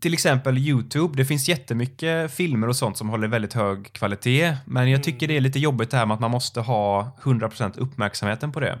till 0.00 0.12
exempel 0.14 0.58
YouTube, 0.58 1.16
det 1.16 1.24
finns 1.24 1.48
jättemycket 1.48 2.32
filmer 2.32 2.68
och 2.68 2.76
sånt 2.76 2.96
som 2.98 3.08
håller 3.08 3.28
väldigt 3.28 3.52
hög 3.52 3.92
kvalitet, 3.92 4.56
men 4.66 4.90
jag 4.90 5.02
tycker 5.04 5.26
Mm. 5.26 5.28
det 5.34 5.36
är 5.36 5.40
lite 5.40 5.58
jobbigt 5.58 5.90
det 5.90 5.96
här 5.96 6.06
med 6.06 6.14
att 6.14 6.20
man 6.20 6.30
måste 6.30 6.60
ha 6.60 7.16
100% 7.22 7.78
uppmärksamheten 7.78 8.52
på 8.52 8.60
det. 8.60 8.78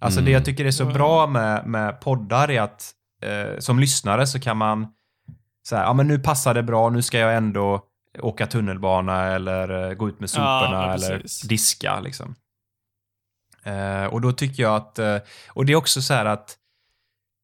Alltså 0.00 0.20
det 0.20 0.24
Mm. 0.24 0.32
jag 0.32 0.44
tycker 0.44 0.64
är 0.64 0.70
så 0.70 0.84
bra 0.84 1.26
med, 1.26 1.66
med 1.66 2.00
poddar 2.00 2.50
är 2.50 2.60
att 2.60 2.92
eh, 3.22 3.58
som 3.58 3.78
lyssnare 3.78 4.26
så 4.26 4.40
kan 4.40 4.56
man 4.56 4.86
så 5.68 5.76
här, 5.76 5.82
ja 5.84 5.92
men 5.92 6.08
nu 6.08 6.18
passar 6.18 6.54
det 6.54 6.62
bra, 6.62 6.90
nu 6.90 7.02
ska 7.02 7.18
jag 7.18 7.36
ändå 7.36 7.82
åka 8.18 8.46
tunnelbana 8.46 9.22
eller 9.26 9.88
eh, 9.88 9.94
gå 9.94 10.08
ut 10.08 10.20
med 10.20 10.28
Ja, 10.28 10.60
soporna 10.60 10.80
men 10.86 10.90
eller 10.90 11.48
diska 11.48 12.00
liksom. 12.00 12.34
Eh, 13.62 14.04
och 14.04 14.20
då 14.20 14.32
tycker 14.32 14.62
jag 14.62 14.76
att, 14.76 14.98
eh, 14.98 15.16
och 15.48 15.66
det 15.66 15.72
är 15.72 15.76
också 15.76 16.02
så 16.02 16.14
här 16.14 16.24
att 16.24 16.56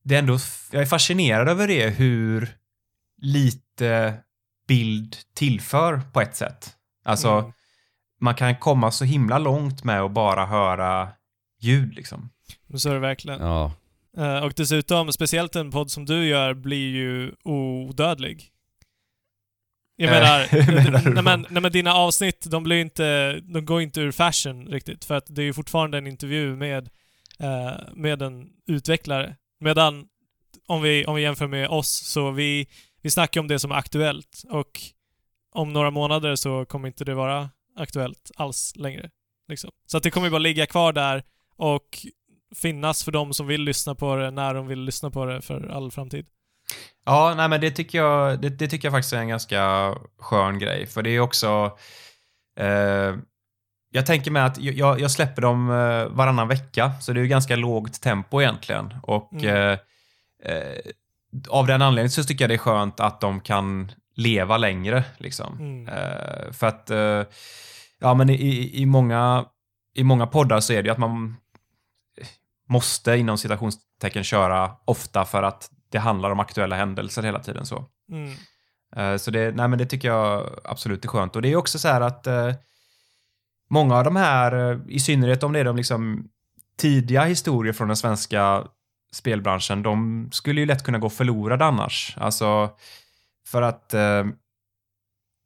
det 0.04 0.14
är 0.14 0.18
ändå, 0.18 0.38
jag 0.70 0.82
är 0.82 0.86
fascinerad 0.86 1.48
över 1.48 1.68
det 1.68 1.88
hur 1.90 2.56
lite 3.22 4.14
bild 4.68 5.16
tillför 5.34 6.00
på 6.12 6.20
ett 6.20 6.36
sätt. 6.36 6.76
Alltså, 7.04 7.28
Mm. 7.30 7.52
man 8.20 8.34
kan 8.34 8.56
komma 8.56 8.90
så 8.90 9.04
himla 9.04 9.38
långt 9.38 9.84
med 9.84 10.00
att 10.00 10.10
bara 10.12 10.46
höra 10.46 11.08
ljud 11.60 11.94
liksom. 11.94 12.30
Så 12.76 12.88
är 12.90 12.94
det 12.94 13.00
verkligen. 13.00 13.40
Ja. 13.40 13.72
Eh, 14.16 14.38
och 14.44 14.52
dessutom, 14.56 15.12
speciellt 15.12 15.56
en 15.56 15.70
podd 15.70 15.90
som 15.90 16.04
du 16.04 16.26
gör 16.26 16.54
blir 16.54 16.88
ju 16.90 17.32
odödlig. 17.44 18.50
Jag 19.96 20.10
menar, 20.10 20.66
menar 20.84 21.10
nej, 21.10 21.22
men, 21.22 21.46
nej 21.50 21.62
men 21.62 21.72
dina 21.72 21.94
avsnitt, 21.94 22.46
de 22.50 22.62
blir 22.62 22.76
inte, 22.76 23.32
de 23.40 23.64
går 23.64 23.82
inte 23.82 24.00
ur 24.00 24.12
fashion 24.12 24.66
riktigt. 24.66 25.04
För 25.04 25.14
att 25.14 25.26
det 25.28 25.42
är 25.42 25.46
ju 25.46 25.52
fortfarande 25.52 25.98
en 25.98 26.06
intervju 26.06 26.56
med, 26.56 26.88
eh, 27.38 27.72
med 27.94 28.22
en 28.22 28.48
utvecklare. 28.66 29.36
Medan, 29.60 30.06
om 30.66 30.82
vi, 30.82 31.04
om 31.04 31.14
vi 31.14 31.22
jämför 31.22 31.46
med 31.46 31.68
oss, 31.68 31.88
så 31.88 32.30
vi, 32.30 32.66
vi 33.02 33.10
snackar 33.10 33.40
om 33.40 33.48
det 33.48 33.58
som 33.58 33.70
är 33.70 33.76
aktuellt. 33.76 34.42
Och 34.50 34.80
om 35.52 35.72
några 35.72 35.90
månader 35.90 36.36
så 36.36 36.64
kommer 36.64 36.88
inte 36.88 37.04
det 37.04 37.14
vara 37.14 37.50
aktuellt 37.76 38.30
alls 38.36 38.72
längre. 38.76 39.10
Liksom. 39.48 39.70
Så 39.86 39.96
att 39.96 40.02
det 40.02 40.10
kommer 40.10 40.30
bara 40.30 40.38
ligga 40.38 40.66
kvar 40.66 40.92
där 40.92 41.22
och 41.56 42.06
finnas 42.54 43.04
för 43.04 43.12
de 43.12 43.34
som 43.34 43.46
vill 43.46 43.62
lyssna 43.62 43.94
på 43.94 44.16
det 44.16 44.30
när 44.30 44.54
de 44.54 44.66
vill 44.66 44.80
lyssna 44.80 45.10
på 45.10 45.24
det 45.24 45.42
för 45.42 45.68
all 45.68 45.90
framtid. 45.90 46.26
Ja, 47.04 47.34
nej 47.36 47.48
men 47.48 47.60
det 47.60 47.70
tycker 47.70 47.98
jag, 47.98 48.40
det, 48.40 48.48
det 48.48 48.68
tycker 48.68 48.88
jag 48.88 48.92
faktiskt 48.92 49.12
är 49.12 49.18
en 49.18 49.28
ganska 49.28 49.94
skön 50.18 50.58
grej. 50.58 50.86
För 50.86 51.02
det 51.02 51.10
är 51.10 51.20
också... 51.20 51.78
Eh, 52.60 53.14
jag 53.90 54.06
tänker 54.06 54.30
mig 54.30 54.42
att 54.42 54.58
jag, 54.58 55.00
jag 55.00 55.10
släpper 55.10 55.42
dem 55.42 55.70
eh, 55.70 56.06
varannan 56.16 56.48
vecka, 56.48 56.92
så 57.00 57.12
det 57.12 57.20
är 57.20 57.22
ju 57.22 57.28
ganska 57.28 57.56
lågt 57.56 58.02
tempo 58.02 58.40
egentligen. 58.42 58.94
Och 59.02 59.32
Mm. 59.32 59.46
eh, 59.56 59.78
eh, 60.52 60.78
av 61.48 61.66
den 61.66 61.82
anledningen 61.82 62.10
så 62.10 62.24
tycker 62.24 62.44
jag 62.44 62.50
det 62.50 62.54
är 62.54 62.58
skönt 62.58 63.00
att 63.00 63.20
de 63.20 63.40
kan 63.40 63.92
leva 64.16 64.56
längre. 64.56 65.04
Liksom. 65.18 65.58
Mm. 65.58 65.88
Eh, 65.88 66.52
för 66.52 66.66
att, 66.66 66.90
eh, 66.90 67.22
ja 67.98 68.14
men 68.14 68.30
i, 68.30 68.70
i, 68.74 68.86
många, 68.86 69.44
i 69.94 70.04
många 70.04 70.26
poddar 70.26 70.60
så 70.60 70.72
är 70.72 70.82
det 70.82 70.86
ju 70.86 70.92
att 70.92 70.98
man 70.98 71.36
måste 72.68 73.16
inom 73.16 73.38
citationstecken 73.38 74.24
köra 74.24 74.70
ofta 74.84 75.24
för 75.24 75.42
att 75.42 75.70
det 75.90 75.98
handlar 75.98 76.30
om 76.30 76.40
aktuella 76.40 76.76
händelser 76.76 77.22
hela 77.22 77.38
tiden 77.38 77.66
så. 77.66 77.84
Mm. 78.12 78.32
Eh, 78.96 79.16
Så 79.18 79.30
det, 79.30 79.56
nej 79.56 79.68
men 79.68 79.78
det 79.78 79.86
tycker 79.86 80.08
jag 80.08 80.50
absolut 80.64 81.04
är 81.04 81.08
skönt. 81.08 81.36
Och 81.36 81.42
det 81.42 81.52
är 81.52 81.56
också 81.56 81.78
så 81.78 81.88
här 81.88 82.00
att 82.00 82.26
eh, 82.26 82.54
många 83.70 83.96
av 83.96 84.04
de 84.04 84.16
här, 84.16 84.70
eh, 84.72 84.78
i 84.88 85.00
synnerhet 85.00 85.42
om 85.42 85.52
det 85.52 85.60
är 85.60 85.64
de 85.64 85.76
liksom 85.76 86.28
tidiga 86.78 87.24
historier 87.24 87.72
från 87.72 87.88
den 87.88 87.96
svenska 87.96 88.64
spelbranschen, 89.12 89.82
de 89.82 90.28
skulle 90.32 90.60
ju 90.60 90.66
lätt 90.66 90.84
kunna 90.84 90.98
gå 90.98 91.10
förlorade 91.10 91.64
annars. 91.64 92.16
Alltså, 92.20 92.70
för 93.46 93.62
att, 93.62 93.94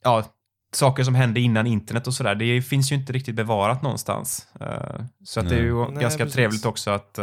ja, 0.05 0.25
saker 0.73 1.05
som 1.05 1.15
hände 1.15 1.41
innan 1.41 1.67
internet 1.67 2.07
och 2.07 2.15
sådär, 2.15 2.35
det 2.35 2.63
finns 2.63 2.93
ju 2.93 2.97
inte 2.97 3.13
riktigt 3.13 3.35
bevarat 3.35 3.83
någonstans. 3.83 4.49
Så 5.25 5.41
att 5.41 5.49
det 5.49 5.55
är 5.55 5.63
ju 5.63 5.87
Nej, 5.91 6.03
ganska 6.03 6.19
precis. 6.19 6.35
trevligt 6.35 6.67
också 6.67 6.91
att, 6.91 7.19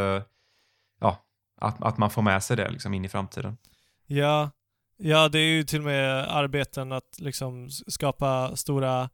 att, 1.57 1.83
att 1.83 1.97
man 1.97 2.09
får 2.09 2.21
med 2.21 2.43
sig 2.43 2.57
det 2.57 2.69
liksom 2.69 2.93
in 2.93 3.05
i 3.05 3.09
framtiden. 3.09 3.57
Ja, 4.05 4.49
ja, 4.97 5.29
det 5.29 5.39
är 5.39 5.45
ju 5.55 5.63
till 5.63 5.79
och 5.79 5.85
med 5.85 6.35
arbeten 6.37 6.91
att 6.91 7.15
liksom 7.19 7.69
skapa 7.69 8.55
stora 8.55 9.09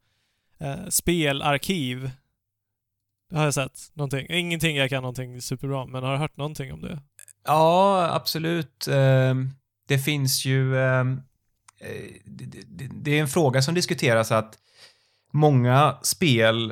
eh, 0.58 0.86
spelarkiv. 0.88 2.10
Det 3.30 3.36
har 3.36 3.44
jag 3.44 3.54
sett 3.54 3.78
någonting. 3.92 4.26
Ingenting 4.30 4.76
jag 4.76 4.90
kan 4.90 5.02
någonting 5.02 5.42
superbra, 5.42 5.86
men 5.86 6.02
har 6.04 6.12
du 6.12 6.18
hört 6.18 6.36
någonting 6.36 6.72
om 6.72 6.80
det? 6.80 6.98
Ja, 7.44 8.08
absolut. 8.14 8.88
Ehm, 8.90 9.50
Det 9.88 9.98
finns 9.98 10.44
ju... 10.44 10.78
ehm, 10.78 11.22
eh, 11.80 12.14
det- 12.24 12.44
det- 12.66 12.90
Det 12.94 13.10
är 13.18 13.20
en 13.20 13.28
fråga 13.28 13.62
som 13.62 13.74
diskuteras 13.74 14.32
att 14.32 14.58
många 15.30 15.96
spel 16.02 16.70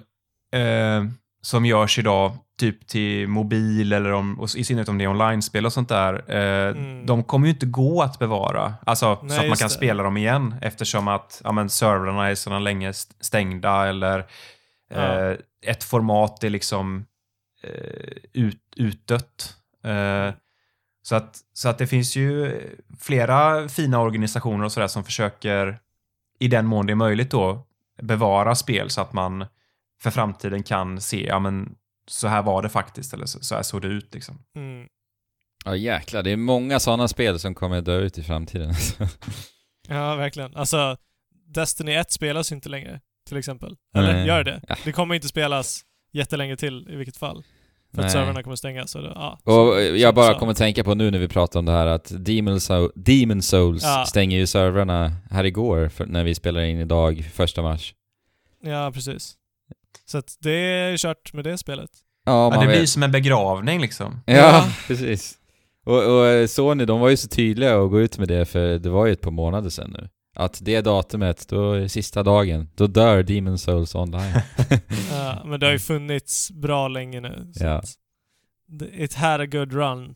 eh, 0.53 1.05
som 1.43 1.67
görs 1.67 1.99
idag, 1.99 2.33
typ 2.59 2.87
till 2.87 3.29
mobil 3.29 3.93
eller 3.93 4.13
om, 4.13 4.41
och 4.41 4.57
i 4.57 4.65
synnerhet 4.65 4.89
om 4.89 4.99
det 4.99 5.05
är 5.05 5.09
online-spel 5.09 5.67
och 5.67 5.73
sånt 5.73 5.89
där, 5.89 6.25
eh, 6.31 6.77
Mm. 6.77 7.07
de 7.07 7.25
kommer 7.25 7.47
ju 7.47 7.53
inte 7.53 7.67
gå 7.67 8.03
att 8.03 8.19
bevara. 8.19 8.75
Alltså, 8.87 9.19
Nej, 9.23 9.37
så 9.37 9.43
att 9.43 9.49
man 9.49 9.57
kan 9.57 9.69
det. 9.69 9.75
spela 9.75 10.03
dem 10.03 10.17
igen 10.17 10.55
eftersom 10.63 11.09
att 11.09 11.41
ja, 11.45 11.53
men, 11.53 11.69
servrarna 11.71 12.31
är 12.31 12.35
sedan 12.35 12.65
länge 12.65 12.89
st- 12.89 13.15
stängda 13.21 13.87
eller 13.89 14.27
Ja. 14.95 14.97
eh, 15.31 15.37
ett 15.67 15.85
format 15.85 16.45
är 16.45 16.51
liksom 16.51 17.05
eh, 17.63 18.17
ut, 18.33 18.61
utdött. 18.77 19.57
Eh, 19.85 20.35
så, 21.03 21.15
att, 21.17 21.39
så 21.53 21.69
att 21.69 21.79
det 21.79 21.87
finns 21.87 22.17
ju 22.17 22.61
flera 23.01 23.69
fina 23.69 24.01
organisationer 24.01 24.65
och 24.65 24.73
sådär 24.73 24.87
som 24.89 25.05
försöker, 25.05 25.79
i 26.39 26.49
den 26.49 26.67
mån 26.67 26.87
det 26.87 26.93
är 26.93 26.95
möjligt 26.95 27.31
då, 27.31 27.67
bevara 28.03 28.55
spel 28.55 28.91
så 28.91 29.01
att 29.01 29.13
man 29.13 29.47
för 30.03 30.11
framtiden 30.11 30.63
kan 30.63 31.01
se, 31.01 31.27
ja 31.27 31.39
men 31.39 31.75
så 32.07 32.29
här 32.29 32.43
var 32.43 32.63
det 32.63 32.69
faktiskt, 32.69 33.15
eller 33.15 33.27
så, 33.27 33.39
så 33.45 33.55
här 33.55 33.63
såg 33.63 33.83
det 33.83 33.89
ut 33.89 34.15
liksom. 34.15 34.39
Mm. 34.57 34.87
Ja 35.65 35.77
jäklar, 35.77 36.23
det 36.23 36.31
är 36.31 36.37
många 36.37 36.81
sådana 36.81 37.09
spel 37.09 37.39
som 37.39 37.55
kommer 37.55 37.81
dö 37.81 37.99
ut 37.99 38.19
i 38.19 38.23
framtiden. 38.23 38.75
Ja, 39.89 40.15
verkligen. 40.17 40.57
Alltså, 40.57 40.97
Destiny 41.55 41.93
1 41.93 42.11
spelas 42.13 42.53
ju 42.53 42.57
inte 42.57 42.69
längre, 42.69 43.01
till 43.29 43.37
exempel. 43.37 43.77
Eller 43.97 44.13
Nej. 44.13 44.27
gör 44.27 44.45
det? 44.45 44.61
Ja. 44.69 44.77
Det 44.85 44.93
kommer 44.93 45.15
inte 45.15 45.29
spelas 45.29 45.83
jättelänge 46.13 46.57
till 46.57 46.89
i 46.91 46.97
vilket 46.97 47.17
fall. 47.17 47.45
För 47.91 47.97
Nej. 47.97 48.07
att 48.07 48.13
servrarna 48.13 48.43
kommer 48.43 48.57
stängas. 48.57 48.91
Så 48.91 49.01
det, 49.01 49.13
ja, 49.15 49.39
Och 49.45 49.53
så- 49.53 49.81
jag 49.81 50.09
som 50.09 50.15
bara 50.15 50.33
sa. 50.33 50.39
kommer 50.39 50.55
tänka 50.55 50.85
på 50.85 50.95
nu 50.95 51.11
när 51.11 51.19
vi 51.19 51.29
pratar 51.29 51.59
om 51.59 51.65
det 51.67 51.73
här 51.73 51.87
att 51.87 52.13
Demon, 52.25 52.59
Demon 52.95 53.43
Souls 53.43 53.83
Ja. 53.83 54.05
stänger 54.09 54.39
ju 54.39 54.47
servrarna 54.47 55.13
här 55.31 55.45
igår 55.45 55.89
för, 55.89 56.07
när 56.07 56.25
vi 56.25 56.35
spelar 56.35 56.61
in 56.61 56.79
idag, 56.81 57.31
första 57.33 57.63
mars. 57.63 57.95
Ja, 58.63 58.91
precis. 58.95 59.35
Så 60.05 60.19
att 60.19 60.37
det 60.41 60.51
är 60.53 60.97
kört 60.97 61.33
med 61.33 61.45
det 61.45 61.59
spelet. 61.59 61.91
Ja, 62.27 62.33
Ja, 62.33 62.51
man 62.51 62.61
det 62.61 62.67
vet. 62.67 62.77
blir 62.77 62.87
som 62.87 63.03
en 63.03 63.13
begravning 63.13 63.81
liksom. 63.81 64.21
Ja, 64.27 64.35
Ja. 64.35 64.67
precis. 64.87 65.39
Och, 65.87 66.19
och 66.19 66.27
eh, 66.27 66.47
Sony, 66.47 66.85
de 66.85 67.01
var 67.01 67.09
ju 67.09 67.17
så 67.17 67.29
tydliga 67.29 67.83
att 67.83 67.91
gå 67.91 68.01
ut 68.01 68.19
med 68.19 68.29
det 68.29 68.45
för 68.45 68.79
det 68.79 68.91
var 68.91 69.07
ju 69.07 69.13
ett 69.13 69.21
par 69.21 69.31
månader 69.31 69.71
sedan 69.71 69.91
nu. 69.99 70.09
Att 70.37 70.59
det 70.63 70.81
datumet, 70.81 71.49
då 71.49 71.73
är 71.73 71.89
sista 71.89 72.23
dagen, 72.23 72.69
då 72.75 72.87
dör 72.87 73.23
Demon 73.23 73.59
Souls 73.59 73.95
online. 73.95 74.33
Ja, 75.13 75.43
men 75.45 75.61
det 75.61 75.67
har 75.67 75.73
ju 75.73 75.79
funnits 75.79 76.51
bra 76.51 76.89
länge 76.89 77.21
nu. 77.21 77.51
Så 77.55 77.65
Ja. 77.65 77.83
it 78.93 79.15
had 79.15 79.41
a 79.41 79.47
good 79.47 79.73
run. 79.73 80.15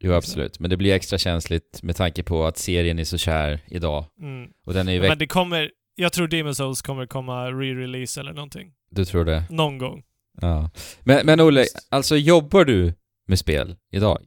jo, 0.00 0.12
absolut. 0.12 0.58
Men 0.60 0.70
det 0.70 0.76
blir 0.76 0.94
extra 0.94 1.18
känsligt 1.18 1.80
med 1.82 1.96
tanke 1.96 2.22
på 2.22 2.46
att 2.46 2.58
serien 2.58 2.98
är 2.98 3.04
så 3.04 3.18
kär 3.18 3.60
idag. 3.66 4.04
Mm. 4.20 4.50
Och 4.66 4.74
den 4.74 4.88
är 4.88 4.92
ju 4.92 5.00
Men 5.00 5.18
det 5.18 5.26
kommer, 5.26 5.70
jag 5.94 6.12
tror 6.12 6.28
Demon 6.28 6.54
Souls 6.54 6.82
kommer 6.82 7.06
komma 7.06 7.50
re-release 7.50 8.20
eller 8.20 8.32
någonting. 8.32 8.72
Du 8.90 9.04
tror 9.04 9.24
det? 9.24 9.44
Någon 9.50 9.78
gång. 9.78 10.02
Ja. 10.40 10.70
Men, 11.00 11.26
men 11.26 11.40
Olle, 11.40 11.66
alltså 11.88 12.16
jobbar 12.16 12.64
du 12.64 12.94
med 13.28 13.38
spel 13.38 13.76
idag? 13.92 14.18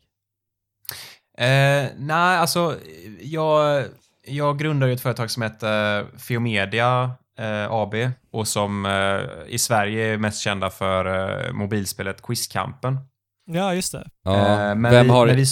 Eh, 1.38 1.88
nej, 1.98 2.38
alltså 2.38 2.78
jag, 3.22 3.86
jag 4.28 4.60
grundar 4.60 4.88
ju 4.88 4.94
ett 4.94 5.02
företag 5.02 5.32
som 5.32 5.44
heter 5.44 6.06
Fiomedia 6.18 7.12
eh, 7.40 7.72
AB 7.72 7.96
och 8.32 8.48
som 8.48 8.86
eh, 8.86 9.54
i 9.54 9.60
Sverige 9.60 10.14
är 10.14 10.18
mest 10.18 10.42
kända 10.42 10.70
för 10.70 11.06
eh, 11.46 11.54
mobilspelet 11.54 12.22
Quizkampen. 12.22 12.98
Ja, 13.46 13.74
just 13.74 13.92
det. 13.92 14.08
Ja. 14.24 14.70
Eh, 14.70 14.76
men 14.76 14.92
vem 14.92 15.06
vi, 15.06 15.12
har... 15.12 15.28
men 15.28 15.36
vi, 15.36 15.46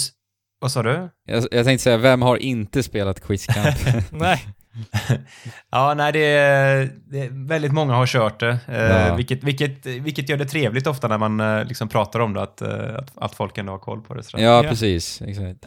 vad 0.60 0.72
sa 0.72 0.82
du? 0.82 1.08
Jag, 1.24 1.46
jag 1.50 1.64
tänkte 1.64 1.78
säga, 1.78 1.96
vem 1.96 2.22
har 2.22 2.36
inte 2.36 2.82
spelat 2.82 3.20
Quizkamp? 3.20 3.76
Nej. 4.10 4.46
ja, 5.70 5.94
nej, 5.94 6.12
det 6.12 6.24
är, 6.24 6.90
det 7.06 7.20
är, 7.20 7.46
väldigt 7.48 7.72
många 7.72 7.94
har 7.94 8.06
kört 8.06 8.40
det, 8.40 8.58
eh, 8.68 8.82
Ja. 8.82 9.14
vilket, 9.14 9.44
vilket, 9.44 9.86
vilket 9.86 10.28
gör 10.28 10.36
det 10.36 10.44
trevligt 10.44 10.86
ofta 10.86 11.08
när 11.08 11.18
man 11.18 11.40
eh, 11.40 11.64
liksom 11.64 11.88
pratar 11.88 12.20
om 12.20 12.34
det, 12.34 12.42
att, 12.42 12.62
eh, 12.62 12.94
att, 12.98 13.12
att 13.18 13.34
folk 13.34 13.58
ändå 13.58 13.72
har 13.72 13.78
koll 13.78 14.02
på 14.02 14.14
det. 14.14 14.22
sådär. 14.22 14.44
ja, 14.44 14.62
precis. 14.62 15.22
Exakt. 15.22 15.66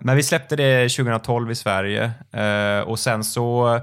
Men 0.00 0.16
vi 0.16 0.22
släppte 0.22 0.56
det 0.56 0.88
2012 0.88 1.50
i 1.50 1.54
Sverige 1.54 2.12
och 2.86 2.98
sen 2.98 3.24
så 3.24 3.80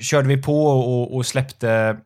körde 0.00 0.28
vi 0.28 0.42
på 0.42 0.66
och, 0.66 1.16
och 1.16 1.26
släppte 1.26 1.96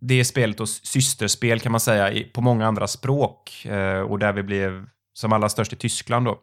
det 0.00 0.24
spelet 0.24 0.60
och 0.60 0.68
systerspel 0.68 1.60
kan 1.60 1.72
man 1.72 1.80
säga 1.80 2.24
på 2.32 2.40
många 2.40 2.66
andra 2.66 2.86
språk 2.86 3.66
och 4.08 4.18
där 4.18 4.32
vi 4.32 4.42
blev 4.42 4.86
som 5.14 5.32
allra 5.32 5.48
störst 5.48 5.72
i 5.72 5.76
Tyskland 5.76 6.26
då. 6.26 6.38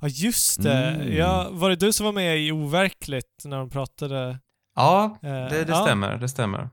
Ja, 0.00 0.08
just 0.08 0.62
det. 0.62 0.72
Mm. 0.88 1.16
Ja, 1.16 1.48
var 1.50 1.70
det 1.70 1.76
du 1.76 1.92
som 1.92 2.06
var 2.06 2.12
med 2.12 2.38
i 2.38 2.52
Overkligt 2.52 3.42
när 3.44 3.56
de 3.56 3.70
pratade? 3.70 4.38
Ja, 4.76 5.18
Eh, 5.22 5.28
det, 5.30 5.64
det 5.64 5.72
ja. 5.72 5.82
stämmer. 5.82 6.16
Det 6.16 6.28
stämmer. 6.28 6.68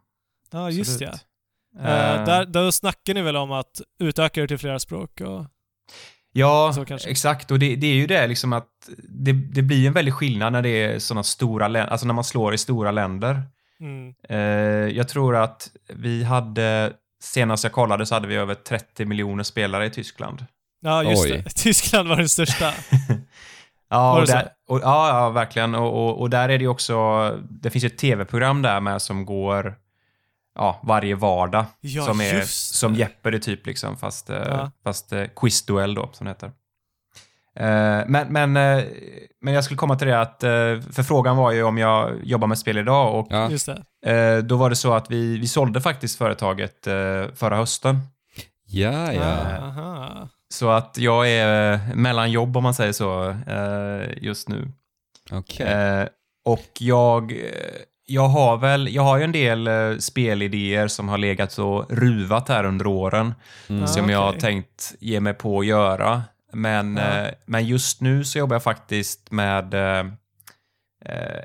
Ja, 0.52 0.70
just 0.70 1.02
ja. 1.02 1.08
Absolut. 1.08 1.26
Eh, 1.80 2.16
Eh, 2.16 2.26
där, 2.26 2.46
där 2.46 2.72
snackar 2.72 3.14
ni 3.14 3.22
väl 3.22 3.36
om 3.36 3.52
att 3.52 3.82
utöka 4.00 4.42
det 4.42 4.48
till 4.48 4.58
flera 4.58 4.80
språk 4.80 5.22
och... 5.22 5.46
Ja, 6.32 6.74
exakt. 7.08 7.52
Och 7.52 7.60
det, 7.60 7.76
det 7.76 7.88
är 7.88 7.94
ju 7.94 8.08
det 8.08 8.28
liksom 8.28 8.54
att 8.54 8.70
det, 9.10 9.32
det 9.32 9.62
blir 9.62 9.88
en 9.88 9.94
väldig 9.94 10.14
skillnad 10.14 10.54
när 10.54 10.62
det 10.62 10.70
är 10.70 11.00
sådana 11.00 11.24
stora 11.24 11.68
länder, 11.68 11.92
alltså 11.92 12.08
när 12.08 12.14
man 12.14 12.24
slår 12.24 12.54
i 12.54 12.58
stora 12.58 12.92
länder. 12.92 13.42
Mm. 13.80 14.14
Eh, 14.30 14.96
jag 14.98 15.08
tror 15.10 15.36
att 15.36 15.70
vi 15.94 16.24
hade, 16.24 16.94
senast 17.24 17.64
jag 17.64 17.74
kollade 17.74 18.06
så 18.06 18.16
hade 18.16 18.28
vi 18.28 18.36
över 18.36 18.56
30 18.56 19.06
miljoner 19.06 19.44
spelare 19.44 19.86
i 19.86 19.90
Tyskland. 19.90 20.46
Ja, 20.86 21.04
just 21.04 21.26
Oj. 21.26 21.32
det. 21.32 21.50
Tyskland 21.56 22.10
var 22.10 22.16
den 22.16 22.30
största. 22.30 22.72
Ja, 23.90 24.12
Var 24.14 24.22
och 24.22 24.28
det 24.28 24.34
där, 24.34 24.50
och, 24.68 24.80
ja, 24.84 25.10
ja, 25.10 25.30
verkligen. 25.30 25.76
Och, 25.76 26.06
och, 26.06 26.22
och 26.22 26.30
där 26.30 26.50
är 26.50 26.58
det 26.58 26.64
ju 26.64 26.68
också, 26.68 26.96
det 27.50 27.70
finns 27.70 27.84
ju 27.84 27.88
ett 27.88 27.98
tv-program 27.98 28.62
där 28.62 28.80
med 28.80 29.02
som 29.02 29.26
går 29.26 29.76
ja, 30.56 30.80
varje 30.84 31.16
vardag. 31.16 31.66
Ja, 31.82 32.06
som 32.06 32.22
är 32.22 32.34
just 32.34 32.76
som 32.76 32.94
det. 32.94 33.00
Jeopardy 33.00 33.40
typ, 33.40 33.66
liksom, 33.66 33.98
fast, 33.98 34.30
eh, 34.30 34.38
Ja. 34.50 34.72
fast 34.84 35.14
eh, 35.14 35.24
quizduell 35.36 35.96
då, 35.96 36.10
som 36.14 36.26
det 36.26 36.32
heter. 36.32 36.52
Eh, 37.60 38.06
men, 38.08 38.28
men, 38.30 38.54
men 39.42 39.54
jag 39.54 39.64
skulle 39.64 39.78
komma 39.78 39.96
till 39.96 40.08
det 40.08 40.22
att, 40.22 40.40
för 40.96 41.04
frågan 41.04 41.38
var 41.38 41.52
ju 41.52 41.64
om 41.64 41.78
jag 41.78 42.12
jobbar 42.24 42.48
med 42.48 42.58
spel 42.58 42.78
idag 42.78 43.20
och 43.20 43.28
Ja. 43.30 43.50
Just 43.50 43.70
det. 44.02 44.42
då 44.42 44.58
var 44.58 44.70
det 44.70 44.76
så 44.76 44.94
att 44.94 45.12
vi, 45.12 45.38
vi 45.38 45.48
sålde 45.48 45.82
faktiskt 45.82 46.18
företaget 46.18 46.84
förra 47.36 47.56
hösten. 47.56 48.00
Ja, 48.68 49.14
ja. 49.14 49.24
Aha. 49.58 50.30
Så 50.54 50.70
att 50.70 50.98
jag 50.98 51.30
är 51.30 51.74
eh, 51.74 51.96
mellan 51.96 52.32
jobb 52.32 52.58
om 52.58 52.64
man 52.64 52.74
säger 52.74 52.92
så 52.92 53.30
eh, 53.30 54.24
just 54.24 54.50
nu. 54.50 54.72
Okej. 55.32 55.68
Eh, 55.68 56.08
och 56.46 56.70
jag, 56.80 57.34
jag 58.06 58.28
har 58.28 58.58
väl, 58.58 58.96
jag 58.96 59.04
har 59.04 59.18
ju 59.18 59.24
en 59.24 59.32
del 59.32 59.70
spelidéer 60.02 60.88
som 60.88 61.10
har 61.10 61.18
legat 61.18 61.58
och 61.58 61.92
ruvat 61.92 62.50
här 62.50 62.64
under 62.64 62.88
åren. 62.88 63.34
Mm. 63.70 63.88
Som 63.88 64.10
jag 64.10 64.20
har 64.20 64.34
tänkt 64.34 64.96
ge 65.00 65.20
mig 65.20 65.34
på 65.34 65.60
att 65.60 65.66
göra. 65.66 66.24
Men, 66.54 66.98
Ja. 66.98 67.28
men 67.46 67.66
just 67.68 68.02
nu 68.02 68.24
så 68.24 68.38
jobbar 68.38 68.56
jag 68.56 68.64
faktiskt 68.64 69.32
med 69.32 69.74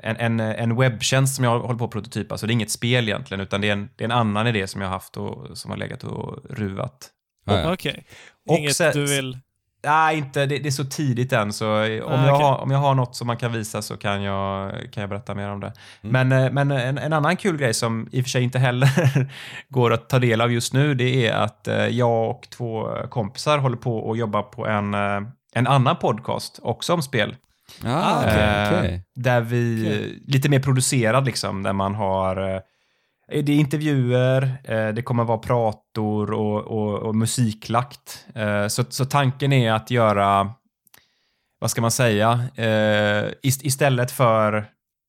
en, 0.03 0.17
en, 0.17 0.39
en 0.39 0.75
webbtjänst 0.75 1.35
som 1.35 1.43
jag 1.45 1.59
håller 1.59 1.79
på 1.79 1.85
att 1.85 1.91
prototypa. 1.91 2.37
Så 2.37 2.45
det 2.45 2.51
är 2.51 2.53
inget 2.53 2.71
spel 2.71 3.09
egentligen, 3.09 3.41
utan 3.41 3.61
det 3.61 3.67
är 3.69 3.73
en, 3.73 3.89
det 3.95 4.03
är 4.03 4.05
en 4.05 4.11
annan 4.11 4.47
idé 4.47 4.67
som 4.67 4.81
jag 4.81 4.87
har 4.87 4.93
haft 4.93 5.17
och 5.17 5.57
som 5.57 5.71
har 5.71 5.77
legat 5.77 6.03
och 6.03 6.37
ruvat. 6.49 7.09
Okej. 7.45 8.05
Och 8.49 8.57
Inget 8.57 8.75
sen- 8.75 8.93
du 8.93 9.05
vill... 9.05 9.37
Nej, 9.85 10.17
inte. 10.17 10.45
Det, 10.45 10.57
det 10.59 10.69
är 10.69 10.71
så 10.71 10.85
tidigt 10.85 11.33
än, 11.33 11.53
så 11.53 11.81
eh, 11.83 12.03
om, 12.03 12.11
Ah, 12.13 12.25
jag 12.25 12.35
okej. 12.35 12.45
har, 12.47 12.57
om 12.57 12.71
jag 12.71 12.79
har 12.79 12.95
något 12.95 13.15
som 13.15 13.27
man 13.27 13.37
kan 13.37 13.51
visa 13.51 13.81
så 13.81 13.97
kan 13.97 14.21
jag, 14.21 14.71
kan 14.91 15.01
jag 15.01 15.09
berätta 15.09 15.35
mer 15.35 15.49
om 15.49 15.59
det. 15.59 15.73
Mm. 16.03 16.29
Men, 16.29 16.45
eh, 16.45 16.51
men 16.51 16.71
en, 16.71 16.97
en 16.97 17.13
annan 17.13 17.37
kul 17.37 17.57
grej 17.57 17.73
som 17.73 18.07
i 18.11 18.21
och 18.21 18.25
för 18.25 18.29
sig 18.29 18.43
inte 18.43 18.59
heller 18.59 18.89
går 19.69 19.93
att 19.93 20.09
ta 20.09 20.19
del 20.19 20.41
av 20.41 20.51
just 20.51 20.73
nu, 20.73 20.93
det 20.93 21.27
är 21.27 21.33
att 21.33 21.67
eh, 21.67 21.75
jag 21.87 22.29
och 22.29 22.47
två 22.49 22.87
kompisar 23.09 23.57
håller 23.57 23.77
på 23.77 24.11
att 24.11 24.17
jobba 24.17 24.41
på 24.41 24.67
en, 24.67 24.93
eh, 24.93 25.21
en 25.53 25.67
annan 25.67 25.95
podcast, 25.95 26.59
också 26.63 26.93
om 26.93 27.01
spel. 27.01 27.35
Ah, 27.85 28.23
Eh, 28.23 28.79
okej. 28.79 29.03
Där 29.15 29.41
vi, 29.41 30.21
lite 30.27 30.49
mer 30.49 30.59
producerad 30.59 31.25
liksom, 31.25 31.63
där 31.63 31.73
man 31.73 31.95
har 31.95 32.55
eh, 32.55 32.59
det 33.31 33.51
är 33.51 33.59
intervjuer, 33.59 34.43
eh, 34.63 34.87
det 34.89 35.01
kommer 35.01 35.23
vara 35.23 35.37
prator 35.37 36.31
och, 36.33 36.61
och, 36.61 36.99
och 36.99 37.15
musiklagt. 37.15 38.25
Eh, 38.35 38.67
Så, 38.67 38.83
så 38.89 39.05
tanken 39.05 39.53
är 39.53 39.71
att 39.73 39.91
göra, 39.91 40.53
vad 41.59 41.71
ska 41.71 41.81
man 41.81 41.91
säga, 41.91 42.31
eh, 42.55 43.31
ist- 43.43 43.63
istället 43.65 44.11
för 44.11 44.65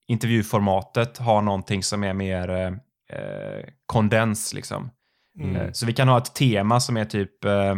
intervjuformatet 0.08 1.18
ha 1.18 1.40
någonting 1.40 1.82
som 1.82 2.04
är 2.04 2.12
mer 2.12 2.50
eh, 2.50 2.66
eh, 3.18 3.64
kondens 3.86 4.54
liksom. 4.54 4.90
Mm. 5.40 5.56
Eh, 5.56 5.72
Så 5.72 5.86
vi 5.86 5.92
kan 5.92 6.08
ha 6.08 6.18
ett 6.18 6.34
tema 6.34 6.80
som 6.80 6.96
är 6.96 7.04
typ 7.04 7.44
eh, 7.44 7.76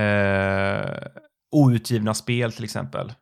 eh, 0.00 0.90
outgivna 1.52 2.14
spel 2.14 2.52
till 2.52 2.64
exempel. 2.64 3.12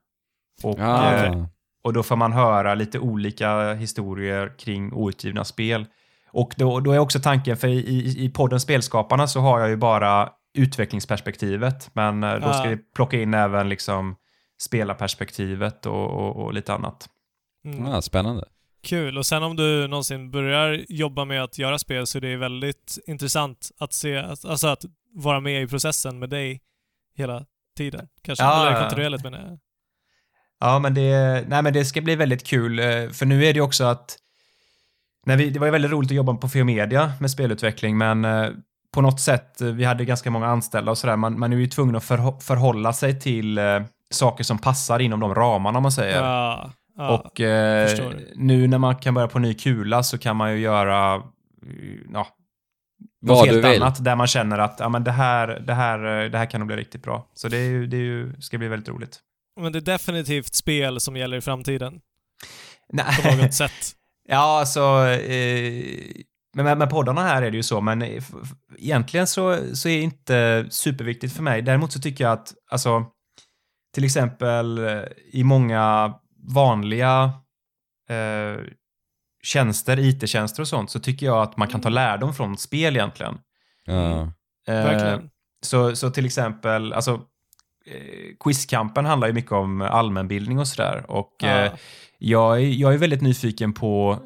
Och, 0.63 0.79
Ah, 0.81 1.13
eh, 1.15 1.45
och 1.85 1.93
då 1.93 2.03
får 2.03 2.17
man 2.17 2.33
höra 2.33 2.75
lite 2.75 2.99
olika 2.99 3.75
historier 3.75 4.53
kring 4.59 4.93
outgivna 4.93 5.45
spel. 5.45 5.87
Och 6.31 6.55
då, 6.57 6.81
då 6.81 6.93
är 6.93 6.99
också 6.99 7.21
tanken, 7.21 7.57
för 7.57 7.69
i, 7.69 8.25
i, 8.25 8.31
podden 8.31 8.61
Spelskaparna 8.61 9.27
så 9.27 9.41
har 9.41 9.61
jag 9.61 9.69
ju 9.69 9.77
bara 9.77 10.31
utvecklingsperspektivet, 10.55 11.91
men 11.93 12.25
eh, 12.25 12.35
då 12.35 12.53
ska 12.53 12.63
Ah. 12.63 12.69
vi 12.69 12.77
plocka 12.77 13.21
in 13.21 13.35
även 13.35 13.69
liksom 13.69 14.17
spelarperspektivet 14.61 15.87
och, 15.87 16.11
och, 16.11 16.37
och 16.37 16.53
lite 16.53 16.75
annat. 16.75 17.09
Mm. 17.65 17.87
Ah, 17.87 18.03
spännande. 18.03 18.45
Kul. 18.83 19.19
Och 19.19 19.27
sen 19.27 19.43
om 19.43 19.57
du 19.57 19.89
någonsin 19.89 20.31
börjar 20.31 20.85
jobba 20.89 21.25
med 21.25 21.43
att 21.43 21.59
göra 21.59 21.79
spel 21.79 22.07
så 22.07 22.19
är 22.19 22.23
det 22.23 22.37
väldigt 22.37 22.99
intressant 23.07 23.71
att 23.79 23.93
se, 23.93 24.17
alltså 24.19 24.69
att 24.69 24.85
vara 25.15 25.41
med 25.41 25.63
i 25.63 25.67
processen 25.67 26.19
med 26.19 26.31
dig 26.31 26.61
hela 27.17 27.45
tiden. 27.77 28.09
Kanske. 28.23 28.45
Ja, 28.45 28.61
Eller 28.61 28.73
ja. 28.73 28.81
kontinuerligt 28.81 29.25
menar 29.25 29.39
jag. 29.39 29.59
Ja, 30.61 30.79
men 30.79 30.95
det, 30.95 31.45
nej, 31.49 31.63
men 31.63 31.73
det 31.73 31.85
ska 31.85 32.01
bli 32.01 32.17
väldigt 32.17 32.47
kul, 32.47 32.79
eh, 32.79 33.11
för 33.11 33.27
nu 33.27 33.45
är 33.45 33.55
det 33.55 33.61
också 33.61 33.85
att 33.85 34.17
när 35.29 35.37
vi, 35.37 35.51
det 35.51 35.59
var 35.59 35.67
ju 35.67 35.71
väldigt 35.71 35.91
roligt 35.91 36.11
att 36.11 36.17
jobba 36.17 36.35
på 36.35 36.49
Feomedia 36.49 37.13
med 37.21 37.31
spelutveckling, 37.31 37.99
men 37.99 38.25
eh, 38.25 38.49
på 38.95 39.01
något 39.01 39.21
sätt, 39.21 39.61
eh, 39.61 39.69
vi 39.69 39.85
hade 39.85 40.05
ganska 40.05 40.31
många 40.31 40.47
anställda 40.47 40.91
och 40.91 40.99
sådär, 40.99 41.17
man, 41.17 41.39
man 41.39 41.53
är 41.53 41.57
ju 41.57 41.67
tvungen 41.67 41.97
att 41.97 42.03
förhå- 42.05 42.41
förhålla 42.41 42.93
sig 42.93 43.21
till 43.21 43.59
eh, 43.59 43.83
saker 44.11 44.45
som 44.45 44.59
passar 44.59 44.99
inom 44.99 45.21
de 45.21 45.35
ramarna, 45.35 45.79
om 45.79 45.83
man 45.83 45.93
säger. 45.93 46.23
Ja. 46.23 46.71
ja. 46.97 47.19
och 47.19 47.41
eh, 47.41 47.89
nu 48.35 48.67
när 48.69 48.79
man 48.79 48.97
kan 48.97 49.15
börja 49.15 49.29
på 49.29 49.39
ny 49.39 49.55
kula 49.55 50.03
så 50.03 50.19
kan 50.19 50.37
man 50.37 50.53
ju 50.53 50.59
göra 50.59 51.23
ja, 52.13 52.27
Vad 53.21 53.37
något 53.39 53.45
du 53.49 53.53
helt 53.53 53.65
vill. 53.65 53.83
annat 53.83 54.05
där 54.05 54.17
man 54.17 54.27
känner 54.27 54.59
att 54.59 54.77
ja, 54.81 54.89
men 54.89 55.05
det, 55.05 55.13
här, 55.13 55.49
det, 55.49 55.75
här, 55.75 55.99
det 56.29 56.39
här 56.39 56.47
kan 56.47 56.61
nog 56.61 56.67
bli 56.67 56.77
riktigt 56.77 57.03
bra. 57.03 57.27
Så 57.35 57.49
det, 57.49 57.57
är 57.57 57.69
ju, 57.71 57.87
det 57.87 57.97
är 57.97 58.01
ju, 58.01 58.41
ska 58.41 58.59
bli 58.59 58.69
väldigt 58.69 58.89
roligt. 58.89 59.19
Men 59.61 59.73
det 59.73 59.79
är 59.79 59.81
definitivt 59.81 60.55
spel 60.55 61.01
som 61.01 61.17
gäller 61.17 61.37
i 61.37 61.41
framtiden. 61.41 62.01
Nej. 62.93 63.07
På 63.23 63.43
något 63.43 63.55
sätt. 63.55 63.95
Ja, 64.31 64.59
alltså... 64.61 64.81
Eh, 65.07 65.85
men 66.57 66.65
med, 66.65 66.79
med 66.79 66.91
poddarna 66.91 67.23
här 67.23 67.43
är 67.43 67.51
det 67.51 67.57
ju 67.57 67.63
så, 67.63 67.81
men 67.81 68.05
egentligen 68.79 69.27
så, 69.27 69.59
så 69.77 69.89
är 69.89 69.97
det 69.97 70.03
inte 70.03 70.67
superviktigt 70.71 71.37
för 71.37 71.43
mig. 71.43 71.63
Däremot 71.63 71.93
så 71.93 72.01
tycker 72.01 72.25
jag 72.25 72.33
att, 72.33 72.55
alltså, 72.71 73.07
till 73.95 74.05
exempel 74.05 74.79
eh, 74.87 75.03
i 75.33 75.45
många 75.45 76.15
vanliga 76.55 77.33
eh, 78.11 78.65
tjänster, 79.43 79.99
IT-tjänster 79.99 80.63
och 80.63 80.69
sånt, 80.69 80.91
så 80.91 81.01
tycker 81.01 81.27
jag 81.27 81.43
att 81.43 81.57
man 81.57 81.69
kan 81.69 81.81
ta 81.81 81.89
lärdom 81.89 82.35
från 82.35 82.59
spel 82.59 82.97
egentligen. 82.97 83.39
Ja. 83.85 84.21
Eh, 84.69 84.75
Verkligen. 84.75 85.31
så, 85.67 85.97
så 85.97 86.11
till 86.11 86.27
exempel, 86.27 86.93
alltså, 86.93 87.13
eh, 87.87 88.37
Quizkampen 88.45 89.05
handlar 89.07 89.29
ju 89.29 89.35
mycket 89.35 89.53
om 89.53 89.81
allmänbildning 89.83 90.59
och 90.59 90.69
sådär. 90.69 91.11
Och 91.11 91.35
Ja. 91.39 91.49
eh, 91.49 91.73
jag, 92.19 92.57
är, 92.57 92.67
jag 92.67 92.95
är 92.95 92.99
väldigt 92.99 93.21
nyfiken 93.21 93.73
på 93.73 94.19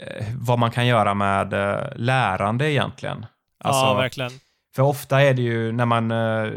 eh, 0.00 0.26
vad 0.36 0.58
man 0.58 0.70
kan 0.70 0.86
göra 0.86 1.14
med 1.14 1.52
eh, 1.52 1.86
lärande 1.96 2.72
egentligen. 2.72 3.26
Alltså, 3.64 3.84
ja, 3.84 3.94
verkligen. 3.94 4.30
för 4.76 4.82
ofta 4.82 5.22
är 5.22 5.34
det 5.34 5.42
ju 5.42 5.72
när 5.72 5.86
man, 5.86 6.10
eh, 6.10 6.52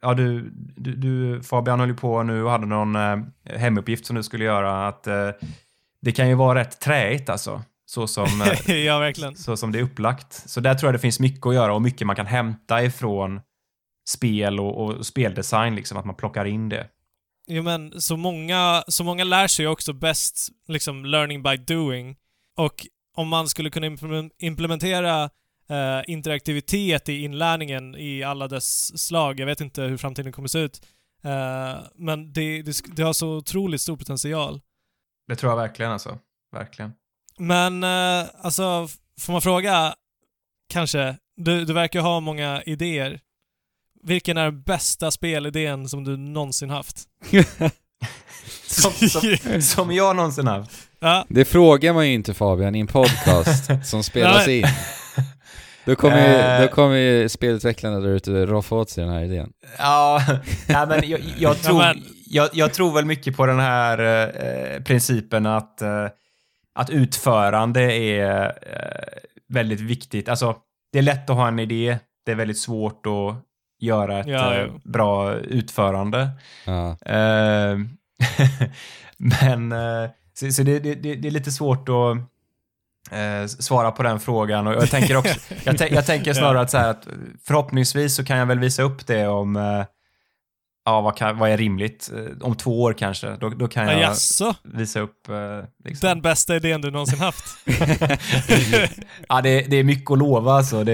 ja 0.00 0.14
du, 0.14 0.50
du, 0.76 0.94
du 0.94 1.42
Fabian 1.42 1.80
höll 1.80 1.88
ju 1.88 1.96
på 1.96 2.22
nu 2.22 2.42
och 2.44 2.50
hade 2.50 2.66
någon 2.66 2.96
hemuppgift 3.44 4.06
som 4.06 4.16
du 4.16 4.22
skulle 4.22 4.44
göra, 4.44 4.88
att 4.88 5.04
det 6.00 6.12
kan 6.12 6.28
ju 6.28 6.34
vara 6.34 6.58
rätt 6.58 6.80
träigt 6.80 7.28
alltså. 7.28 7.62
Så 7.86 8.06
som, 8.06 8.26
ja, 8.66 8.98
verkligen. 8.98 9.36
så 9.36 9.56
som 9.56 9.72
det 9.72 9.78
är 9.78 9.82
upplagt. 9.82 10.32
Så 10.32 10.60
där 10.60 10.74
tror 10.74 10.88
jag 10.88 10.94
det 10.94 10.98
finns 10.98 11.20
mycket 11.20 11.46
att 11.46 11.54
göra 11.54 11.74
och 11.74 11.82
mycket 11.82 12.06
man 12.06 12.16
kan 12.16 12.26
hämta 12.26 12.82
ifrån 12.82 13.40
spel 14.08 14.60
och, 14.60 14.84
och 14.84 15.06
speldesign, 15.06 15.74
liksom 15.74 15.98
att 15.98 16.04
man 16.04 16.14
plockar 16.14 16.44
in 16.44 16.68
det. 16.68 16.86
Jo 17.46 17.62
men 17.62 18.00
så 18.00 18.16
många, 18.16 18.84
så 18.88 19.04
många 19.04 19.24
lär 19.24 19.48
sig 19.48 19.66
också 19.66 19.92
bäst 19.92 20.48
liksom 20.68 21.04
learning 21.04 21.42
by 21.42 21.56
doing. 21.56 22.16
Och 22.56 22.86
om 23.16 23.28
man 23.28 23.48
skulle 23.48 23.70
kunna 23.70 23.86
implem- 23.86 24.30
implementera 24.38 25.30
eh, 25.68 26.00
interaktivitet 26.06 27.08
i 27.08 27.22
inlärningen 27.24 27.94
i 27.96 28.22
alla 28.22 28.48
dess 28.48 28.98
slag, 29.06 29.40
jag 29.40 29.46
vet 29.46 29.60
inte 29.60 29.82
hur 29.82 29.96
framtiden 29.96 30.32
kommer 30.32 30.48
se 30.48 30.58
ut, 30.58 30.86
eh, 31.24 31.76
men 31.94 32.32
det, 32.32 32.62
det, 32.62 32.76
det 32.96 33.02
har 33.02 33.12
så 33.12 33.36
otroligt 33.36 33.80
stor 33.80 33.96
potential. 33.96 34.60
Det 35.28 35.36
tror 35.36 35.52
jag 35.52 35.56
verkligen 35.56 35.92
alltså. 35.92 36.18
Verkligen. 36.52 36.92
Men 37.38 37.82
eh, 37.84 38.26
alltså, 38.42 38.88
får 39.20 39.32
man 39.32 39.42
fråga, 39.42 39.94
kanske, 40.68 41.16
du, 41.36 41.64
du 41.64 41.72
verkar 41.72 42.00
ha 42.00 42.20
många 42.20 42.62
idéer. 42.62 43.20
Vilken 44.04 44.36
är 44.36 44.44
den 44.44 44.62
bästa 44.62 45.10
spelidén 45.10 45.88
som 45.88 46.04
du 46.04 46.16
någonsin 46.16 46.70
haft? 46.70 47.02
Som, 48.66 48.92
som, 48.92 49.62
som 49.62 49.92
jag 49.92 50.16
någonsin 50.16 50.46
haft. 50.46 50.70
Ja, 51.00 51.26
Det 51.28 51.44
frågar 51.44 51.92
man 51.92 52.06
ju 52.08 52.14
inte 52.14 52.34
Fabian 52.34 52.74
i 52.74 52.80
en 52.80 52.86
podcast 52.86 53.70
som 53.84 54.02
spelas 54.02 54.48
in. 54.48 54.66
Då 55.84 55.96
kommer, 55.96 56.28
ju, 56.28 56.34
Eh. 56.34 56.60
då 56.62 56.68
kommer 56.68 56.96
ju 56.96 57.28
spelutvecklarna 57.28 58.00
där 58.00 58.08
ute 58.08 58.46
roffa 58.46 58.74
åt 58.74 58.90
sig 58.90 59.04
den 59.04 59.12
här 59.12 59.22
idén. 59.24 59.52
Ja, 59.78 60.22
nej, 60.68 60.86
men 60.86 61.08
jag, 61.08 61.20
jag, 61.38 61.58
tror, 61.62 61.84
jag, 62.26 62.48
jag 62.52 62.72
tror 62.74 62.92
väl 62.94 63.04
mycket 63.04 63.36
på 63.36 63.46
den 63.46 63.60
här 63.60 63.98
eh, 63.98 64.82
principen 64.82 65.46
att, 65.46 65.82
eh, 65.82 66.06
att 66.74 66.90
utförande 66.90 67.80
är 67.92 68.44
eh, 68.44 69.18
väldigt 69.48 69.80
viktigt. 69.80 70.28
Alltså, 70.28 70.56
det 70.92 70.98
är 70.98 71.02
lätt 71.02 71.30
att 71.30 71.36
ha 71.36 71.48
en 71.48 71.58
idé, 71.58 71.98
det 72.26 72.32
är 72.32 72.36
väldigt 72.36 72.58
svårt 72.60 73.06
att 73.06 73.34
göra 73.84 74.20
ett 74.20 74.26
Ja, 74.26 74.54
eh, 74.54 74.62
jo. 74.66 74.80
bra 74.84 75.34
utförande. 75.34 76.30
Ja. 76.64 76.96
Eh, 77.06 77.78
men 79.42 79.72
eh, 79.72 80.10
så, 80.34 80.50
så 80.50 80.62
det, 80.62 80.78
det, 80.78 80.94
det 80.94 81.28
är 81.28 81.30
lite 81.30 81.52
svårt 81.52 81.88
att 81.88 82.16
eh, 83.12 83.46
svara 83.46 83.90
på 83.90 84.02
den 84.02 84.20
frågan. 84.20 84.66
Och 84.66 84.74
jag 84.74 84.90
tänker, 84.90 85.16
också, 85.16 85.54
jag, 85.64 85.90
jag 85.92 86.06
tänker 86.06 86.32
snarare 86.32 86.60
att, 86.60 86.70
så 86.70 86.78
här, 86.78 86.90
att 86.90 87.08
förhoppningsvis 87.46 88.16
så 88.16 88.24
kan 88.24 88.38
jag 88.38 88.46
väl 88.46 88.58
visa 88.58 88.82
upp 88.82 89.06
det 89.06 89.26
om 89.26 89.56
eh, 89.56 89.84
Ja, 90.86 91.00
vad, 91.00 91.16
kan, 91.16 91.38
vad 91.38 91.50
är 91.50 91.56
rimligt? 91.56 92.10
Eh, 92.14 92.46
Om 92.46 92.54
två 92.56 92.82
år 92.82 92.92
kanske. 92.92 93.36
Då, 93.36 93.48
då 93.48 93.68
kan 93.68 93.86
Ja, 93.86 93.92
jag 93.92 94.00
jaså? 94.00 94.54
visa 94.62 95.00
upp... 95.00 95.28
eh, 95.28 95.34
Liksom. 95.84 96.08
Den 96.08 96.20
bästa 96.22 96.56
idén 96.56 96.80
du 96.80 96.90
någonsin 96.90 97.18
haft? 97.18 97.44
Ja, 99.28 99.40
det, 99.40 99.60
det 99.70 99.76
är 99.76 99.84
mycket 99.84 100.10
att 100.10 100.18
lova 100.18 100.52
alltså. 100.52 100.84
Det, 100.84 100.92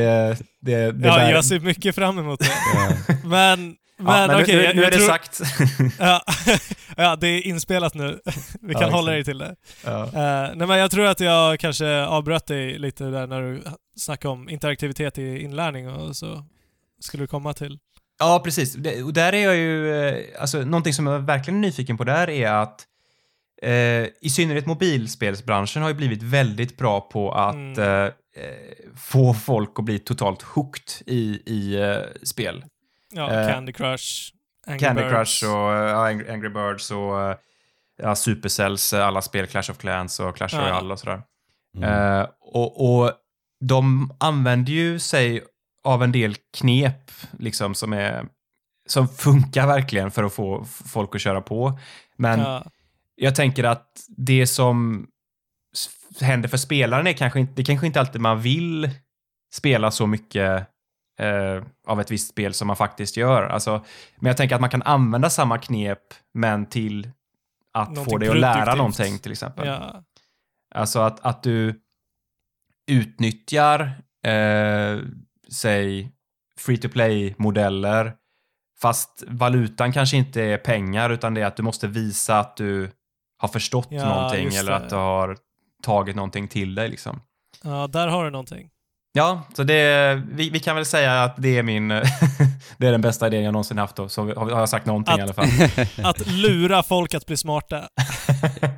det, 0.61 0.93
det 0.93 1.09
ja, 1.09 1.19
bär- 1.19 1.31
jag 1.31 1.45
ser 1.45 1.61
mycket 1.61 1.95
fram 1.95 2.19
emot 2.19 2.41
det. 2.41 2.47
Ja. 2.75 3.15
Men, 3.25 3.77
Ja, 3.99 4.05
men, 4.05 4.29
men 4.29 4.43
okej, 4.43 4.57
nu, 4.57 4.63
jag, 4.63 4.77
nu 4.77 4.85
är 4.85 4.91
det 4.91 4.97
tror, 4.97 5.07
sagt. 5.07 5.41
Ja, 5.99 6.23
ja, 6.97 7.17
det 7.17 7.27
är 7.29 7.47
inspelat 7.47 7.95
nu. 7.95 8.21
Vi 8.61 8.75
kan 8.75 8.83
Ja, 8.83 8.91
hålla 8.91 9.13
dig 9.13 9.25
till 9.25 9.39
det. 9.39 9.55
ja. 9.85 10.05
Eh, 10.05 10.51
nej 10.55 10.67
men 10.67 10.79
jag 10.79 10.91
tror 10.91 11.07
att 11.07 11.21
jag 11.21 11.61
kanske 11.61 12.05
avbröt 12.05 12.47
dig 12.47 12.79
lite 12.79 13.05
där 13.05 13.27
när 13.27 13.43
du 13.43 13.63
snackade 13.97 14.33
om 14.33 14.49
interaktivitet 14.49 15.19
i 15.19 15.39
inlärning 15.43 15.89
och 15.89 16.17
så 16.17 16.45
skulle 17.01 17.23
du 17.23 17.27
komma 17.27 17.53
till. 17.55 17.79
Ja, 18.21 18.41
precis. 18.45 18.73
Det, 18.75 19.03
och 19.03 19.13
där 19.13 19.33
är 19.33 19.45
jag 19.45 19.57
ju, 19.57 19.95
eh, 20.09 20.25
alltså 20.41 20.59
någonting 20.59 20.93
som 20.93 21.07
jag 21.07 21.19
verkligen 21.21 21.57
är 21.59 21.61
nyfiken 21.67 21.97
på 21.97 22.05
där 22.05 22.31
är 22.31 22.51
att 22.53 22.87
eh, 23.63 23.73
i 24.21 24.31
synnerhet 24.33 24.67
mobilspelsbranschen 24.67 25.83
har 25.83 25.89
ju 25.89 25.95
blivit 25.95 26.23
väldigt 26.23 26.77
bra 26.79 27.01
på 27.01 27.33
att 27.33 27.55
Mm. 27.55 27.79
eh, 27.81 28.05
eh, 28.05 28.13
få 28.97 29.35
folk 29.35 29.79
att 29.79 29.85
bli 29.85 29.99
totalt 29.99 30.43
hooked 30.43 30.85
i, 31.07 31.43
i 31.47 31.75
eh, 31.83 31.97
spel. 32.23 32.65
Ja, 33.13 33.31
Eh, 33.33 33.49
Candy 33.53 33.73
Crush, 33.73 34.33
Angry 34.67 34.79
Candy 34.79 35.03
Birds. 35.03 35.41
Crush 35.41 35.53
och 35.55 36.07
Angry, 36.07 36.49
Birds 36.49 36.91
och 36.91 37.39
ja, 38.03 38.15
Supercells, 38.15 38.93
alla 38.93 39.23
spel, 39.23 39.47
Clash 39.47 39.71
of 39.71 39.79
Clans 39.79 40.21
och 40.21 40.37
Clash 40.37 40.49
Ja. 40.53 40.61
Royale 40.61 40.93
och 40.93 40.99
sådär. 40.99 41.23
Mm. 41.77 42.19
Eh, 42.21 42.27
och, 42.41 43.01
och 43.03 43.13
de 43.61 44.13
använder 44.21 44.73
ju 44.73 44.99
sig 44.99 45.43
av 45.85 46.03
en 46.03 46.13
del 46.13 46.37
knep 46.59 47.11
liksom 47.39 47.75
som 47.75 47.93
är 47.93 48.27
som 48.89 49.09
funkar 49.09 49.67
verkligen 49.67 50.11
för 50.11 50.25
att 50.25 50.33
få 50.33 50.65
folk 50.65 51.15
att 51.15 51.21
köra 51.21 51.41
på. 51.41 51.79
Men 52.17 52.41
Ja, 52.41 52.65
jag 53.15 53.35
tänker 53.35 53.65
att 53.65 54.05
det 54.09 54.47
som 54.47 55.07
händer 56.21 56.49
för 56.49 56.57
spelaren 56.57 57.07
är 57.07 57.13
kanske 57.13 57.41
inte, 57.41 57.53
det 57.53 57.65
kanske 57.65 57.87
inte 57.87 58.01
alltid 58.01 58.21
man 58.21 58.41
vill 58.41 58.91
spela 59.55 59.91
så 59.91 60.07
mycket 60.07 60.67
eh, 61.21 61.63
av 61.87 62.01
ett 62.01 62.11
visst 62.11 62.29
spel 62.31 62.55
som 62.55 62.67
man 62.67 62.77
faktiskt 62.77 63.17
gör. 63.17 63.43
Alltså, 63.43 63.85
men 64.17 64.31
jag 64.31 64.37
tänker 64.37 64.55
att 64.55 64.61
man 64.61 64.71
kan 64.71 64.83
använda 64.83 65.31
samma 65.31 65.59
knep 65.59 66.15
men 66.35 66.67
till 66.67 67.11
att 67.73 67.89
få 67.89 67.95
Någonting 67.95 68.19
dig 68.19 68.29
att 68.29 68.41
lära 68.41 68.75
någonting 68.75 69.19
till 69.19 69.33
exempel. 69.33 69.67
ja, 69.67 70.05
Alltså 70.75 71.01
att, 71.01 71.21
att 71.21 71.43
du 71.43 71.81
utnyttjar, 72.87 73.81
eh, 74.27 74.99
säg, 75.53 76.11
free 76.59 76.77
to 76.77 76.89
play-modeller, 76.89 78.13
fast 78.81 79.25
valutan 79.29 79.93
kanske 79.93 80.17
inte 80.17 80.43
är 80.43 80.59
pengar, 80.59 81.11
utan 81.11 81.35
det 81.35 81.41
är 81.41 81.47
att 81.47 81.57
du 81.57 81.63
måste 81.63 81.87
visa 81.89 82.39
att 82.39 82.57
du 82.57 82.91
har 83.39 83.49
förstått 83.49 83.89
Ja, 83.91 84.05
någonting 84.15 84.55
eller 84.55 84.73
att 84.73 84.91
du 84.91 84.97
har 84.97 85.37
tagit 85.83 86.17
någonting 86.17 86.49
till 86.49 86.75
dig. 86.75 86.89
Liksom. 86.89 87.21
ja, 87.63 87.87
där 87.87 88.09
har 88.09 88.25
du 88.25 88.31
någonting. 88.31 88.69
Ja, 89.13 89.43
så 89.55 89.63
det, 89.63 90.15
vi, 90.31 90.51
vi 90.51 90.61
kan 90.61 90.77
väl 90.77 90.85
säga 90.85 91.23
att 91.23 91.35
det 91.37 91.59
är 91.59 91.63
min, 91.63 91.89
det 92.79 92.87
är 92.87 92.93
den 92.93 93.01
bästa 93.01 93.27
idén 93.27 93.43
jag 93.43 93.53
någonsin 93.53 93.79
haft 93.79 93.97
då, 93.97 94.09
så 94.09 94.23
har, 94.27 94.51
har 94.51 94.59
jag 94.61 94.69
sagt 94.69 94.87
någonting 94.87 95.13
Att- 95.13 95.19
i 95.19 95.23
alla 95.23 95.33
fall. 95.33 95.49
Att 96.05 96.27
lura 96.27 96.83
folk 96.83 97.15
att 97.15 97.27
bli 97.27 97.37
smarta. 97.37 97.89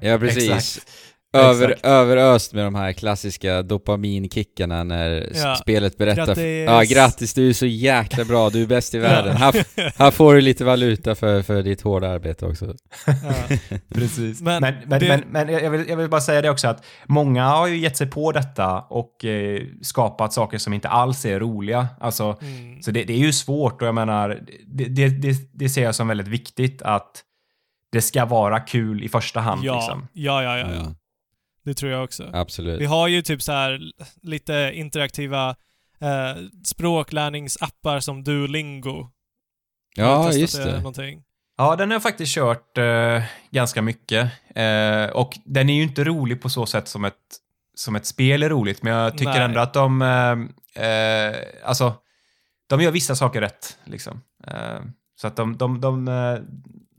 Ja, 0.00 0.18
precis. 0.18 0.50
Exakt. 0.50 0.88
Över, 1.34 1.76
överöst 1.82 2.52
med 2.52 2.64
de 2.64 2.74
här 2.74 2.92
klassiska 2.92 3.62
dopaminkickarna 3.62 4.84
när 4.84 5.28
Ja. 5.34 5.54
spelet 5.56 5.98
berättar... 5.98 6.26
Grattis. 6.26 6.66
Ja, 6.66 6.82
grattis, 6.82 7.34
du 7.34 7.48
är 7.48 7.52
så 7.52 7.66
jäkla 7.66 8.24
bra, 8.24 8.50
du 8.50 8.62
är 8.62 8.66
bäst 8.66 8.94
i 8.94 8.98
världen. 8.98 9.36
Här, 9.36 9.64
här 9.98 10.10
får 10.10 10.34
du 10.34 10.40
lite 10.40 10.64
valuta 10.64 11.14
för, 11.14 11.42
för 11.42 11.62
ditt 11.62 11.80
hårda 11.82 12.08
arbete 12.08 12.46
också. 12.46 12.74
Ja. 13.06 13.56
Precis. 13.94 14.40
Men 14.42 14.60
Men, 14.62 14.74
men, 14.86 15.00
det- 15.00 15.08
men, 15.08 15.24
men, 15.46 15.48
jag, 15.64 15.70
vill, 15.70 15.84
jag 15.88 15.96
vill 15.96 16.08
bara 16.10 16.20
säga 16.20 16.42
det 16.42 16.50
också 16.50 16.68
att 16.68 16.84
många 17.06 17.44
har 17.48 17.66
ju 17.66 17.76
gett 17.78 17.96
sig 17.96 18.06
på 18.06 18.32
detta 18.32 18.80
och 18.80 19.24
eh, 19.24 19.62
skapat 19.82 20.32
saker 20.32 20.58
som 20.58 20.72
inte 20.72 20.88
alls 20.88 21.24
är 21.24 21.40
roliga. 21.40 21.88
Alltså, 22.00 22.36
Mm. 22.42 22.82
Så 22.82 22.90
det, 22.90 23.04
det 23.04 23.12
är 23.12 23.18
ju 23.18 23.32
svårt 23.32 23.82
och 23.82 23.88
jag 23.88 23.94
menar, 23.94 24.40
det, 24.66 24.84
det, 24.84 25.08
det, 25.08 25.36
det 25.52 25.68
ser 25.68 25.82
jag 25.84 25.94
som 25.94 26.08
väldigt 26.08 26.28
viktigt 26.28 26.82
att 26.82 27.22
det 27.92 28.00
ska 28.02 28.24
vara 28.24 28.60
kul 28.60 29.04
i 29.04 29.08
första 29.08 29.40
hand. 29.40 29.64
Ja, 29.64 29.74
Liksom. 29.76 30.08
ja, 30.12 30.42
ja, 30.42 30.58
ja, 30.58 30.66
ja. 30.74 30.94
Det 31.64 31.74
tror 31.74 31.92
jag 31.92 32.04
också. 32.04 32.30
absolut. 32.32 32.80
Vi 32.80 32.84
har 32.84 33.08
ju 33.08 33.22
typ 33.22 33.42
så 33.42 33.52
här 33.52 33.80
lite 34.22 34.70
interaktiva 34.74 35.56
eh, 36.00 36.42
språklärningsappar 36.64 38.00
som 38.00 38.24
Duolingo. 38.24 39.08
Ja, 39.94 40.32
just 40.32 40.56
det. 40.56 40.76
Någonting? 40.76 41.22
Ja, 41.56 41.76
den 41.76 41.90
har 41.90 41.94
jag 41.94 42.02
faktiskt 42.02 42.34
kört 42.34 42.78
eh, 42.78 43.22
ganska 43.50 43.82
mycket. 43.82 44.30
Eh, 44.54 45.06
och 45.06 45.38
den 45.44 45.68
är 45.70 45.74
ju 45.74 45.82
inte 45.82 46.04
rolig 46.04 46.42
på 46.42 46.48
så 46.48 46.66
sätt 46.66 46.88
som 46.88 47.04
ett, 47.04 47.14
som 47.74 47.96
ett 47.96 48.06
spel 48.06 48.42
är 48.42 48.48
roligt, 48.48 48.82
men 48.82 48.92
jag 48.92 49.18
tycker 49.18 49.32
Nej. 49.32 49.42
ändå 49.42 49.60
att 49.60 49.74
de, 49.74 50.02
eh, 50.02 50.84
eh, 50.86 51.36
alltså, 51.64 51.94
de 52.68 52.80
gör 52.80 52.90
vissa 52.90 53.14
saker 53.14 53.40
rätt. 53.40 53.78
Liksom. 53.84 54.20
Eh, 54.46 54.80
så 55.20 55.26
att 55.26 55.36
de, 55.36 55.56
de, 55.56 55.80
de 55.80 56.08
eh, 56.08 56.38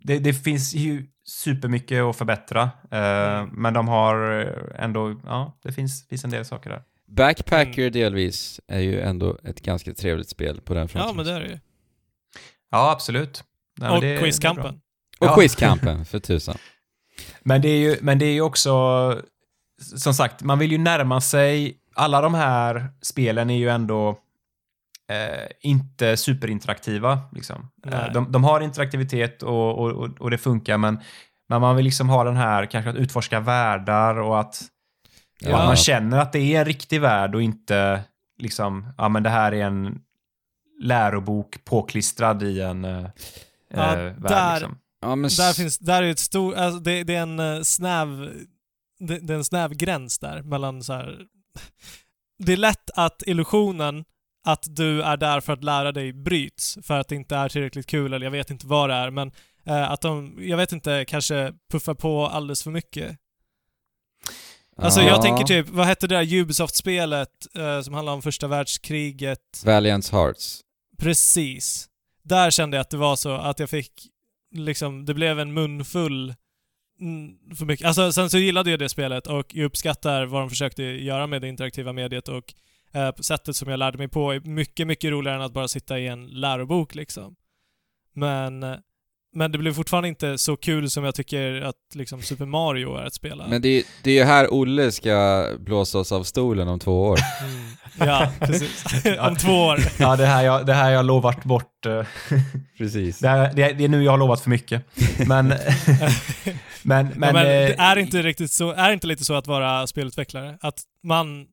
det, 0.03 0.19
det 0.19 0.33
finns 0.33 0.73
ju 0.73 1.07
supermycket 1.25 2.01
att 2.01 2.15
förbättra, 2.15 2.61
eh, 2.91 2.99
Mm. 3.37 3.49
men 3.53 3.73
de 3.73 3.87
har 3.87 4.41
eh, 4.41 4.83
ändå, 4.83 5.19
ja, 5.25 5.59
det 5.63 5.71
finns, 5.71 6.07
finns 6.07 6.23
en 6.23 6.29
del 6.29 6.45
saker 6.45 6.69
där. 6.69 6.83
Backpacker 7.07 7.81
Mm. 7.81 7.91
delvis 7.93 8.59
är 8.67 8.79
ju 8.79 9.01
ändå 9.01 9.37
ett 9.43 9.61
ganska 9.61 9.93
trevligt 9.93 10.29
spel 10.29 10.61
på 10.61 10.73
den 10.73 10.87
fronten. 10.87 11.07
Ja, 11.09 11.13
men 11.15 11.25
det 11.25 11.31
är 11.31 11.39
det 11.39 11.47
ju. 11.47 11.59
Ja, 12.71 12.91
absolut. 12.91 13.43
Nej, 13.79 13.89
Och 13.91 14.01
det- 14.01 14.13
det. 14.13 14.19
Quizkampen. 14.19 14.79
Och 15.19 15.27
Ja. 15.27 15.35
Quizkampen, 15.35 16.05
för 16.05 16.19
tusan. 16.19 16.57
Men 17.43 17.61
det 17.61 17.69
är 17.69 17.77
ju, 17.79 17.97
men 18.01 18.19
det 18.19 18.25
är 18.25 18.33
ju 18.33 18.41
också, 18.41 18.71
som 19.95 20.13
sagt, 20.13 20.41
man 20.43 20.59
vill 20.59 20.71
ju 20.71 20.77
närma 20.77 21.21
sig, 21.21 21.77
alla 21.95 22.21
de 22.21 22.33
här 22.33 22.87
spelen 23.01 23.49
är 23.49 23.57
ju 23.57 23.69
ändå 23.69 24.19
eh, 25.13 25.47
inte 25.61 26.17
superinteraktiva. 26.17 27.19
Liksom. 27.31 27.69
Eh, 27.85 28.11
de, 28.13 28.31
de 28.31 28.43
har 28.43 28.61
interaktivitet 28.61 29.43
och, 29.43 29.79
och, 29.79 29.91
och, 29.91 30.21
och 30.21 30.31
det 30.31 30.37
funkar, 30.37 30.77
men, 30.77 30.99
men 31.49 31.61
man 31.61 31.75
vill 31.75 31.85
liksom 31.85 32.09
ha 32.09 32.23
den 32.23 32.35
här, 32.37 32.65
kanske 32.65 32.89
att 32.89 32.95
utforska 32.95 33.39
världar 33.39 34.15
och 34.19 34.39
att, 34.39 34.61
Ja. 35.39 35.57
att 35.59 35.65
man 35.67 35.75
känner 35.75 36.17
att 36.19 36.33
det 36.33 36.39
är 36.39 36.59
en 36.59 36.65
riktig 36.65 37.01
värld 37.01 37.35
och 37.35 37.41
inte 37.41 38.03
liksom, 38.39 38.93
ja 38.97 39.09
men 39.09 39.23
det 39.23 39.29
här 39.29 39.51
är 39.53 39.65
en 39.65 39.99
lärobok 40.81 41.65
påklistrad 41.65 42.43
i 42.43 42.61
en 42.61 42.85
eh, 42.85 43.05
Ja, 43.73 43.91
eh, 43.95 43.97
värld. 43.97 44.15
där- 44.21 44.53
Liksom. 44.59 44.77
Ja, 45.01 45.15
men 45.15 45.29
Där 45.37 45.53
finns, 45.53 45.77
där 45.79 46.03
är 46.03 46.11
ett 46.11 46.19
stor, 46.19 46.55
alltså 46.55 46.79
det, 46.79 47.03
det 47.03 47.15
är 47.15 47.21
en 47.21 47.39
eh, 47.39 47.61
snäv, 47.61 48.31
det, 48.99 49.19
det 49.19 49.33
är 49.33 49.37
en 49.37 49.43
snäv 49.43 49.73
gräns 49.73 50.19
där 50.19 50.41
mellan 50.41 50.83
så 50.83 50.93
här. 50.93 51.17
Det 52.39 52.53
är 52.53 52.57
lätt 52.57 52.89
att 52.95 53.23
illusionen 53.25 54.05
att 54.43 54.75
du 54.75 55.01
är 55.01 55.17
där 55.17 55.39
för 55.41 55.53
att 55.53 55.63
lära 55.63 55.91
dig 55.91 56.13
bryts, 56.13 56.77
för 56.83 56.99
att 56.99 57.07
det 57.07 57.15
inte 57.15 57.35
är 57.35 57.49
tillräckligt 57.49 57.87
kul 57.87 58.13
eller 58.13 58.25
jag 58.25 58.31
vet 58.31 58.49
inte 58.49 58.67
vad 58.67 58.89
det 58.89 58.95
är, 58.95 59.09
men 59.09 59.31
eh, 59.65 59.91
att 59.91 60.01
de, 60.01 60.37
jag 60.39 60.57
vet 60.57 60.71
inte, 60.71 61.05
kanske 61.07 61.53
puffar 61.71 61.93
på 61.93 62.27
alldeles 62.27 62.63
för 62.63 62.71
mycket. 62.71 63.17
Alltså 64.77 65.01
ja. 65.01 65.07
jag 65.07 65.21
tänker 65.21 65.43
typ, 65.43 65.69
vad 65.69 65.87
hette 65.87 66.07
det 66.07 66.15
där 66.15 66.33
Ubisoft-spelet 66.33 67.29
eh, 67.55 67.81
som 67.81 67.93
handlar 67.93 68.13
om 68.13 68.21
första 68.21 68.47
världskriget? 68.47 69.63
Valiant 69.65 70.09
Hearts. 70.09 70.61
Precis. 70.97 71.89
Där 72.23 72.51
kände 72.51 72.77
jag 72.77 72.81
att 72.81 72.89
det 72.89 72.97
var 72.97 73.15
så 73.15 73.33
att 73.33 73.59
jag 73.59 73.69
fick 73.69 73.91
liksom, 74.53 75.05
det 75.05 75.13
blev 75.13 75.39
en 75.39 75.53
munfull 75.53 76.35
mm, 76.99 77.55
för 77.55 77.65
mycket. 77.65 77.87
Alltså 77.87 78.11
sen 78.11 78.29
så 78.29 78.37
gillade 78.37 78.71
jag 78.71 78.79
det 78.79 78.89
spelet 78.89 79.27
och 79.27 79.55
jag 79.55 79.65
uppskattar 79.65 80.25
vad 80.25 80.41
de 80.41 80.49
försökte 80.49 80.83
göra 80.83 81.27
med 81.27 81.41
det 81.41 81.47
interaktiva 81.47 81.93
mediet 81.93 82.27
och 82.27 82.53
eh, 82.93 83.11
sättet 83.15 83.55
som 83.55 83.69
jag 83.69 83.77
lärde 83.77 83.97
mig 83.97 84.07
på 84.07 84.31
är 84.31 84.39
mycket, 84.39 84.87
mycket 84.87 85.11
roligare 85.11 85.37
än 85.37 85.43
att 85.43 85.53
bara 85.53 85.67
sitta 85.67 85.99
i 85.99 86.07
en 86.07 86.27
lärobok 86.27 86.95
liksom. 86.95 87.35
Men, 88.15 88.63
eh, 88.63 88.75
men 89.35 89.51
det 89.51 89.57
blev 89.57 89.73
fortfarande 89.73 90.09
inte 90.09 90.37
så 90.37 90.55
kul 90.55 90.89
som 90.89 91.03
jag 91.03 91.15
tycker 91.15 91.61
att 91.61 91.75
liksom 91.93 92.21
Super 92.21 92.45
Mario 92.45 92.95
är 92.95 93.05
att 93.05 93.13
spela. 93.13 93.47
Men 93.47 93.61
det, 93.61 93.85
det 94.03 94.11
är 94.11 94.15
ju 94.15 94.23
här 94.23 94.47
Olle 94.53 94.91
ska 94.91 95.47
blåsa 95.59 95.99
oss 95.99 96.11
av 96.11 96.23
stolen 96.23 96.67
om 96.67 96.79
två 96.79 97.01
år. 97.01 97.19
Mm. 97.43 97.73
Ja, 97.99 98.31
precis. 98.39 98.85
Om 99.19 99.35
två 99.35 99.51
år. 99.51 99.79
Ja, 99.99 100.15
det 100.15 100.25
här 100.25 100.43
jag, 100.43 100.65
det 100.65 100.73
här 100.73 100.91
jag 100.91 101.05
lovat 101.05 101.43
bort. 101.43 101.85
eh, 101.85 102.05
Precis. 102.77 103.19
Det, 103.19 103.27
här, 103.27 103.53
det, 103.53 103.73
det 103.73 103.83
är 103.83 103.87
nu 103.87 104.03
jag 104.03 104.11
har 104.11 104.17
lovat 104.17 104.41
för 104.41 104.49
mycket. 104.49 104.83
Men, 105.27 105.47
men, 105.47 105.57
men, 106.83 107.07
ja, 107.07 107.33
men 107.33 107.33
det 107.33 107.73
eh, 107.73 107.81
är 107.81 107.97
inte 107.97 108.21
riktigt 108.21 108.51
så, 108.51 108.71
är 108.71 108.91
inte 108.91 109.07
lite 109.07 109.25
så 109.25 109.33
att 109.33 109.47
vara 109.47 109.87
spelutvecklare? 109.87 110.57
Att 110.61 110.81
man, 111.03 111.45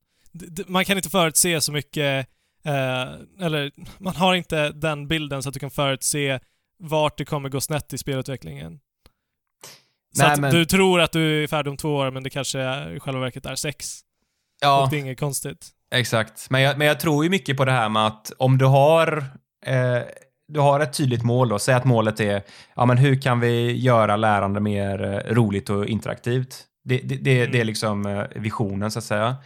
man 0.67 0.85
kan 0.85 0.97
inte 0.97 1.11
förutse 1.11 1.61
så 1.61 1.73
mycket 1.73 2.27
eh, 2.65 3.03
eller 3.47 3.71
man 4.03 4.17
har 4.17 4.35
inte 4.35 4.69
den 4.71 5.09
bilden 5.09 5.43
så 5.43 5.49
att 5.49 5.55
du 5.55 5.61
kan 5.61 5.71
förutse 5.71 6.41
vart 6.79 7.19
det 7.19 7.25
kommer 7.25 7.49
gå 7.49 7.61
snett 7.61 7.93
i 7.93 7.99
spelutvecklingen. 7.99 8.81
Så 10.17 10.23
Nej, 10.23 10.33
att 10.33 10.41
men- 10.41 10.55
du 10.55 10.65
tror 10.65 11.01
att 11.01 11.13
du 11.13 11.43
är 11.43 11.47
färdig 11.47 11.71
om 11.71 11.77
två 11.77 11.97
år, 11.97 12.11
men 12.11 12.23
det 12.23 12.31
kanske 12.31 12.61
är, 12.61 12.91
i 12.97 13.01
själva 13.01 13.21
verket 13.21 13.47
är 13.47 13.55
sex. 13.55 14.01
Ja, 14.61 14.83
Och 14.85 14.91
det 14.91 14.97
är 14.97 15.01
inget 15.01 15.21
konstigt. 15.21 15.69
exakt. 15.91 16.51
Men 16.51 16.63
jag, 16.63 16.79
men 16.79 16.87
jag 16.87 17.01
tror 17.01 17.25
ju 17.25 17.31
mycket 17.31 17.57
på 17.57 17.65
det 17.65 17.73
här 17.73 17.89
med 17.89 18.07
att 18.07 18.33
om 18.39 18.59
du 18.59 18.65
har 18.65 19.17
eh, 19.67 19.99
du 20.49 20.61
har 20.61 20.81
ett 20.81 20.93
tydligt 20.97 21.23
mål 21.23 21.49
då, 21.49 21.59
säg 21.59 21.75
att 21.75 21.85
målet 21.85 22.21
är 22.21 22.43
ja, 22.77 22.87
men 22.87 22.99
hur 22.99 23.21
kan 23.23 23.41
vi 23.41 23.77
göra 23.77 24.17
lärande 24.17 24.61
mer 24.61 25.03
eh, 25.05 25.35
roligt 25.35 25.71
och 25.71 25.87
interaktivt? 25.87 26.65
Det, 26.85 26.99
det, 26.99 27.17
det, 27.17 27.47
det 27.47 27.61
är 27.61 27.65
liksom 27.65 28.07
eh, 28.07 28.25
visionen 28.37 28.91
så 28.91 28.99
att 28.99 29.05
säga. 29.05 29.37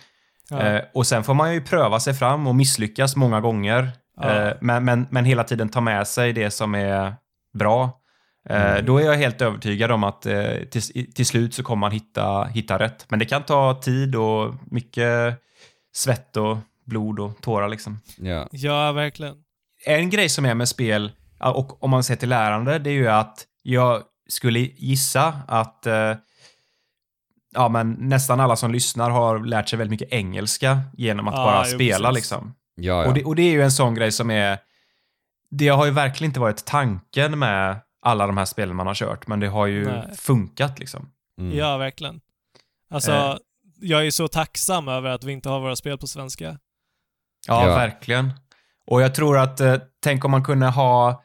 Ja. 0.50 0.62
Eh, 0.62 0.82
och 0.94 1.06
sen 1.06 1.24
får 1.24 1.34
man 1.34 1.54
ju 1.54 1.60
pröva 1.60 2.00
sig 2.00 2.14
fram 2.14 2.46
och 2.46 2.54
misslyckas 2.54 3.16
många 3.16 3.40
gånger. 3.40 3.90
Ja. 4.20 4.30
Eh, 4.30 4.52
men, 4.60 4.84
men, 4.84 5.06
men 5.10 5.24
hela 5.24 5.44
tiden 5.44 5.68
ta 5.68 5.80
med 5.80 6.06
sig 6.06 6.32
det 6.32 6.50
som 6.50 6.74
är 6.74 7.14
bra. 7.58 7.84
Eh, 8.48 8.72
Mm. 8.72 8.86
Då 8.86 8.98
är 8.98 9.04
jag 9.04 9.14
helt 9.14 9.42
övertygad 9.42 9.90
om 9.90 10.04
att 10.04 10.26
eh, 10.26 10.54
till, 10.70 11.12
till 11.14 11.26
slut 11.26 11.54
så 11.54 11.62
kommer 11.62 11.80
man 11.80 11.92
hitta, 11.92 12.44
hitta 12.44 12.78
rätt. 12.78 13.06
Men 13.08 13.18
det 13.18 13.24
kan 13.24 13.42
ta 13.42 13.80
tid 13.82 14.16
och 14.16 14.54
mycket 14.70 15.42
svett 15.94 16.36
och 16.36 16.56
blod 16.86 17.20
och 17.20 17.40
tårar 17.40 17.68
liksom. 17.68 18.00
Ja. 18.16 18.48
ja, 18.50 18.92
verkligen. 18.92 19.34
En 19.86 20.10
grej 20.10 20.28
som 20.28 20.44
är 20.44 20.54
med 20.54 20.68
spel, 20.68 21.12
och 21.40 21.82
om 21.82 21.90
man 21.90 22.04
ser 22.04 22.16
till 22.16 22.28
lärande, 22.28 22.78
det 22.78 22.90
är 22.90 22.94
ju 22.94 23.08
att 23.08 23.44
jag 23.62 24.02
skulle 24.28 24.58
gissa 24.58 25.34
att 25.48 25.86
eh, 25.86 26.12
ja, 27.55 27.68
men 27.68 27.93
nästan 27.93 28.40
alla 28.40 28.56
som 28.56 28.72
lyssnar 28.72 29.10
har 29.10 29.39
lärt 29.44 29.68
sig 29.68 29.78
väldigt 29.78 30.01
mycket 30.01 30.12
engelska 30.12 30.81
genom 30.97 31.28
att 31.28 31.35
Ja, 31.35 31.44
bara 31.44 31.64
jo, 31.68 31.74
spela 31.74 32.09
precis. 32.09 32.14
liksom. 32.22 32.55
Ja, 32.74 33.02
ja. 33.02 33.09
Och, 33.09 33.14
det, 33.14 33.24
och 33.24 33.36
det 33.36 33.43
är 33.43 33.51
ju 33.52 33.62
en 33.62 33.72
sån 33.72 33.94
grej 33.94 34.12
som 34.12 34.31
är... 34.31 34.59
Det 35.51 35.68
har 35.68 35.85
ju 35.85 35.90
verkligen 35.90 36.31
inte 36.31 36.40
varit 36.40 36.64
tanken 36.64 37.39
med 37.39 37.76
alla 38.02 38.26
de 38.26 38.36
här 38.36 38.44
spelen 38.44 38.76
man 38.76 38.86
har 38.86 38.94
kört, 38.94 39.26
men 39.26 39.40
det 39.40 39.48
har 39.48 39.66
ju 39.66 39.85
Nej. 39.86 40.16
funkat 40.16 40.78
liksom. 40.78 41.09
Mm. 41.40 41.56
Ja, 41.59 41.76
verkligen. 41.76 42.20
Alltså, 42.90 43.12
Eh. 43.12 43.36
jag 43.81 44.06
är 44.06 44.10
så 44.10 44.28
tacksam 44.28 44.89
över 44.89 45.10
att 45.10 45.24
vi 45.24 45.32
inte 45.32 45.48
har 45.48 45.60
våra 45.60 45.76
spel 45.76 45.98
på 45.98 46.06
svenska. 46.06 46.59
Ja, 47.47 47.68
Ja. 47.68 47.74
verkligen. 47.76 48.32
Och 48.86 49.02
jag 49.02 49.14
tror 49.14 49.39
att, 49.39 49.60
eh, 49.60 49.76
tänk 50.02 50.24
om 50.24 50.31
man 50.31 50.44
kunde 50.44 50.66
ha, 50.66 51.22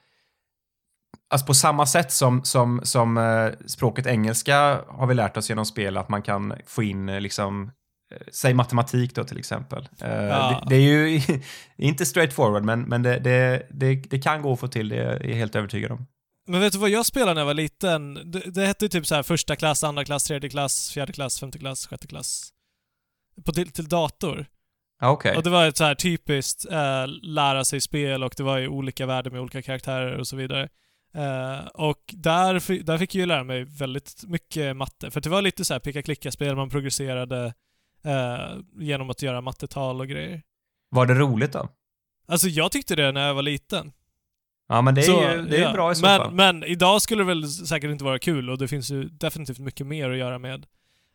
alltså 1.29 1.47
på 1.47 1.53
samma 1.53 1.85
sätt 1.85 2.11
som, 2.11 2.43
som, 2.43 2.81
som 2.83 3.17
eh, 3.17 3.67
språket 3.67 4.07
engelska 4.07 4.81
har 4.87 5.07
vi 5.07 5.13
lärt 5.13 5.37
oss 5.37 5.49
genom 5.49 5.65
spel, 5.65 5.97
att 5.97 6.09
man 6.09 6.21
kan 6.21 6.53
få 6.65 6.83
in 6.83 7.09
eh, 7.09 7.21
liksom, 7.21 7.71
eh, 8.13 8.27
säg 8.31 8.53
matematik 8.53 9.15
då 9.15 9.23
till 9.23 9.37
exempel. 9.37 9.89
Ja. 9.99 10.07
det, 10.07 10.69
det 10.69 10.75
är 10.75 10.81
ju 10.81 11.21
inte 11.77 12.05
straight 12.05 12.33
forward, 12.33 12.63
men, 12.63 12.81
men 12.81 13.03
det, 13.03 13.19
det, 13.19 13.67
det, 13.69 13.95
det 13.95 14.19
kan 14.19 14.41
gå 14.41 14.53
att 14.53 14.59
få 14.59 14.67
till 14.67 14.89
det, 14.89 14.97
är 14.97 15.27
jag 15.27 15.35
helt 15.35 15.55
övertygad 15.55 15.91
om. 15.91 16.07
Men 16.47 16.61
vet 16.61 16.73
du 16.73 16.79
vad 16.79 16.89
jag 16.89 17.05
spelade 17.05 17.33
när 17.33 17.41
jag 17.41 17.45
var 17.45 17.53
liten? 17.53 18.31
Det, 18.31 18.39
det 18.39 18.65
hette 18.65 18.85
ju 18.85 18.89
typ 18.89 19.07
så 19.07 19.15
här 19.15 19.23
första 19.23 19.55
klass, 19.55 19.83
andra 19.83 20.05
klass, 20.05 20.23
tredje 20.23 20.49
klass, 20.49 20.91
fjärde 20.91 21.13
klass, 21.13 21.39
femte 21.39 21.59
klass, 21.59 21.87
sjätte 21.87 22.07
klass. 22.07 22.49
På 23.45 23.51
till, 23.51 23.71
till 23.71 23.87
dator. 23.87 24.45
Okej. 25.01 25.37
Och 25.37 25.43
det 25.43 25.49
var 25.49 25.67
ett 25.67 25.77
så 25.77 25.83
här 25.83 25.95
typiskt 25.95 26.65
eh, 26.71 27.07
lära 27.21 27.63
sig 27.63 27.81
spel 27.81 28.23
och 28.23 28.33
det 28.37 28.43
var 28.43 28.57
ju 28.57 28.67
olika 28.67 29.05
världar 29.05 29.31
med 29.31 29.41
olika 29.41 29.61
karaktärer 29.61 30.17
och 30.17 30.27
så 30.27 30.35
vidare. 30.35 30.69
Eh, 31.13 31.67
och 31.67 31.99
där, 32.07 32.83
där 32.83 32.97
fick 32.97 33.15
jag 33.15 33.19
ju 33.19 33.25
lära 33.25 33.43
mig 33.43 33.63
väldigt 33.63 34.23
mycket 34.27 34.75
matte. 34.75 35.11
För 35.11 35.21
det 35.21 35.29
var 35.29 35.41
lite 35.41 35.65
så 35.65 35.73
här 35.73 35.79
picka-klicka-spel, 35.79 36.55
man 36.55 36.69
progresserade 36.69 37.53
eh, 38.03 38.57
genom 38.79 39.09
att 39.09 39.21
göra 39.21 39.41
mattetal 39.41 40.01
och 40.01 40.07
grejer. 40.07 40.41
Var 40.89 41.05
det 41.05 41.13
roligt 41.13 41.51
då? 41.51 41.69
Alltså 42.27 42.47
jag 42.47 42.71
tyckte 42.71 42.95
det 42.95 43.11
när 43.11 43.27
jag 43.27 43.33
var 43.33 43.41
liten. 43.41 43.91
Ja, 44.67 44.81
men 44.81 44.95
det 44.95 45.01
är 45.01 45.05
Så, 45.05 45.21
ju 45.21 45.41
det 45.41 45.57
är 45.57 45.61
ja. 45.61 45.73
bra 45.73 45.91
i 45.91 45.95
så 45.95 46.01
men, 46.01 46.17
fall. 46.17 46.33
Men 46.33 46.63
idag 46.63 47.01
skulle 47.01 47.21
det 47.21 47.27
väl 47.27 47.47
säkert 47.47 47.89
inte 47.91 48.03
vara 48.03 48.19
kul 48.19 48.49
och 48.49 48.57
det 48.57 48.67
finns 48.67 48.91
ju 48.91 49.03
definitivt 49.03 49.59
mycket 49.59 49.87
mer 49.87 50.09
att 50.09 50.17
göra 50.17 50.39
med, 50.39 50.65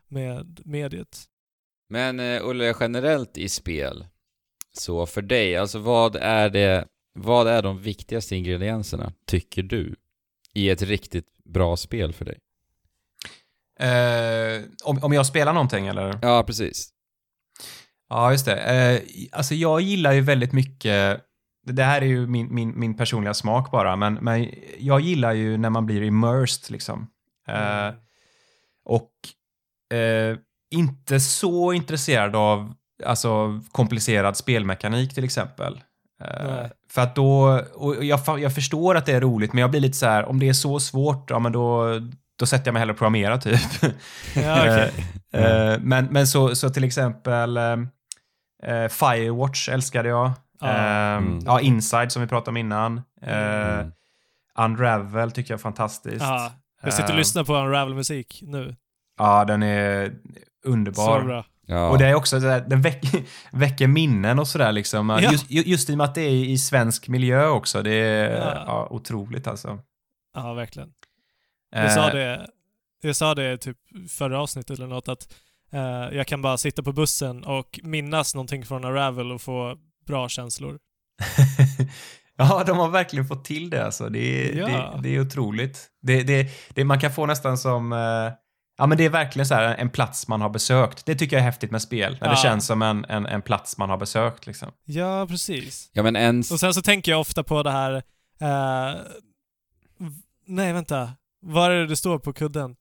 med 0.09 0.61
mediet. 0.65 1.25
Men 1.89 2.21
eh, 2.21 2.47
Olle, 2.47 2.75
generellt 2.81 3.39
i 3.39 3.49
spel, 3.49 4.07
så 4.73 5.07
för 5.07 5.23
dig, 5.23 5.57
alltså 5.57 5.79
vad 5.79 6.17
är 6.17 6.51
det, 6.51 6.87
vad 7.15 7.49
är 7.49 7.63
de 7.63 7.79
viktigaste 7.79 8.37
ingredienserna, 8.37 9.13
tycker 9.27 9.63
du, 9.63 9.97
i 10.55 10.71
ett 10.71 10.83
riktigt 10.83 11.27
bra 11.45 11.77
spel 11.77 12.13
för 12.13 12.25
dig? 12.25 12.39
Eh, 13.81 14.63
om, 14.85 14.99
om 15.03 15.13
jag 15.13 15.27
spelar 15.27 15.53
någonting 15.53 15.87
eller? 15.87 16.19
Ja, 16.23 16.45
precis. 16.47 16.91
Ja, 18.09 18.33
just 18.33 18.47
det. 18.47 18.57
Eh, 18.57 19.03
alltså 19.33 19.55
jag 19.55 19.81
gillar 19.81 20.13
ju 20.13 20.21
väldigt 20.21 20.53
mycket, 20.53 21.21
det 21.67 21.83
här 21.83 22.03
är 22.03 22.07
ju 22.07 22.27
min, 22.27 22.55
min, 22.55 22.79
min 22.81 22.97
personliga 22.97 23.35
smak 23.35 23.71
bara, 23.71 23.97
men, 23.97 24.15
men 24.15 24.55
jag 24.79 25.01
gillar 25.01 25.33
ju 25.33 25.57
när 25.57 25.71
man 25.71 25.87
blir 25.87 26.03
immersed 26.03 26.71
liksom. 26.71 27.11
Eh, 27.49 27.95
och 28.85 29.13
eh, 29.97 30.39
inte 30.71 31.21
så 31.21 31.73
intresserad 31.73 32.37
av 32.37 32.75
alltså, 33.05 33.61
komplicerad 33.73 34.37
spelmekanik 34.37 35.15
till 35.15 35.25
exempel. 35.25 35.81
Eh, 36.21 36.45
Nej. 36.47 36.71
för 36.91 37.03
att 37.03 37.15
då, 37.17 37.61
och 37.75 38.05
jag, 38.05 38.21
jag 38.41 38.55
förstår 38.55 38.95
att 38.95 39.07
det 39.07 39.13
är 39.13 39.21
roligt, 39.21 39.53
men 39.53 39.61
jag 39.61 39.71
blir 39.71 39.81
lite 39.81 39.97
så 39.99 40.07
här, 40.07 40.25
om 40.25 40.39
det 40.41 40.49
är 40.49 40.53
så 40.53 40.81
svårt, 40.81 41.31
ja 41.31 41.39
men 41.39 41.53
då, 41.53 41.85
då 42.39 42.47
sätter 42.47 42.67
jag 42.67 42.73
mig 42.73 42.81
hellre 42.81 42.93
och 42.93 42.99
programmera 42.99 43.39
typ. 43.39 43.61
Ja, 44.37 44.61
okej. 44.61 44.93
Eh, 45.33 45.79
men, 45.81 46.05
men 46.11 46.27
så, 46.27 46.57
så 46.57 46.71
till 46.71 46.85
exempel 46.85 47.57
eh, 47.57 47.73
eh, 48.65 48.89
Firewatch 48.89 49.69
älskade 49.69 50.09
jag. 50.09 50.33
Ja. 50.61 50.69
Eh, 50.69 51.17
Mm. 51.17 51.39
ja, 51.47 51.61
Inside 51.61 52.13
som 52.13 52.23
vi 52.23 52.29
pratade 52.29 52.51
om 52.51 52.57
innan. 52.57 53.03
Eh, 53.23 53.79
Mm. 53.79 53.93
Unravel 54.59 55.31
tycker 55.31 55.53
jag 55.55 55.59
är 55.59 55.63
fantastiskt. 55.63 56.21
Ja, 56.25 56.53
jag 56.83 56.93
sitter 56.93 57.05
och 57.09 57.11
Eh, 57.11 57.17
lyssnar 57.17 57.45
på 57.45 57.55
Unravel-musik 57.57 58.41
nu. 58.47 58.77
Ja, 59.19 59.45
den 59.45 59.63
är 59.63 60.13
underbar. 60.67 61.21
Så 61.21 61.27
bra. 61.27 61.45
Ja. 61.67 61.89
Och 61.89 61.99
det 61.99 62.07
är 62.07 62.15
också 62.15 62.41
sådär, 62.41 62.65
den 62.69 62.83
väck, 62.83 63.03
väcker 63.53 63.87
minnen 63.87 64.39
och 64.39 64.49
sådär 64.49 64.73
liksom. 64.73 65.09
Ja. 65.09 65.21
Just, 65.33 65.51
ju- 65.51 65.63
just 65.63 65.91
i 65.91 65.93
och 65.93 65.99
med 65.99 66.05
att 66.05 66.15
det 66.15 66.21
är 66.23 66.31
i 66.45 66.59
svensk 66.59 67.09
miljö 67.09 67.47
också. 67.49 67.83
Det 67.83 67.91
är 67.95 68.31
Ja. 68.37 68.65
ja. 68.67 68.89
otroligt 68.91 69.47
alltså. 69.47 69.79
Ja, 70.35 70.53
verkligen. 70.55 70.89
Jag 71.71 71.93
sa 71.93 72.09
Eh, 72.09 72.15
det, 72.15 72.47
jag 73.03 73.17
sa 73.17 73.35
det 73.35 73.57
typ 73.59 73.77
förra 74.11 74.41
avsnittet 74.41 74.79
eller 74.79 74.87
något 74.89 75.09
att 75.09 75.35
eh, 75.73 76.17
jag 76.17 76.27
kan 76.27 76.43
bara 76.43 76.59
sitta 76.59 76.83
på 76.83 76.93
bussen 76.93 77.45
och 77.45 77.81
minnas 77.83 78.35
någonting 78.35 78.65
från 78.67 78.85
Unravel 78.85 79.33
och 79.33 79.41
få 79.43 79.77
bra 80.07 80.29
känslor. 80.29 80.79
ja, 82.37 82.65
de 82.67 82.79
har 82.79 82.89
verkligen 82.89 83.27
fått 83.27 83.45
till 83.45 83.71
det 83.71 83.85
alltså. 83.85 84.09
Det 84.09 84.53
det, 84.53 84.91
det 85.03 85.17
är 85.17 85.21
otroligt. 85.21 85.89
Det, 86.03 86.23
det, 86.23 86.51
det, 86.75 86.85
man 86.85 87.01
kan 87.01 87.13
få 87.13 87.27
nästan 87.27 87.59
som... 87.59 87.93
eh, 87.93 88.33
ja, 88.79 88.87
men 88.87 88.99
det 88.99 89.05
är 89.05 89.11
verkligen 89.11 89.47
så 89.47 89.55
här 89.55 89.75
en 89.77 89.91
plats 89.91 90.29
man 90.29 90.41
har 90.41 90.49
besökt. 90.51 91.07
Det 91.07 91.15
tycker 91.15 91.37
jag 91.37 91.41
är 91.41 91.45
häftigt 91.45 91.71
med 91.71 91.83
spel. 91.83 92.13
När 92.21 92.29
det 92.29 92.35
Ja. 92.35 92.43
känns 92.43 92.67
som 92.67 92.83
en, 92.83 93.05
en, 93.05 93.27
en 93.27 93.43
plats 93.43 93.79
man 93.79 93.91
har 93.91 93.97
besökt 93.97 94.47
liksom. 94.47 94.73
Ja, 94.85 95.27
precis. 95.27 95.91
ja, 95.93 96.03
men 96.03 96.17
en... 96.17 96.39
Och 96.39 96.45
sen 96.61 96.75
så 96.75 96.83
tänker 96.83 97.13
jag 97.13 97.21
ofta 97.21 97.43
på 97.43 97.63
det 97.63 97.71
här... 97.71 98.03
V- 99.99 100.11
nej, 100.47 100.73
vänta. 100.73 101.11
Vad 101.41 101.71
är 101.73 101.77
det 101.77 101.87
det 101.87 101.97
står 101.97 102.19
på 102.19 102.33
kudden? 102.33 102.77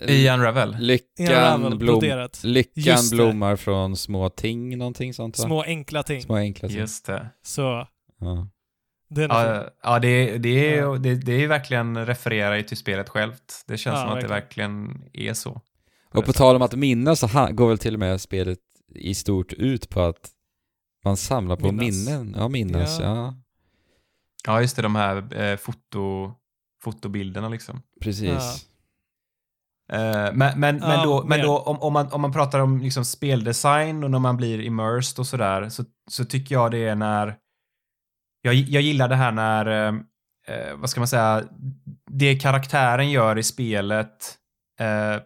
I 0.00 0.28
Unravel. 0.28 0.74
I 0.74 0.78
Lyckan, 0.84 1.26
Unravel, 1.28 1.78
blom, 1.78 1.98
broderat. 2.00 2.40
lyckan 2.44 2.96
det. 3.10 3.16
blommar 3.16 3.56
från 3.56 3.96
små 3.96 4.28
ting, 4.30 4.78
någonting 4.78 5.14
sånt 5.14 5.38
va? 5.38 5.44
Små 5.44 5.62
enkla 5.62 6.02
ting. 6.02 6.22
Små 6.22 6.36
enkla 6.36 6.68
ting. 6.68 6.78
Just 6.78 7.06
det. 7.06 7.28
Så, 7.42 7.86
Ja. 8.20 8.48
Fin. 9.22 9.30
Ja, 9.30 9.64
ja 9.82 9.98
det, 9.98 10.38
det, 10.38 10.74
är, 10.74 10.78
Ja. 10.82 10.96
det, 10.96 11.14
det 11.14 11.32
är 11.32 11.38
ju 11.38 11.46
verkligen 11.46 12.06
refererar 12.06 12.54
ju 12.56 12.62
till 12.62 12.76
spelet 12.76 13.08
självt. 13.08 13.64
Det 13.66 13.76
känns 13.76 13.94
Ja, 13.94 14.00
som 14.02 14.12
att 14.14 14.20
det 14.20 14.26
verkligen. 14.28 14.86
verkligen 14.88 15.28
är 15.30 15.34
så. 15.34 15.60
Och 16.14 16.24
på 16.24 16.32
tal 16.32 16.56
om 16.56 16.62
att 16.62 16.74
minnas 16.74 17.20
så 17.20 17.48
går 17.52 17.68
väl 17.68 17.78
till 17.78 17.94
och 17.94 18.00
med 18.00 18.20
spelet 18.20 18.58
i 18.94 19.14
stort 19.14 19.52
ut 19.52 19.88
på 19.90 20.00
att 20.00 20.30
man 21.04 21.16
samlar 21.16 21.56
på 21.56 21.72
Minnas. 21.72 22.08
minnen. 22.08 22.34
Ja, 22.38 22.48
minnas, 22.48 22.98
Ja. 23.00 23.06
ja. 23.16 23.34
Ja, 24.46 24.60
just 24.60 24.76
det, 24.76 24.82
de 24.82 24.94
här 24.96 25.42
eh, 25.42 25.56
foto, 25.56 26.32
fotobilderna 26.82 27.48
liksom. 27.48 27.82
Precis. 28.00 28.66
Men 29.88 30.32
men, 30.36 30.60
men 30.60 30.78
Ja, 30.82 31.04
då, 31.04 31.24
men 31.24 31.38
mer. 31.38 31.44
då 31.46 31.58
om, 31.58 31.80
om, 31.82 31.92
man, 31.92 32.12
om 32.12 32.20
man 32.20 32.32
pratar 32.32 32.58
om 32.58 32.78
liksom 32.80 33.04
speldesign 33.04 34.04
och 34.04 34.10
när 34.10 34.18
man 34.18 34.36
blir 34.36 34.60
immersed 34.60 35.18
och 35.18 35.26
sådär 35.26 35.68
så, 35.68 35.84
så 36.10 36.24
tycker 36.24 36.54
jag 36.54 36.70
det 36.70 36.78
är 36.78 36.94
när 36.94 37.36
jag, 38.44 38.54
jag 38.54 38.82
gillar 38.82 39.08
det 39.08 39.16
här 39.16 39.32
när 39.32 39.66
eh, 39.66 39.94
eh, 40.48 40.76
vad 40.76 40.90
ska 40.90 41.00
man 41.00 41.08
säga 41.08 41.44
det 42.10 42.36
karaktären 42.38 43.10
gör 43.10 43.38
i 43.38 43.42
spelet 43.42 44.34
eh, 44.80 45.22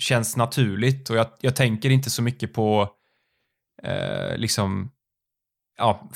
känns 0.00 0.36
naturligt 0.36 1.10
och 1.10 1.16
jag, 1.16 1.26
jag 1.40 1.56
tänker 1.56 1.90
inte 1.90 2.10
så 2.10 2.22
mycket 2.22 2.52
på 2.54 2.88
eh, 3.82 4.36
liksom 4.36 4.90
ja, 5.78 6.10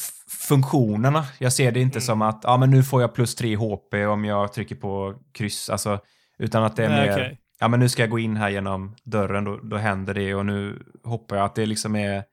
funktionerna. 0.49 1.25
Jag 1.39 1.53
ser 1.53 1.73
det 1.73 1.81
inte 1.81 1.97
Mm. 1.99 2.07
som 2.07 2.23
att 2.23 2.41
ja, 2.45 2.57
men 2.57 2.71
nu 2.71 2.83
får 2.83 3.01
jag 3.01 3.15
plus 3.15 3.35
3 3.35 3.57
HP 3.57 3.95
om 3.95 4.25
jag 4.25 4.53
trycker 4.53 4.75
på 4.77 5.15
kryss, 5.33 5.71
alltså, 5.71 6.01
utan 6.39 6.65
att 6.65 6.77
det 6.77 6.85
är 6.85 6.89
Nej, 6.89 7.07
mer 7.07 7.13
okej. 7.13 7.39
ja 7.61 7.69
men 7.69 7.81
nu 7.81 7.89
ska 7.89 8.03
jag 8.03 8.11
gå 8.11 8.19
in 8.19 8.37
här 8.37 8.49
genom 8.51 8.97
dörren, 9.05 9.45
då, 9.45 9.57
då 9.57 9.77
händer 9.77 10.15
det 10.15 10.35
och 10.35 10.47
nu 10.47 10.83
hoppar 11.05 11.37
jag. 11.37 11.45
Att 11.45 11.55
det 11.55 11.67
liksom 11.67 11.97
är 11.97 12.25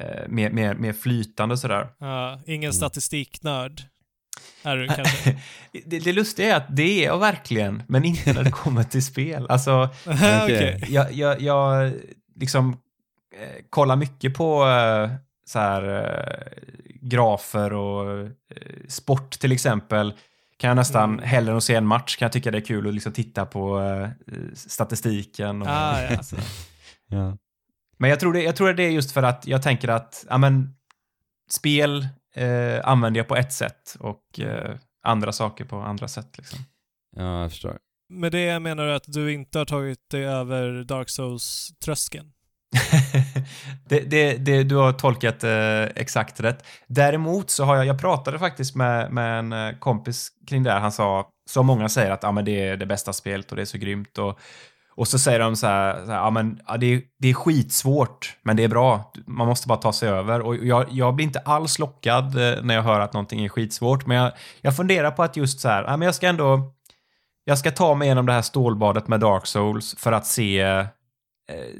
eh, 0.00 0.28
mer, 0.28 0.50
mer, 0.50 0.74
mer 0.74 0.92
flytande 0.92 1.52
och 1.52 1.58
sådär. 1.58 1.88
Ja, 1.98 2.40
ingen 2.46 2.62
Mm. 2.70 2.72
statistiknörd 2.72 3.82
är 4.62 4.76
du 4.76 4.86
kanske. 4.96 5.36
det, 5.86 5.98
det 5.98 6.12
lustiga 6.12 6.52
är 6.52 6.56
att 6.56 6.76
det 6.76 6.82
är 7.04 7.06
jag 7.06 7.18
verkligen, 7.18 7.82
men 7.88 8.04
inte 8.04 8.32
när 8.32 8.44
det 8.44 8.50
kommer 8.50 8.82
till 8.84 9.04
spel. 9.04 9.46
Alltså, 9.48 9.88
Okej. 10.42 10.84
jag, 10.88 11.12
jag, 11.12 11.40
jag 11.40 11.92
liksom 12.34 12.72
eh, 13.40 13.62
kollar 13.70 13.96
mycket 13.96 14.34
på 14.34 14.64
eh, 14.66 15.10
så 15.46 15.58
här 15.58 15.82
eh, 16.04 16.62
grafer 17.00 17.72
och 17.72 18.20
eh, 18.20 18.26
sport 18.88 19.30
till 19.30 19.52
exempel. 19.52 20.14
Kan 20.58 20.68
jag 20.68 20.74
nästan 20.76 21.12
Mm. 21.12 21.24
hellre 21.24 21.50
än 21.50 21.56
att 21.56 21.64
se 21.64 21.74
en 21.74 21.86
match 21.86 22.16
kan 22.16 22.26
jag 22.26 22.32
tycka 22.32 22.50
det 22.50 22.58
är 22.58 22.64
kul 22.64 22.88
att 22.88 22.94
liksom 22.94 23.12
titta 23.12 23.46
på 23.46 23.80
eh, 23.80 24.08
statistiken. 24.54 25.62
Och, 25.62 25.68
Ah, 25.70 26.02
ja. 26.02 26.22
så. 26.22 26.36
Ja. 27.08 27.36
Men 27.98 28.10
jag 28.10 28.20
tror, 28.20 28.32
det, 28.32 28.42
jag 28.42 28.56
tror 28.56 28.72
det 28.72 28.82
är 28.82 28.90
just 28.90 29.12
för 29.12 29.22
att 29.22 29.46
jag 29.46 29.62
tänker 29.62 29.88
att 29.88 30.26
ja, 30.28 30.38
men, 30.38 30.74
spel 31.50 32.08
eh, 32.34 32.80
använder 32.84 33.20
jag 33.20 33.28
på 33.28 33.36
ett 33.36 33.52
sätt 33.52 33.96
och 33.98 34.40
eh, 34.40 34.76
andra 35.02 35.32
saker 35.32 35.64
på 35.64 35.76
andra 35.76 36.08
sätt. 36.08 36.38
Liksom. 36.38 36.58
ja, 37.16 37.42
jag 37.42 37.50
förstår. 37.50 37.76
Med 38.08 38.32
det 38.32 38.60
menar 38.60 38.86
du 38.86 38.94
att 38.94 39.12
du 39.12 39.32
inte 39.32 39.58
har 39.58 39.64
tagit 39.64 40.10
dig 40.10 40.24
över 40.24 40.84
Dark 40.84 41.08
Souls-tröskeln? 41.08 42.32
det, 43.88 44.00
det, 44.00 44.36
det, 44.36 44.62
du 44.62 44.74
har 44.76 44.92
tolkat 44.92 45.44
eh, 45.44 45.82
exakt 45.82 46.40
rätt. 46.40 46.66
Däremot 46.86 47.50
så 47.50 47.64
har 47.64 47.76
jag, 47.76 47.86
jag 47.86 48.00
pratade 48.00 48.38
faktiskt 48.38 48.74
med, 48.74 49.12
med 49.12 49.38
en 49.38 49.52
eh, 49.52 49.78
kompis 49.78 50.28
kring 50.46 50.62
det 50.62 50.70
här. 50.70 50.80
Han 50.80 50.92
sa, 50.92 51.28
som 51.50 51.66
många 51.66 51.88
säger 51.88 52.10
att 52.10 52.22
ja, 52.22 52.32
men 52.32 52.44
det 52.44 52.68
är 52.68 52.76
det 52.76 52.86
bästa 52.86 53.12
spelet 53.12 53.50
och 53.50 53.56
det 53.56 53.62
är 53.62 53.66
så 53.66 53.78
grymt. 53.78 54.18
Och, 54.18 54.40
och 54.96 55.08
så 55.08 55.18
säger 55.18 55.38
de 55.38 55.56
så 55.56 55.66
här, 55.66 56.04
så 56.06 56.10
här 56.12 56.18
ja, 56.18 56.30
men, 56.30 56.60
ja, 56.66 56.76
det, 56.76 56.94
är, 56.94 57.00
det 57.18 57.28
är 57.30 57.34
skitsvårt, 57.34 58.36
men 58.42 58.56
det 58.56 58.64
är 58.64 58.68
bra. 58.68 59.12
Man 59.26 59.46
måste 59.46 59.68
bara 59.68 59.78
ta 59.78 59.92
sig 59.92 60.08
över. 60.08 60.40
Och 60.40 60.56
jag, 60.56 60.86
jag 60.90 61.14
blir 61.14 61.26
inte 61.26 61.38
alls 61.38 61.78
lockad 61.78 62.24
eh, 62.24 62.62
när 62.62 62.74
jag 62.74 62.82
hör 62.82 63.00
att 63.00 63.12
någonting 63.12 63.44
är 63.44 63.48
skitsvårt, 63.48 64.06
men 64.06 64.16
jag, 64.16 64.32
jag 64.60 64.76
funderar 64.76 65.10
på 65.10 65.22
att 65.22 65.36
just 65.36 65.60
så 65.60 65.68
här, 65.68 65.82
ja, 65.84 65.96
men 65.96 66.06
jag 66.06 66.14
ska 66.14 66.26
ändå 66.28 66.72
jag 67.44 67.58
ska 67.58 67.70
ta 67.70 67.94
mig 67.94 68.06
igenom 68.06 68.26
det 68.26 68.32
här 68.32 68.42
stålbadet 68.42 69.08
med 69.08 69.20
Dark 69.20 69.46
Souls 69.46 69.94
för 69.98 70.12
att 70.12 70.26
se, 70.26 70.60
eh, 70.60 70.84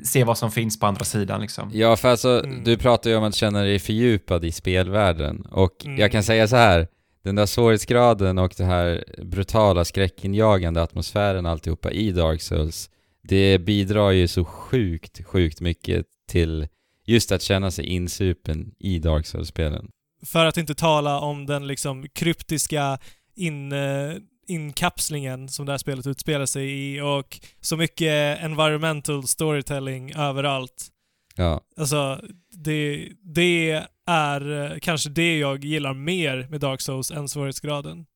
se 0.04 0.24
vad 0.24 0.38
som 0.38 0.50
finns 0.50 0.80
på 0.80 0.86
andra 0.86 1.04
sidan. 1.04 1.40
Liksom. 1.40 1.70
Ja, 1.74 1.96
för 1.96 2.08
alltså, 2.08 2.44
Mm. 2.44 2.64
du 2.64 2.76
pratar 2.76 3.10
ju 3.10 3.16
om 3.16 3.24
att 3.24 3.34
känna 3.34 3.62
dig 3.62 3.78
fördjupad 3.78 4.44
i 4.44 4.52
spelvärlden. 4.52 5.46
Och 5.50 5.84
Mm. 5.84 5.98
jag 5.98 6.12
kan 6.12 6.22
säga 6.22 6.48
så 6.48 6.56
här, 6.56 6.88
den 7.24 7.34
där 7.36 7.46
svårighetsgraden 7.46 8.38
och 8.38 8.54
det 8.56 8.64
här 8.64 9.04
brutala 9.22 9.84
skräckinjagande 9.84 10.82
atmosfären 10.82 11.46
alltihopa 11.46 11.90
i 11.90 12.12
Dark 12.12 12.42
Souls, 12.42 12.90
det 13.28 13.58
bidrar 13.58 14.10
ju 14.10 14.28
så 14.28 14.44
sjukt, 14.44 15.24
sjukt 15.24 15.60
mycket 15.60 16.06
till 16.28 16.68
just 17.04 17.32
att 17.32 17.42
känna 17.42 17.70
sig 17.70 17.86
insupen 17.86 18.74
i 18.78 18.98
Dark 18.98 19.26
Souls-spelen. 19.26 19.90
För 20.22 20.46
att 20.46 20.56
inte 20.56 20.74
tala 20.74 21.20
om 21.20 21.46
den 21.46 21.66
liksom 21.66 22.08
kryptiska 22.08 22.98
in, 23.34 23.72
eh, 23.72 24.14
inkapslingen 24.48 25.48
som 25.48 25.66
det 25.66 25.72
här 25.72 25.78
spelet 25.78 26.06
utspelar 26.06 26.46
sig 26.46 26.94
i 26.94 27.00
och 27.00 27.40
så 27.60 27.76
mycket 27.76 28.38
environmental 28.42 29.26
storytelling 29.26 30.12
överallt. 30.12 30.88
Ja, 31.36 31.60
Alltså, 31.76 32.20
det, 32.50 33.08
det 33.34 33.86
är 34.06 34.72
eh, 34.72 34.78
kanske 34.78 35.10
det 35.10 35.38
jag 35.38 35.64
gillar 35.64 35.94
mer 35.94 36.46
med 36.50 36.60
Dark 36.60 36.80
Souls 36.80 37.10
än 37.10 37.28
svårighetsgraden. 37.28 38.06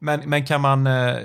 Men, 0.00 0.30
men 0.30 0.46
kan 0.46 0.60
man 0.60 0.86
eh, 0.86 1.16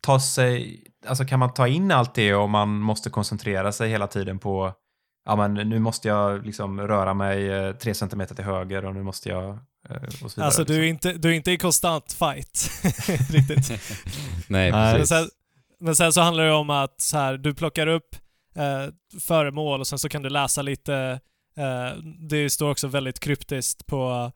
ta 0.00 0.20
sig, 0.20 0.84
alltså 1.06 1.24
kan 1.24 1.38
man 1.38 1.54
ta 1.54 1.68
in 1.68 1.90
allt 1.90 2.14
det 2.14 2.34
och 2.34 2.50
man 2.50 2.68
måste 2.68 3.10
koncentrera 3.10 3.72
sig 3.72 3.90
hela 3.90 4.06
tiden 4.06 4.38
på 4.38 4.72
ja 5.24 5.36
men 5.36 5.54
nu 5.54 5.78
måste 5.78 6.08
jag 6.08 6.46
liksom 6.46 6.80
röra 6.80 7.14
mig 7.14 7.50
eh, 7.50 7.72
tre 7.72 7.94
centimeter 7.94 8.34
till 8.34 8.44
höger 8.44 8.84
och 8.84 8.94
nu 8.94 9.02
måste 9.02 9.28
jag 9.28 9.48
eh, 9.88 10.02
och 10.02 10.12
så 10.12 10.28
vidare. 10.28 10.46
Alltså, 10.46 10.64
du 10.64 10.74
är, 10.74 10.92
liksom. 10.92 11.10
inte, 11.10 11.20
du 11.20 11.28
är 11.28 11.32
inte 11.32 11.50
i 11.50 11.58
konstant 11.58 12.12
fight. 12.12 12.70
Riktigt. 13.30 13.68
nej 14.48 14.70
Nej. 14.70 14.72
Men 14.72 14.94
precis. 14.94 15.08
sen, 15.08 15.28
men 15.80 15.96
sen 15.96 16.12
så 16.12 16.20
handlar 16.20 16.44
det 16.44 16.52
om 16.52 16.70
att 16.70 17.00
så 17.00 17.16
här, 17.16 17.36
du 17.36 17.54
plockar 17.54 17.86
upp 17.86 18.16
eh, 18.54 19.20
föremål 19.20 19.80
och 19.80 19.86
sen 19.86 19.98
så 19.98 20.08
kan 20.08 20.22
du 20.22 20.30
läsa 20.30 20.62
lite. 20.62 21.20
Eh, 21.56 21.98
det 22.28 22.50
står 22.50 22.70
också 22.70 22.88
väldigt 22.88 23.20
kryptiskt 23.20 23.86
på, 23.86 24.32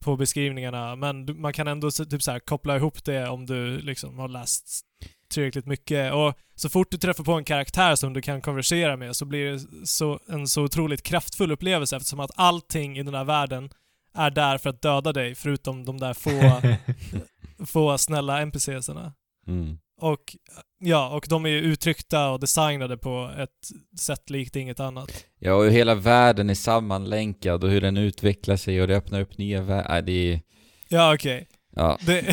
på 0.00 0.16
beskrivningarna, 0.16 0.96
men 0.96 1.40
man 1.40 1.52
kan 1.52 1.68
ändå 1.68 1.90
typ 1.90 2.22
så 2.22 2.30
här, 2.30 2.38
koppla 2.38 2.76
ihop 2.76 3.04
det 3.04 3.28
om 3.28 3.46
du 3.46 3.80
liksom 3.80 4.18
har 4.18 4.28
läst 4.28 4.87
tillräckligt 5.28 5.66
mycket. 5.66 6.12
Och 6.12 6.34
så 6.54 6.68
fort 6.68 6.90
du 6.90 6.96
träffar 6.96 7.24
på 7.24 7.32
en 7.32 7.44
karaktär 7.44 7.94
som 7.94 8.12
du 8.12 8.22
kan 8.22 8.40
konversera 8.40 8.96
med 8.96 9.16
så 9.16 9.24
blir 9.24 9.52
det 9.52 9.86
så, 9.86 10.20
en 10.28 10.48
så 10.48 10.62
otroligt 10.62 11.02
kraftfull 11.02 11.52
upplevelse 11.52 11.96
eftersom 11.96 12.20
att 12.20 12.30
allting 12.34 12.98
i 12.98 13.02
den 13.02 13.14
här 13.14 13.24
världen 13.24 13.70
är 14.14 14.30
där 14.30 14.58
för 14.58 14.70
att 14.70 14.82
döda 14.82 15.12
dig, 15.12 15.34
förutom 15.34 15.84
de 15.84 16.00
där 16.00 16.14
få, 16.14 16.62
få 17.66 17.98
snälla 17.98 18.40
NPCsarna. 18.40 19.12
Mm. 19.46 19.78
Och 20.00 20.36
ja, 20.80 21.08
och 21.08 21.26
de 21.28 21.46
är 21.46 21.50
ju 21.50 21.58
uttryckta 21.58 22.30
och 22.30 22.40
designade 22.40 22.96
på 22.96 23.30
ett 23.38 23.98
sätt 24.00 24.30
likt 24.30 24.56
inget 24.56 24.80
annat. 24.80 25.24
Ja, 25.38 25.54
och 25.54 25.64
hur 25.64 25.70
hela 25.70 25.94
världen 25.94 26.50
är 26.50 26.54
sammanlänkad 26.54 27.64
och 27.64 27.70
hur 27.70 27.80
den 27.80 27.96
utvecklar 27.96 28.56
sig 28.56 28.82
och 28.82 28.88
det 28.88 28.96
öppnar 28.96 29.20
upp 29.20 29.38
nya 29.38 29.62
världar. 29.62 29.88
Nej, 29.88 30.02
det 30.02 30.12
är... 30.12 30.40
Ja, 30.88 31.14
okej. 31.14 31.48
Ja. 31.78 31.98
Det, 32.00 32.20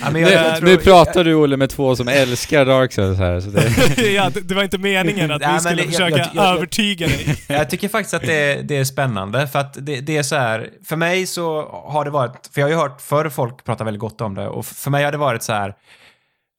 Ja, 0.00 0.10
men 0.10 0.12
Nu, 0.12 0.20
jag- 0.20 0.32
jag 0.46 0.56
tror- 0.56 0.68
nu 0.68 0.76
pratar 0.76 1.24
du 1.24 1.34
Olle 1.34 1.56
med 1.56 1.70
två 1.70 1.96
som 1.96 2.08
älskar 2.08 2.66
Dark 2.66 2.92
Souls 2.92 3.18
här, 3.18 3.40
så 3.40 3.50
det... 3.50 4.02
ja, 4.12 4.30
det, 4.30 4.40
det 4.40 4.54
var 4.54 4.62
inte 4.62 4.78
meningen 4.78 5.30
att 5.30 5.42
vi 5.54 5.60
skulle 5.60 5.82
försöka 5.82 6.16
jag- 6.18 6.28
jag- 6.34 6.56
övertyga 6.56 7.06
dig. 7.06 7.36
Jag 7.48 7.70
tycker 7.70 7.88
faktiskt 7.88 8.14
att 8.14 8.22
det, 8.22 8.54
det 8.62 8.76
är 8.76 8.84
spännande 8.84 9.48
för 9.48 9.58
att 9.58 9.76
det, 9.86 10.00
det 10.00 10.16
är 10.16 10.22
så 10.22 10.36
här, 10.36 10.68
för 10.84 10.96
mig 10.96 11.26
så 11.26 11.62
har 11.86 12.04
det 12.04 12.10
varit, 12.10 12.50
för 12.54 12.60
jag 12.60 12.66
har 12.68 12.70
ju 12.72 12.76
hört 12.78 13.00
förr 13.00 13.28
folk 13.28 13.64
prata 13.64 13.84
väldigt 13.84 14.00
gott 14.00 14.20
om 14.20 14.34
det 14.34 14.48
och 14.48 14.66
för 14.66 14.90
mig 14.90 15.04
har 15.04 15.12
det 15.12 15.18
varit 15.18 15.42
så 15.42 15.52
här, 15.52 15.74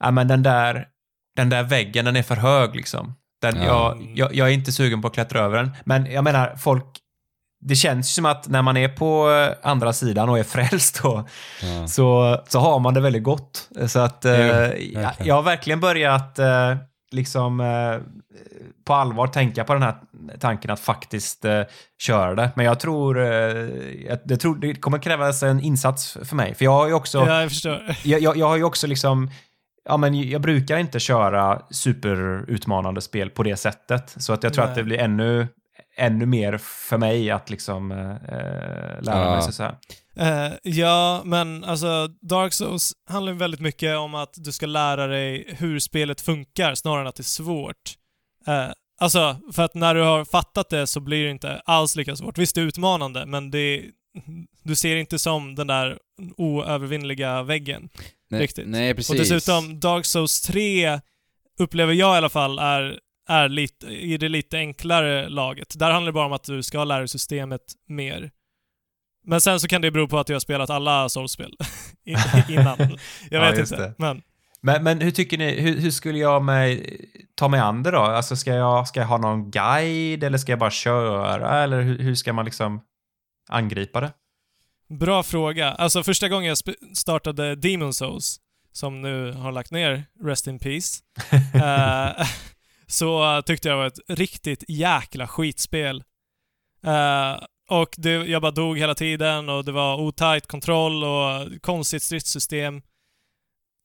ja 0.04 0.12
men 0.12 0.28
den 0.28 0.44
där, 0.44 0.86
den 1.36 1.50
där 1.50 1.64
väggen 1.64 2.06
den 2.06 2.16
är 2.16 2.24
för 2.24 2.36
hög 2.36 2.76
liksom. 2.76 3.14
Den, 3.42 3.56
Ja. 3.58 3.64
jag, 3.66 4.12
jag, 4.16 4.36
jag 4.36 4.48
är 4.48 4.52
inte 4.54 4.72
sugen 4.72 5.02
på 5.02 5.08
att 5.08 5.14
klättra 5.14 5.40
över 5.42 5.58
den. 5.58 5.72
Men 5.86 6.12
jag 6.12 6.24
menar, 6.24 6.56
folk, 6.58 6.86
det 7.66 7.76
känns 7.76 8.10
ju 8.10 8.12
som 8.12 8.26
att 8.26 8.48
när 8.48 8.62
man 8.62 8.78
är 8.78 8.88
på 8.90 9.32
eh, 9.32 9.70
andra 9.72 9.94
sidan 9.94 10.30
och 10.30 10.40
är 10.40 10.44
frälst 10.56 11.00
då, 11.04 11.28
Ja. 11.64 11.88
så, 11.88 12.38
så 12.48 12.60
har 12.60 12.80
man 12.80 12.94
det 12.94 13.02
väldigt 13.02 13.24
gott. 13.24 13.70
Så 13.88 14.00
att 14.00 14.26
eh, 14.26 14.34
jag, 15.20 15.36
har 15.36 15.42
verkligen 15.44 15.80
börjat 15.80 16.40
eh, 16.40 16.76
liksom 17.12 17.60
eh, 17.60 17.98
på 18.86 18.94
allvar 18.94 19.28
tänka 19.28 19.64
på 19.64 19.74
den 19.74 19.84
här 19.84 19.96
tanken 20.40 20.72
att 20.72 20.80
faktiskt 20.80 21.46
eh, 21.46 21.62
köra 22.02 22.36
det. 22.36 22.52
Men 22.56 22.66
jag 22.66 22.80
tror, 22.80 23.22
eh, 23.22 23.28
jag 24.26 24.40
tror 24.42 24.56
det 24.56 24.76
kommer 24.76 24.98
krävas 24.98 25.44
en 25.44 25.60
insats 25.60 26.18
för 26.24 26.36
mig. 26.36 26.56
För 26.56 26.66
jag 26.66 26.72
har 26.72 26.88
ju 26.88 26.94
också, 26.94 27.18
Ja, 27.18 27.42
jag 27.42 27.50
förstår. 27.50 27.96
jag, 28.04 28.22
jag, 28.22 28.38
jag 28.38 28.48
har 28.48 28.58
ju 28.58 28.64
också 28.64 28.88
liksom 28.88 29.30
Ja, 29.86 29.98
men 29.98 30.30
jag 30.30 30.42
brukar 30.42 30.78
inte 30.78 31.00
köra 31.00 31.62
superutmanande 31.72 33.02
spel 33.02 33.30
på 33.30 33.44
det 33.44 33.56
sättet. 33.56 34.16
Så 34.18 34.34
att 34.34 34.44
jag 34.44 34.54
tror 34.54 34.64
Nej. 34.64 34.70
att 34.72 34.76
det 34.78 34.84
blir 34.84 34.98
ännu, 34.98 35.48
ännu 35.96 36.26
mer 36.26 36.58
för 36.58 36.98
mig 36.98 37.32
att 37.32 37.50
liksom 37.50 37.92
eh, 37.92 37.98
lära 37.98 39.02
Ja. 39.26 39.32
mig. 39.36 39.42
Så 39.42 39.52
så 39.52 39.64
här. 39.64 39.78
Eh, 40.16 40.54
ja, 40.64 41.22
men 41.26 41.64
alltså 41.64 42.08
Dark 42.22 42.54
Souls 42.54 42.94
handlar 43.10 43.32
ju 43.32 43.38
väldigt 43.38 43.60
mycket 43.60 43.98
om 43.98 44.16
att 44.16 44.34
du 44.38 44.52
ska 44.52 44.66
lära 44.66 45.08
dig 45.08 45.56
hur 45.58 45.80
spelet 45.80 46.22
funkar 46.22 46.76
snarare 46.76 47.02
än 47.02 47.08
att 47.08 47.16
det 47.16 47.22
är 47.22 47.24
svårt. 47.24 47.94
Eh, 48.48 48.68
alltså, 49.00 49.38
för 49.54 49.64
att 49.64 49.74
när 49.74 49.96
du 49.96 50.02
har 50.02 50.26
fattat 50.26 50.70
det 50.70 50.88
så 50.88 51.00
blir 51.00 51.24
det 51.24 51.32
inte 51.32 51.62
alls 51.66 51.96
lika 51.96 52.16
svårt. 52.16 52.38
Visst, 52.38 52.56
det 52.56 52.62
är 52.62 52.66
utmanande, 52.66 53.26
men 53.26 53.52
det 53.52 53.84
du 54.64 54.76
ser 54.76 54.96
inte 54.96 55.20
som 55.20 55.56
den 55.56 55.68
där 55.68 55.98
oövervinnliga 56.38 57.44
väggen. 57.44 57.90
Nej, 58.30 58.42
Riktigt. 58.42 58.68
nej, 58.68 58.94
precis. 58.96 59.10
Och 59.10 59.16
dessutom, 59.16 59.80
Dark 59.80 60.06
Souls 60.06 60.42
3 60.42 61.00
upplever 61.60 61.94
jag 61.94 62.16
i 62.16 62.18
alla 62.18 62.30
fall 62.30 62.60
är, 62.60 63.00
är 63.30 63.50
lite, 63.50 63.88
i 63.88 64.18
det 64.18 64.30
lite 64.30 64.58
enklare 64.58 65.30
laget. 65.30 65.80
Där 65.80 65.92
handlar 65.92 66.12
det 66.12 66.14
bara 66.14 66.26
om 66.26 66.34
att 66.34 66.44
du 66.44 66.64
ska 66.64 66.84
lära 66.84 67.00
dig 67.00 67.08
systemet 67.08 67.62
mer. 67.88 68.32
Men 69.26 69.42
sen 69.42 69.60
så 69.60 69.68
kan 69.68 69.82
det 69.82 69.92
bero 69.92 70.08
på 70.08 70.20
att 70.20 70.30
jag 70.30 70.36
har 70.36 70.40
spelat 70.40 70.70
alla 70.70 71.10
Souls-spel 71.10 71.54
innan. 72.50 72.78
Jag 72.80 72.98
Ja, 73.30 73.50
vet 73.50 73.58
just 73.60 73.72
inte. 73.72 73.94
Men 73.98 74.22
Men, 74.62 74.84
men 74.84 75.02
hur 75.02 75.12
tycker 75.12 75.38
ni, 75.38 75.62
hur, 75.62 75.78
hur 75.80 75.92
skulle 75.92 76.20
jag 76.20 76.44
mig, 76.44 76.98
ta 77.36 77.48
mig 77.48 77.60
an 77.60 77.84
det 77.84 77.92
då? 77.92 77.98
Alltså 78.00 78.36
ska 78.36 78.54
jag, 78.54 78.88
ska 78.88 79.00
jag 79.00 79.08
ha 79.08 79.18
någon 79.18 79.52
guide 79.52 80.24
eller 80.24 80.38
ska 80.38 80.52
jag 80.52 80.60
bara 80.60 80.72
köra? 80.72 81.64
Eller 81.64 81.82
hur, 81.82 82.00
hur 82.00 82.16
ska 82.16 82.34
man 82.34 82.46
liksom 82.46 82.82
angripa 83.50 84.02
det? 84.02 84.12
bra 85.00 85.24
fråga. 85.24 85.72
Alltså 85.72 86.04
första 86.04 86.30
gången 86.30 86.48
jag 86.50 86.58
startade 86.98 87.56
Demon 87.56 87.94
Souls, 87.94 88.40
som 88.72 89.02
nu 89.02 89.32
har 89.32 89.52
lagt 89.52 89.72
ner 89.72 90.04
Rest 90.24 90.48
in 90.48 90.60
Peace, 90.60 91.00
eh, 91.54 92.28
så 92.88 93.42
tyckte 93.46 93.68
jag 93.68 93.78
det 93.78 93.80
var 93.80 93.88
ett 93.88 94.20
riktigt 94.20 94.64
jäkla 94.68 95.28
skitspel. 95.28 96.04
Uh, 96.88 97.46
och 97.70 97.96
det, 97.98 98.10
jag 98.10 98.42
bara 98.42 98.52
dog 98.52 98.80
hela 98.80 98.96
tiden 98.96 99.50
och 99.50 99.66
det 99.66 99.72
var 99.72 100.02
otajt 100.02 100.48
kontroll 100.48 101.04
och 101.04 101.62
konstigt 101.62 102.04
stridssystem. 102.04 102.82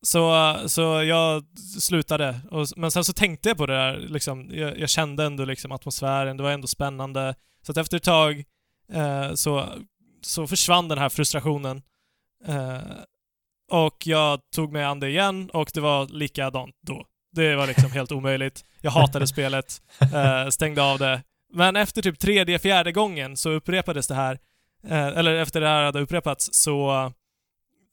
Så, 0.01 0.55
så 0.65 0.81
jag 1.03 1.43
slutade. 1.79 2.41
Och, 2.51 2.67
men 2.75 2.91
sen 2.91 3.03
så 3.03 3.13
tänkte 3.13 3.49
jag 3.49 3.57
på 3.57 3.65
det 3.65 3.73
där, 3.73 3.99
liksom, 3.99 4.49
jag, 4.51 4.79
jag 4.79 4.89
kände 4.89 5.25
ändå 5.25 5.45
liksom 5.45 5.71
atmosfären, 5.71 6.37
det 6.37 6.43
var 6.43 6.51
ändå 6.51 6.67
spännande. 6.67 7.35
Så 7.61 7.71
att 7.71 7.77
efter 7.77 7.97
ett 7.97 8.03
tag 8.03 8.43
eh, 8.93 9.33
så, 9.33 9.65
så 10.21 10.47
försvann 10.47 10.87
den 10.87 10.97
här 10.97 11.09
frustrationen. 11.09 11.81
Eh, 12.45 12.81
och 13.71 14.07
jag 14.07 14.39
tog 14.55 14.71
mig 14.71 14.83
an 14.83 14.99
det 14.99 15.09
igen 15.09 15.49
och 15.49 15.71
det 15.73 15.81
var 15.81 16.07
likadant 16.07 16.75
då. 16.87 17.05
Det 17.31 17.55
var 17.55 17.67
liksom 17.67 17.91
helt 17.91 18.11
omöjligt. 18.11 18.63
Jag 18.81 18.91
hatade 18.91 19.27
spelet, 19.33 19.81
eh, 20.13 20.49
stängde 20.49 20.83
av 20.83 20.99
det. 20.99 21.23
Men 21.53 21.75
efter 21.75 22.01
typ 22.01 22.19
tredje, 22.19 22.59
fjärde 22.59 22.91
gången 22.91 23.37
så 23.37 23.49
upprepades 23.49 24.07
det 24.07 24.15
här, 24.15 24.39
eh, 24.83 25.07
eller 25.07 25.35
efter 25.35 25.61
det 25.61 25.67
här 25.67 25.83
hade 25.83 25.99
upprepats 25.99 26.49
så, 26.51 27.11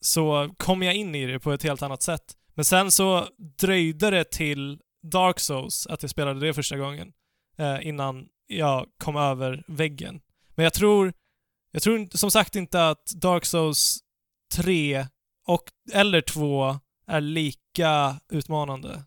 så 0.01 0.55
kom 0.57 0.83
jag 0.83 0.95
in 0.95 1.15
i 1.15 1.27
det 1.27 1.41
på 1.41 1.53
ett 1.53 1.63
helt 1.63 1.83
annat 1.83 2.03
sätt. 2.03 2.23
Men 2.55 2.65
sen 2.65 2.91
så 2.91 3.29
dröjde 3.59 4.11
det 4.11 4.25
till 4.25 4.79
Dark 5.03 5.41
Souls 5.41 5.87
att 5.87 6.03
jag 6.03 6.11
spelade 6.11 6.41
det 6.41 6.55
första 6.55 6.77
gången 6.77 7.13
eh, 7.59 7.87
innan 7.87 8.29
jag 8.47 8.87
kom 8.99 9.17
över 9.17 9.65
väggen. 9.67 10.21
Men 10.55 10.65
jag 10.65 10.73
tror, 10.73 11.13
jag 11.71 11.83
tror 11.83 12.17
som 12.17 12.31
sagt 12.31 12.57
inte 12.57 12.89
att 12.89 13.07
Dark 13.07 13.45
Souls 13.45 13.99
3 14.55 15.07
och, 15.47 15.63
eller 15.93 16.21
2 16.21 16.79
är 17.07 17.21
lika 17.21 18.21
utmanande 18.33 19.03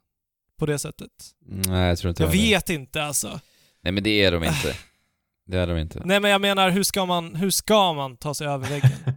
på 0.60 0.66
det 0.66 0.80
sättet. 0.80 1.10
Nej, 1.46 1.88
jag 1.90 1.98
tror 1.98 2.10
inte 2.10 2.24
Jag 2.24 2.30
heller. 2.30 2.44
vet 2.44 2.70
inte 2.70 3.04
alltså. 3.04 3.40
Nej, 3.84 3.92
men 3.94 4.04
det 4.04 4.24
är 4.24 4.32
de 4.32 4.44
inte. 4.44 4.76
Det 5.48 5.58
är 5.58 5.68
de 5.68 5.78
inte. 5.78 6.02
Nej 6.06 6.20
men 6.20 6.32
jag 6.32 6.42
menar, 6.42 6.70
hur 6.70 6.84
ska 6.84 7.06
man, 7.06 7.36
hur 7.36 7.50
ska 7.50 7.94
man 7.94 8.18
ta 8.18 8.34
sig 8.34 8.48
över 8.48 8.68
väggen? 8.70 8.92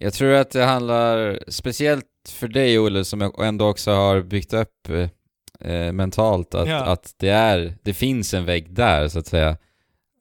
Jag 0.00 0.12
tror 0.14 0.32
att 0.32 0.50
det 0.50 0.64
handlar, 0.64 1.38
speciellt 1.48 2.04
för 2.28 2.48
dig 2.48 2.78
Olle, 2.78 3.04
som 3.04 3.20
jag 3.20 3.46
ändå 3.46 3.66
också 3.68 3.90
har 3.90 4.20
byggt 4.22 4.52
upp 4.52 4.88
eh, 4.88 5.70
eh, 5.70 5.92
mentalt, 5.92 6.54
att, 6.54 6.68
Ja. 6.68 6.76
att 6.84 7.14
det 7.18 7.28
är, 7.28 7.74
det 7.82 7.94
finns 7.94 8.34
en 8.34 8.44
vägg 8.44 8.74
där 8.74 9.08
så 9.08 9.18
att 9.18 9.26
säga. 9.26 9.56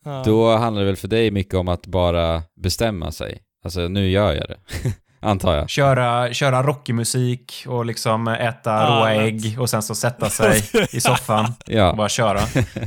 Ja. 0.06 0.24
Då 0.26 0.56
handlar 0.56 0.82
det 0.82 0.86
väl 0.86 0.96
för 0.96 1.08
dig 1.08 1.32
mycket 1.32 1.54
om 1.54 1.68
att 1.68 1.86
bara 1.88 2.44
bestämma 2.56 3.12
sig. 3.12 3.42
Alltså, 3.64 3.88
nu 3.88 4.10
gör 4.10 4.34
jag 4.34 4.48
det. 4.50 4.58
Antar 5.20 5.56
jag. 5.56 5.70
Köra, 5.70 6.34
köra 6.34 6.64
rockmusik 6.64 7.66
och 7.68 7.86
liksom 7.86 8.28
äta 8.28 8.72
Ja, 8.72 8.88
råa 8.90 9.14
ägg 9.14 9.56
och 9.60 9.70
sen 9.70 9.82
så 9.82 9.96
sätta 9.96 10.30
sig 10.30 10.64
i 10.92 11.02
soffan 11.02 11.46
och 11.66 11.72
Ja. 11.74 11.94
bara 11.98 12.10
köra. 12.10 12.40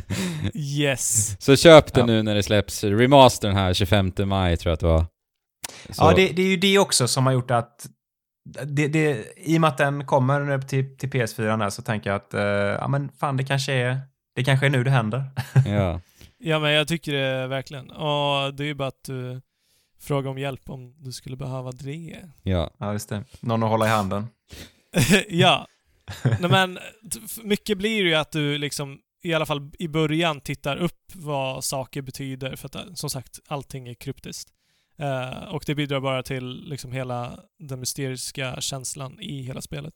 Yes. 0.54 1.36
Så 1.44 1.56
köp 1.56 1.92
det 1.94 2.00
Ja. 2.00 2.06
nu 2.06 2.22
när 2.22 2.34
det 2.34 2.42
släpps. 2.42 2.84
Remastern 2.84 3.54
här 3.56 3.74
25 3.74 4.12
maj 4.24 4.56
tror 4.56 4.70
jag 4.70 4.74
att 4.74 4.80
det 4.80 4.86
var. 4.86 5.06
Så, 5.90 6.04
Ja, 6.04 6.12
det, 6.16 6.28
det 6.28 6.42
är 6.42 6.46
ju 6.46 6.56
det 6.56 6.78
också 6.78 7.08
som 7.08 7.26
har 7.26 7.32
gjort 7.32 7.50
att 7.50 7.86
det, 8.66 8.88
det, 8.88 9.24
I 9.36 9.56
och 9.56 9.60
med 9.60 9.68
att 9.68 9.78
den 9.78 10.06
kommer 10.06 10.58
till, 10.58 10.96
till 10.96 11.10
PS4 11.10 11.62
här 11.62 11.70
så 11.70 11.82
tänker 11.82 12.10
jag 12.10 12.16
att 12.16 12.34
eh, 12.34 12.42
ja 12.80 12.88
men 12.88 13.08
fan 13.20 13.36
det 13.36 13.44
kanske 13.44 13.72
är 13.72 14.00
det 14.36 14.44
kanske 14.44 14.66
är 14.66 14.70
nu 14.70 14.84
det 14.84 14.90
händer. 14.90 15.24
ja. 15.66 16.00
Ja 16.42 16.58
men 16.58 16.72
jag 16.72 16.88
tycker 16.88 17.12
det 17.12 17.46
verkligen. 17.46 17.90
Och 17.90 18.54
det 18.54 18.62
är 18.62 18.66
ju 18.66 18.74
bara 18.74 18.88
att 18.88 19.04
du 19.06 19.40
frågar 20.00 20.30
om 20.30 20.38
hjälp 20.38 20.70
om 20.70 20.94
du 20.98 21.12
skulle 21.12 21.36
behöva 21.36 21.72
det. 21.72 22.24
ja. 22.42 22.70
Ja, 22.78 22.92
just 22.92 23.08
det. 23.08 23.24
Någon 23.40 23.62
att 23.62 23.68
hålla 23.68 23.86
i 23.86 23.90
handen. 23.90 24.26
ja. 25.28 25.66
Nej 26.24 26.50
men, 26.50 26.78
mycket 27.42 27.78
blir 27.78 28.02
ju 28.02 28.14
att 28.14 28.32
du 28.32 28.58
liksom, 28.58 28.98
i 29.22 29.34
alla 29.34 29.46
fall 29.46 29.70
i 29.78 29.88
början, 29.88 30.40
tittar 30.40 30.76
upp 30.76 31.12
vad 31.14 31.64
saker 31.64 32.02
betyder. 32.02 32.56
För 32.56 32.66
att 32.66 32.74
eh, 32.74 32.82
som 32.94 33.10
sagt, 33.10 33.40
allting 33.48 33.88
är 33.88 33.94
kryptiskt. 33.94 34.50
Eh, 34.98 35.54
och 35.54 35.62
det 35.66 35.74
bidrar 35.74 36.00
bara 36.00 36.22
till 36.22 36.64
liksom 36.68 36.92
hela 36.92 37.40
den 37.58 37.80
mysteriska 37.80 38.60
känslan 38.60 39.20
i 39.20 39.42
hela 39.42 39.60
spelet. 39.60 39.94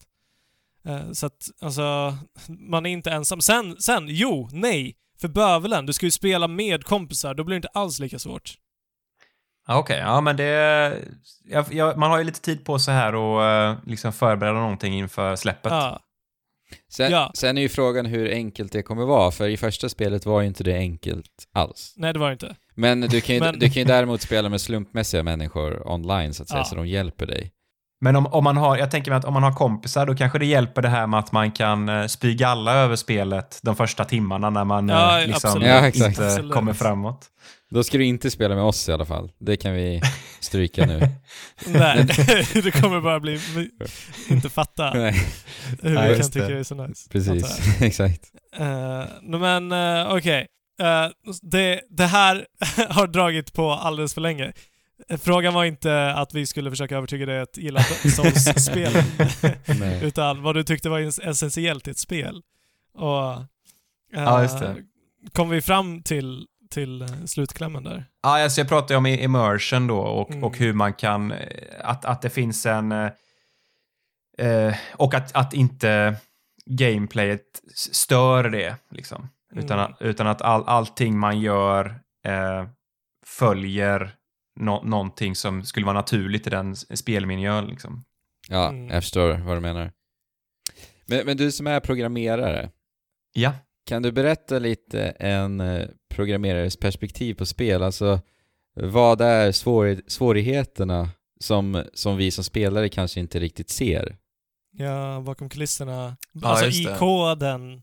Eh, 0.85 1.13
så 1.13 1.27
att, 1.27 1.51
alltså, 1.61 2.17
man 2.49 2.87
är 2.87 2.91
inte 2.91 3.11
ensam. 3.11 3.41
Sen, 3.41 3.77
sen, 3.81 4.07
jo, 4.09 4.49
nej. 4.53 4.97
För 5.21 5.29
bövelen, 5.29 5.87
du 5.87 5.93
ska 5.93 6.07
ju 6.07 6.11
spela 6.11 6.49
med 6.49 6.85
kompisar, 6.85 7.35
då 7.35 7.45
blir 7.45 7.55
det 7.55 7.57
inte 7.57 7.69
alls 7.69 7.99
lika 7.99 8.19
svårt. 8.19 8.59
Ja, 9.67 9.79
Okej, 9.79 9.99
ja 9.99 10.21
men 10.21 10.37
det... 10.37 10.99
Jag, 11.45 11.65
jag, 11.73 11.99
man 11.99 12.11
har 12.11 12.19
ju 12.19 12.25
lite 12.25 12.41
tid 12.41 12.65
på 12.65 12.79
sig 12.79 12.95
här 12.95 13.15
och 13.15 13.45
eh, 13.45 13.77
liksom 13.87 14.13
förbereda 14.13 14.59
någonting 14.59 14.95
inför 14.99 15.37
släppet. 15.37 15.73
Ja. 15.73 16.01
Sen, 16.93 17.11
Ja. 17.13 17.31
sen 17.35 17.59
är 17.59 17.63
ju 17.63 17.69
frågan 17.69 18.07
hur 18.07 18.31
enkelt 18.33 18.73
det 18.73 18.83
kommer 18.83 19.05
vara, 19.05 19.31
för 19.31 19.49
i 19.49 19.57
första 19.57 19.89
spelet 19.89 20.27
var 20.27 20.41
ju 20.41 20.47
inte 20.47 20.65
det 20.65 20.75
enkelt 20.75 21.31
alls. 21.53 21.95
Nej, 21.97 22.13
det 22.13 22.19
var 22.19 22.27
det 22.27 22.33
inte. 22.33 22.57
Men 22.75 23.01
du 23.01 23.21
kan 23.21 23.35
ju, 23.35 23.41
Men- 23.41 23.59
du 23.59 23.67
kan 23.67 23.75
ju 23.75 23.85
däremot 23.85 24.21
spela 24.23 24.49
med 24.49 24.61
slumpmässiga 24.61 25.23
människor 25.23 25.89
online 25.93 26.35
så 26.35 26.43
att 26.43 26.49
säga, 26.49 26.61
Ja. 26.61 26.65
så 26.65 26.75
de 26.77 26.87
hjälper 26.87 27.27
dig. 27.27 27.53
Men 28.01 28.17
om, 28.17 28.27
om 28.27 28.45
man 28.45 28.57
har, 28.57 28.77
jag 28.77 28.91
tänker 28.91 29.11
mig 29.11 29.19
att 29.19 29.25
om 29.25 29.35
man 29.35 29.43
har 29.43 29.53
kompisar 29.53 30.07
då 30.07 30.15
kanske 30.15 30.39
det 30.39 30.47
hjälper 30.47 30.83
det 30.83 30.89
här 30.89 31.07
med 31.07 31.21
att 31.21 31.33
man 31.33 31.53
kan 31.53 31.89
eh, 31.89 32.07
spy 32.07 32.35
galla 32.35 32.75
över 32.75 32.97
spelet 32.97 33.59
de 33.63 33.77
första 33.77 34.05
timmarna 34.05 34.51
när 34.51 34.65
man 34.65 34.91
eh, 34.91 34.97
Ja, 34.97 35.19
liksom 35.19 35.51
absolut. 35.51 35.69
Ja, 35.69 35.87
inte 35.87 36.07
Absolut. 36.27 36.53
kommer 36.53 36.73
framåt. 36.73 37.27
Då 37.71 37.85
ska 37.85 37.99
du 37.99 38.05
inte 38.05 38.31
spela 38.31 38.55
med 38.55 38.65
oss 38.65 38.89
i 38.89 38.93
alla 38.93 39.05
fall. 39.05 39.31
Det 39.41 39.57
kan 39.57 39.73
vi 39.75 40.01
stryka 40.41 40.87
nu. 40.87 41.09
Nej, 41.67 42.07
du 42.55 42.71
kommer 42.71 43.01
bara 43.01 43.21
bli... 43.21 43.41
Inte 44.29 44.49
fatta 44.51 44.91
Nej, 44.95 45.15
hur 45.83 45.95
Nej, 45.95 46.09
du 46.09 46.21
kan 46.21 46.31
tycka 46.31 46.49
det. 46.49 46.59
är 46.59 46.63
så 46.63 46.75
nice. 46.75 47.09
precis. 47.11 47.81
Exakt. 47.83 48.23
Eh, 48.57 49.05
men 49.39 49.73
uh, 49.73 50.15
okej. 50.17 50.47
Eh, 50.83 51.09
det, 51.43 51.81
det 51.91 52.07
här 52.07 52.47
har 52.89 53.07
dragit 53.07 53.53
på 53.53 53.73
alldeles 53.73 54.15
för 54.15 54.21
länge. 54.21 54.53
Frågan 55.19 55.55
var 55.55 55.65
inte 55.65 56.13
att 56.13 56.35
vi 56.35 56.47
skulle 56.47 56.71
försöka 56.71 56.97
övertyga 56.97 57.27
dig 57.27 57.41
att 57.41 57.57
gilla 57.57 57.81
Souls-spel. 57.83 58.93
Utan 60.03 60.43
vad 60.43 60.55
du 60.55 60.63
tyckte 60.65 60.89
var 60.89 61.01
ess- 61.01 61.19
essentiellt 61.19 61.89
i 61.89 61.91
ett 61.91 61.99
spel. 61.99 62.43
Och... 62.95 63.33
eh, 63.33 63.43
Ja. 64.13 64.49
Kom 65.33 65.49
vi 65.49 65.61
fram 65.63 66.03
till, 66.03 66.47
till 66.71 67.03
eh, 67.03 67.09
slutklämmen 67.27 67.85
där? 67.85 68.05
Ja, 68.23 68.43
alltså 68.43 68.61
jag 68.61 68.69
pratar 68.69 68.95
ju 68.95 68.97
om 68.99 69.07
immersion 69.07 69.87
då 69.87 69.99
och, 69.99 70.31
Mm. 70.31 70.45
och 70.45 70.59
hur 70.59 70.73
man 70.73 70.93
kan, 70.93 71.33
eh, 71.33 71.39
att, 71.81 72.05
att 72.05 72.23
det 72.23 72.31
finns 72.31 72.67
en, 72.67 72.93
eh, 72.93 73.11
eh, 74.39 74.75
och 74.97 75.15
att, 75.15 75.37
att 75.37 75.55
inte 75.55 76.17
gameplayet 76.67 77.43
stör 77.75 78.45
det 78.51 78.77
liksom. 78.91 79.29
Utan, 79.55 79.79
Mm. 79.79 79.93
utan 80.01 80.27
att 80.27 80.43
all, 80.43 80.65
allting 80.67 81.19
man 81.19 81.41
gör 81.41 81.87
eh, 82.27 82.67
följer 83.27 84.11
nå 84.61 84.83
någonting 84.83 85.37
som 85.37 85.65
skulle 85.65 85.87
vara 85.87 85.97
naturligt 85.97 86.47
i 86.47 86.51
den 86.51 86.77
spelmiljön 86.77 87.67
liksom. 87.67 88.05
Ja, 88.49 88.69
Mm. 88.69 88.89
jag 88.89 89.03
förstår 89.03 89.33
vad 89.35 89.57
du 89.57 89.61
menar. 89.61 89.93
Men, 91.07 91.27
men 91.27 91.37
du 91.37 91.53
som 91.53 91.67
är 91.67 91.81
programmerare, 91.81 92.71
Ja. 93.33 93.53
kan 93.87 94.03
du 94.03 94.13
berätta 94.13 94.59
lite 94.59 95.03
en 95.09 95.61
eh, 95.61 95.89
programmerares 96.09 96.77
perspektiv 96.77 97.35
på 97.35 97.47
spel? 97.47 97.83
Alltså, 97.83 98.21
vad 98.75 99.21
är 99.21 99.53
svår, 99.53 100.01
svårigheterna 100.07 101.09
som, 101.41 101.85
som 101.95 102.17
vi 102.17 102.31
som 102.31 102.45
spelare 102.45 102.89
kanske 102.89 103.21
inte 103.21 103.39
riktigt 103.41 103.71
ser? 103.71 104.17
Ja, 104.77 105.23
bakom 105.27 105.49
kulisserna. 105.49 106.17
Ja, 106.33 106.49
alltså 106.49 106.67
i 106.81 106.85
det. 106.85 106.97
koden. 106.99 107.83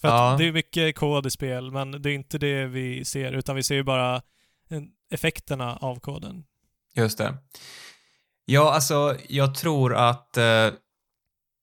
För 0.00 0.08
att 0.08 0.14
Ja. 0.14 0.36
det 0.38 0.44
är 0.48 0.52
mycket 0.52 0.96
kod 0.96 1.26
i 1.26 1.30
spel, 1.30 1.70
men 1.70 2.02
det 2.02 2.10
är 2.10 2.14
inte 2.14 2.38
det 2.38 2.66
vi 2.66 3.04
ser, 3.04 3.32
utan 3.32 3.56
vi 3.56 3.62
ser 3.62 3.74
ju 3.74 3.82
bara 3.82 4.22
effekterna 5.14 5.76
av 5.76 6.00
koden. 6.00 6.44
Just 6.96 7.18
det. 7.18 7.34
Ja, 8.44 8.74
alltså 8.74 9.16
jag 9.28 9.54
tror 9.54 9.94
att 9.94 10.36
eh, 10.36 10.44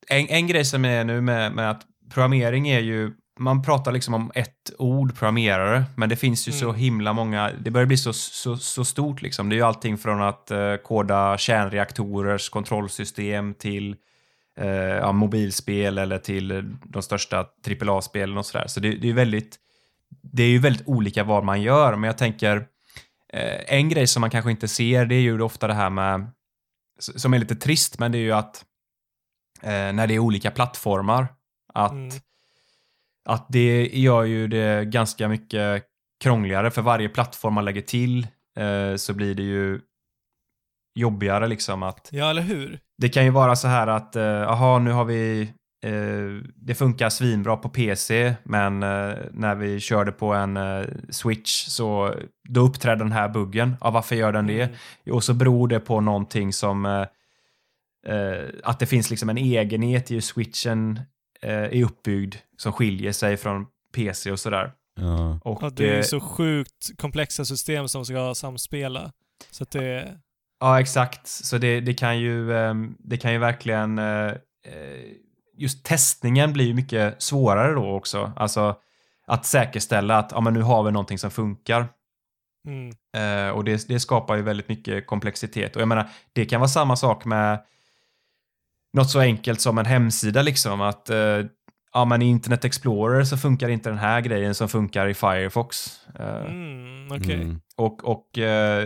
en, 0.08 0.28
en 0.30 0.48
grej 0.48 0.66
som 0.66 0.86
är 0.86 1.04
nu 1.04 1.22
med, 1.22 1.52
med 1.52 1.72
att 1.72 1.82
programmering 2.14 2.70
är 2.70 2.80
ju, 2.80 3.12
man 3.40 3.64
pratar 3.64 3.92
liksom 3.92 4.14
om 4.14 4.32
ett 4.36 4.72
ord 4.78 5.16
programmerare, 5.18 5.84
men 5.96 6.10
det 6.10 6.16
finns 6.16 6.48
ju 6.48 6.52
så 6.52 6.66
Mm. 6.70 6.76
himla 6.76 7.14
många, 7.14 7.52
det 7.62 7.72
börjar 7.72 7.86
bli 7.88 7.98
så, 7.98 8.14
så, 8.14 8.58
så 8.58 8.86
stort 8.86 9.22
liksom. 9.22 9.50
Det 9.50 9.56
är 9.56 9.58
ju 9.58 9.64
allting 9.64 9.98
från 9.98 10.22
att 10.22 10.52
eh, 10.52 10.76
koda 10.76 11.38
kärnreaktorers 11.38 12.50
kontrollsystem 12.50 13.54
till 13.54 13.96
eh, 14.58 14.68
ja, 14.68 15.12
mobilspel 15.12 15.98
eller 15.98 16.18
till 16.18 16.76
de 16.84 17.02
största 17.04 17.46
AAA-spelen 17.82 18.38
och 18.38 18.46
sådär. 18.46 18.68
Så 18.68 18.80
det, 18.80 18.92
det 18.96 19.10
är 19.10 19.14
väldigt, 19.14 19.58
det 20.22 20.44
är 20.44 20.50
ju 20.50 20.60
väldigt 20.60 20.88
olika 20.88 21.24
vad 21.24 21.44
man 21.44 21.62
gör, 21.62 21.96
men 21.96 22.08
jag 22.08 22.18
tänker 22.18 22.66
en 23.68 23.90
grej 23.90 24.08
som 24.08 24.22
man 24.22 24.30
kanske 24.30 24.52
inte 24.52 24.68
ser, 24.68 25.06
det 25.06 25.16
är 25.16 25.22
ju 25.22 25.42
ofta 25.42 25.68
det 25.68 25.74
här 25.74 25.90
med, 25.90 26.32
som 27.00 27.34
är 27.34 27.40
lite 27.40 27.56
trist, 27.56 28.00
men 28.00 28.12
det 28.12 28.18
är 28.18 28.22
ju 28.22 28.32
att 28.32 28.66
eh, 29.62 29.70
när 29.94 30.08
det 30.08 30.14
är 30.14 30.20
olika 30.20 30.52
plattformar, 30.52 31.28
att, 31.74 31.92
Mm. 31.92 32.10
att 33.30 33.46
det 33.50 33.90
gör 33.94 34.24
ju 34.24 34.48
det 34.48 34.86
ganska 34.86 35.28
mycket 35.28 35.84
krångligare 36.24 36.72
för 36.72 36.82
varje 36.82 37.10
plattform 37.10 37.54
man 37.54 37.66
lägger 37.66 37.82
till 37.82 38.28
eh, 38.58 38.96
så 38.96 39.14
blir 39.14 39.36
det 39.36 39.44
ju 39.44 39.82
jobbigare 41.00 41.48
liksom 41.48 41.84
att 41.84 42.10
Ja, 42.12 42.30
eller 42.30 42.42
hur? 42.42 42.80
det 42.98 43.10
kan 43.10 43.24
ju 43.24 43.30
vara 43.30 43.56
så 43.56 43.68
här 43.68 43.88
att, 43.88 44.16
eh, 44.16 44.42
aha, 44.48 44.80
nu 44.80 44.92
har 44.92 45.06
vi, 45.06 45.42
eh, 45.42 45.48
det 46.56 46.76
funkar 46.76 47.10
svinbra 47.10 47.58
på 47.58 47.70
PC, 47.70 48.36
men 48.44 48.84
eh, 48.84 49.16
när 49.32 49.56
vi 49.56 49.80
körde 49.80 50.12
på 50.12 50.34
en 50.34 50.58
eh, 50.58 50.86
Switch 51.10 51.66
så 51.68 52.16
då 52.50 52.62
uppträdde 52.62 53.04
den 53.04 53.12
här 53.12 53.30
buggen. 53.30 53.76
Ja, 53.82 53.92
varför 53.92 54.16
gör 54.16 54.32
den 54.32 54.48
det? 54.48 54.62
Mm. 54.62 54.76
Och 55.12 55.24
så 55.24 55.34
beror 55.34 55.68
det 55.68 55.80
på 55.80 56.02
någonting 56.02 56.54
som, 56.54 56.86
eh, 56.86 57.06
eh, 58.16 58.50
att 58.64 58.80
det 58.80 58.86
finns 58.86 59.10
liksom 59.10 59.30
en 59.30 59.38
egenhet 59.38 60.12
i 60.12 60.14
hur 60.14 60.22
switchen 60.22 61.00
eh, 61.42 61.52
är 61.54 61.84
uppbyggd 61.84 62.36
som 62.58 62.74
skiljer 62.74 63.12
sig 63.12 63.38
från 63.38 63.66
PC 63.96 64.32
och 64.32 64.40
sådär. 64.40 64.72
Ja. 65.00 65.40
Och, 65.44 65.64
Ja, 65.64 65.70
det 65.70 65.84
är 65.84 65.94
ju 65.94 65.98
eh, 65.98 66.04
så 66.04 66.20
sjukt 66.20 66.98
komplexa 66.98 67.46
system 67.46 67.88
som 67.88 68.06
ska 68.06 68.36
samspela. 68.36 69.12
Så 69.52 69.64
att 69.64 69.72
det... 69.72 70.18
Ja, 70.60 70.80
exakt. 70.80 71.28
Så 71.28 71.58
det, 71.58 71.80
det 71.80 71.94
kan 71.94 72.20
ju, 72.20 72.58
ehm, 72.58 72.96
det 73.00 73.18
kan 73.18 73.34
ju 73.34 73.38
verkligen, 73.38 74.00
eh, 74.00 74.28
eh, 74.66 75.12
just 75.62 75.86
testningen 75.86 76.54
blir 76.54 76.66
ju 76.66 76.74
mycket 76.74 77.22
svårare 77.22 77.74
då 77.74 77.96
också. 77.96 78.32
Alltså 78.36 78.76
att 79.28 79.46
säkerställa 79.46 80.18
att, 80.18 80.32
ja 80.32 80.42
men 80.42 80.54
nu 80.54 80.62
har 80.62 80.84
vi 80.84 80.92
någonting 80.92 81.18
som 81.18 81.32
funkar. 81.32 81.88
Mm. 82.68 82.90
Eh, 83.18 83.56
och 83.56 83.64
det, 83.64 83.88
det 83.88 84.00
skapar 84.00 84.36
ju 84.36 84.42
väldigt 84.42 84.70
mycket 84.70 85.08
komplexitet. 85.08 85.76
Och 85.76 85.82
jag 85.82 85.88
menar, 85.88 86.10
det 86.34 86.46
kan 86.46 86.60
vara 86.60 86.70
samma 86.70 86.96
sak 86.96 87.26
med 87.26 87.60
något 88.94 89.10
så 89.10 89.20
enkelt 89.20 89.62
som 89.62 89.78
en 89.78 89.86
hemsida 89.86 90.42
liksom. 90.42 90.82
Att 90.82 91.10
eh, 91.10 91.40
ja, 91.94 92.06
men 92.06 92.22
i 92.22 92.26
Internet 92.26 92.66
Explorer 92.66 93.24
så 93.24 93.38
funkar 93.38 93.70
inte 93.70 93.90
den 93.90 93.98
här 93.98 94.22
grejen 94.22 94.56
som 94.56 94.70
funkar 94.70 95.08
i 95.08 95.14
Firefox. 95.14 96.00
Eh, 96.20 96.46
Mm, 96.46 97.12
okej. 97.12 97.42
Mm. 97.42 97.62
och, 97.78 98.04
och, 98.04 98.40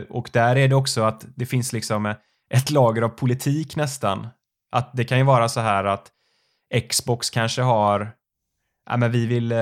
och 0.10 0.30
där 0.34 0.56
är 0.56 0.68
det 0.68 0.76
också 0.76 1.04
att 1.04 1.26
det 1.36 1.46
finns 1.46 1.74
liksom 1.74 2.14
ett 2.50 2.72
lager 2.72 3.02
av 3.02 3.10
politik 3.10 3.76
nästan. 3.76 4.28
Att 4.72 4.92
det 4.94 5.04
kan 5.04 5.18
ju 5.18 5.24
vara 5.24 5.50
så 5.50 5.60
här 5.60 5.84
att 5.84 6.12
Xbox 6.90 7.30
kanske 7.30 7.62
har, 7.62 8.12
ja 8.90 8.98
men 8.98 9.12
vi 9.12 9.26
vill, 9.26 9.52
eh, 9.52 9.60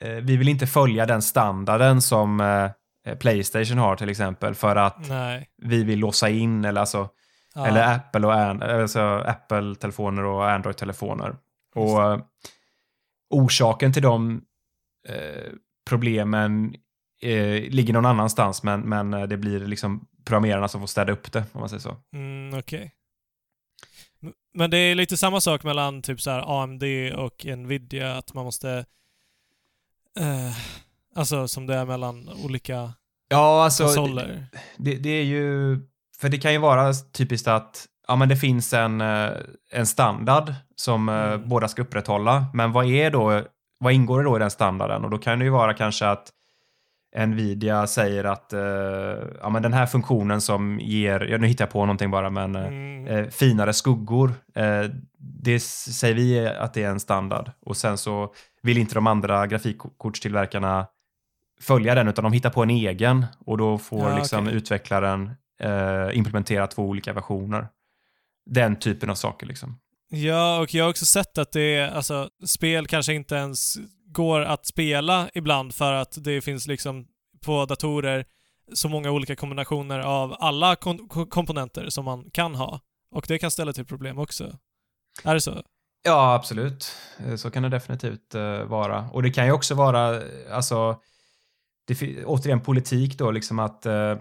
eh, 0.00 0.10
vi 0.22 0.36
vill 0.36 0.48
inte 0.48 0.66
följa 0.66 1.06
den 1.06 1.22
standarden 1.22 2.02
som 2.02 2.40
eh, 2.40 3.14
Playstation 3.14 3.78
har 3.78 3.96
till 3.96 4.08
exempel 4.08 4.54
för 4.54 4.76
att 4.76 5.08
Nej. 5.08 5.48
vi 5.62 5.84
vill 5.84 5.98
låsa 5.98 6.28
in 6.28 6.64
eller 6.64 6.80
alltså 6.80 7.08
Ja. 7.54 7.66
eller 7.66 7.94
Apple 7.94 8.26
och 8.26 8.34
alltså 8.34 9.00
Apple-telefoner 9.26 10.24
och 10.24 10.50
Android-telefoner. 10.50 11.36
Och 11.74 12.02
eh, 12.12 12.20
orsaken 13.30 13.92
till 13.92 14.02
de 14.02 14.42
eh, 15.08 15.52
problemen 15.88 16.74
eh, 17.22 17.62
ligger 17.70 17.92
någon 17.92 18.06
annanstans, 18.06 18.62
men, 18.62 18.80
men 18.80 19.10
det 19.10 19.36
blir 19.36 19.60
liksom 19.60 20.06
programmerarna 20.24 20.68
som 20.68 20.80
får 20.80 20.86
städa 20.86 21.12
upp 21.12 21.32
det, 21.32 21.44
om 21.52 21.60
man 21.60 21.68
säger 21.68 21.80
så. 21.80 21.96
Mm, 22.12 22.58
okej. 22.58 22.82
M- 22.82 22.90
Men 24.54 24.70
det 24.70 24.78
är 24.78 24.94
lite 24.94 25.16
samma 25.16 25.40
sak 25.40 25.64
mellan 25.64 26.02
typ 26.02 26.20
så 26.20 26.30
AMD 26.30 26.82
och 27.16 27.44
Nvidia, 27.46 28.16
att 28.16 28.34
man 28.34 28.44
måste... 28.44 28.84
Eh, 30.20 30.56
alltså 31.14 31.48
som 31.48 31.66
det 31.66 31.74
är 31.74 31.84
mellan 31.84 32.28
olika 32.44 32.92
Ja, 33.28 33.64
alltså, 33.64 33.84
konsoler. 33.84 34.46
det, 34.76 34.94
det 34.94 35.10
är 35.10 35.24
ju, 35.24 35.78
för 36.20 36.28
det 36.28 36.38
kan 36.38 36.52
ju 36.52 36.58
vara 36.58 36.92
typiskt 36.92 37.48
att 37.48 37.86
ja, 38.08 38.16
men 38.16 38.28
det 38.28 38.36
finns 38.36 38.72
en, 38.72 39.00
eh, 39.00 39.30
en 39.72 39.86
standard 39.86 40.54
som 40.76 41.08
eh, 41.08 41.14
Mm. 41.32 41.48
båda 41.48 41.68
ska 41.68 41.82
upprätthålla, 41.82 42.46
men 42.54 42.72
vad 42.72 42.86
är 42.86 43.10
då, 43.10 43.42
vad 43.78 43.92
ingår 43.92 44.18
det 44.18 44.24
då 44.24 44.36
i 44.36 44.38
den 44.38 44.50
standarden? 44.50 45.04
Och 45.04 45.10
då 45.10 45.18
kan 45.18 45.38
det 45.38 45.44
ju 45.44 45.50
vara 45.50 45.74
kanske 45.74 46.06
att 46.08 46.30
Nvidia 47.16 47.86
säger 47.86 48.24
att 48.24 48.52
eh, 48.52 48.60
ja, 49.40 49.48
men 49.50 49.62
den 49.62 49.72
här 49.72 49.86
funktionen 49.86 50.40
som 50.40 50.80
ger, 50.80 51.20
ja, 51.20 51.38
nu 51.38 51.46
hittar 51.46 51.64
jag 51.64 51.70
på 51.72 51.80
någonting 51.80 52.10
bara, 52.10 52.30
men 52.30 52.56
eh, 52.56 52.66
Mm, 52.66 53.06
eh, 53.06 53.28
finare 53.28 53.72
skuggor, 53.72 54.34
eh, 54.54 54.82
det 55.18 55.60
säger 55.60 56.14
vi 56.14 56.46
att 56.48 56.74
det 56.74 56.82
är 56.82 56.90
en 56.90 57.00
standard. 57.00 57.50
Och 57.60 57.76
sen 57.76 57.98
så 57.98 58.32
vill 58.62 58.78
inte 58.78 58.94
de 58.94 59.06
andra 59.06 59.46
grafikkortstillverkarna 59.46 60.86
följa 61.60 61.94
den, 61.94 62.08
utan 62.08 62.22
de 62.24 62.32
hittar 62.32 62.50
på 62.50 62.62
en 62.62 62.70
egen 62.70 63.26
och 63.46 63.58
då 63.58 63.78
får 63.78 64.10
Ja, 64.10 64.16
liksom 64.18 64.44
okej. 64.44 64.56
utvecklaren 64.56 65.30
eh, 65.60 66.18
implementera 66.18 66.66
två 66.66 66.82
olika 66.82 67.12
versioner. 67.12 67.68
Den 68.46 68.76
typen 68.76 69.10
av 69.10 69.14
saker 69.14 69.46
liksom. 69.46 69.78
Ja, 70.10 70.58
och 70.60 70.74
jag 70.74 70.84
har 70.84 70.90
också 70.90 71.06
sett 71.06 71.38
att 71.38 71.52
det 71.52 71.76
är, 71.76 71.88
alltså, 71.90 72.28
spel 72.46 72.86
kanske 72.86 73.14
inte 73.14 73.34
ens 73.34 73.74
går 74.12 74.40
att 74.40 74.66
spela 74.66 75.30
ibland 75.34 75.74
för 75.74 75.92
att 75.92 76.24
det 76.24 76.40
finns 76.40 76.66
liksom 76.66 77.06
på 77.44 77.64
datorer 77.64 78.24
så 78.72 78.88
många 78.88 79.10
olika 79.10 79.36
kombinationer 79.36 79.98
av 79.98 80.36
alla 80.40 80.76
kon- 80.76 81.08
ko- 81.08 81.26
komponenter 81.26 81.88
som 81.88 82.04
man 82.04 82.30
kan 82.30 82.54
ha. 82.54 82.80
Och 83.10 83.24
det 83.28 83.38
kan 83.38 83.50
ställa 83.50 83.72
till 83.72 83.84
problem 83.86 84.18
också. 84.18 84.58
Är 85.24 85.34
det 85.34 85.40
så? 85.40 85.62
Ja, 86.02 86.34
absolut. 86.34 86.92
Eh, 87.26 87.34
Så 87.36 87.50
kan 87.50 87.62
det 87.62 87.68
definitivt 87.68 88.34
eh, 88.34 88.62
vara. 88.62 89.08
Och 89.12 89.22
det 89.22 89.30
kan 89.30 89.46
ju 89.46 89.52
också 89.52 89.74
vara, 89.74 90.16
eh, 90.16 90.22
alltså, 90.56 91.00
det, 91.86 92.24
återigen 92.24 92.60
politik 92.60 93.18
då, 93.18 93.30
liksom 93.30 93.58
att 93.58 93.86
eh, 93.86 94.16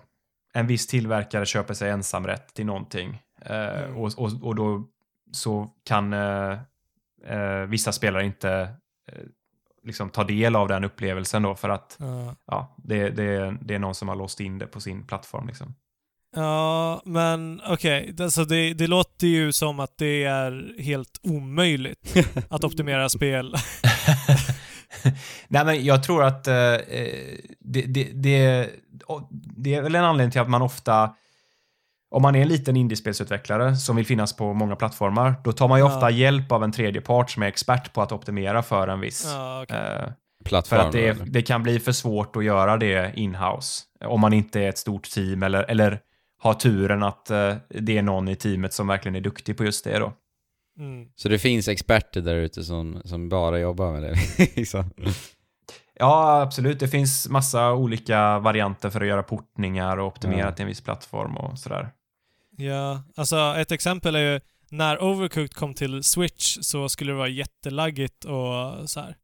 en 0.53 0.68
viss 0.68 0.88
tillverkare 0.88 1.45
köper 1.45 1.73
sig 1.73 1.89
ensamrätt 1.89 2.53
till 2.53 2.65
någonting. 2.65 3.22
Eh, 3.41 3.68
Mm. 3.84 3.97
och, 3.97 4.11
och, 4.18 4.31
och 4.43 4.55
då 4.55 4.84
så 5.31 5.69
kan 5.85 6.14
eh, 6.14 6.57
vissa 7.68 7.91
spelare 7.91 8.26
inte 8.26 8.69
liksom 9.88 10.09
ta 10.09 10.23
del 10.23 10.55
av 10.55 10.68
den 10.68 10.84
upplevelsen 10.84 11.43
då 11.43 11.55
för 11.55 11.69
att 11.69 11.95
Ja. 11.99 12.35
ja, 12.47 12.76
det, 12.77 13.09
det, 13.09 13.57
det 13.61 13.76
är 13.76 13.80
någon 13.80 13.95
som 13.95 14.07
har 14.07 14.15
låst 14.15 14.39
in 14.39 14.59
det 14.59 14.68
på 14.68 14.80
sin 14.81 15.07
plattform. 15.07 15.47
Liksom. 15.47 15.76
Ja, 16.35 17.01
men 17.05 17.61
okej. 17.68 18.15
Alltså 18.19 18.45
det, 18.45 18.73
det 18.73 18.88
låter 18.88 19.27
ju 19.27 19.51
som 19.51 19.80
att 19.80 19.97
det 19.97 20.23
är 20.23 20.81
helt 20.81 21.19
omöjligt 21.23 22.15
att 22.49 22.64
optimera 22.64 23.09
spel. 23.09 23.55
Nej, 25.47 25.65
men 25.65 25.85
jag 25.85 26.03
tror 26.03 26.23
att 26.23 26.47
eh, 26.47 26.55
eh, 26.55 27.38
det, 27.59 27.81
det, 27.81 28.03
det, 28.14 28.69
det 29.57 29.76
är 29.76 29.81
väl 29.81 29.95
en 29.95 30.03
anledning 30.03 30.31
till 30.31 30.41
att 30.41 30.49
man 30.49 30.61
ofta, 30.61 31.15
om 32.09 32.21
man 32.21 32.35
är 32.35 32.41
en 32.41 32.47
liten 32.47 32.77
indiespelsutvecklare 32.77 33.75
som 33.75 33.95
vill 33.95 34.05
finnas 34.05 34.35
på 34.35 34.53
många 34.53 34.75
plattformar, 34.75 35.35
då 35.43 35.51
tar 35.51 35.67
man 35.67 35.79
ju 35.79 35.85
Ja. 35.85 35.95
ofta 35.95 36.09
hjälp 36.09 36.51
av 36.51 36.63
en 36.63 36.71
tredje 36.71 37.01
part 37.01 37.31
som 37.31 37.43
är 37.43 37.47
expert 37.47 37.93
på 37.93 38.01
att 38.01 38.11
optimera 38.11 38.63
för 38.63 38.88
en 38.88 38.99
viss. 38.99 39.23
Ja, 39.35 39.63
okej. 39.63 39.77
Eh, 39.77 40.09
för 40.43 40.49
Plattform. 40.49 40.79
att 40.79 40.91
det, 40.91 41.13
det 41.25 41.41
kan 41.41 41.63
bli 41.63 41.79
för 41.79 41.91
svårt 41.91 42.35
att 42.35 42.43
göra 42.43 42.77
det 42.77 43.11
in-house. 43.15 43.84
Om 44.05 44.21
man 44.21 44.34
inte 44.34 44.59
är 44.61 44.69
ett 44.69 44.77
stort 44.77 45.03
team 45.09 45.43
eller, 45.43 45.63
eller 45.63 45.99
har 46.39 46.53
turen 46.53 47.03
att 47.03 47.29
eh, 47.29 47.55
det 47.69 47.97
är 47.97 48.01
någon 48.01 48.27
i 48.27 48.35
teamet 48.35 48.73
som 48.73 48.88
verkligen 48.88 49.15
är 49.15 49.21
duktig 49.21 49.57
på 49.57 49.63
just 49.63 49.84
det 49.84 49.99
då. 49.99 50.13
Mm. 50.79 51.07
Så 51.15 51.29
det 51.29 51.39
finns 51.39 51.67
experter 51.67 52.21
där 52.21 52.35
ute 52.35 52.63
som, 52.63 53.01
som 53.05 53.29
bara 53.29 53.59
jobbar 53.59 53.91
med 53.91 54.01
det? 54.03 54.15
liksom. 54.55 54.91
Ja, 55.99 56.41
absolut. 56.41 56.79
Det 56.79 56.88
finns 56.88 57.29
massa 57.29 57.73
olika 57.73 58.39
varianter 58.39 58.89
för 58.89 59.01
att 59.01 59.07
göra 59.07 59.23
portningar 59.23 59.97
och 59.97 60.07
optimera 60.07 60.39
Ja. 60.39 60.51
till 60.51 60.61
en 60.63 60.67
viss 60.67 60.81
plattform 60.81 61.38
och 61.38 61.59
sådär. 61.59 61.89
Ja, 62.57 63.03
alltså 63.15 63.55
ett 63.57 63.71
exempel 63.71 64.15
är 64.15 64.34
ju 64.34 64.39
när 64.69 65.03
Overcooked 65.03 65.53
kom 65.53 65.73
till 65.73 66.03
Switch 66.03 66.57
så 66.61 66.89
skulle 66.89 67.11
det 67.11 67.17
vara 67.17 67.27
jättelaggigt 67.27 68.25
och 68.25 68.89
så 68.89 68.99
här. 68.99 69.17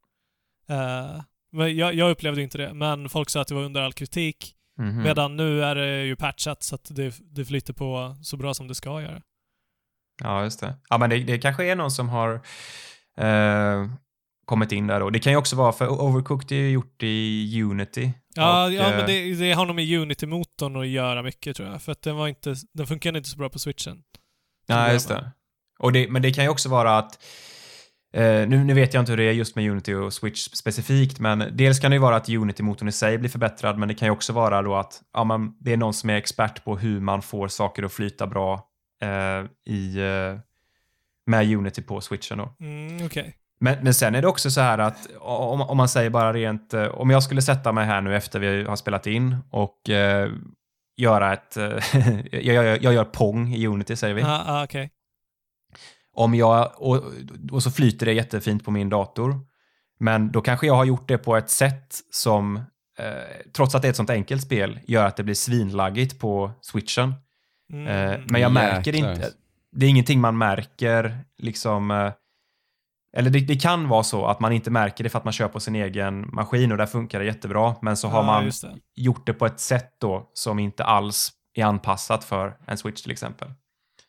Eh, 0.70 1.22
men 1.52 1.76
jag, 1.78 1.94
jag 1.94 2.12
upplevde 2.12 2.42
inte 2.42 2.58
det, 2.58 2.74
men 2.74 3.10
folk 3.10 3.30
sa 3.30 3.42
att 3.42 3.48
det 3.48 3.56
var 3.56 3.64
under 3.64 3.82
all 3.82 3.94
kritik. 3.94 4.56
Mhm. 4.78 5.04
Medan 5.04 5.36
nu 5.36 5.64
är 5.64 5.76
det 5.76 6.04
ju 6.04 6.16
patchat 6.16 6.64
så 6.64 6.76
att 6.76 6.96
det, 6.96 7.16
det 7.22 7.46
flyter 7.46 7.74
på 7.74 8.16
så 8.22 8.38
bra 8.38 8.54
som 8.54 8.68
det 8.68 8.76
ska 8.76 9.02
göra. 9.02 9.22
Ja, 10.22 10.44
just 10.44 10.60
det. 10.60 10.76
Ja, 10.90 10.98
men 10.98 11.10
det, 11.10 11.20
det 11.20 11.38
kanske 11.38 11.66
är 11.66 11.76
någon 11.76 11.92
som 11.92 12.10
har 12.10 12.34
eh, 13.18 13.88
kommit 14.46 14.72
in 14.72 14.88
där 14.88 15.00
då. 15.00 15.10
Det 15.10 15.20
kan 15.20 15.34
ju 15.34 15.38
också 15.38 15.56
vara, 15.56 15.72
för 15.72 15.88
Overcooked 15.88 16.52
är 16.52 16.62
ju 16.62 16.70
gjort 16.70 17.04
i 17.04 17.62
Unity. 17.62 18.14
Ja, 18.36 18.66
Och, 18.66 18.74
ja 18.74 18.92
eh, 18.92 18.98
men 18.98 19.06
det, 19.06 19.36
det 19.36 19.52
har 19.52 19.66
nog 19.66 19.76
med 19.76 20.00
Unity-motorn 20.00 20.76
att 20.76 20.88
göra 20.88 21.24
mycket 21.24 21.56
tror 21.56 21.70
jag. 21.70 21.82
För 21.82 21.92
att 21.92 22.02
den 22.02 22.16
var 22.16 22.28
inte, 22.28 22.56
den 22.74 22.88
funkade 22.88 23.18
inte 23.18 23.30
så 23.30 23.38
bra 23.38 23.50
på 23.50 23.60
switchen. 23.60 24.04
Nej, 24.68 24.94
just 24.94 25.08
det. 25.08 25.32
Och 25.80 25.92
det. 25.92 26.10
Men 26.10 26.22
det 26.22 26.34
kan 26.34 26.44
ju 26.44 26.50
också 26.50 26.70
vara 26.70 26.98
att 26.98 27.24
Eh, 28.16 28.48
nu, 28.48 28.64
nu 28.64 28.74
vet 28.74 28.94
jag 28.94 29.02
inte 29.02 29.12
hur 29.12 29.18
det 29.18 29.24
är 29.24 29.32
just 29.32 29.56
med 29.56 29.72
Unity 29.72 29.94
och 29.94 30.14
Switch 30.14 30.40
specifikt, 30.40 31.20
men 31.20 31.50
dels 31.52 31.80
kan 31.80 31.92
det 31.92 31.96
ju 31.96 32.02
vara 32.02 32.16
att 32.16 32.30
Unity-motorn 32.30 32.88
i 32.88 32.92
sig 32.92 33.18
blir 33.18 33.30
förbättrad, 33.30 33.78
men 33.78 33.88
det 33.88 33.94
kan 33.94 34.08
ju 34.08 34.12
också 34.12 34.34
vara 34.34 34.62
då 34.62 34.76
att 34.76 35.02
ja, 35.14 35.24
man, 35.24 35.58
det 35.60 35.74
är 35.74 35.78
någon 35.78 35.94
som 35.94 36.10
är 36.10 36.16
expert 36.16 36.64
på 36.64 36.78
hur 36.78 37.00
man 37.00 37.22
får 37.22 37.48
saker 37.48 37.84
att 37.84 37.94
flyta 37.94 38.28
bra 38.28 38.68
eh, 39.04 39.74
i, 39.74 39.98
eh, 39.98 40.40
med 41.26 41.56
Unity 41.56 41.82
på 41.82 42.02
Switchen 42.02 42.38
då. 42.38 42.56
Mm, 42.60 43.06
okej. 43.06 43.36
Men, 43.64 43.78
men 43.82 43.94
sen 43.94 44.16
är 44.16 44.22
det 44.22 44.28
också 44.28 44.52
så 44.52 44.62
här 44.62 44.78
att 44.78 45.08
om, 45.20 45.62
om 45.62 45.78
man 45.78 45.90
säger 45.90 46.10
bara 46.10 46.34
rent, 46.34 46.74
eh, 46.74 46.86
om 46.86 47.10
jag 47.10 47.24
skulle 47.24 47.42
sätta 47.42 47.72
mig 47.72 47.86
här 47.86 48.02
nu 48.02 48.16
efter 48.16 48.40
vi 48.40 48.64
har 48.64 48.76
spelat 48.76 49.08
in 49.08 49.38
och 49.52 49.90
eh, 49.90 50.32
göra 50.98 51.34
ett, 51.34 51.58
eh, 51.58 51.66
jag, 52.32 52.66
jag, 52.66 52.84
jag 52.84 52.94
gör 52.94 53.06
Pong 53.06 53.54
i 53.54 53.68
Unity 53.68 53.96
säger 53.96 54.14
vi. 54.14 54.22
Ah, 54.22 54.44
ah, 54.48 54.64
okej. 54.64 54.92
Om 56.14 56.36
jag, 56.36 56.72
och, 56.76 57.04
och 57.52 57.64
så 57.64 57.72
flyter 57.72 58.06
det 58.06 58.14
jättefint 58.14 58.66
på 58.66 58.72
min 58.72 58.90
dator. 58.90 59.40
Men 60.00 60.32
då 60.32 60.42
kanske 60.42 60.68
jag 60.68 60.76
har 60.76 60.86
gjort 60.86 61.08
det 61.08 61.18
på 61.18 61.38
ett 61.38 61.50
sätt 61.50 62.00
som, 62.12 62.56
eh, 63.00 63.14
trots 63.56 63.76
att 63.76 63.82
det 63.82 63.88
är 63.88 63.90
ett 63.90 63.96
sånt 63.96 64.10
enkelt 64.10 64.42
spel, 64.42 64.80
gör 64.88 65.06
att 65.06 65.18
det 65.18 65.24
blir 65.24 65.36
svinlaggigt 65.36 66.20
på 66.20 66.52
switchen. 66.62 67.14
Mm. 67.74 67.88
Eh, 67.88 68.20
men 68.28 68.42
jag 68.42 68.52
märker 68.52 68.94
Jäklar. 68.94 69.12
inte, 69.12 69.32
det 69.72 69.86
är 69.86 69.90
ingenting 69.90 70.22
man 70.22 70.38
märker 70.38 71.18
liksom, 71.38 71.92
eh, 71.92 72.12
eller 73.18 73.30
det, 73.30 73.40
det 73.40 73.56
kan 73.56 73.88
vara 73.90 74.04
så 74.04 74.26
att 74.26 74.40
man 74.40 74.52
inte 74.54 74.72
märker 74.72 75.04
det 75.04 75.10
för 75.10 75.18
att 75.20 75.24
man 75.26 75.34
kör 75.34 75.48
på 75.48 75.60
sin 75.60 75.76
egen 75.76 76.30
maskin 76.36 76.72
och 76.72 76.78
där 76.78 76.86
funkar 76.86 77.20
det 77.20 77.26
jättebra. 77.26 77.76
Men 77.82 77.98
så 77.98 78.08
har 78.08 78.20
Ja, 78.20 78.26
man 78.26 78.46
det. 78.46 78.80
gjort 78.96 79.26
det 79.26 79.34
på 79.34 79.46
ett 79.46 79.60
sätt 79.60 79.96
då 80.00 80.30
som 80.34 80.60
inte 80.60 80.84
alls 80.84 81.32
är 81.56 81.66
anpassat 81.66 82.24
för 82.24 82.58
en 82.68 82.78
switch 82.78 83.02
till 83.02 83.12
exempel. 83.12 83.48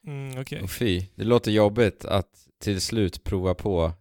Mm, 0.07 0.41
okej. 0.41 0.63
Och 0.63 0.71
fy, 0.71 1.03
det 1.15 1.25
låter 1.25 1.51
jobbigt 1.51 2.05
att 2.05 2.29
till 2.63 2.81
slut 2.81 3.25
prova 3.25 3.55
på 3.55 3.93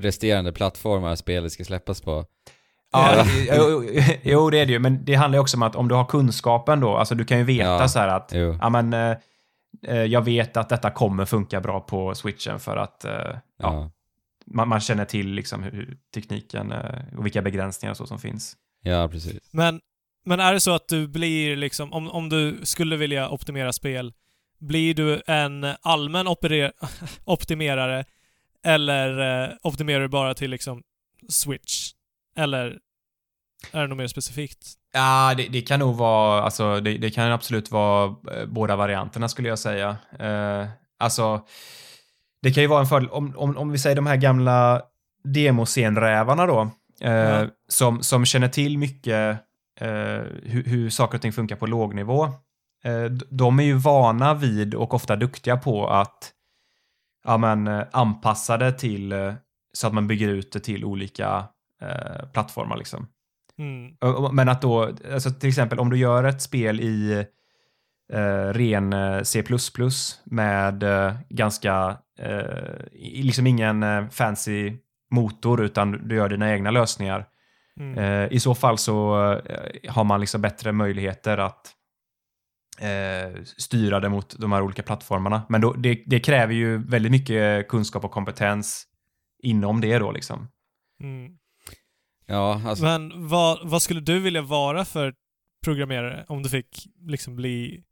resterande 0.00 0.52
plattformar 0.52 1.14
spelet 1.16 1.52
ska 1.52 1.64
släppas 1.64 2.00
på. 2.00 2.24
Ja, 2.92 3.24
jo, 3.56 3.84
jo, 4.22 4.50
det 4.50 4.58
är 4.58 4.66
det 4.66 4.72
ju, 4.72 4.78
men 4.78 5.04
det 5.04 5.14
handlar 5.14 5.36
ju 5.36 5.40
också 5.40 5.56
om 5.56 5.62
att 5.62 5.76
om 5.76 5.88
du 5.88 5.94
har 5.94 6.04
kunskapen 6.04 6.80
då, 6.80 6.96
alltså 6.96 7.14
du 7.14 7.24
kan 7.24 7.38
ju 7.38 7.44
veta 7.44 7.64
Ja, 7.68 7.88
så 7.88 7.98
här 7.98 8.08
att, 8.08 8.30
jo. 8.34 8.58
ja 8.60 8.68
men, 8.68 8.92
eh, 8.92 9.16
eh, 9.86 10.02
jag 10.04 10.22
vet 10.22 10.56
att 10.56 10.68
detta 10.68 10.90
kommer 10.90 11.24
funka 11.24 11.60
bra 11.60 11.80
på 11.80 12.14
switchen 12.14 12.58
för 12.58 12.76
att 12.76 13.04
eh, 13.04 13.10
ja, 13.12 13.38
Ja. 13.58 13.90
Man, 14.46 14.68
man 14.68 14.80
känner 14.80 15.04
till 15.04 15.28
liksom 15.28 15.62
hur 15.62 15.98
tekniken 16.14 16.72
eh, 16.72 17.18
och 17.18 17.24
vilka 17.24 17.42
begränsningar 17.42 17.90
och 17.90 17.96
så 17.96 18.06
som 18.06 18.18
finns. 18.18 18.56
ja, 18.82 19.08
precis. 19.08 19.52
Men, 19.52 19.80
men 20.24 20.40
är 20.40 20.52
det 20.52 20.60
så 20.60 20.74
att 20.74 20.88
du 20.88 21.08
blir 21.08 21.56
liksom, 21.56 21.92
om, 21.92 22.10
om 22.10 22.28
du 22.28 22.60
skulle 22.62 22.96
vilja 22.96 23.28
optimera 23.30 23.72
spel, 23.72 24.12
blir 24.58 24.94
du 24.94 25.22
en 25.26 25.66
allmän 25.82 26.26
optimerare 27.24 28.04
eller 28.64 29.44
eh, 29.44 29.50
optimerar 29.62 30.00
du 30.00 30.08
bara 30.08 30.34
till 30.34 30.50
liksom 30.50 30.82
Switch? 31.28 31.92
Eller 32.36 32.78
är 33.72 33.80
det 33.80 33.86
något 33.86 33.98
mer 33.98 34.06
specifikt? 34.06 34.74
Ja, 34.92 35.34
det, 35.36 35.48
det 35.48 35.60
kan 35.60 35.80
nog 35.80 35.96
vara, 35.96 36.42
alltså 36.42 36.80
det, 36.80 36.98
det 36.98 37.10
kan 37.10 37.32
absolut 37.32 37.70
vara 37.70 38.16
eh, 38.32 38.46
båda 38.46 38.76
varianterna 38.76 39.28
skulle 39.28 39.48
jag 39.48 39.58
säga. 39.58 39.96
Eh, 40.18 40.68
alltså, 40.98 41.46
det 42.46 42.52
kan 42.52 42.62
ju 42.62 42.66
vara 42.66 42.80
en 42.80 42.86
fördel, 42.86 43.08
om, 43.08 43.32
om, 43.36 43.56
om 43.56 43.70
vi 43.70 43.78
säger 43.78 43.96
de 43.96 44.06
här 44.06 44.16
gamla 44.16 44.82
demoscenrävarna 45.24 46.46
då, 46.46 46.70
eh, 47.00 47.12
Ja. 47.12 47.46
som, 47.68 48.02
som 48.02 48.24
känner 48.24 48.48
till 48.48 48.78
mycket 48.78 49.38
eh, 49.80 50.20
hur, 50.42 50.64
hur 50.66 50.90
saker 50.90 51.18
och 51.18 51.22
ting 51.22 51.32
funkar 51.32 51.56
på 51.56 51.66
låg 51.66 51.94
nivå. 51.94 52.24
Eh, 52.84 53.04
de 53.30 53.58
är 53.60 53.64
ju 53.64 53.74
vana 53.74 54.34
vid 54.34 54.74
och 54.74 54.94
ofta 54.94 55.16
duktiga 55.16 55.56
på 55.56 55.86
att 55.88 56.32
ja, 57.26 57.36
men, 57.36 57.66
eh, 57.66 57.82
anpassa 57.92 58.56
det 58.56 58.72
till 58.72 59.12
eh, 59.12 59.34
så 59.72 59.86
att 59.86 59.94
man 59.94 60.06
bygger 60.06 60.28
ut 60.28 60.52
det 60.52 60.60
till 60.60 60.84
olika 60.84 61.44
eh, 61.82 62.28
plattformar 62.32 62.76
liksom. 62.76 63.06
Mm. 63.58 63.96
Men 64.32 64.48
att 64.48 64.62
då, 64.62 64.90
alltså 65.12 65.30
till 65.30 65.48
exempel 65.48 65.78
om 65.78 65.90
du 65.90 65.96
gör 65.98 66.24
ett 66.24 66.42
spel 66.42 66.80
i 66.80 67.26
eh, 68.12 68.52
ren 68.52 68.92
eh, 68.92 69.22
C++ 69.22 69.44
med 70.24 70.82
eh, 70.82 71.14
ganska, 71.28 71.98
eh, 72.18 72.86
liksom 73.22 73.46
ingen 73.46 73.82
eh, 73.82 74.08
fancy 74.08 74.76
motor 75.10 75.64
utan 75.64 76.08
du 76.08 76.16
gör 76.16 76.28
dina 76.28 76.52
egna 76.52 76.70
lösningar. 76.70 77.26
Mm. 77.80 77.98
Eh, 77.98 78.32
I 78.32 78.40
så 78.40 78.54
fall 78.54 78.78
så 78.78 79.30
eh, 79.32 79.92
har 79.92 80.04
man 80.04 80.20
liksom 80.20 80.40
bättre 80.40 80.72
möjligheter 80.72 81.38
att 81.38 81.72
eh, 82.80 83.42
styra 83.56 84.00
det 84.00 84.08
mot 84.08 84.38
de 84.38 84.52
här 84.52 84.62
olika 84.62 84.82
plattformarna. 84.82 85.42
Men 85.48 85.60
då, 85.60 85.72
det, 85.72 86.02
det 86.06 86.20
kräver 86.20 86.54
ju 86.54 86.78
väldigt 86.78 87.12
mycket 87.12 87.68
kunskap 87.68 88.04
och 88.04 88.10
kompetens 88.10 88.86
inom 89.42 89.80
det 89.80 89.98
då 89.98 90.12
liksom. 90.12 90.48
Mm. 91.02 91.32
Ja, 92.26 92.62
alltså, 92.66 92.84
Men 92.84 93.28
vad, 93.28 93.70
vad 93.70 93.82
skulle 93.82 94.00
du 94.00 94.20
vilja 94.20 94.42
vara 94.42 94.84
för 94.84 95.14
programmerare 95.64 96.24
om 96.28 96.42
du 96.42 96.48
fick 96.48 96.86
liksom 97.00 97.36
bli 97.36 97.82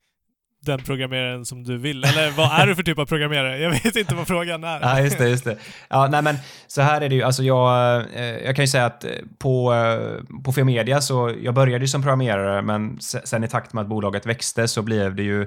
den 0.65 0.78
programmeraren 0.78 1.45
som 1.45 1.65
du 1.65 1.78
vill? 1.78 2.05
Eller 2.05 2.31
vad 2.31 2.61
är 2.61 2.66
du 2.66 2.74
för 2.74 2.82
typ 2.82 2.99
av 2.99 3.07
programmerare? 3.07 3.59
Jag 3.59 3.70
vet 3.70 3.97
inte 3.97 4.15
vad 4.15 4.27
frågan 4.27 4.65
är. 4.65 4.81
Ja, 4.81 5.01
just 5.01 5.19
det, 5.19 5.28
just 5.28 5.45
det. 5.45 5.57
Ja, 5.89 6.09
nej 6.11 6.23
men 6.23 6.36
så 6.66 6.82
här 6.82 7.01
är 7.01 7.09
det 7.09 7.15
ju, 7.15 7.23
alltså 7.23 7.43
jag, 7.43 7.97
eh, 8.15 8.24
jag 8.24 8.57
kan 8.57 8.62
ju 8.62 8.69
säga 8.69 8.86
att 8.86 9.05
eh, 9.05 9.11
på, 9.39 9.74
eh, 9.74 10.43
på 10.45 10.53
Femedia 10.53 11.01
så, 11.01 11.35
jag 11.43 11.55
började 11.55 11.85
ju 11.85 11.89
som 11.89 12.03
programmerare, 12.03 12.62
men 12.62 13.01
se- 13.01 13.27
sen 13.27 13.45
i 13.45 13.49
takt 13.49 13.73
med 13.73 13.82
att 13.82 13.89
bolaget 13.89 14.27
växte 14.27 14.69
så 14.69 14.82
blev 14.82 15.15
det 15.15 15.23
ju, 15.23 15.47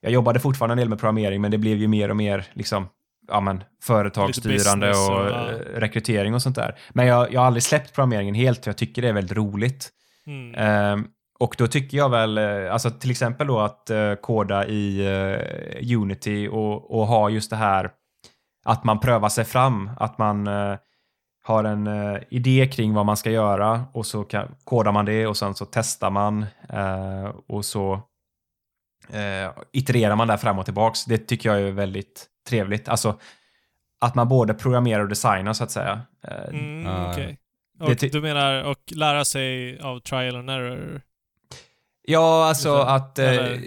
jag 0.00 0.12
jobbade 0.12 0.40
fortfarande 0.40 0.72
en 0.72 0.78
del 0.78 0.88
med 0.88 0.98
programmering, 0.98 1.40
men 1.40 1.50
det 1.50 1.58
blev 1.58 1.78
ju 1.78 1.88
mer 1.88 2.08
och 2.08 2.16
mer 2.16 2.44
liksom, 2.52 2.88
ja 3.28 3.40
men 3.40 3.64
företagsstyrande 3.82 4.90
och, 4.90 5.20
och, 5.20 5.30
ja. 5.30 5.48
rekrytering 5.76 6.34
och 6.34 6.42
sånt 6.42 6.56
där. 6.56 6.74
Men 6.92 7.06
jag, 7.06 7.32
jag 7.32 7.40
har 7.40 7.46
aldrig 7.46 7.62
släppt 7.62 7.94
programmeringen 7.94 8.34
helt, 8.34 8.64
för 8.64 8.70
jag 8.70 8.76
tycker 8.76 9.02
det 9.02 9.08
är 9.08 9.12
väldigt 9.12 9.36
roligt. 9.36 9.90
Mm. 10.26 10.54
Ehm, 10.54 11.06
och 11.38 11.54
då 11.58 11.66
tycker 11.66 11.96
jag 11.96 12.10
väl, 12.10 12.38
eh, 12.38 12.72
alltså 12.72 12.90
till 12.90 13.10
exempel 13.10 13.46
då 13.46 13.60
att 13.60 13.90
uh, 13.90 14.14
koda 14.14 14.66
i 14.66 15.06
eh, 15.06 15.98
Unity 15.98 16.48
och, 16.48 17.00
och 17.00 17.06
ha 17.06 17.30
just 17.30 17.50
det 17.50 17.56
här 17.56 17.90
att 18.64 18.84
man 18.84 19.00
prövar 19.00 19.28
sig 19.28 19.44
fram, 19.44 19.90
att 19.98 20.18
man 20.18 20.46
eh, 20.46 20.76
har 21.42 21.64
en 21.64 21.86
eh, 21.86 22.20
idé 22.28 22.70
kring 22.72 22.94
vad 22.94 23.06
man 23.06 23.16
ska 23.16 23.30
göra 23.30 23.84
och 23.92 24.06
så 24.06 24.24
kan, 24.24 24.54
kodar 24.64 24.92
man 24.92 25.04
det 25.04 25.26
och 25.26 25.36
sen 25.36 25.54
så 25.54 25.64
testar 25.64 26.10
man 26.10 26.46
eh, 26.68 27.34
och 27.46 27.64
så 27.64 27.92
eh, 29.08 29.50
itererar 29.72 30.16
man 30.16 30.28
där 30.28 30.36
fram 30.36 30.58
och 30.58 30.64
tillbaks. 30.64 31.04
Det 31.04 31.18
tycker 31.18 31.48
jag 31.48 31.60
är 31.60 31.72
väldigt 31.72 32.26
trevligt. 32.48 32.88
Alltså 32.88 33.18
att 34.00 34.14
man 34.14 34.28
både 34.28 34.54
programmerar 34.54 35.02
och 35.02 35.08
designar 35.08 35.52
så 35.52 35.64
att 35.64 35.70
säga. 35.70 36.00
Eh, 36.28 36.48
Mm. 36.48 37.36
Det 37.78 38.04
Och 38.04 38.10
du 38.12 38.20
menar 38.20 38.64
och 38.64 38.78
lära 38.96 39.24
sig 39.24 39.78
av 39.80 40.00
trial 40.00 40.36
and 40.36 40.50
error? 40.50 41.00
Ja, 42.06 42.48
alltså 42.48 42.74
att... 42.74 43.18
Eh, 43.18 43.34
eh, 43.34 43.58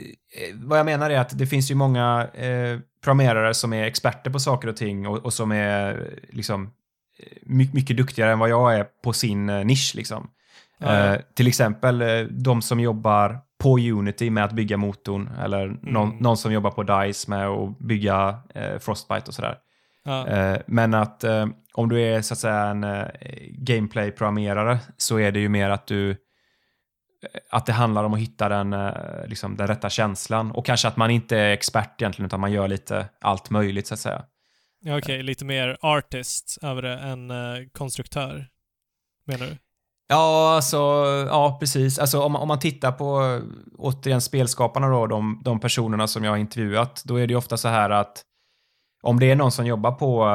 vad 0.53 0.80
jag 0.80 0.85
menar 0.85 1.09
är 1.09 1.19
att 1.19 1.38
det 1.38 1.47
finns 1.47 1.72
ju 1.72 1.76
många 1.76 2.27
eh, 2.34 2.80
programmerare 3.03 3.53
som 3.53 3.73
är 3.73 3.84
experter 3.84 4.31
på 4.31 4.39
saker 4.39 4.68
och 4.68 4.77
ting 4.77 5.07
och, 5.07 5.18
och 5.18 5.34
som 5.34 5.51
är 5.51 6.14
liksom 6.30 6.64
eh, 7.19 7.38
my, 7.41 7.69
mycket 7.73 7.97
duktigare 7.97 8.31
än 8.31 8.39
vad 8.39 8.49
jag 8.49 8.76
är 8.76 8.85
på 9.03 9.14
sin 9.14 9.49
eh, 9.49 9.65
nisch 9.65 9.93
liksom. 9.95 10.30
Ja. 10.80 10.88
Eh, 10.93 11.19
till 11.35 11.47
exempel 11.47 12.01
eh, 12.01 12.19
de 12.30 12.61
som 12.61 12.80
jobbar 12.80 13.39
på 13.59 13.77
Unity 13.77 14.30
med 14.30 14.43
att 14.43 14.51
bygga 14.51 14.77
motorn 14.77 15.30
eller 15.43 15.68
någon, 15.81 16.09
Mm. 16.09 16.23
någon 16.23 16.38
som 16.38 16.53
jobbar 16.53 16.72
på 16.72 16.84
DICE 16.84 17.30
med 17.30 17.47
att 17.47 17.80
bygga 17.80 18.39
Frostbite 18.80 19.23
och 19.27 19.34
sådär. 19.34 19.57
Ja. 20.05 20.57
Men 20.68 20.93
att 20.93 21.23
om 21.73 21.89
du 21.89 22.01
är 22.01 22.22
så 22.22 22.34
att 22.34 22.38
säga 22.38 22.64
en 22.65 22.85
gameplay-programmerare 23.51 24.80
så 24.97 25.19
är 25.19 25.31
det 25.31 25.39
ju 25.39 25.49
mer 25.49 25.69
att 25.69 25.88
du 25.88 26.15
att 27.49 27.66
det 27.66 27.74
handlar 27.74 28.04
om 28.04 28.14
att 28.14 28.20
hitta 28.20 28.49
den, 28.49 28.74
eh, 28.74 28.91
liksom, 29.28 29.58
den 29.58 29.68
rätta 29.68 29.90
känslan 29.90 30.52
och 30.52 30.66
kanske 30.66 30.88
att 30.88 30.98
man 30.98 31.12
inte 31.12 31.38
är 31.38 31.52
expert 31.54 32.02
egentligen 32.02 32.26
utan 32.26 32.40
man 32.40 32.52
gör 32.52 32.68
lite 32.68 33.08
allt 33.22 33.49
möjligt 33.49 33.88
så 33.88 33.94
att 33.94 33.99
säga. 33.99 34.24
Ja, 34.80 34.98
Okej, 34.98 35.24
lite 35.24 35.45
mer 35.45 35.78
artist 35.82 36.58
över 36.62 36.82
det 36.82 36.98
än 36.98 37.32
eh, 37.32 37.38
konstruktör, 37.74 38.48
menar 39.26 39.45
du? 39.45 39.58
Ja, 40.10 40.56
alltså, 40.56 40.78
ja 41.30 41.58
precis. 41.60 41.99
Alltså 41.99 42.22
om, 42.22 42.32
man- 42.32 42.41
om 42.41 42.48
man 42.48 42.60
tittar 42.60 42.91
på 42.91 43.24
eh, 43.24 43.41
återigen 43.78 44.22
spelskaparna 44.22 44.88
då, 44.90 45.08
de, 45.08 45.41
de 45.45 45.60
personerna 45.60 46.08
som 46.08 46.24
jag 46.24 46.32
har 46.32 46.38
intervjuat, 46.38 47.02
då 47.06 47.16
är 47.16 47.28
det 47.28 47.32
ju 47.32 47.38
ofta 47.38 47.58
så 47.58 47.68
här 47.68 47.90
att 47.90 48.24
om 49.04 49.20
det 49.20 49.32
är 49.32 49.36
någon 49.36 49.52
som 49.52 49.66
jobbar 49.66 49.91
på 49.91 50.26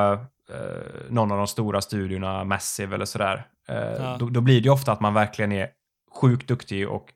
eh, 0.51 1.11
någon 1.11 1.33
av 1.33 1.39
de 1.39 1.47
stora 1.47 1.81
studiorna, 1.81 2.45
Massive 2.45 2.95
eller 2.95 3.05
sådär, 3.05 3.47
eh, 3.69 3.77
Ja. 3.77 4.17
då, 4.19 4.29
då 4.29 4.41
blir 4.41 4.61
det 4.61 4.65
ju 4.65 4.71
ofta 4.71 4.93
att 4.93 5.01
man 5.01 5.15
verkligen 5.15 5.53
är 5.53 5.69
sjukt 6.15 6.49
duktig 6.49 6.89
och 6.89 7.09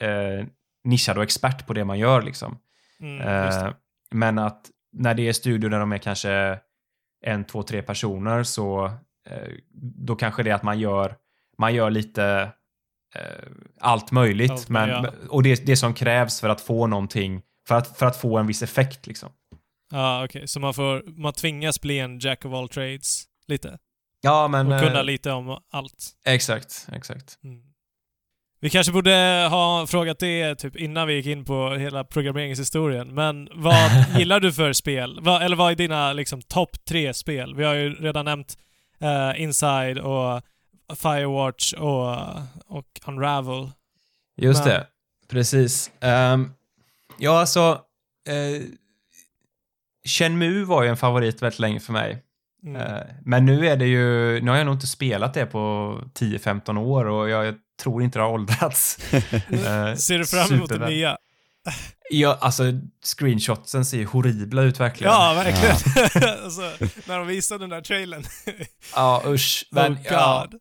eh, 0.00 0.46
nischad 0.84 1.16
och 1.16 1.22
expert 1.22 1.66
på 1.66 1.72
det 1.72 1.84
man 1.84 1.98
gör 1.98 2.22
liksom. 2.22 2.58
Mm, 3.00 3.20
Eh, 3.20 3.72
men 4.10 4.38
att 4.38 4.70
när 4.92 5.14
det 5.14 5.28
är 5.28 5.32
studior 5.32 5.70
där 5.70 5.80
de 5.80 5.92
är 5.92 5.98
kanske 5.98 6.58
en, 7.24 7.44
två, 7.44 7.62
tre 7.62 7.82
personer 7.82 8.42
så 8.42 8.84
eh, 9.28 9.52
då 10.04 10.16
kanske 10.16 10.42
det 10.42 10.50
är 10.50 10.54
att 10.54 10.62
man 10.62 10.78
gör, 10.78 11.16
man 11.58 11.74
gör 11.74 11.90
lite 11.90 12.52
eh, 13.14 13.48
allt 13.80 14.12
möjligt. 14.12 14.50
Allt 14.50 14.68
men, 14.68 14.88
möjligt, 14.88 15.28
Och 15.28 15.42
det, 15.42 15.66
det 15.66 15.76
som 15.76 15.94
krävs 15.94 16.40
för 16.40 16.48
att 16.48 16.60
få 16.60 16.86
någonting, 16.86 17.42
för 17.68 17.74
att, 17.74 17.98
för 17.98 18.06
att 18.06 18.16
få 18.16 18.38
en 18.38 18.46
viss 18.46 18.62
effekt 18.62 19.06
liksom. 19.06 19.30
Ja, 19.92 20.24
okej. 20.24 20.48
Så 20.48 20.60
man 20.60 20.74
får, 20.74 21.02
man 21.06 21.32
tvingas 21.32 21.80
bli 21.80 21.98
en 21.98 22.18
jack 22.18 22.44
of 22.44 22.54
all 22.54 22.68
trades, 22.68 23.24
lite. 23.46 23.78
Ja, 24.20 24.48
men... 24.48 24.72
Och 24.72 24.80
kunna 24.80 24.98
eh, 24.98 25.04
lite 25.04 25.32
om 25.32 25.58
allt. 25.70 26.10
Exakt, 26.26 26.88
exakt. 26.92 27.38
Mm. 27.44 27.69
Vi 28.62 28.70
kanske 28.70 28.92
borde 28.92 29.46
ha 29.50 29.86
frågat 29.86 30.18
det 30.18 30.54
typ 30.54 30.76
innan 30.76 31.06
vi 31.06 31.14
gick 31.14 31.26
in 31.26 31.44
på 31.44 31.74
hela 31.74 32.04
programmeringshistorien, 32.04 33.14
men 33.14 33.48
vad 33.52 33.90
gillar 34.18 34.40
du 34.40 34.52
för 34.52 34.72
spel? 34.72 35.18
Vad, 35.22 35.42
eller 35.42 35.56
vad 35.56 35.72
är 35.72 35.76
dina 35.76 36.12
liksom 36.12 36.42
topp 36.42 36.84
tre 36.84 37.14
spel? 37.14 37.54
Vi 37.54 37.64
har 37.64 37.74
ju 37.74 37.94
redan 37.94 38.24
nämnt 38.24 38.58
eh, 38.98 39.42
Inside 39.42 39.98
och 39.98 40.42
Firewatch 40.96 41.72
och, 41.72 42.16
och 42.66 42.86
Unravel. 43.06 43.70
Just 44.36 44.64
Men- 44.64 44.68
det, 44.68 44.86
precis. 45.28 45.90
Um, 46.00 46.52
ja, 47.18 47.40
alltså... 47.40 47.80
Uh, 48.28 48.62
Shenmue 50.08 50.64
var 50.64 50.82
ju 50.82 50.88
en 50.88 50.96
favorit 50.96 51.42
väldigt 51.42 51.58
länge 51.58 51.80
för 51.80 51.92
mig. 51.92 52.22
Mm. 52.64 52.76
Eh, 52.82 53.02
Men 53.24 53.44
nu 53.46 53.68
är 53.68 53.76
det 53.76 53.86
ju, 53.86 54.40
nu 54.40 54.50
har 54.50 54.58
jag 54.58 54.64
nog 54.66 54.74
inte 54.74 54.86
spelat 54.86 55.34
det 55.34 55.46
på 55.46 55.58
10-15 56.18 56.78
år 56.78 57.04
och 57.04 57.28
jag 57.28 57.54
tror 57.82 58.02
inte 58.02 58.18
det 58.18 58.22
har 58.22 58.30
åldrats. 58.32 58.98
Eh, 59.12 59.94
Ser 59.94 60.18
du 60.18 60.26
fram 60.26 60.52
emot 60.52 60.68
det 60.68 60.88
nya? 60.88 61.16
Ja, 62.10 62.38
alltså 62.40 62.62
screenshotsen 63.04 63.84
ser 63.84 63.98
ju 63.98 64.04
horribla 64.06 64.62
ut 64.62 64.80
verkligen. 64.80 65.12
Ja, 65.12 65.32
verkligen. 65.44 66.38
alltså, 66.44 66.60
när 67.08 67.18
de 67.18 67.26
visade 67.26 67.62
den 67.62 67.70
där 67.70 67.80
trailern. 67.80 68.22
Ja, 68.94 69.22
usch. 69.26 69.68
Men, 69.70 69.92
oh 69.92 69.98
ja, 70.10 70.46
god. 70.50 70.60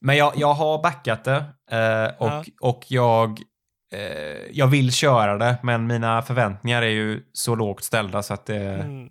men 0.00 0.16
jag, 0.16 0.32
jag 0.36 0.54
har 0.54 0.82
backat 0.82 1.24
det 1.24 1.44
eh, 1.70 2.22
och, 2.22 2.28
Ja. 2.28 2.44
och 2.60 2.84
jag, 2.88 3.40
eh, 3.92 4.00
jag 4.52 4.66
vill 4.66 4.92
köra 4.92 5.38
det, 5.38 5.58
men 5.62 5.86
mina 5.86 6.22
förväntningar 6.22 6.82
är 6.82 6.88
ju 6.90 7.22
så 7.32 7.54
lågt 7.54 7.84
ställda 7.84 8.22
så 8.22 8.34
att 8.34 8.46
det... 8.46 8.56
Mm. 8.64 9.06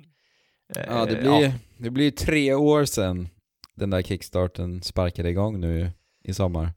eh, 0.76 0.84
ja, 0.88 1.06
det 1.06 1.16
blir, 1.16 1.54
det 1.80 1.90
blir 1.90 2.12
tre 2.12 2.54
år 2.54 2.86
sedan 2.86 3.30
den 3.76 3.90
där 3.90 4.02
kickstarten 4.02 4.82
sparkade 4.82 5.30
igång 5.30 5.60
nu 5.60 5.92
i 6.24 6.34
sommar. 6.34 6.74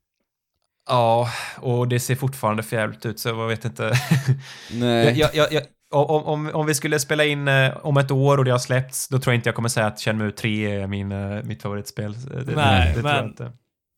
Ja, 0.88 1.28
och 1.60 1.88
det 1.88 2.00
ser 2.00 2.14
fortfarande 2.14 2.62
förjävligt 2.62 3.06
ut 3.06 3.20
så 3.20 3.28
jag 3.28 3.48
vet 3.48 3.64
inte. 3.64 3.92
Nej. 4.72 5.18
jag, 5.18 5.34
jag, 5.34 5.52
jag, 5.52 5.62
om, 5.92 6.24
om, 6.24 6.50
om 6.54 6.66
vi 6.66 6.74
skulle 6.74 6.98
spela 6.98 7.24
in 7.24 7.48
eh, 7.48 7.76
om 7.82 7.96
ett 7.96 8.10
år 8.10 8.38
och 8.38 8.44
det 8.44 8.50
har 8.50 8.58
släppts, 8.58 9.08
då 9.08 9.18
tror 9.18 9.32
jag 9.32 9.38
inte 9.38 9.48
jag 9.48 9.54
kommer 9.54 9.68
säga 9.68 9.86
att 9.86 10.00
Shenmue 10.00 10.32
3 10.32 10.80
är 10.80 10.86
min, 10.86 11.12
eh, 11.12 11.42
mitt 11.42 11.62
favoritspel. 11.62 12.12
Det, 12.46 12.54
Nej, 12.56 12.92
det, 12.96 13.02
men-. 13.02 13.36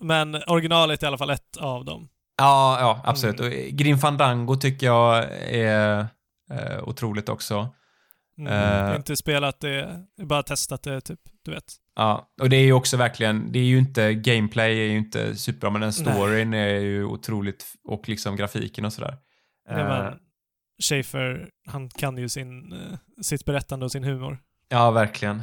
Men 0.02 0.42
originalet 0.46 1.02
är 1.02 1.06
i 1.06 1.08
alla 1.08 1.18
fall 1.18 1.30
ett 1.30 1.56
av 1.56 1.84
dem. 1.84 2.08
Ja, 2.38 2.80
ja, 2.80 3.00
absolut. 3.04 3.40
Mm. 3.40 3.52
Och 3.52 3.58
Grim 3.58 3.98
Fandango 3.98 4.56
tycker 4.56 4.86
jag 4.86 5.24
är 5.50 6.06
eh, 6.50 6.88
otroligt 6.88 7.28
också. 7.28 7.68
Mm. 8.38 8.86
Har 8.86 8.96
inte 8.96 9.16
spelat 9.16 9.60
det, 9.60 10.06
bara 10.22 10.42
testat 10.42 10.82
det 10.82 11.00
typ, 11.00 11.20
du 11.42 11.50
vet. 11.50 11.74
Ja, 11.96 12.32
och 12.40 12.50
det 12.50 12.56
är 12.56 12.64
ju 12.64 12.72
också 12.72 12.96
verkligen, 12.96 13.52
det 13.52 13.58
är 13.58 13.64
ju 13.64 13.78
inte, 13.78 14.14
gameplay 14.14 14.78
är 14.78 14.84
ju 14.84 14.96
inte 14.96 15.36
superbra, 15.36 15.70
men 15.70 15.80
den 15.80 15.92
storyn 15.92 16.54
är 16.54 16.78
ju 16.78 17.04
otroligt, 17.04 17.64
och 17.84 18.08
liksom 18.08 18.36
grafiken 18.36 18.84
och 18.84 18.92
sådär. 18.92 19.16
Nej, 19.70 19.80
Eh, 19.80 19.88
men 19.88 20.18
Schaefer, 20.82 21.50
han 21.66 21.88
kan 21.88 22.16
ju 22.16 22.28
sin, 22.28 22.72
eh, 22.72 22.98
sitt 23.22 23.44
berättande 23.44 23.84
och 23.84 23.92
sin 23.92 24.04
humor. 24.04 24.38
Ja, 24.68 24.90
verkligen. 24.90 25.42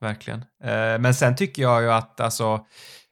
Verkligen. 0.00 0.40
Eh, 0.40 0.98
men 0.98 1.14
sen 1.14 1.36
tycker 1.36 1.62
jag 1.62 1.82
ju 1.82 1.92
att 1.92 2.20
alltså, 2.20 2.66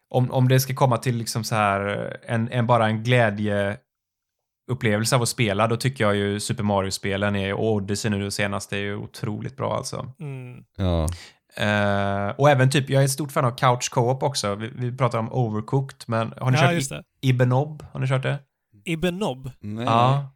om, 0.09 0.30
om 0.30 0.48
det 0.48 0.60
ska 0.60 0.74
komma 0.74 0.98
till 0.98 1.16
liksom 1.16 1.44
så 1.44 1.55
här 1.55 2.16
en, 2.26 2.48
en 2.52 2.66
bara 2.66 2.86
en 2.86 3.02
glädje 3.02 3.76
upplevelse 4.69 5.16
av 5.16 5.23
att 5.23 5.28
spela, 5.28 5.66
då 5.66 5.77
tycker 5.77 6.05
jag 6.05 6.16
ju 6.16 6.40
Super 6.40 6.62
Mario-spelen 6.62 7.36
är, 7.36 7.53
och 7.55 7.73
Odyssey 7.73 8.11
nu 8.11 8.31
senast 8.31 8.73
är 8.73 8.77
ju 8.77 8.97
otroligt 8.97 9.57
bra 9.57 9.77
alltså. 9.77 10.12
Mm. 10.20 10.65
Ja. 10.77 11.09
Eh, 11.57 12.35
och 12.39 12.51
även 12.51 12.70
typ, 12.70 12.90
jag 12.90 13.01
är 13.03 13.05
ett 13.05 13.11
stort 13.11 13.32
fan 13.32 13.45
av 13.45 13.57
Couch 13.57 13.90
Co-op 13.90 14.23
också. 14.23 14.55
Vi, 14.55 14.70
vi 14.74 14.97
pratar 14.97 15.19
om 15.19 15.32
Overcooked, 15.32 15.99
men 16.07 16.32
har 16.36 16.51
ni 16.51 16.59
Ja, 16.59 16.81
kört. 16.81 17.05
Ibenob? 17.20 17.85
Har 17.93 18.01
ni 18.01 18.07
kört 18.07 18.23
det? 18.23 18.39
Ibenob. 18.85 19.51
Nej. 19.61 19.85
Ja. 19.85 20.35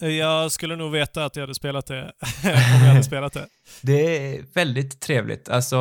Jag 0.00 0.52
skulle 0.52 0.76
nog 0.76 0.92
veta 0.92 1.24
att 1.24 1.36
jag 1.36 1.42
hade 1.42 1.54
spelat 1.54 1.86
det 1.86 2.02
om 2.44 2.50
jag 2.50 2.88
hade 2.88 3.02
spelat 3.02 3.32
det. 3.32 3.46
Det 3.82 3.92
är 4.36 4.44
väldigt 4.54 5.00
trevligt. 5.00 5.48
Alltså, 5.48 5.76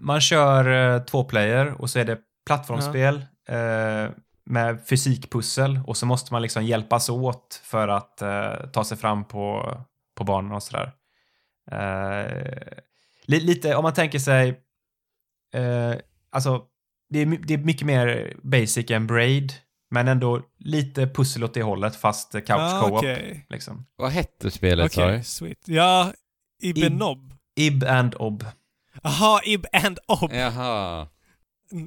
man 0.00 0.20
kör 0.20 0.94
eh, 0.94 1.02
två 1.02 1.24
player 1.24 1.80
och 1.80 1.90
så 1.90 1.98
är 1.98 2.04
det 2.04 2.18
plattformsspel 2.46 3.16
eh, 3.48 4.10
med 4.46 4.86
fysikpussel 4.88 5.80
och 5.86 5.96
så 5.96 6.06
måste 6.06 6.32
man 6.32 6.42
liksom 6.42 6.64
hjälpas 6.64 7.08
åt 7.08 7.60
för 7.64 7.88
att 7.88 8.22
eh, 8.22 8.52
ta 8.72 8.84
sig 8.84 8.96
fram 8.96 9.24
på, 9.24 9.76
på 10.14 10.24
banan 10.24 10.52
och 10.52 10.62
sådär. 10.62 10.92
Eh, 11.70 12.78
li, 13.24 13.40
lite, 13.40 13.74
om 13.76 13.82
man 13.82 13.94
tänker 13.94 14.18
sig, 14.18 14.48
eh, 15.54 15.94
alltså, 16.30 16.62
det 17.08 17.18
är, 17.18 17.26
det 17.26 17.54
är 17.54 17.58
mycket 17.58 17.86
mer 17.86 18.36
basic 18.42 18.90
än 18.90 19.06
Braid, 19.06 19.52
men 19.90 20.08
ändå 20.08 20.42
lite 20.58 21.06
pussel 21.06 21.44
åt 21.44 21.54
det 21.54 21.62
hållet, 21.62 21.96
fast 21.96 22.32
couch 22.32 22.50
Ah, 22.50 22.80
co-op. 22.80 22.98
Okej, 22.98 23.46
Liksom. 23.48 23.86
Vad 23.96 24.10
hette 24.10 24.50
spelet 24.50 24.92
okej, 24.92 25.16
du? 25.18 25.24
sweet. 25.24 25.58
Ja, 25.68 26.12
Ibenob. 26.62 27.32
Ib 27.56 27.84
and 27.84 28.14
Ob. 28.18 28.44
Jaha, 29.02 29.40
Ib 29.44 29.66
and 29.72 29.98
Ob. 30.08 30.32
Jaha. 30.32 31.08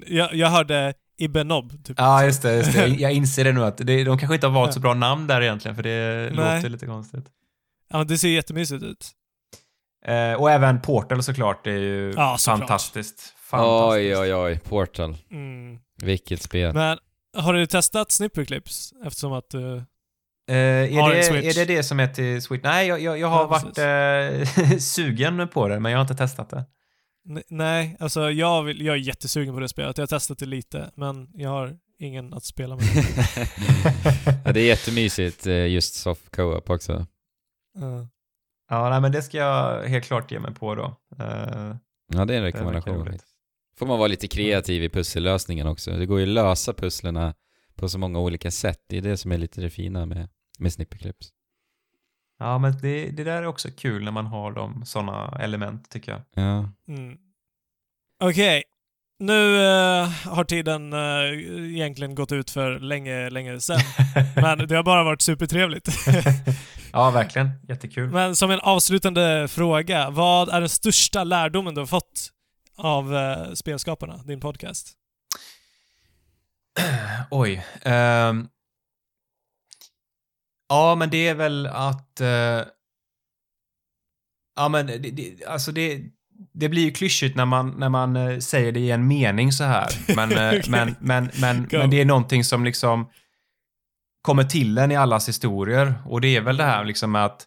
Jag, 0.07 0.33
jag 0.35 0.49
hörde 0.49 0.93
Ibenob, 1.17 1.83
typ. 1.85 1.95
Ja, 1.99 2.25
just 2.25 2.41
det. 2.41 2.55
Just 2.55 2.73
det. 2.73 2.87
Jag 2.99 3.11
inser 3.11 3.43
det 3.43 3.51
nu 3.51 3.63
att 3.65 3.77
det, 3.77 4.03
de 4.03 4.17
kanske 4.17 4.35
inte 4.35 4.47
har 4.47 4.53
valt 4.53 4.73
så 4.73 4.79
bra 4.79 4.93
namn 4.93 5.27
där 5.27 5.41
egentligen, 5.41 5.75
för 5.75 5.83
det 5.83 6.29
Nej. 6.35 6.55
låter 6.55 6.69
lite 6.69 6.85
konstigt. 6.85 7.25
Ja, 7.89 7.97
men 7.97 8.07
det 8.07 8.17
ser 8.17 8.27
jättemysigt 8.29 8.83
ut. 8.83 9.11
Eh, 10.05 10.33
och 10.33 10.51
även 10.51 10.81
Portal 10.81 11.23
såklart 11.23 11.67
är 11.67 11.71
ju 11.71 12.13
Ja, 12.15 12.37
såklart. 12.37 12.59
fantastiskt. 12.59 13.33
fantastiskt. 13.37 14.17
Oj, 14.17 14.17
oj, 14.17 14.35
oj. 14.35 14.59
Portal. 14.59 15.17
Mm. 15.31 15.79
Vilket 16.03 16.41
spel. 16.41 16.73
Men 16.73 16.97
har 17.37 17.53
du 17.53 17.65
testat 17.65 18.11
Snipperclips? 18.11 18.93
Eftersom 19.05 19.33
att 19.33 19.49
du... 19.49 19.75
Eh, 20.49 20.55
är, 20.55 21.01
Har 21.01 21.09
en 21.11 21.17
det, 21.17 21.23
Switch. 21.23 21.57
är 21.57 21.65
det 21.65 21.75
det 21.75 21.83
som 21.83 21.99
är 21.99 22.07
till 22.07 22.41
Switch? 22.41 22.63
Nej, 22.63 22.87
jag, 22.87 23.01
jag, 23.01 23.19
jag 23.19 23.27
har 23.27 23.41
Ja, 23.41 23.47
varit 23.47 23.77
eh, 24.73 24.77
sugen 24.79 25.47
på 25.47 25.67
det, 25.67 25.79
men 25.79 25.91
jag 25.91 25.99
har 25.99 26.01
inte 26.03 26.15
testat 26.15 26.49
det. 26.49 26.65
Nej, 27.49 27.97
alltså 27.99 28.31
jag, 28.31 28.63
vill, 28.63 28.85
jag 28.85 28.95
är 28.95 28.99
jättesugen 28.99 29.53
på 29.53 29.59
det 29.59 29.69
spelet. 29.69 29.97
Jag 29.97 30.01
har 30.01 30.07
testat 30.07 30.39
det 30.39 30.45
lite, 30.45 30.91
men 30.95 31.29
jag 31.33 31.49
har 31.49 31.77
ingen 31.99 32.33
att 32.33 32.43
spela 32.43 32.75
med. 32.75 32.85
ja, 34.45 34.51
det 34.53 34.59
är 34.59 34.65
jättemysigt, 34.65 35.47
eh, 35.47 35.67
just 35.67 35.93
soft 35.93 36.35
co-op 36.35 36.69
också. 36.69 36.93
Uh, 37.77 38.05
Ja, 38.69 38.89
nej, 38.89 39.01
men 39.01 39.11
det 39.11 39.21
ska 39.21 39.37
jag 39.37 39.83
helt 39.83 40.05
klart 40.05 40.31
ge 40.31 40.39
mig 40.39 40.53
på 40.53 40.75
då. 40.75 40.95
Eh, 41.19 41.75
Ja, 42.13 42.25
det 42.25 42.33
är 42.33 42.37
en 42.37 42.43
rekommendation. 42.43 43.19
Får 43.77 43.85
man 43.85 43.97
vara 43.97 44.07
lite 44.07 44.27
kreativ 44.27 44.83
i 44.83 44.89
pussellösningen 44.89 45.67
också. 45.67 45.91
Det 45.91 46.05
går 46.05 46.19
ju 46.19 46.23
att 46.23 46.29
lösa 46.29 46.73
pusslerna 46.73 47.33
på 47.75 47.89
så 47.89 47.97
många 47.99 48.19
olika 48.19 48.51
sätt. 48.51 48.83
Det 48.87 48.97
är 48.97 49.01
det 49.01 49.17
som 49.17 49.31
är 49.31 49.37
lite 49.37 49.61
det 49.61 49.69
fina 49.69 50.05
med, 50.05 50.29
med 50.59 50.73
snipperclips. 50.73 51.29
Ja, 52.39 52.57
men 52.57 52.77
det, 52.81 53.09
det 53.09 53.23
där 53.23 53.41
är 53.41 53.45
också 53.45 53.69
kul 53.77 54.03
när 54.03 54.11
man 54.11 54.25
har 54.25 54.51
de 54.51 54.85
sådana 54.85 55.37
element, 55.39 55.89
tycker 55.89 56.11
jag. 56.11 56.21
Ja. 56.33 56.69
mm. 56.87 57.17
Okej, 58.23 58.63
nu 59.19 59.61
eh, 59.65 60.09
har 60.25 60.43
tiden 60.43 60.93
uh, 60.93 61.73
egentligen 61.73 62.15
gått 62.15 62.31
ut 62.31 62.49
för 62.51 62.79
länge, 62.79 63.29
länge 63.29 63.59
sedan. 63.59 63.79
men 64.35 64.67
det 64.67 64.75
har 64.75 64.83
bara 64.83 65.03
varit 65.03 65.21
supertrevligt. 65.21 65.89
ja, 66.93 67.11
verkligen. 67.11 67.49
Jättekul. 67.67 68.09
men 68.09 68.35
som 68.35 68.51
en 68.51 68.59
avslutande 68.59 69.47
fråga, 69.47 70.09
vad 70.09 70.49
är 70.49 70.59
den 70.59 70.69
största 70.69 71.23
lärdomen 71.23 71.75
du 71.75 71.81
har 71.81 71.85
fått 71.85 72.29
av 72.77 73.15
eh, 73.15 73.53
spelskaparna, 73.53 74.17
din 74.17 74.39
podcast? 74.39 74.93
Oj. 77.31 77.65
ehm. 77.81 78.47
Ja, 80.69 80.95
men 80.95 81.09
det 81.09 81.27
är 81.27 81.35
väl 81.35 81.67
att... 81.67 82.21
eh, 82.21 82.61
ja, 84.55 84.69
men 84.69 84.87
det, 84.87 84.97
det, 84.97 85.45
alltså 85.45 85.71
det, 85.71 86.01
det 86.53 86.69
blir 86.69 86.83
ju 86.83 86.91
klyschigt 86.91 87.35
när 87.35 87.45
man, 87.45 87.69
när 87.79 87.89
man 87.89 88.15
eh, 88.15 88.39
säger 88.39 88.71
det 88.71 88.79
i 88.79 88.91
en 88.91 89.07
mening 89.07 89.51
så 89.51 89.63
här. 89.63 89.87
Men, 90.15 90.31
eh, 90.31 90.47
Okej. 90.59 90.63
men, 90.69 90.95
men, 90.99 91.29
men, 91.41 91.67
men 91.71 91.89
det 91.89 92.01
är 92.01 92.05
någonting 92.05 92.43
som 92.43 92.65
liksom 92.65 93.09
kommer 94.21 94.43
till 94.43 94.77
en 94.77 94.91
i 94.91 94.95
allas 94.95 95.27
historier. 95.29 95.93
Och 96.05 96.21
det 96.21 96.35
är 96.35 96.41
väl 96.41 96.57
det 96.57 96.63
här 96.63 96.85
liksom 96.85 97.11
med 97.11 97.25
att 97.25 97.45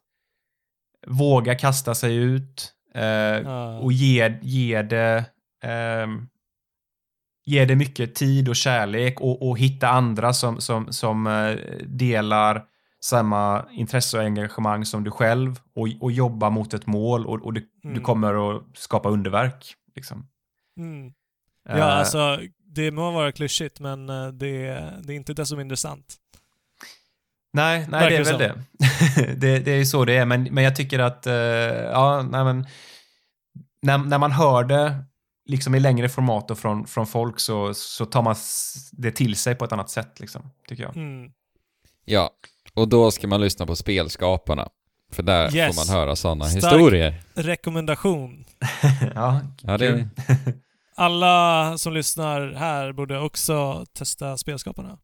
våga 1.07 1.55
kasta 1.55 1.95
sig 1.95 2.17
ut 2.17 2.73
eh, 2.95 3.03
Ja. 3.05 3.79
och 3.79 3.93
ge, 3.93 4.39
ge 4.43 4.83
det 4.83 5.25
ehm, 5.63 6.29
ge 7.47 7.65
det 7.65 7.77
mycket 7.77 8.15
tid 8.15 8.49
och 8.49 8.57
kärlek 8.57 9.21
och, 9.21 9.49
och 9.49 9.59
hitta 9.59 9.89
andra 9.89 10.33
som, 10.33 10.61
som, 10.61 10.93
som 10.93 11.27
eh, 11.27 11.57
delar 11.87 12.65
samma 13.05 13.65
intresse 13.73 14.19
och 14.19 14.25
engagemang 14.25 14.85
som 14.85 15.05
du 15.05 15.11
själv 15.11 15.61
och, 15.75 15.89
och 16.01 16.13
jobba 16.13 16.51
mot 16.51 16.75
ett 16.75 16.87
mål 16.87 17.27
och, 17.27 17.43
och 17.43 17.53
du, 17.53 17.61
du 17.83 17.89
Mm. 17.89 18.03
kommer 18.03 18.57
att 18.57 18.63
skapa 18.75 19.09
underverk. 19.09 19.75
Liksom. 19.95 20.27
Mm. 20.77 21.13
Ja, 21.69 21.85
alltså 21.85 22.41
det 22.65 22.91
må 22.91 23.11
vara 23.11 23.33
klyschigt, 23.33 23.81
men 23.81 24.09
eh, 24.09 24.29
det, 24.29 24.63
det 25.03 25.13
är 25.13 25.17
inte 25.17 25.35
desto 25.35 25.57
mindre 25.57 25.77
sant. 25.77 26.17
Nej, 27.53 27.87
nej 27.91 28.11
det 28.11 28.17
är 28.17 28.25
väl 28.25 28.39
det. 28.39 28.55
det. 29.37 29.59
Det 29.59 29.73
är 29.73 29.77
ju 29.79 29.87
så 29.87 30.05
det 30.05 30.17
är, 30.17 30.25
men, 30.27 30.43
men 30.43 30.65
jag 30.65 30.77
tycker 30.77 30.99
att, 30.99 31.27
eh, 31.27 31.35
ja, 31.35 32.23
nej 32.23 32.45
men, 32.45 32.67
när, 33.83 33.99
när 33.99 34.19
man 34.19 34.33
hör 34.33 34.65
det 34.65 35.05
liksom 35.49 35.75
i 35.75 35.81
längre 35.81 36.09
format 36.09 36.51
och 36.51 36.59
från, 36.59 36.87
från 36.87 37.07
folk 37.07 37.41
så, 37.41 37.75
så 37.75 38.07
tar 38.07 38.23
man 38.23 38.35
det 38.93 39.11
till 39.13 39.37
sig 39.37 39.55
på 39.55 39.65
ett 39.65 39.73
annat 39.73 39.91
sätt, 39.91 40.21
liksom, 40.21 40.51
tycker 40.69 40.83
jag. 40.83 40.97
Mm. 40.97 41.33
ja, 42.05 42.31
och 42.75 42.89
då 42.89 43.11
ska 43.11 43.27
man 43.29 43.41
lyssna 43.41 43.67
på 43.67 43.77
spelskaparna. 43.77 44.69
För 45.13 45.23
där 45.23 45.57
Yes. 45.57 45.77
får 45.77 45.87
man 45.87 45.97
höra 46.01 46.17
sådana 46.17 46.45
historier. 46.45 47.23
Rekommendation. 47.35 48.45
ja, 49.15 49.41
Ja, 49.63 49.79
det. 49.79 50.09
Alla 50.97 51.79
som 51.79 51.93
lyssnar 51.93 52.53
här 52.53 52.93
borde 52.93 53.19
också 53.21 53.87
testa 53.93 54.37
spelskaparna. 54.37 54.99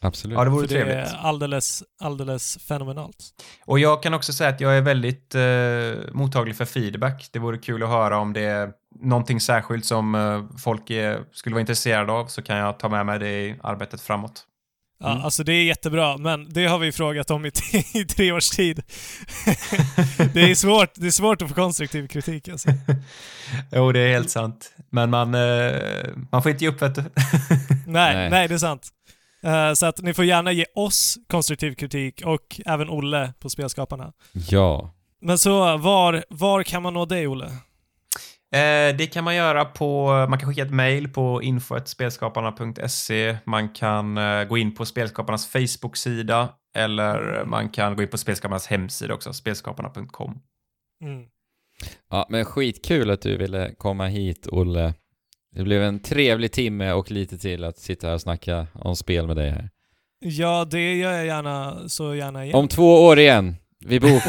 absolut. 0.00 0.38
ja, 0.38 0.44
det 0.44 0.50
vore 0.50 0.68
För 0.68 0.74
det 0.74 0.84
trevligt. 0.84 1.12
är 1.12 1.16
alldeles, 1.18 1.82
alldeles 2.00 2.58
fenomenalt. 2.58 3.16
Och 3.64 3.78
jag 3.78 4.02
kan 4.02 4.14
också 4.14 4.32
säga 4.32 4.50
att 4.50 4.60
jag 4.60 4.76
är 4.76 4.80
väldigt 4.82 5.34
eh, 5.34 6.12
mottaglig 6.14 6.56
för 6.56 6.64
feedback. 6.64 7.28
Det 7.32 7.38
vore 7.38 7.58
kul 7.58 7.82
att 7.82 7.88
höra 7.88 8.18
om 8.18 8.32
det 8.32 8.40
är 8.44 8.72
någonting 9.00 9.40
särskilt 9.40 9.84
som 9.84 10.14
eh, 10.14 10.44
folk 10.58 10.90
är, 10.90 11.20
skulle 11.32 11.54
vara 11.54 11.60
intresserade 11.60 12.12
av 12.12 12.26
så 12.26 12.42
kan 12.42 12.56
jag 12.56 12.78
ta 12.78 12.88
med 12.88 13.06
mig 13.06 13.18
det 13.18 13.28
i 13.46 13.56
arbetet 13.62 14.00
framåt. 14.00 14.44
Ja, 15.00 15.10
Mm. 15.10 15.24
Alltså 15.24 15.44
det 15.44 15.52
är 15.52 15.64
jättebra, 15.64 16.16
men 16.16 16.46
det 16.50 16.66
har 16.66 16.78
vi 16.78 16.92
frågat 16.92 17.30
om 17.30 17.46
i, 17.46 17.50
i 17.94 18.04
tre 18.04 18.32
års 18.32 18.50
tid. 18.50 18.76
det, 20.34 20.50
är 20.50 20.54
svårt, 20.54 20.90
det 20.94 21.06
är 21.06 21.10
svårt 21.10 21.42
att 21.42 21.48
få 21.48 21.54
konstruktiv 21.54 22.06
kritik 22.08 22.48
alltså. 22.48 22.68
jo, 23.72 23.92
det 23.92 24.00
är 24.00 24.08
helt 24.12 24.30
sant. 24.30 24.72
Men 24.90 25.10
man, 25.10 25.34
eh, 25.34 25.80
man 26.30 26.42
får 26.42 26.50
inte 26.50 26.64
ge 26.64 26.70
upp, 26.70 26.82
vet 26.82 26.94
du. 26.94 27.02
Nej, 27.86 28.14
Nej. 28.14 28.30
nej, 28.30 28.48
det 28.48 28.54
är 28.54 28.58
sant. 28.58 28.88
Eh, 29.42 29.72
så 29.72 29.86
att 29.86 30.02
ni 30.02 30.14
får 30.14 30.24
gärna 30.24 30.52
ge 30.52 30.64
oss 30.74 31.18
konstruktiv 31.30 31.74
kritik 31.74 32.22
och 32.24 32.60
även 32.66 32.90
Olle 32.90 33.32
på 33.40 33.50
Spelskaparna. 33.50 34.12
Ja. 34.32 34.94
Men 35.20 35.38
så, 35.38 35.76
var, 35.76 36.24
var 36.28 36.62
kan 36.62 36.82
man 36.82 36.94
nå 36.94 37.04
dig 37.04 37.28
Olle? 37.28 37.50
Eh, 38.54 38.96
det 38.96 39.12
kan 39.12 39.24
man 39.24 39.36
göra 39.36 39.64
på, 39.64 40.06
man 40.28 40.38
kan 40.38 40.48
skicka 40.48 40.62
ett 40.62 40.70
mail 40.70 41.08
på 41.08 41.42
info.spelskaparna.se. 41.42 43.36
Man 43.44 43.68
kan 43.68 44.18
eh, 44.18 44.44
gå 44.44 44.58
in 44.58 44.74
på 44.74 44.84
Spelskaparnas 44.84 45.46
Facebook-sida 45.46 46.48
eller 46.76 47.44
man 47.44 47.68
kan 47.68 47.96
gå 47.96 48.02
in 48.02 48.08
på 48.08 48.18
Spelskaparnas 48.18 48.66
hemsida 48.66 49.14
också, 49.14 49.32
spelskaparna.com. 49.32 50.40
Mm. 51.04 51.24
Ja, 52.10 52.26
men 52.28 52.44
skitkul 52.44 53.10
att 53.10 53.22
du 53.22 53.36
ville 53.36 53.74
komma 53.78 54.06
hit, 54.06 54.46
Olle. 54.52 54.94
Det 55.56 55.62
blev 55.62 55.82
en 55.82 56.00
trevlig 56.00 56.52
timme 56.52 56.92
och 56.92 57.10
lite 57.10 57.38
till 57.38 57.64
att 57.64 57.78
sitta 57.78 58.06
här 58.06 58.14
och 58.14 58.20
snacka 58.20 58.66
om 58.74 58.96
spel 58.96 59.26
med 59.26 59.36
dig 59.36 59.50
här. 59.50 59.70
Ja, 60.20 60.64
det 60.64 60.94
gör 60.94 61.12
jag 61.12 61.26
gärna, 61.26 61.88
så 61.88 62.14
gärna 62.14 62.44
igen. 62.44 62.56
Om 62.56 62.68
två 62.68 63.04
år 63.06 63.18
igen. 63.18 63.56
Vi, 63.86 64.00
bok 64.00 64.22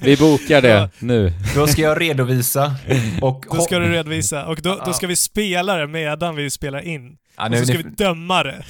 vi 0.00 0.16
bokar 0.16 0.62
det 0.62 0.68
Ja. 0.68 0.88
nu. 0.98 1.32
Då 1.54 1.66
ska 1.66 1.82
jag 1.82 2.00
redovisa 2.00 2.74
och... 3.20 3.44
Då 3.52 3.60
ska 3.60 3.78
du 3.78 3.88
redovisa, 3.88 4.46
och 4.46 4.56
då, 4.62 4.80
då 4.86 4.92
ska 4.92 5.06
vi 5.06 5.16
spela 5.16 5.76
det 5.76 5.86
medan 5.86 6.36
vi 6.36 6.50
spelar 6.50 6.80
in. 6.80 7.16
Ja, 7.36 7.44
Och 7.44 7.50
nu, 7.50 7.56
så 7.58 7.64
ska 7.66 7.76
ni, 7.76 7.82
vi 7.82 7.90
döma 7.90 8.42
det. 8.42 8.62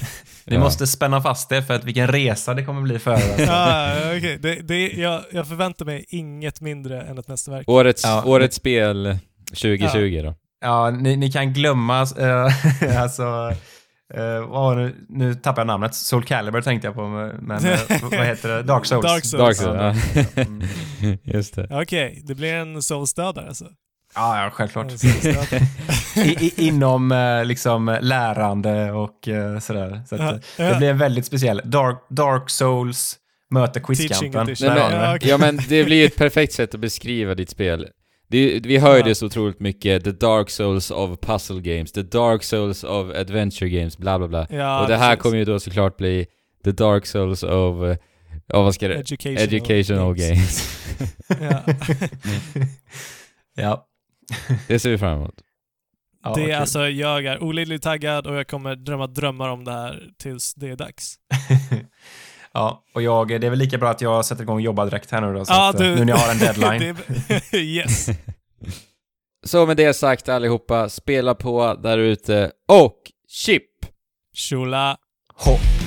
ni 0.44 0.54
Ja. 0.54 0.60
måste 0.60 0.86
spänna 0.86 1.20
fast 1.22 1.48
det 1.48 1.62
för 1.62 1.74
att 1.74 1.84
vilken 1.84 2.08
resa 2.08 2.54
det 2.54 2.64
kommer 2.64 2.80
bli 2.82 2.98
för 2.98 3.10
er. 3.10 3.14
Alltså. 3.14 3.42
Ja, 3.46 3.92
okej. 4.16 4.38
det, 4.42 4.54
det, 4.54 4.88
jag, 4.90 5.22
jag 5.32 5.48
förväntar 5.48 5.84
mig 5.84 6.04
inget 6.08 6.60
mindre 6.60 7.02
än 7.02 7.18
ett 7.18 7.28
mästerverk. 7.28 7.68
Årets, 7.68 8.04
Ja. 8.04 8.22
årets 8.26 8.56
spel 8.56 9.18
2020 9.48 10.20
då. 10.24 10.34
Ja, 10.60 10.90
ni, 10.90 11.16
ni 11.16 11.32
kan 11.32 11.52
glömma, 11.52 12.00
eh, 12.18 13.02
alltså, 13.02 13.52
det? 14.14 14.92
nu 15.08 15.34
tappar 15.34 15.62
jag 15.62 15.66
namnet, 15.66 15.94
Soul 15.94 16.24
Calibur 16.24 16.60
tänkte 16.60 16.88
jag 16.88 16.94
på, 16.94 17.08
men 17.42 17.64
eh, 17.64 17.78
vad 18.02 18.26
heter 18.26 18.48
det? 18.48 18.62
Dark 18.62 18.86
Souls. 18.86 19.06
Dark 19.06 19.24
Souls. 19.24 19.42
Dark 19.42 19.56
Souls, 19.56 19.76
Ja, 20.14 20.22
ja. 20.36 20.42
Mm. 20.42 21.18
Just 21.22 21.54
det. 21.54 21.68
Okej, 21.70 22.22
det 22.24 22.34
blir 22.34 22.54
en 22.54 22.82
soulsdödare 22.82 23.48
alltså. 23.48 23.64
Ja, 24.14 24.42
ja, 24.44 24.50
självklart. 24.50 24.92
I, 26.16 26.46
i, 26.46 26.52
inom 26.56 27.12
eh, 27.12 27.44
liksom 27.44 27.98
lärande 28.00 28.92
och 28.92 29.28
sådär. 29.60 30.02
Så 30.08 30.14
att, 30.14 30.20
Ja, 30.20 30.38
ja. 30.56 30.70
Det 30.70 30.76
blir 30.78 30.90
en 30.90 30.98
väldigt 30.98 31.26
speciell. 31.26 31.62
Dark, 31.64 31.98
Dark 32.08 32.50
Souls 32.50 33.16
möter 33.50 33.80
Quizkampen. 33.80 34.46
Nej, 34.60 34.90
men, 34.90 35.18
Ja, 35.22 35.38
men 35.38 35.60
det 35.68 35.84
blir 35.84 36.06
ett 36.06 36.16
perfekt 36.16 36.52
sätt 36.52 36.74
att 36.74 36.80
beskriva 36.80 37.34
ditt 37.34 37.50
spel. 37.50 37.88
Det, 38.30 38.60
vi 38.66 38.78
hör 38.78 38.96
ju 38.96 39.02
det 39.02 39.14
så 39.14 39.26
otroligt 39.26 39.60
mycket, 39.60 40.04
the 40.04 40.12
dark 40.12 40.50
souls 40.50 40.90
of 40.90 41.20
puzzle 41.20 41.60
games, 41.60 41.92
the 41.92 42.02
dark 42.02 42.42
souls 42.42 42.84
of 42.84 43.10
adventure 43.16 43.68
games, 43.70 43.98
bla 43.98 44.18
bla 44.18 44.28
bla. 44.28 44.46
Ja, 44.50 44.82
och 44.82 44.88
det 44.88 44.96
här 44.96 45.10
precis. 45.10 45.22
kommer 45.22 45.36
ju 45.38 45.44
då 45.44 45.60
såklart 45.60 45.96
bli 45.96 46.26
the 46.64 46.72
dark 46.72 47.06
souls 47.06 47.42
of, 47.42 47.82
eh, 47.82 47.96
ja 48.46 48.62
vad 48.62 48.74
ska 48.74 48.88
det, 48.88 48.94
Educational, 48.94 49.42
educational 49.42 50.14
games. 50.14 50.76
Ja. 51.40 51.62
Ja. 53.54 53.86
det 54.68 54.78
ser 54.78 54.90
vi 54.90 54.98
fram 54.98 55.18
emot. 55.18 55.34
ja 56.24 56.34
det 56.34 56.42
är 56.42 56.46
kul. 56.46 56.54
alltså, 56.54 56.88
jag 56.88 57.24
är 57.24 57.42
olidligt 57.42 57.82
taggad 57.82 58.26
och 58.26 58.34
jag 58.34 58.46
kommer 58.48 58.76
drömma 58.76 59.06
drömmar 59.06 59.48
om 59.48 59.64
det 59.64 59.72
här 59.72 60.08
tills 60.18 60.54
det 60.54 60.68
är 60.68 60.76
dags. 60.76 61.14
ja, 62.54 62.84
och 62.94 63.02
jag, 63.02 63.28
det 63.28 63.34
är 63.46 63.50
väl 63.50 63.58
lika 63.58 63.78
bra 63.78 63.90
att 63.90 64.00
jag 64.00 64.24
sätter 64.24 64.42
igång 64.42 64.54
och 64.56 64.60
jobbar 64.60 64.86
direkt 64.86 65.10
här 65.10 65.20
nu 65.20 65.32
då, 65.34 65.44
så 65.44 65.52
Ja, 65.52 65.68
att, 65.70 65.74
eh, 65.74 65.80
du- 65.80 65.94
nu 65.94 66.04
när 66.04 66.12
jag 66.12 66.18
har 66.18 66.30
en 66.32 66.38
deadline. 66.60 66.96
det, 67.50 67.58
yes. 67.58 68.06
Så 69.46 69.66
med 69.66 69.76
det 69.76 69.94
sagt 69.94 70.28
allihopa, 70.28 70.88
spela 70.88 71.34
på 71.34 71.74
där 71.82 71.98
ute 71.98 72.50
och 72.68 72.96
chip! 73.28 73.64
Shula. 74.36 74.96
Hopp. 75.34 75.79